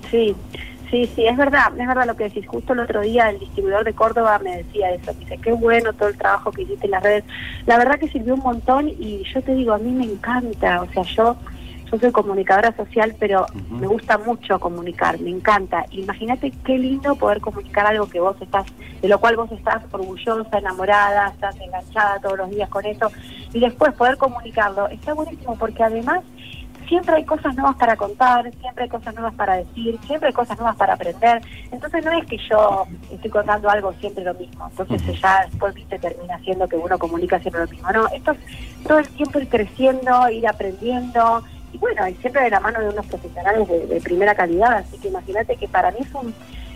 Sí, 0.10 0.36
sí, 0.90 1.08
sí, 1.16 1.26
es 1.26 1.38
verdad, 1.38 1.68
es 1.78 1.88
verdad 1.88 2.08
lo 2.08 2.16
que 2.16 2.26
decís. 2.26 2.48
Justo 2.48 2.74
el 2.74 2.80
otro 2.80 3.02
día 3.02 3.30
el 3.30 3.40
distribuidor 3.40 3.84
de 3.84 3.94
Córdoba 3.94 4.40
me 4.44 4.58
decía 4.58 4.92
eso, 4.92 5.14
me 5.14 5.20
dice, 5.20 5.38
qué 5.38 5.52
bueno 5.52 5.94
todo 5.94 6.10
el 6.10 6.18
trabajo 6.18 6.52
que 6.52 6.64
hiciste 6.64 6.86
en 6.86 6.92
las 6.92 7.04
redes. 7.04 7.24
La 7.68 7.78
verdad 7.78 8.00
que 8.00 8.08
sirvió 8.08 8.34
un 8.34 8.42
montón 8.42 8.90
y 8.90 9.24
yo 9.32 9.42
te 9.42 9.54
digo, 9.54 9.74
a 9.74 9.78
mí 9.78 9.92
me 9.92 10.06
encanta, 10.06 10.82
o 10.82 10.92
sea, 10.92 11.04
yo 11.04 11.36
yo 11.94 12.00
soy 12.00 12.12
comunicadora 12.12 12.76
social, 12.76 13.16
pero 13.20 13.46
me 13.70 13.86
gusta 13.86 14.18
mucho 14.18 14.60
comunicar, 14.60 15.20
me 15.20 15.30
encanta. 15.30 15.86
Imagínate 15.92 16.52
qué 16.66 16.78
lindo 16.78 17.16
poder 17.16 17.40
comunicar 17.40 17.86
algo 17.86 18.08
que 18.10 18.20
vos 18.20 18.36
estás, 18.42 18.66
de 19.00 19.08
lo 19.08 19.20
cual 19.20 19.36
vos 19.36 19.52
estás 19.52 19.84
orgullosa, 19.92 20.58
enamorada, 20.58 21.28
estás 21.28 21.56
enganchada 21.60 22.20
todos 22.20 22.38
los 22.40 22.50
días 22.50 22.68
con 22.70 22.84
eso, 22.86 23.12
y 23.54 23.60
después 23.60 23.94
poder 23.94 24.18
comunicarlo. 24.18 24.88
Está 24.88 25.14
buenísimo 25.14 25.56
porque 25.56 25.84
además 25.84 26.24
siempre 26.88 27.16
hay 27.16 27.26
cosas 27.26 27.56
nuevas 27.56 27.76
para 27.76 27.96
contar, 27.96 28.52
siempre 28.60 28.86
hay 28.86 28.90
cosas 28.90 29.14
nuevas 29.14 29.36
para 29.36 29.58
decir, 29.58 30.00
siempre 30.08 30.30
hay 30.30 30.34
cosas 30.34 30.58
nuevas 30.58 30.76
para 30.76 30.94
aprender. 30.94 31.44
Entonces 31.72 32.04
no 32.04 32.12
es 32.12 32.26
que 32.26 32.38
yo 32.50 32.88
estoy 33.12 33.30
contando 33.30 33.70
algo 33.70 33.94
siempre 33.94 34.24
lo 34.24 34.34
mismo, 34.34 34.68
entonces 34.68 35.22
ya 35.22 35.46
después 35.46 35.76
viste 35.76 36.00
termina 36.00 36.40
siendo 36.40 36.68
que 36.68 36.76
uno 36.76 36.98
comunica 36.98 37.40
siempre 37.40 37.62
lo 37.62 37.68
mismo. 37.68 37.92
No, 37.92 38.08
esto 38.08 38.32
es 38.32 38.84
todo 38.84 38.98
el 38.98 39.08
tiempo 39.10 39.40
ir 39.40 39.48
creciendo, 39.48 40.30
ir 40.30 40.48
aprendiendo 40.48 41.44
y 41.74 41.78
bueno, 41.78 42.08
y 42.08 42.14
siempre 42.16 42.44
de 42.44 42.52
la 42.52 42.60
mano 42.60 42.80
de 42.80 42.90
unos 42.90 43.06
profesionales 43.08 43.68
de, 43.68 43.88
de 43.88 44.02
primera 44.02 44.36
calidad, 44.36 44.78
así 44.78 44.98
que 45.00 45.10
imagínate 45.10 45.58
que 45.58 45.68
para 45.68 45.92
mí 45.92 45.98
es 46.00 46.14
un 46.14 46.34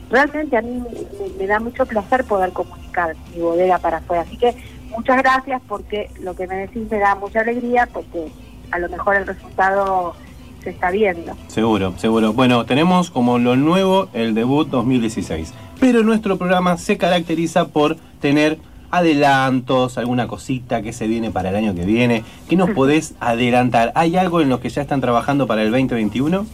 realmente 0.09 0.57
a 0.57 0.61
mí 0.61 0.81
me, 0.81 1.29
me 1.37 1.47
da 1.47 1.59
mucho 1.59 1.85
placer 1.85 2.23
poder 2.23 2.51
comunicar 2.51 3.15
mi 3.33 3.41
bodega 3.41 3.77
para 3.77 3.97
afuera. 3.97 4.23
Así 4.23 4.37
que 4.37 4.55
muchas 4.89 5.17
gracias 5.17 5.61
porque 5.67 6.09
lo 6.19 6.35
que 6.35 6.47
me 6.47 6.55
decís 6.55 6.89
me 6.89 6.99
da 6.99 7.15
mucha 7.15 7.41
alegría 7.41 7.87
porque 7.91 8.27
a 8.71 8.79
lo 8.79 8.89
mejor 8.89 9.15
el 9.15 9.27
resultado 9.27 10.15
se 10.63 10.71
está 10.71 10.91
viendo. 10.91 11.33
Seguro, 11.47 11.93
seguro. 11.97 12.33
Bueno, 12.33 12.65
tenemos 12.65 13.09
como 13.09 13.39
lo 13.39 13.55
nuevo 13.55 14.09
el 14.13 14.33
debut 14.33 14.69
2016. 14.69 15.53
Pero 15.79 16.03
nuestro 16.03 16.37
programa 16.37 16.77
se 16.77 16.97
caracteriza 16.97 17.67
por 17.67 17.97
tener 18.19 18.57
adelantos, 18.91 19.97
alguna 19.97 20.27
cosita 20.27 20.81
que 20.81 20.93
se 20.93 21.07
viene 21.07 21.31
para 21.31 21.49
el 21.49 21.55
año 21.55 21.75
que 21.75 21.85
viene. 21.85 22.23
¿Qué 22.49 22.55
nos 22.55 22.69
podés 22.71 23.15
adelantar? 23.19 23.91
¿Hay 23.95 24.17
algo 24.17 24.41
en 24.41 24.49
lo 24.49 24.59
que 24.59 24.69
ya 24.69 24.81
están 24.81 25.01
trabajando 25.01 25.47
para 25.47 25.61
el 25.61 25.71
2021? 25.71 26.45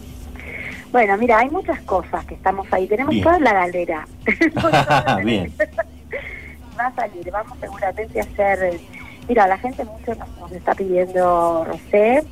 Bueno, 0.91 1.18
mira, 1.18 1.39
hay 1.39 1.49
muchas 1.49 1.81
cosas 1.81 2.23
que 2.26 2.35
estamos 2.35 2.68
ahí. 2.72 2.88
Tenemos 2.88 3.11
Bien. 3.11 3.23
toda 3.23 3.39
la 3.39 3.53
galera. 3.53 4.07
Bien. 5.23 5.51
Va 6.80 6.88
a 6.88 6.95
salir, 6.95 7.31
vamos 7.31 7.57
seguramente 7.60 8.19
a 8.19 8.23
hacer... 8.23 8.80
Mira, 9.27 9.47
la 9.47 9.57
gente 9.57 9.85
mucho 9.85 10.14
nos, 10.15 10.51
está 10.51 10.76
pidiendo 10.76 11.65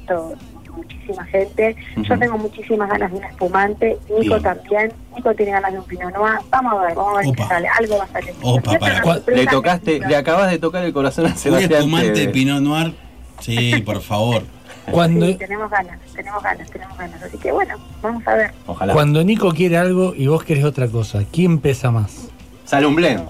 to- 0.08 0.36
muchísima 0.72 1.26
gente. 1.26 1.76
Yo 1.98 2.18
tengo 2.20 2.38
muchísimas 2.38 2.90
ganas 2.90 3.12
de 3.12 3.18
un 3.18 3.24
espumante. 3.24 3.98
Nico 4.10 4.36
Bien. 4.40 4.42
también. 4.44 4.94
Nico 5.16 5.34
tiene 5.36 5.52
ganas 5.52 5.72
de 5.74 5.80
un 5.80 5.86
pinot 5.86 6.14
noir. 6.14 6.40
Vamos 6.50 6.74
a 6.74 6.86
ver, 6.86 6.96
vamos 6.96 7.14
a 7.20 7.22
ver 7.28 7.36
qué 7.36 7.44
sale. 7.44 7.68
Algo 7.68 7.98
va 7.98 8.04
a 8.04 8.08
salir. 8.08 8.34
Opa, 8.42 8.80
para. 8.80 9.22
Le 9.28 9.46
tocaste, 9.48 10.00
le 10.00 10.16
acabas 10.16 10.52
de 10.52 10.60
tocar 10.60 10.84
el 10.84 10.94
corazón 10.94 11.26
a 11.26 11.30
Un 11.30 11.38
Sebastián. 11.38 11.74
espumante 11.74 12.14
que- 12.26 12.30
Pinot 12.30 12.62
Noir. 12.62 12.94
Sí, 13.40 13.82
por 13.86 14.02
favor. 14.02 14.44
Cuando, 14.92 15.28
Sí, 15.28 15.36
tenemos 15.36 15.70
ganas, 15.70 16.00
tenemos 16.16 16.42
ganas, 16.44 16.70
tenemos 16.72 16.98
ganas. 16.98 17.22
Así 17.24 17.38
que 17.38 17.52
bueno, 17.52 17.76
vamos 18.02 18.26
a 18.28 18.34
ver. 18.36 18.52
Ojalá. 18.66 18.94
cuando 18.94 19.24
Nico 19.24 19.52
quiere 19.54 19.78
algo 19.78 20.14
y 20.16 20.26
vos 20.28 20.44
querés 20.44 20.64
otra 20.66 20.88
cosa, 20.88 21.24
¿quién 21.32 21.60
pesa 21.60 21.92
más? 21.92 22.30
Sale 22.66 22.88
un 22.88 22.96
blend. 22.96 23.30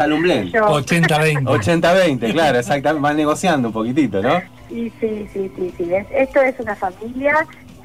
Sale 0.00 0.14
un 0.14 0.22
blend. 0.22 0.50
Yo. 0.52 0.64
80-20. 0.66 1.44
80-20, 1.44 2.32
claro, 2.32 2.58
exactamente. 2.58 3.02
Van 3.02 3.16
negociando 3.18 3.68
un 3.68 3.74
poquitito, 3.74 4.22
¿no? 4.22 4.40
Sí, 4.70 4.90
sí, 4.98 5.28
sí, 5.32 5.52
sí, 5.56 5.74
sí. 5.76 5.94
Es- 5.94 6.06
esto 6.10 6.40
es 6.40 6.58
una 6.58 6.74
familia, 6.74 7.34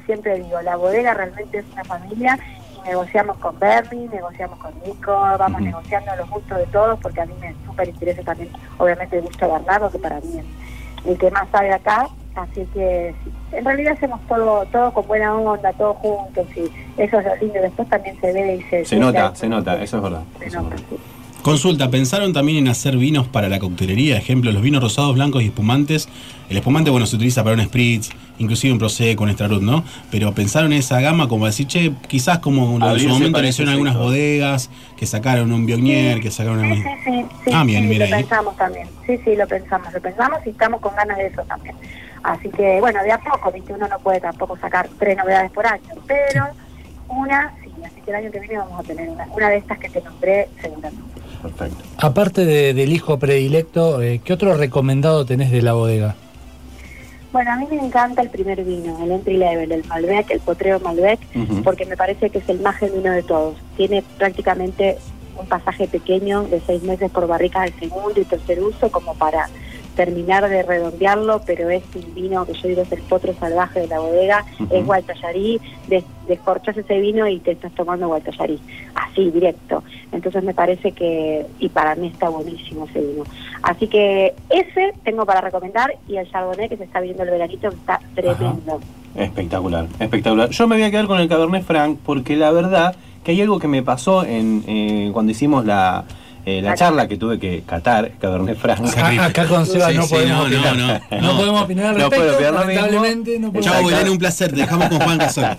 y 0.00 0.06
siempre 0.06 0.36
digo, 0.36 0.62
la 0.62 0.76
bodega 0.76 1.12
realmente 1.12 1.58
es 1.58 1.64
una 1.74 1.84
familia 1.84 2.38
y 2.74 2.88
negociamos 2.88 3.36
con 3.36 3.58
Bernie, 3.58 4.08
negociamos 4.08 4.58
con 4.60 4.72
Nico, 4.86 5.12
vamos 5.12 5.60
Ujú. 5.60 5.64
negociando 5.64 6.16
los 6.16 6.30
gustos 6.30 6.56
de 6.56 6.66
todos 6.66 6.98
porque 7.00 7.20
a 7.20 7.26
mí 7.26 7.34
me 7.40 7.54
súper 7.66 7.88
interesa 7.88 8.22
también, 8.22 8.48
obviamente, 8.78 9.16
el 9.18 9.22
gusto 9.24 9.44
de 9.46 9.52
Bernardo, 9.52 9.90
que 9.90 9.98
para 9.98 10.16
mí 10.20 10.38
es 10.38 11.06
el 11.06 11.18
que 11.18 11.30
más 11.30 11.46
sabe 11.52 11.72
acá. 11.72 12.08
Así 12.34 12.66
que 12.74 13.14
sí, 13.24 13.32
en 13.52 13.64
realidad 13.64 13.94
hacemos 13.94 14.20
todo 14.28 14.64
todo 14.66 14.92
con 14.92 15.06
buena 15.06 15.34
onda, 15.34 15.72
todos 15.72 15.96
juntos 15.96 16.46
y 16.54 16.70
eso 17.00 17.18
es 17.18 17.24
lo 17.26 17.36
lindo. 17.36 17.60
Después 17.62 17.88
también 17.88 18.20
se 18.20 18.30
ve 18.32 18.56
y 18.56 18.62
se... 18.70 18.84
Se 18.84 18.96
nota, 18.96 19.34
se 19.34 19.48
nota, 19.48 19.82
eso 19.82 19.96
es 19.96 20.02
verdad. 20.02 20.22
se 20.38 20.44
eso 20.46 20.58
es 20.58 20.62
nota, 20.64 20.74
verdad. 20.76 20.86
sí. 20.90 20.96
Consulta, 21.46 21.88
¿pensaron 21.90 22.32
también 22.32 22.58
en 22.58 22.66
hacer 22.66 22.96
vinos 22.96 23.28
para 23.28 23.48
la 23.48 23.60
coctelería? 23.60 24.16
Ejemplo, 24.16 24.50
los 24.50 24.62
vinos 24.62 24.82
rosados, 24.82 25.14
blancos 25.14 25.44
y 25.44 25.46
espumantes. 25.46 26.08
El 26.50 26.56
espumante, 26.56 26.90
bueno, 26.90 27.06
se 27.06 27.14
utiliza 27.14 27.44
para 27.44 27.54
un 27.54 27.62
spritz, 27.62 28.08
inclusive 28.38 28.72
un 28.72 28.80
prosecco, 28.80 29.22
un 29.22 29.30
extra 29.30 29.46
¿no? 29.46 29.84
Pero 30.10 30.32
pensaron 30.34 30.72
en 30.72 30.80
esa 30.80 31.00
gama 31.00 31.28
como 31.28 31.46
decir, 31.46 31.68
che, 31.68 31.92
quizás 32.08 32.40
como 32.40 32.66
lo 32.66 32.74
en 32.78 32.82
Abrirse 32.82 33.06
su 33.06 33.14
momento 33.14 33.38
ese 33.38 33.48
hicieron 33.50 33.74
algunas 33.74 33.96
bodegas, 33.96 34.70
que 34.96 35.06
sacaron 35.06 35.52
un 35.52 35.66
Biognier, 35.66 36.20
que 36.20 36.32
sacaron 36.32 36.62
Sí, 36.62 36.66
una... 36.66 36.74
sí, 36.82 36.90
sí, 37.04 37.24
sí, 37.44 37.50
Ah, 37.54 37.62
bien, 37.62 37.84
sí, 37.84 37.88
mira 37.90 38.08
lo 38.08 38.16
ahí. 38.16 38.22
pensamos 38.24 38.56
también. 38.56 38.88
Sí, 39.06 39.16
sí, 39.24 39.36
lo 39.36 39.46
pensamos, 39.46 39.92
lo 39.92 40.00
pensamos 40.00 40.40
y 40.46 40.48
estamos 40.48 40.80
con 40.80 40.96
ganas 40.96 41.16
de 41.16 41.26
eso 41.28 41.42
también. 41.42 41.76
Así 42.24 42.48
que, 42.48 42.80
bueno, 42.80 43.00
de 43.04 43.12
a 43.12 43.18
poco, 43.20 43.52
¿viste? 43.52 43.72
Uno 43.72 43.86
no 43.86 44.00
puede 44.00 44.18
tampoco 44.20 44.56
sacar 44.58 44.88
tres 44.98 45.16
novedades 45.16 45.52
por 45.52 45.64
año, 45.64 45.94
pero 46.08 46.46
una, 47.08 47.54
sí, 47.62 47.70
así 47.84 48.00
que 48.04 48.10
el 48.10 48.16
año 48.16 48.32
que 48.32 48.40
viene 48.40 48.58
vamos 48.58 48.80
a 48.80 48.82
tener 48.82 49.08
una, 49.08 49.28
una 49.32 49.48
de 49.48 49.58
estas 49.58 49.78
que 49.78 49.88
te 49.90 50.02
nombré 50.02 50.48
seguramente. 50.60 51.04
Perfecto. 51.48 51.84
Aparte 51.98 52.44
de- 52.44 52.74
del 52.74 52.92
hijo 52.92 53.18
predilecto, 53.18 54.02
eh, 54.02 54.20
¿qué 54.24 54.32
otro 54.32 54.54
recomendado 54.56 55.24
tenés 55.24 55.50
de 55.50 55.62
la 55.62 55.72
bodega? 55.74 56.14
Bueno, 57.32 57.52
a 57.52 57.56
mí 57.56 57.66
me 57.70 57.84
encanta 57.84 58.22
el 58.22 58.30
primer 58.30 58.64
vino, 58.64 58.98
el 59.04 59.10
entry 59.12 59.36
level, 59.36 59.70
el 59.72 59.84
Malbec, 59.84 60.30
el 60.30 60.40
potrero 60.40 60.80
Malbec, 60.80 61.18
porque 61.64 61.84
me 61.84 61.96
parece 61.96 62.30
que 62.30 62.38
es 62.38 62.48
el 62.48 62.60
más 62.60 62.76
genuino 62.76 63.12
de 63.12 63.22
todos. 63.22 63.56
Tiene 63.76 64.02
prácticamente 64.16 64.96
un 65.38 65.46
pasaje 65.46 65.86
pequeño 65.86 66.44
de 66.44 66.62
seis 66.66 66.82
meses 66.82 67.10
por 67.10 67.26
barricas 67.26 67.64
de 67.66 67.78
segundo 67.78 68.18
y 68.18 68.24
tercer 68.24 68.62
uso 68.62 68.90
como 68.90 69.12
para 69.14 69.50
terminar 69.96 70.48
de 70.48 70.62
redondearlo, 70.62 71.40
pero 71.46 71.68
es 71.70 71.82
un 71.94 72.14
vino 72.14 72.44
que 72.46 72.52
yo 72.52 72.68
digo 72.68 72.82
es 72.82 72.92
el 72.92 73.00
potro 73.02 73.34
salvaje 73.40 73.80
de 73.80 73.88
la 73.88 73.98
bodega, 73.98 74.44
es 74.70 74.84
Gualtallarí, 74.86 75.60
des- 75.88 76.04
descorchás 76.28 76.76
ese 76.76 76.98
vino 77.00 77.26
y 77.26 77.40
te 77.40 77.52
estás 77.52 77.72
tomando 77.72 78.06
Gualtallarí, 78.08 78.60
así, 78.94 79.30
directo. 79.30 79.82
Entonces 80.12 80.44
me 80.44 80.54
parece 80.54 80.92
que, 80.92 81.46
y 81.58 81.68
para 81.70 81.94
mí 81.96 82.08
está 82.08 82.28
buenísimo 82.28 82.86
ese 82.90 83.00
vino. 83.00 83.24
Así 83.62 83.88
que 83.88 84.34
ese 84.50 84.92
tengo 85.02 85.24
para 85.26 85.40
recomendar 85.40 85.92
y 86.08 86.16
el 86.16 86.30
Chardonnay 86.30 86.68
que 86.68 86.76
se 86.76 86.84
está 86.84 87.00
viendo 87.00 87.22
el 87.22 87.30
veranito 87.30 87.70
que 87.70 87.76
está 87.76 88.00
tremendo. 88.14 88.80
Espectacular, 89.14 89.86
espectacular. 89.98 90.50
Yo 90.50 90.68
me 90.68 90.76
voy 90.76 90.84
a 90.84 90.90
quedar 90.90 91.06
con 91.06 91.18
el 91.18 91.28
Cabernet 91.28 91.64
Franc 91.64 91.98
porque 92.04 92.36
la 92.36 92.50
verdad 92.52 92.94
que 93.24 93.32
hay 93.32 93.40
algo 93.40 93.58
que 93.58 93.66
me 93.66 93.82
pasó 93.82 94.24
en 94.24 94.62
eh, 94.68 95.10
cuando 95.12 95.32
hicimos 95.32 95.64
la, 95.64 96.04
eh, 96.46 96.62
la 96.62 96.74
charla 96.76 97.06
que 97.08 97.16
tuve 97.18 97.38
que 97.38 97.62
catar 97.66 98.12
Cabernet 98.20 98.56
Franc. 98.56 98.80
Acá 99.20 99.46
con 99.46 99.66
Seba 99.66 99.90
Sí, 99.90 99.96
no 99.96 100.02
sí, 100.04 100.14
podemos 100.14 100.38
no, 100.38 100.44
opinar. 100.44 100.76
no, 100.76 100.86
no, 100.86 101.20
No 101.20 101.32
no. 101.32 101.36
podemos 101.38 101.62
opinar 101.62 101.86
al 101.86 101.98
No 101.98 102.08
puedo 102.08 102.22
respecto, 102.22 102.52
mismo. 102.52 102.60
lamentablemente 102.60 103.38
no 103.40 103.52
podemos. 103.52 103.90
Belén, 103.92 104.08
un 104.08 104.18
placer. 104.18 104.50
Te 104.50 104.56
dejamos 104.56 104.88
con 104.88 105.00
Juan 105.00 105.18
Casol. 105.18 105.44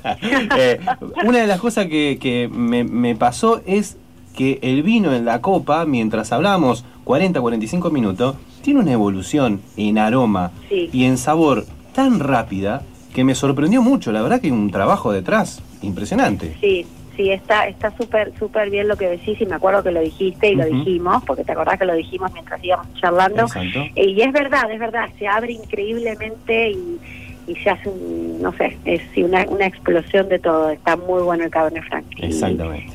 Eh, 0.58 0.80
una 1.26 1.40
de 1.40 1.48
las 1.48 1.60
cosas 1.60 1.86
que, 1.88 2.18
que 2.20 2.48
me, 2.52 2.84
me 2.84 3.16
pasó 3.16 3.62
es 3.68 3.98
que 4.36 4.60
el 4.62 4.82
vino 4.84 5.14
en 5.14 5.26
la 5.26 5.42
copa, 5.42 5.86
mientras 5.86 6.32
hablamos 6.32 6.86
40-45 7.06 7.92
minutos, 7.92 8.36
tiene 8.62 8.80
una 8.80 8.92
evolución 8.92 9.62
en 9.78 9.98
aroma 9.98 10.52
Sí. 10.70 10.90
y 10.94 11.04
en 11.06 11.18
sabor 11.18 11.66
tan 11.94 12.20
rápida 12.20 12.84
que 13.14 13.24
me 13.24 13.34
sorprendió 13.36 13.82
mucho. 13.82 14.12
La 14.12 14.22
verdad 14.22 14.40
que 14.40 14.48
hay 14.48 14.52
un 14.54 14.70
trabajo 14.72 15.12
detrás 15.12 15.62
impresionante. 15.82 16.56
Sí, 16.62 16.86
sí, 17.18 17.32
está 17.32 17.68
está 17.68 17.92
súper 17.98 18.32
súper 18.40 18.70
bien 18.70 18.88
lo 18.88 18.96
que 18.96 19.10
decís 19.10 19.42
y 19.42 19.46
me 19.46 19.56
acuerdo 19.56 19.84
que 19.84 19.92
lo 19.92 20.00
dijiste 20.00 20.50
y 20.52 20.56
lo 20.56 20.64
dijimos, 20.66 21.22
porque 21.26 21.44
te 21.44 21.52
acordás 21.52 21.78
que 21.78 21.86
lo 21.86 21.96
dijimos 21.96 22.32
mientras 22.32 22.64
íbamos 22.64 22.88
charlando. 23.02 23.42
Exacto. 23.44 23.80
Eh, 23.96 24.06
Y 24.12 24.22
es 24.22 24.32
verdad, 24.32 24.72
es 24.72 24.80
verdad, 24.80 25.10
se 25.20 25.28
abre 25.28 25.52
increíblemente 25.54 26.70
y, 26.72 27.00
y 27.48 27.56
se 27.56 27.70
hace 27.70 27.90
un, 27.90 28.42
no 28.42 28.54
sé, 28.54 28.78
es 28.86 29.02
una, 29.18 29.46
una 29.50 29.66
explosión 29.66 30.30
de 30.30 30.40
todo. 30.40 30.70
Está 30.70 30.96
muy 30.96 31.24
bueno 31.24 31.44
el 31.44 31.50
Cabernet 31.50 31.84
Franc. 31.84 32.06
Y- 32.18 32.28
Exactamente. 32.28 32.94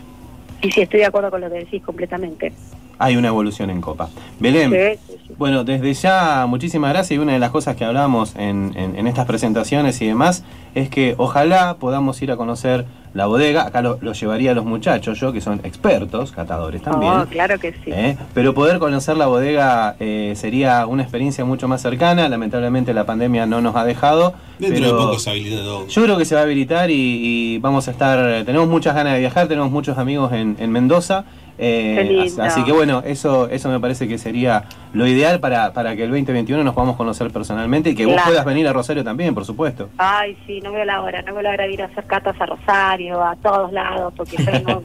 Y, 0.62 0.70
sí, 0.70 0.82
estoy 0.82 1.00
de 1.00 1.06
acuerdo 1.06 1.30
con 1.30 1.40
lo 1.40 1.50
que 1.50 1.56
decís 1.58 1.82
completamente. 1.82 2.52
Hay 2.98 3.16
una 3.16 3.28
evolución 3.28 3.70
en 3.70 3.80
Copa. 3.80 4.08
Belén, 4.40 4.70
Sí, 4.70 5.14
sí, 5.16 5.32
bueno, 5.38 5.64
desde 5.64 5.92
ya, 5.94 6.46
muchísimas 6.48 6.92
gracias. 6.92 7.16
Y 7.16 7.18
una 7.18 7.32
de 7.32 7.38
las 7.38 7.50
cosas 7.50 7.74
que 7.76 7.84
hablábamos 7.84 8.34
en, 8.36 8.72
en- 8.76 8.96
en 8.96 9.06
estas 9.06 9.26
presentaciones 9.26 10.00
y 10.02 10.06
demás 10.06 10.44
es 10.74 10.88
que 10.88 11.14
ojalá 11.18 11.76
podamos 11.78 12.20
ir 12.22 12.30
a 12.32 12.36
conocer 12.36 12.84
la 13.14 13.26
bodega. 13.26 13.66
Acá 13.66 13.82
lo, 13.82 13.98
lo 14.00 14.12
llevaría 14.14 14.52
a 14.52 14.54
los 14.54 14.64
muchachos, 14.64 15.18
yo, 15.20 15.32
que 15.32 15.40
son 15.42 15.60
expertos, 15.64 16.32
catadores 16.32 16.80
también. 16.82 17.12
Oh, 17.12 17.26
claro 17.26 17.58
que 17.58 17.72
sí. 17.72 17.78
¿eh? 17.90 18.16
Pero 18.34 18.54
poder 18.54 18.78
conocer 18.78 19.16
la 19.18 19.26
bodega 19.26 19.96
eh, 20.00 20.32
sería 20.36 20.86
una 20.86 21.02
experiencia 21.02 21.44
mucho 21.44 21.68
más 21.68 21.82
cercana. 21.82 22.28
Lamentablemente 22.28 22.94
la 22.94 23.04
pandemia 23.04 23.44
no 23.46 23.60
nos 23.60 23.76
ha 23.76 23.84
dejado. 23.84 24.34
Dentro 24.58 24.76
pero 24.78 24.86
de 24.96 25.02
poco 25.04 25.18
se 25.18 25.30
habilita 25.30 25.62
todo. 25.62 25.86
Yo 25.88 26.02
creo 26.04 26.16
que 26.18 26.24
se 26.24 26.34
va 26.34 26.42
a 26.42 26.44
habilitar 26.44 26.90
y, 26.90 26.94
y 26.94 27.58
vamos 27.58 27.88
a 27.88 27.90
estar. 27.90 28.44
Tenemos 28.44 28.68
muchas 28.68 28.94
ganas 28.94 29.14
de 29.14 29.20
viajar, 29.20 29.46
tenemos 29.48 29.70
muchos 29.70 29.98
amigos 29.98 30.32
en, 30.32 30.56
en 30.58 30.70
Mendoza. 30.70 31.24
Eh, 31.64 32.28
así 32.42 32.64
que 32.64 32.72
bueno, 32.72 33.02
eso, 33.06 33.48
eso 33.48 33.68
me 33.68 33.78
parece 33.78 34.08
que 34.08 34.18
sería 34.18 34.64
lo 34.92 35.06
ideal 35.06 35.38
para, 35.38 35.72
para 35.72 35.94
que 35.94 36.02
el 36.04 36.10
2021 36.10 36.64
nos 36.64 36.74
podamos 36.74 36.96
conocer 36.96 37.30
personalmente 37.30 37.90
y 37.90 37.94
que 37.94 38.04
vos 38.04 38.16
puedas 38.26 38.44
venir 38.44 38.66
a 38.66 38.72
Rosario 38.72 39.04
también, 39.04 39.32
por 39.34 39.44
supuesto. 39.44 39.88
Ay, 39.96 40.36
sí, 40.46 40.60
no 40.60 40.72
veo 40.72 40.84
la 40.84 41.00
hora, 41.00 41.22
no 41.22 41.32
veo 41.34 41.42
la 41.42 41.50
hora 41.50 41.64
de 41.64 41.72
ir 41.74 41.82
a 41.82 41.86
hacer 41.86 42.04
catas 42.04 42.34
a 42.40 42.46
Rosario, 42.46 43.22
a 43.22 43.36
todos 43.36 43.72
lados, 43.72 44.12
porque 44.16 44.36
yo 44.38 44.44
no, 44.66 44.82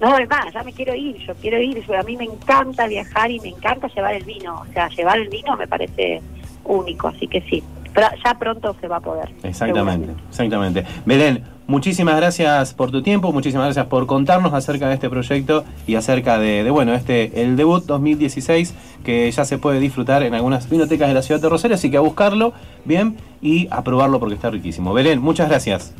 no 0.00 0.10
voy 0.12 0.26
más, 0.26 0.52
ya 0.52 0.62
me 0.62 0.72
quiero 0.72 0.94
ir, 0.94 1.16
yo 1.26 1.34
quiero 1.36 1.60
ir, 1.62 1.82
yo- 1.86 1.98
a 1.98 2.02
mí 2.02 2.16
me 2.16 2.24
encanta 2.24 2.86
viajar 2.86 3.30
y 3.30 3.40
me 3.40 3.48
encanta 3.48 3.88
llevar 3.88 4.14
el 4.14 4.24
vino, 4.24 4.60
o 4.68 4.72
sea, 4.74 4.88
llevar 4.90 5.18
el 5.18 5.28
vino 5.28 5.56
me 5.56 5.66
parece 5.66 6.20
único, 6.64 7.08
así 7.08 7.26
que 7.26 7.40
sí, 7.42 7.62
pero 7.94 8.06
ya 8.24 8.34
pronto 8.38 8.76
se 8.80 8.86
va 8.86 8.96
a 8.96 9.00
poder. 9.00 9.30
Exactamente, 9.42 10.12
exactamente. 10.28 10.84
Belén, 11.06 11.42
muchísimas 11.68 12.16
gracias 12.16 12.74
por 12.74 12.90
tu 12.90 13.02
tiempo, 13.02 13.30
muchísimas 13.32 13.66
gracias 13.66 13.86
por 13.86 14.06
contarnos 14.06 14.52
acerca 14.52 14.88
de 14.88 14.94
este 14.94 15.08
proyecto 15.08 15.64
y 15.86 15.94
acerca 15.94 16.40
de, 16.40 16.64
de, 16.64 16.70
bueno, 16.70 16.94
este, 16.94 17.42
el 17.42 17.56
debut 17.56 17.84
2016 17.84 18.74
que 19.04 19.30
ya 19.30 19.44
se 19.44 19.58
puede 19.58 19.78
disfrutar 19.78 20.24
en 20.24 20.34
algunas 20.34 20.68
vinotecas 20.68 21.06
de 21.06 21.14
la 21.14 21.22
ciudad 21.22 21.40
de 21.40 21.48
Rosario, 21.48 21.76
así 21.76 21.90
que 21.90 21.98
a 21.98 22.00
buscarlo, 22.00 22.52
bien, 22.84 23.16
y 23.40 23.68
a 23.70 23.84
probarlo 23.84 24.18
porque 24.18 24.34
está 24.34 24.50
riquísimo. 24.50 24.92
Belén, 24.92 25.20
muchas 25.20 25.48
gracias. 25.48 25.94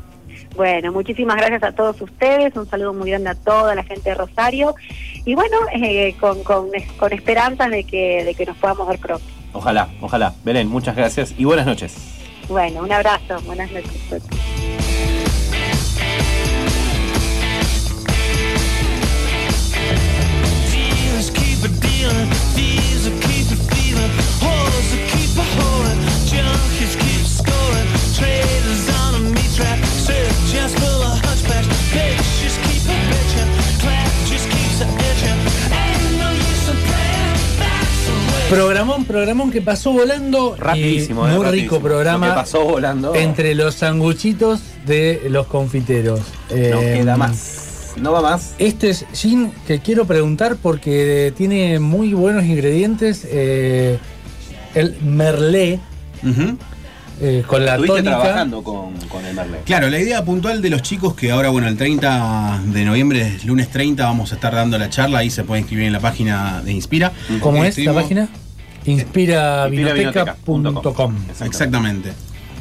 Bueno, 0.56 0.90
muchísimas 0.90 1.36
gracias 1.36 1.62
a 1.62 1.72
todos 1.72 2.00
ustedes, 2.00 2.56
un 2.56 2.68
saludo 2.68 2.92
muy 2.92 3.10
grande 3.10 3.30
a 3.30 3.34
toda 3.36 3.76
la 3.76 3.84
gente 3.84 4.10
de 4.10 4.16
Rosario 4.16 4.74
y 5.24 5.34
bueno, 5.34 5.56
eh, 5.72 6.16
con, 6.18 6.42
con, 6.42 6.68
con 6.98 7.12
esperanzas 7.12 7.70
de 7.70 7.84
que, 7.84 8.24
de 8.24 8.34
que 8.34 8.46
nos 8.46 8.56
podamos 8.56 8.88
ver 8.88 8.98
pronto. 8.98 9.24
Ojalá, 9.52 9.88
ojalá. 10.00 10.34
Belén, 10.44 10.68
muchas 10.68 10.96
gracias 10.96 11.34
y 11.38 11.44
buenas 11.44 11.66
noches. 11.66 11.96
Bueno, 12.48 12.82
un 12.82 12.90
abrazo, 12.90 13.40
buenas 13.44 13.70
noches. 13.70 14.87
Keep 21.60 21.70
a 21.70 21.80
dealing, 21.80 22.30
thieves 22.54 23.08
will 23.08 23.18
keep 23.20 23.46
a 23.50 23.56
thieving, 23.70 24.12
whores 24.42 24.88
will 24.92 25.06
keep 25.10 25.32
a 25.38 25.46
whoring, 25.56 26.00
junkies 26.30 26.94
keep 26.98 27.24
scoring, 27.26 27.88
traders 28.14 28.88
on 29.02 29.14
a 29.16 29.18
meat 29.34 29.50
trap, 29.56 29.78
searchers 29.84 30.74
full 30.74 31.02
of 31.02 31.18
hunchbacks, 31.22 31.66
bitches 31.92 32.56
keep 32.66 32.84
a 32.86 32.96
bitching, 33.10 33.50
clap 33.80 34.10
just 34.26 34.46
keeps 34.50 34.80
a 34.82 34.86
itching, 34.86 35.40
ain't 35.72 36.18
no 36.18 36.30
use 36.30 36.68
in 36.70 36.76
playing 36.86 37.58
that's 37.58 38.06
the 38.06 38.12
way. 38.12 38.48
Programón, 38.50 39.04
programón 39.04 39.50
que 39.50 39.60
pasó 39.60 39.92
volando. 39.92 40.54
y 40.56 40.60
Rapidísimo, 40.60 41.26
eh, 41.26 41.32
Muy 41.32 41.44
rapidísimo. 41.44 41.76
rico 41.78 41.80
programa. 41.80 42.26
Lo 42.28 42.32
que 42.34 42.40
pasó 42.40 42.64
volando. 42.64 43.14
Entre 43.14 43.54
los 43.54 43.74
sanguchitos 43.74 44.60
de 44.86 45.22
los 45.28 45.46
confiteros. 45.48 46.20
No 46.50 46.56
Eh, 46.56 46.98
queda 47.00 47.16
más. 47.16 47.64
No 48.00 48.12
va 48.12 48.22
más. 48.22 48.54
Este 48.58 48.90
es 48.90 49.04
gin 49.12 49.50
que 49.66 49.80
quiero 49.80 50.04
preguntar 50.06 50.56
porque 50.62 51.32
tiene 51.36 51.80
muy 51.80 52.14
buenos 52.14 52.44
ingredientes. 52.44 53.26
eh, 53.28 53.98
el 54.74 54.96
merlé 55.02 55.80
eh, 57.20 57.42
con 57.46 57.64
la 57.64 57.72
Estuviste 57.72 57.96
tónica. 58.02 58.20
trabajando 58.20 58.62
con, 58.62 58.92
con 59.08 59.24
el 59.24 59.34
Merlé. 59.34 59.58
Claro, 59.64 59.88
la 59.90 59.98
idea 59.98 60.22
puntual 60.24 60.62
de 60.62 60.70
los 60.70 60.82
chicos 60.82 61.14
que 61.14 61.32
ahora, 61.32 61.48
bueno, 61.48 61.66
el 61.66 61.76
30 61.76 62.60
de 62.66 62.84
noviembre, 62.84 63.38
lunes 63.44 63.70
30, 63.70 64.04
vamos 64.04 64.30
a 64.30 64.34
estar 64.36 64.54
dando 64.54 64.78
la 64.78 64.88
charla, 64.90 65.18
ahí 65.20 65.30
se 65.30 65.42
puede 65.42 65.60
inscribir 65.62 65.86
en 65.86 65.92
la 65.94 66.00
página 66.00 66.60
de 66.62 66.70
Inspira. 66.72 67.10
¿Cómo 67.40 67.64
Eh, 67.64 67.68
es 67.68 67.78
la 67.78 67.94
página? 67.94 68.28
Inspiravinoteca.com. 68.84 71.14
Exactamente. 71.44 72.12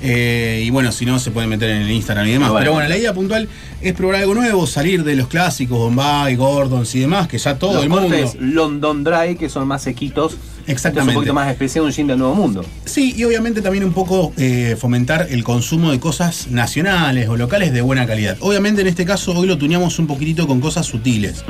Eh, 0.02 0.64
y 0.66 0.70
bueno, 0.70 0.92
si 0.92 1.06
no, 1.06 1.20
se 1.20 1.32
pueden 1.32 1.50
meter 1.50 1.70
en 1.70 1.82
el 1.84 1.92
Instagram 1.92 2.28
y 2.28 2.32
demás. 2.32 2.52
Pero 2.58 2.74
bueno, 2.74 2.88
la 2.88 2.98
idea 2.98 3.14
puntual 3.14 3.48
es 3.82 3.94
probar 3.94 4.18
algo 4.18 4.36
nuevo, 4.36 4.68
salir 4.68 5.04
de 5.04 5.16
los 5.16 5.28
clásicos, 5.28 5.78
Bombay, 5.78 6.36
Gordons 6.36 6.94
y 6.96 7.00
demás, 7.00 7.28
que 7.28 7.38
ya 7.38 7.58
todo 7.58 7.74
Los 7.74 7.84
el 7.84 7.90
mundo. 7.90 8.16
London 8.40 9.04
Dry, 9.04 9.36
que 9.36 9.50
son 9.50 9.68
más 9.68 9.82
sequitos. 9.84 10.38
Exactamente. 10.68 11.12
Es 11.12 11.16
un 11.16 11.22
poquito 11.22 11.34
más 11.34 11.50
especial, 11.50 11.86
un 11.86 11.94
gin 11.94 12.08
del 12.08 12.20
Nuevo 12.20 12.36
Mundo. 12.36 12.66
Sí, 12.84 13.14
y 13.16 13.24
obviamente 13.24 13.62
también 13.62 13.86
un 13.86 13.94
poco 13.94 14.34
eh, 14.38 14.76
fomentar 14.78 15.28
el 15.30 15.44
consumo 15.44 15.92
de 15.92 16.00
cosas 16.00 16.48
nacionales 16.50 17.30
o 17.30 17.38
locales 17.38 17.72
de 17.72 17.82
buena 17.82 18.06
calidad. 18.06 18.36
Obviamente 18.42 18.82
en 18.82 18.88
este 18.88 19.06
caso 19.06 19.32
hoy 19.32 19.48
lo 19.48 19.58
tuneamos 19.58 19.98
un 19.98 20.08
poquitito 20.08 20.46
con 20.46 20.60
cosas 20.60 20.86
sutiles. 20.86 21.46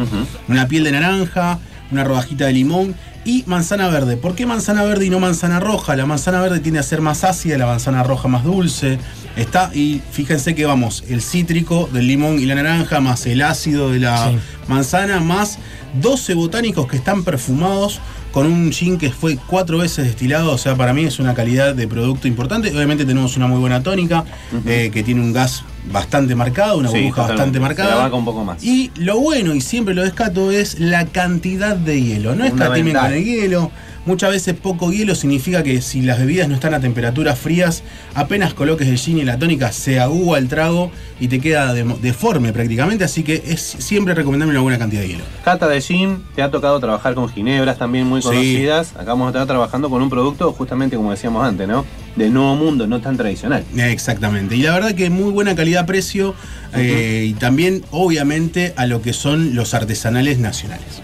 Una 0.48 0.68
piel 0.68 0.84
de 0.84 0.91
naranja, 0.91 1.60
una 1.91 2.03
rodajita 2.03 2.45
de 2.45 2.53
limón 2.53 2.95
y 3.28 3.44
manzana 3.45 3.90
verde. 3.90 4.16
¿Por 4.16 4.36
qué 4.36 4.45
manzana 4.45 4.84
verde 4.86 5.06
y 5.06 5.10
no 5.10 5.20
manzana 5.20 5.60
roja? 5.60 5.95
La 5.98 6.06
manzana 6.06 6.40
verde 6.41 6.62
tiende 6.62 6.80
a 6.80 6.84
ser 6.84 7.02
más 7.02 7.24
ácida, 7.26 7.58
la 7.58 7.66
manzana 7.66 8.02
roja 8.02 8.28
más 8.30 8.44
dulce. 8.45 8.98
Está, 9.36 9.70
y 9.74 10.02
fíjense 10.12 10.56
que 10.56 10.66
vamos, 10.66 11.04
el 11.10 11.22
cítrico 11.22 11.90
del 11.91 12.08
limón 12.08 12.40
y 12.40 12.45
la 12.45 12.56
naranja, 12.56 13.02
más 13.02 13.26
el 13.26 13.41
ácido 13.41 13.91
de 13.91 13.99
la 13.99 14.30
Sí. 14.30 14.38
manzana, 14.70 15.20
más 15.20 15.60
12 16.02 16.34
botánicos 16.36 16.88
que 16.88 16.95
están 16.95 17.24
perfumados 17.24 17.99
con 18.32 18.45
un 18.48 18.72
gin 18.72 18.98
que 18.98 19.12
fue 19.12 19.38
cuatro 19.48 19.78
veces 19.80 20.06
destilado, 20.06 20.52
o 20.54 20.58
sea, 20.58 20.76
para 20.76 20.94
mí 20.94 21.04
es 21.04 21.20
una 21.20 21.34
calidad 21.34 21.76
de 21.76 21.88
producto 21.88 22.28
importante. 22.30 22.70
Obviamente 22.74 23.04
tenemos 23.06 23.36
una 23.36 23.48
muy 23.48 23.60
buena 23.60 23.84
tónica, 23.84 24.24
eh, 24.66 24.90
que 24.94 25.04
tiene 25.04 25.22
un 25.22 25.34
gas 25.34 25.64
bastante 25.92 26.36
marcado, 26.36 26.78
una 26.78 26.90
Sí, 26.90 26.98
burbuja 27.00 27.22
bastante 27.24 27.58
Se 27.58 27.62
la 27.62 27.68
marcada. 27.68 28.14
un 28.16 28.26
poco 28.26 28.44
más. 28.44 28.64
Y 28.64 28.92
lo 28.96 29.20
bueno, 29.20 29.54
y 29.56 29.62
siempre 29.62 29.94
lo 29.94 30.04
descato, 30.04 30.52
es 30.52 30.80
la 30.80 31.06
cantidad 31.06 31.76
de 31.76 32.02
hielo. 32.02 32.36
No 32.36 32.46
escatimen 32.46 32.96
con 32.96 33.14
el 33.14 33.24
hielo. 33.24 33.72
Muchas 34.08 34.32
veces 34.32 34.56
poco 34.56 34.90
hielo 34.94 35.16
significa 35.16 35.64
que 35.64 35.82
si 35.82 36.02
las 36.02 36.18
bebidas 36.18 36.48
no 36.48 36.56
están 36.56 36.74
a 36.74 36.80
temperaturas 36.80 37.38
frías, 37.38 37.84
apenas 38.16 38.54
coloques 38.54 38.88
el 38.88 38.98
gin 38.98 39.18
y 39.18 39.26
la 39.26 39.38
tónica, 39.38 39.74
se 39.74 40.00
agúa 40.00 40.38
el 40.38 40.48
trago 40.48 40.92
y 41.20 41.28
te 41.28 41.42
queda 41.42 41.74
deforme 41.74 42.54
prácticamente. 42.54 43.04
Así 43.04 43.24
que 43.24 43.44
es 43.46 43.60
siempre 43.62 44.14
recomendable 44.14 44.52
una 44.54 44.62
buena 44.62 44.78
cantidad 44.80 45.02
de 45.02 45.10
hielo. 45.10 45.24
Cata 45.44 45.68
de 45.68 45.82
gin, 45.82 46.24
te 46.36 46.42
ha 46.42 46.50
tocado 46.50 46.80
trabajar 46.80 47.16
con 47.16 47.28
ginebras 47.28 47.78
también 47.78 48.08
muy 48.08 48.22
Sí. 48.22 48.30
conocidas. 48.30 48.92
Acá 48.96 49.08
vamos 49.08 49.26
a 49.28 49.30
estar 49.32 49.46
trabajando 49.46 49.90
con 49.90 50.02
un 50.02 50.10
producto, 50.10 50.54
justamente 50.54 50.96
como 50.96 51.12
decíamos 51.12 51.46
antes, 51.46 51.68
¿no? 51.68 51.84
De 52.16 52.30
nuevo 52.30 52.56
mundo, 52.56 52.88
no 52.88 53.02
tan 53.02 53.18
tradicional. 53.18 53.66
Exactamente. 53.76 54.56
Y 54.56 54.62
la 54.62 54.72
verdad 54.72 54.94
que 54.96 55.10
muy 55.10 55.32
buena 55.34 55.54
calidad-precio 55.54 56.34
eh, 56.74 57.26
y 57.28 57.34
también, 57.34 57.84
obviamente, 57.92 58.74
a 58.78 58.86
lo 58.86 59.02
que 59.02 59.12
son 59.12 59.54
los 59.54 59.74
artesanales 59.74 60.40
nacionales. 60.40 61.02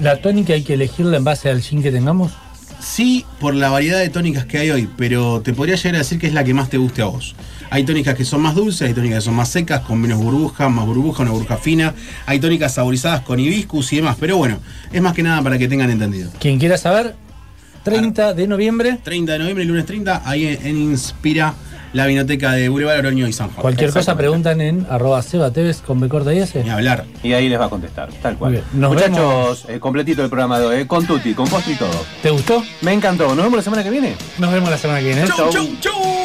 La 0.00 0.20
tónica 0.20 0.52
hay 0.52 0.62
que 0.62 0.74
elegirla 0.74 1.16
en 1.16 1.24
base 1.24 1.48
al 1.48 1.62
gin 1.62 1.82
que 1.82 1.90
tengamos. 1.90 2.32
Sí, 2.80 3.24
por 3.40 3.54
la 3.54 3.70
variedad 3.70 3.98
de 3.98 4.10
tónicas 4.10 4.44
que 4.44 4.58
hay 4.58 4.70
hoy, 4.70 4.88
pero 4.96 5.40
te 5.40 5.54
podría 5.54 5.76
llegar 5.76 5.96
a 5.96 5.98
decir 5.98 6.18
que 6.18 6.26
es 6.26 6.34
la 6.34 6.44
que 6.44 6.52
más 6.52 6.68
te 6.68 6.76
guste 6.76 7.02
a 7.02 7.06
vos. 7.06 7.34
Hay 7.70 7.84
tónicas 7.84 8.14
que 8.14 8.24
son 8.24 8.42
más 8.42 8.54
dulces, 8.54 8.86
hay 8.86 8.94
tónicas 8.94 9.18
que 9.18 9.24
son 9.24 9.34
más 9.34 9.48
secas, 9.48 9.80
con 9.80 10.00
menos 10.00 10.18
burbuja, 10.18 10.68
más 10.68 10.86
burbuja, 10.86 11.22
una 11.22 11.32
burbuja 11.32 11.56
fina. 11.56 11.94
Hay 12.26 12.38
tónicas 12.38 12.74
saborizadas 12.74 13.22
con 13.22 13.40
hibiscus 13.40 13.92
y 13.92 13.96
demás, 13.96 14.16
pero 14.20 14.36
bueno, 14.36 14.58
es 14.92 15.00
más 15.00 15.14
que 15.14 15.22
nada 15.22 15.42
para 15.42 15.58
que 15.58 15.66
tengan 15.66 15.90
entendido. 15.90 16.30
Quien 16.38 16.58
quiera 16.58 16.76
saber, 16.76 17.16
30 17.82 18.34
de 18.34 18.46
noviembre. 18.46 18.98
30 19.02 19.32
de 19.32 19.38
noviembre, 19.38 19.64
lunes 19.64 19.86
30, 19.86 20.22
ahí 20.24 20.46
en, 20.46 20.66
en 20.66 20.76
Inspira, 20.76 21.54
la 21.96 22.06
vinoteca 22.06 22.52
de 22.52 22.68
Boulevard 22.68 22.98
Oroño 22.98 23.26
y 23.26 23.32
San 23.32 23.48
Juan. 23.48 23.62
Cualquier 23.62 23.90
cosa 23.90 24.16
preguntan 24.16 24.60
en 24.60 24.86
arroba 24.90 25.22
sebateves 25.22 25.78
con 25.78 25.98
B 25.98 26.08
corta 26.08 26.32
y 26.34 26.38
S. 26.38 26.62
Ni 26.62 26.68
hablar. 26.70 27.04
Y 27.22 27.32
ahí 27.32 27.48
les 27.48 27.58
va 27.58 27.64
a 27.64 27.70
contestar, 27.70 28.10
tal 28.20 28.36
cual. 28.36 28.62
Nos 28.74 28.92
Muchachos, 28.92 29.64
eh, 29.68 29.80
completito 29.80 30.22
el 30.22 30.28
programa 30.28 30.60
de 30.60 30.66
hoy, 30.66 30.76
eh, 30.82 30.86
con 30.86 31.06
tutti, 31.06 31.32
con 31.32 31.48
postre 31.48 31.72
y 31.72 31.76
todo. 31.76 32.04
¿Te 32.22 32.30
gustó? 32.30 32.62
Me 32.82 32.92
encantó. 32.92 33.34
¿Nos 33.34 33.44
vemos 33.44 33.56
la 33.56 33.62
semana 33.62 33.82
que 33.82 33.90
viene? 33.90 34.14
Nos 34.38 34.52
vemos 34.52 34.68
la 34.68 34.76
semana 34.76 35.00
que 35.00 35.06
viene. 35.06 35.26
Chau, 35.26 35.50
chau, 35.50 35.66
chau. 35.80 36.15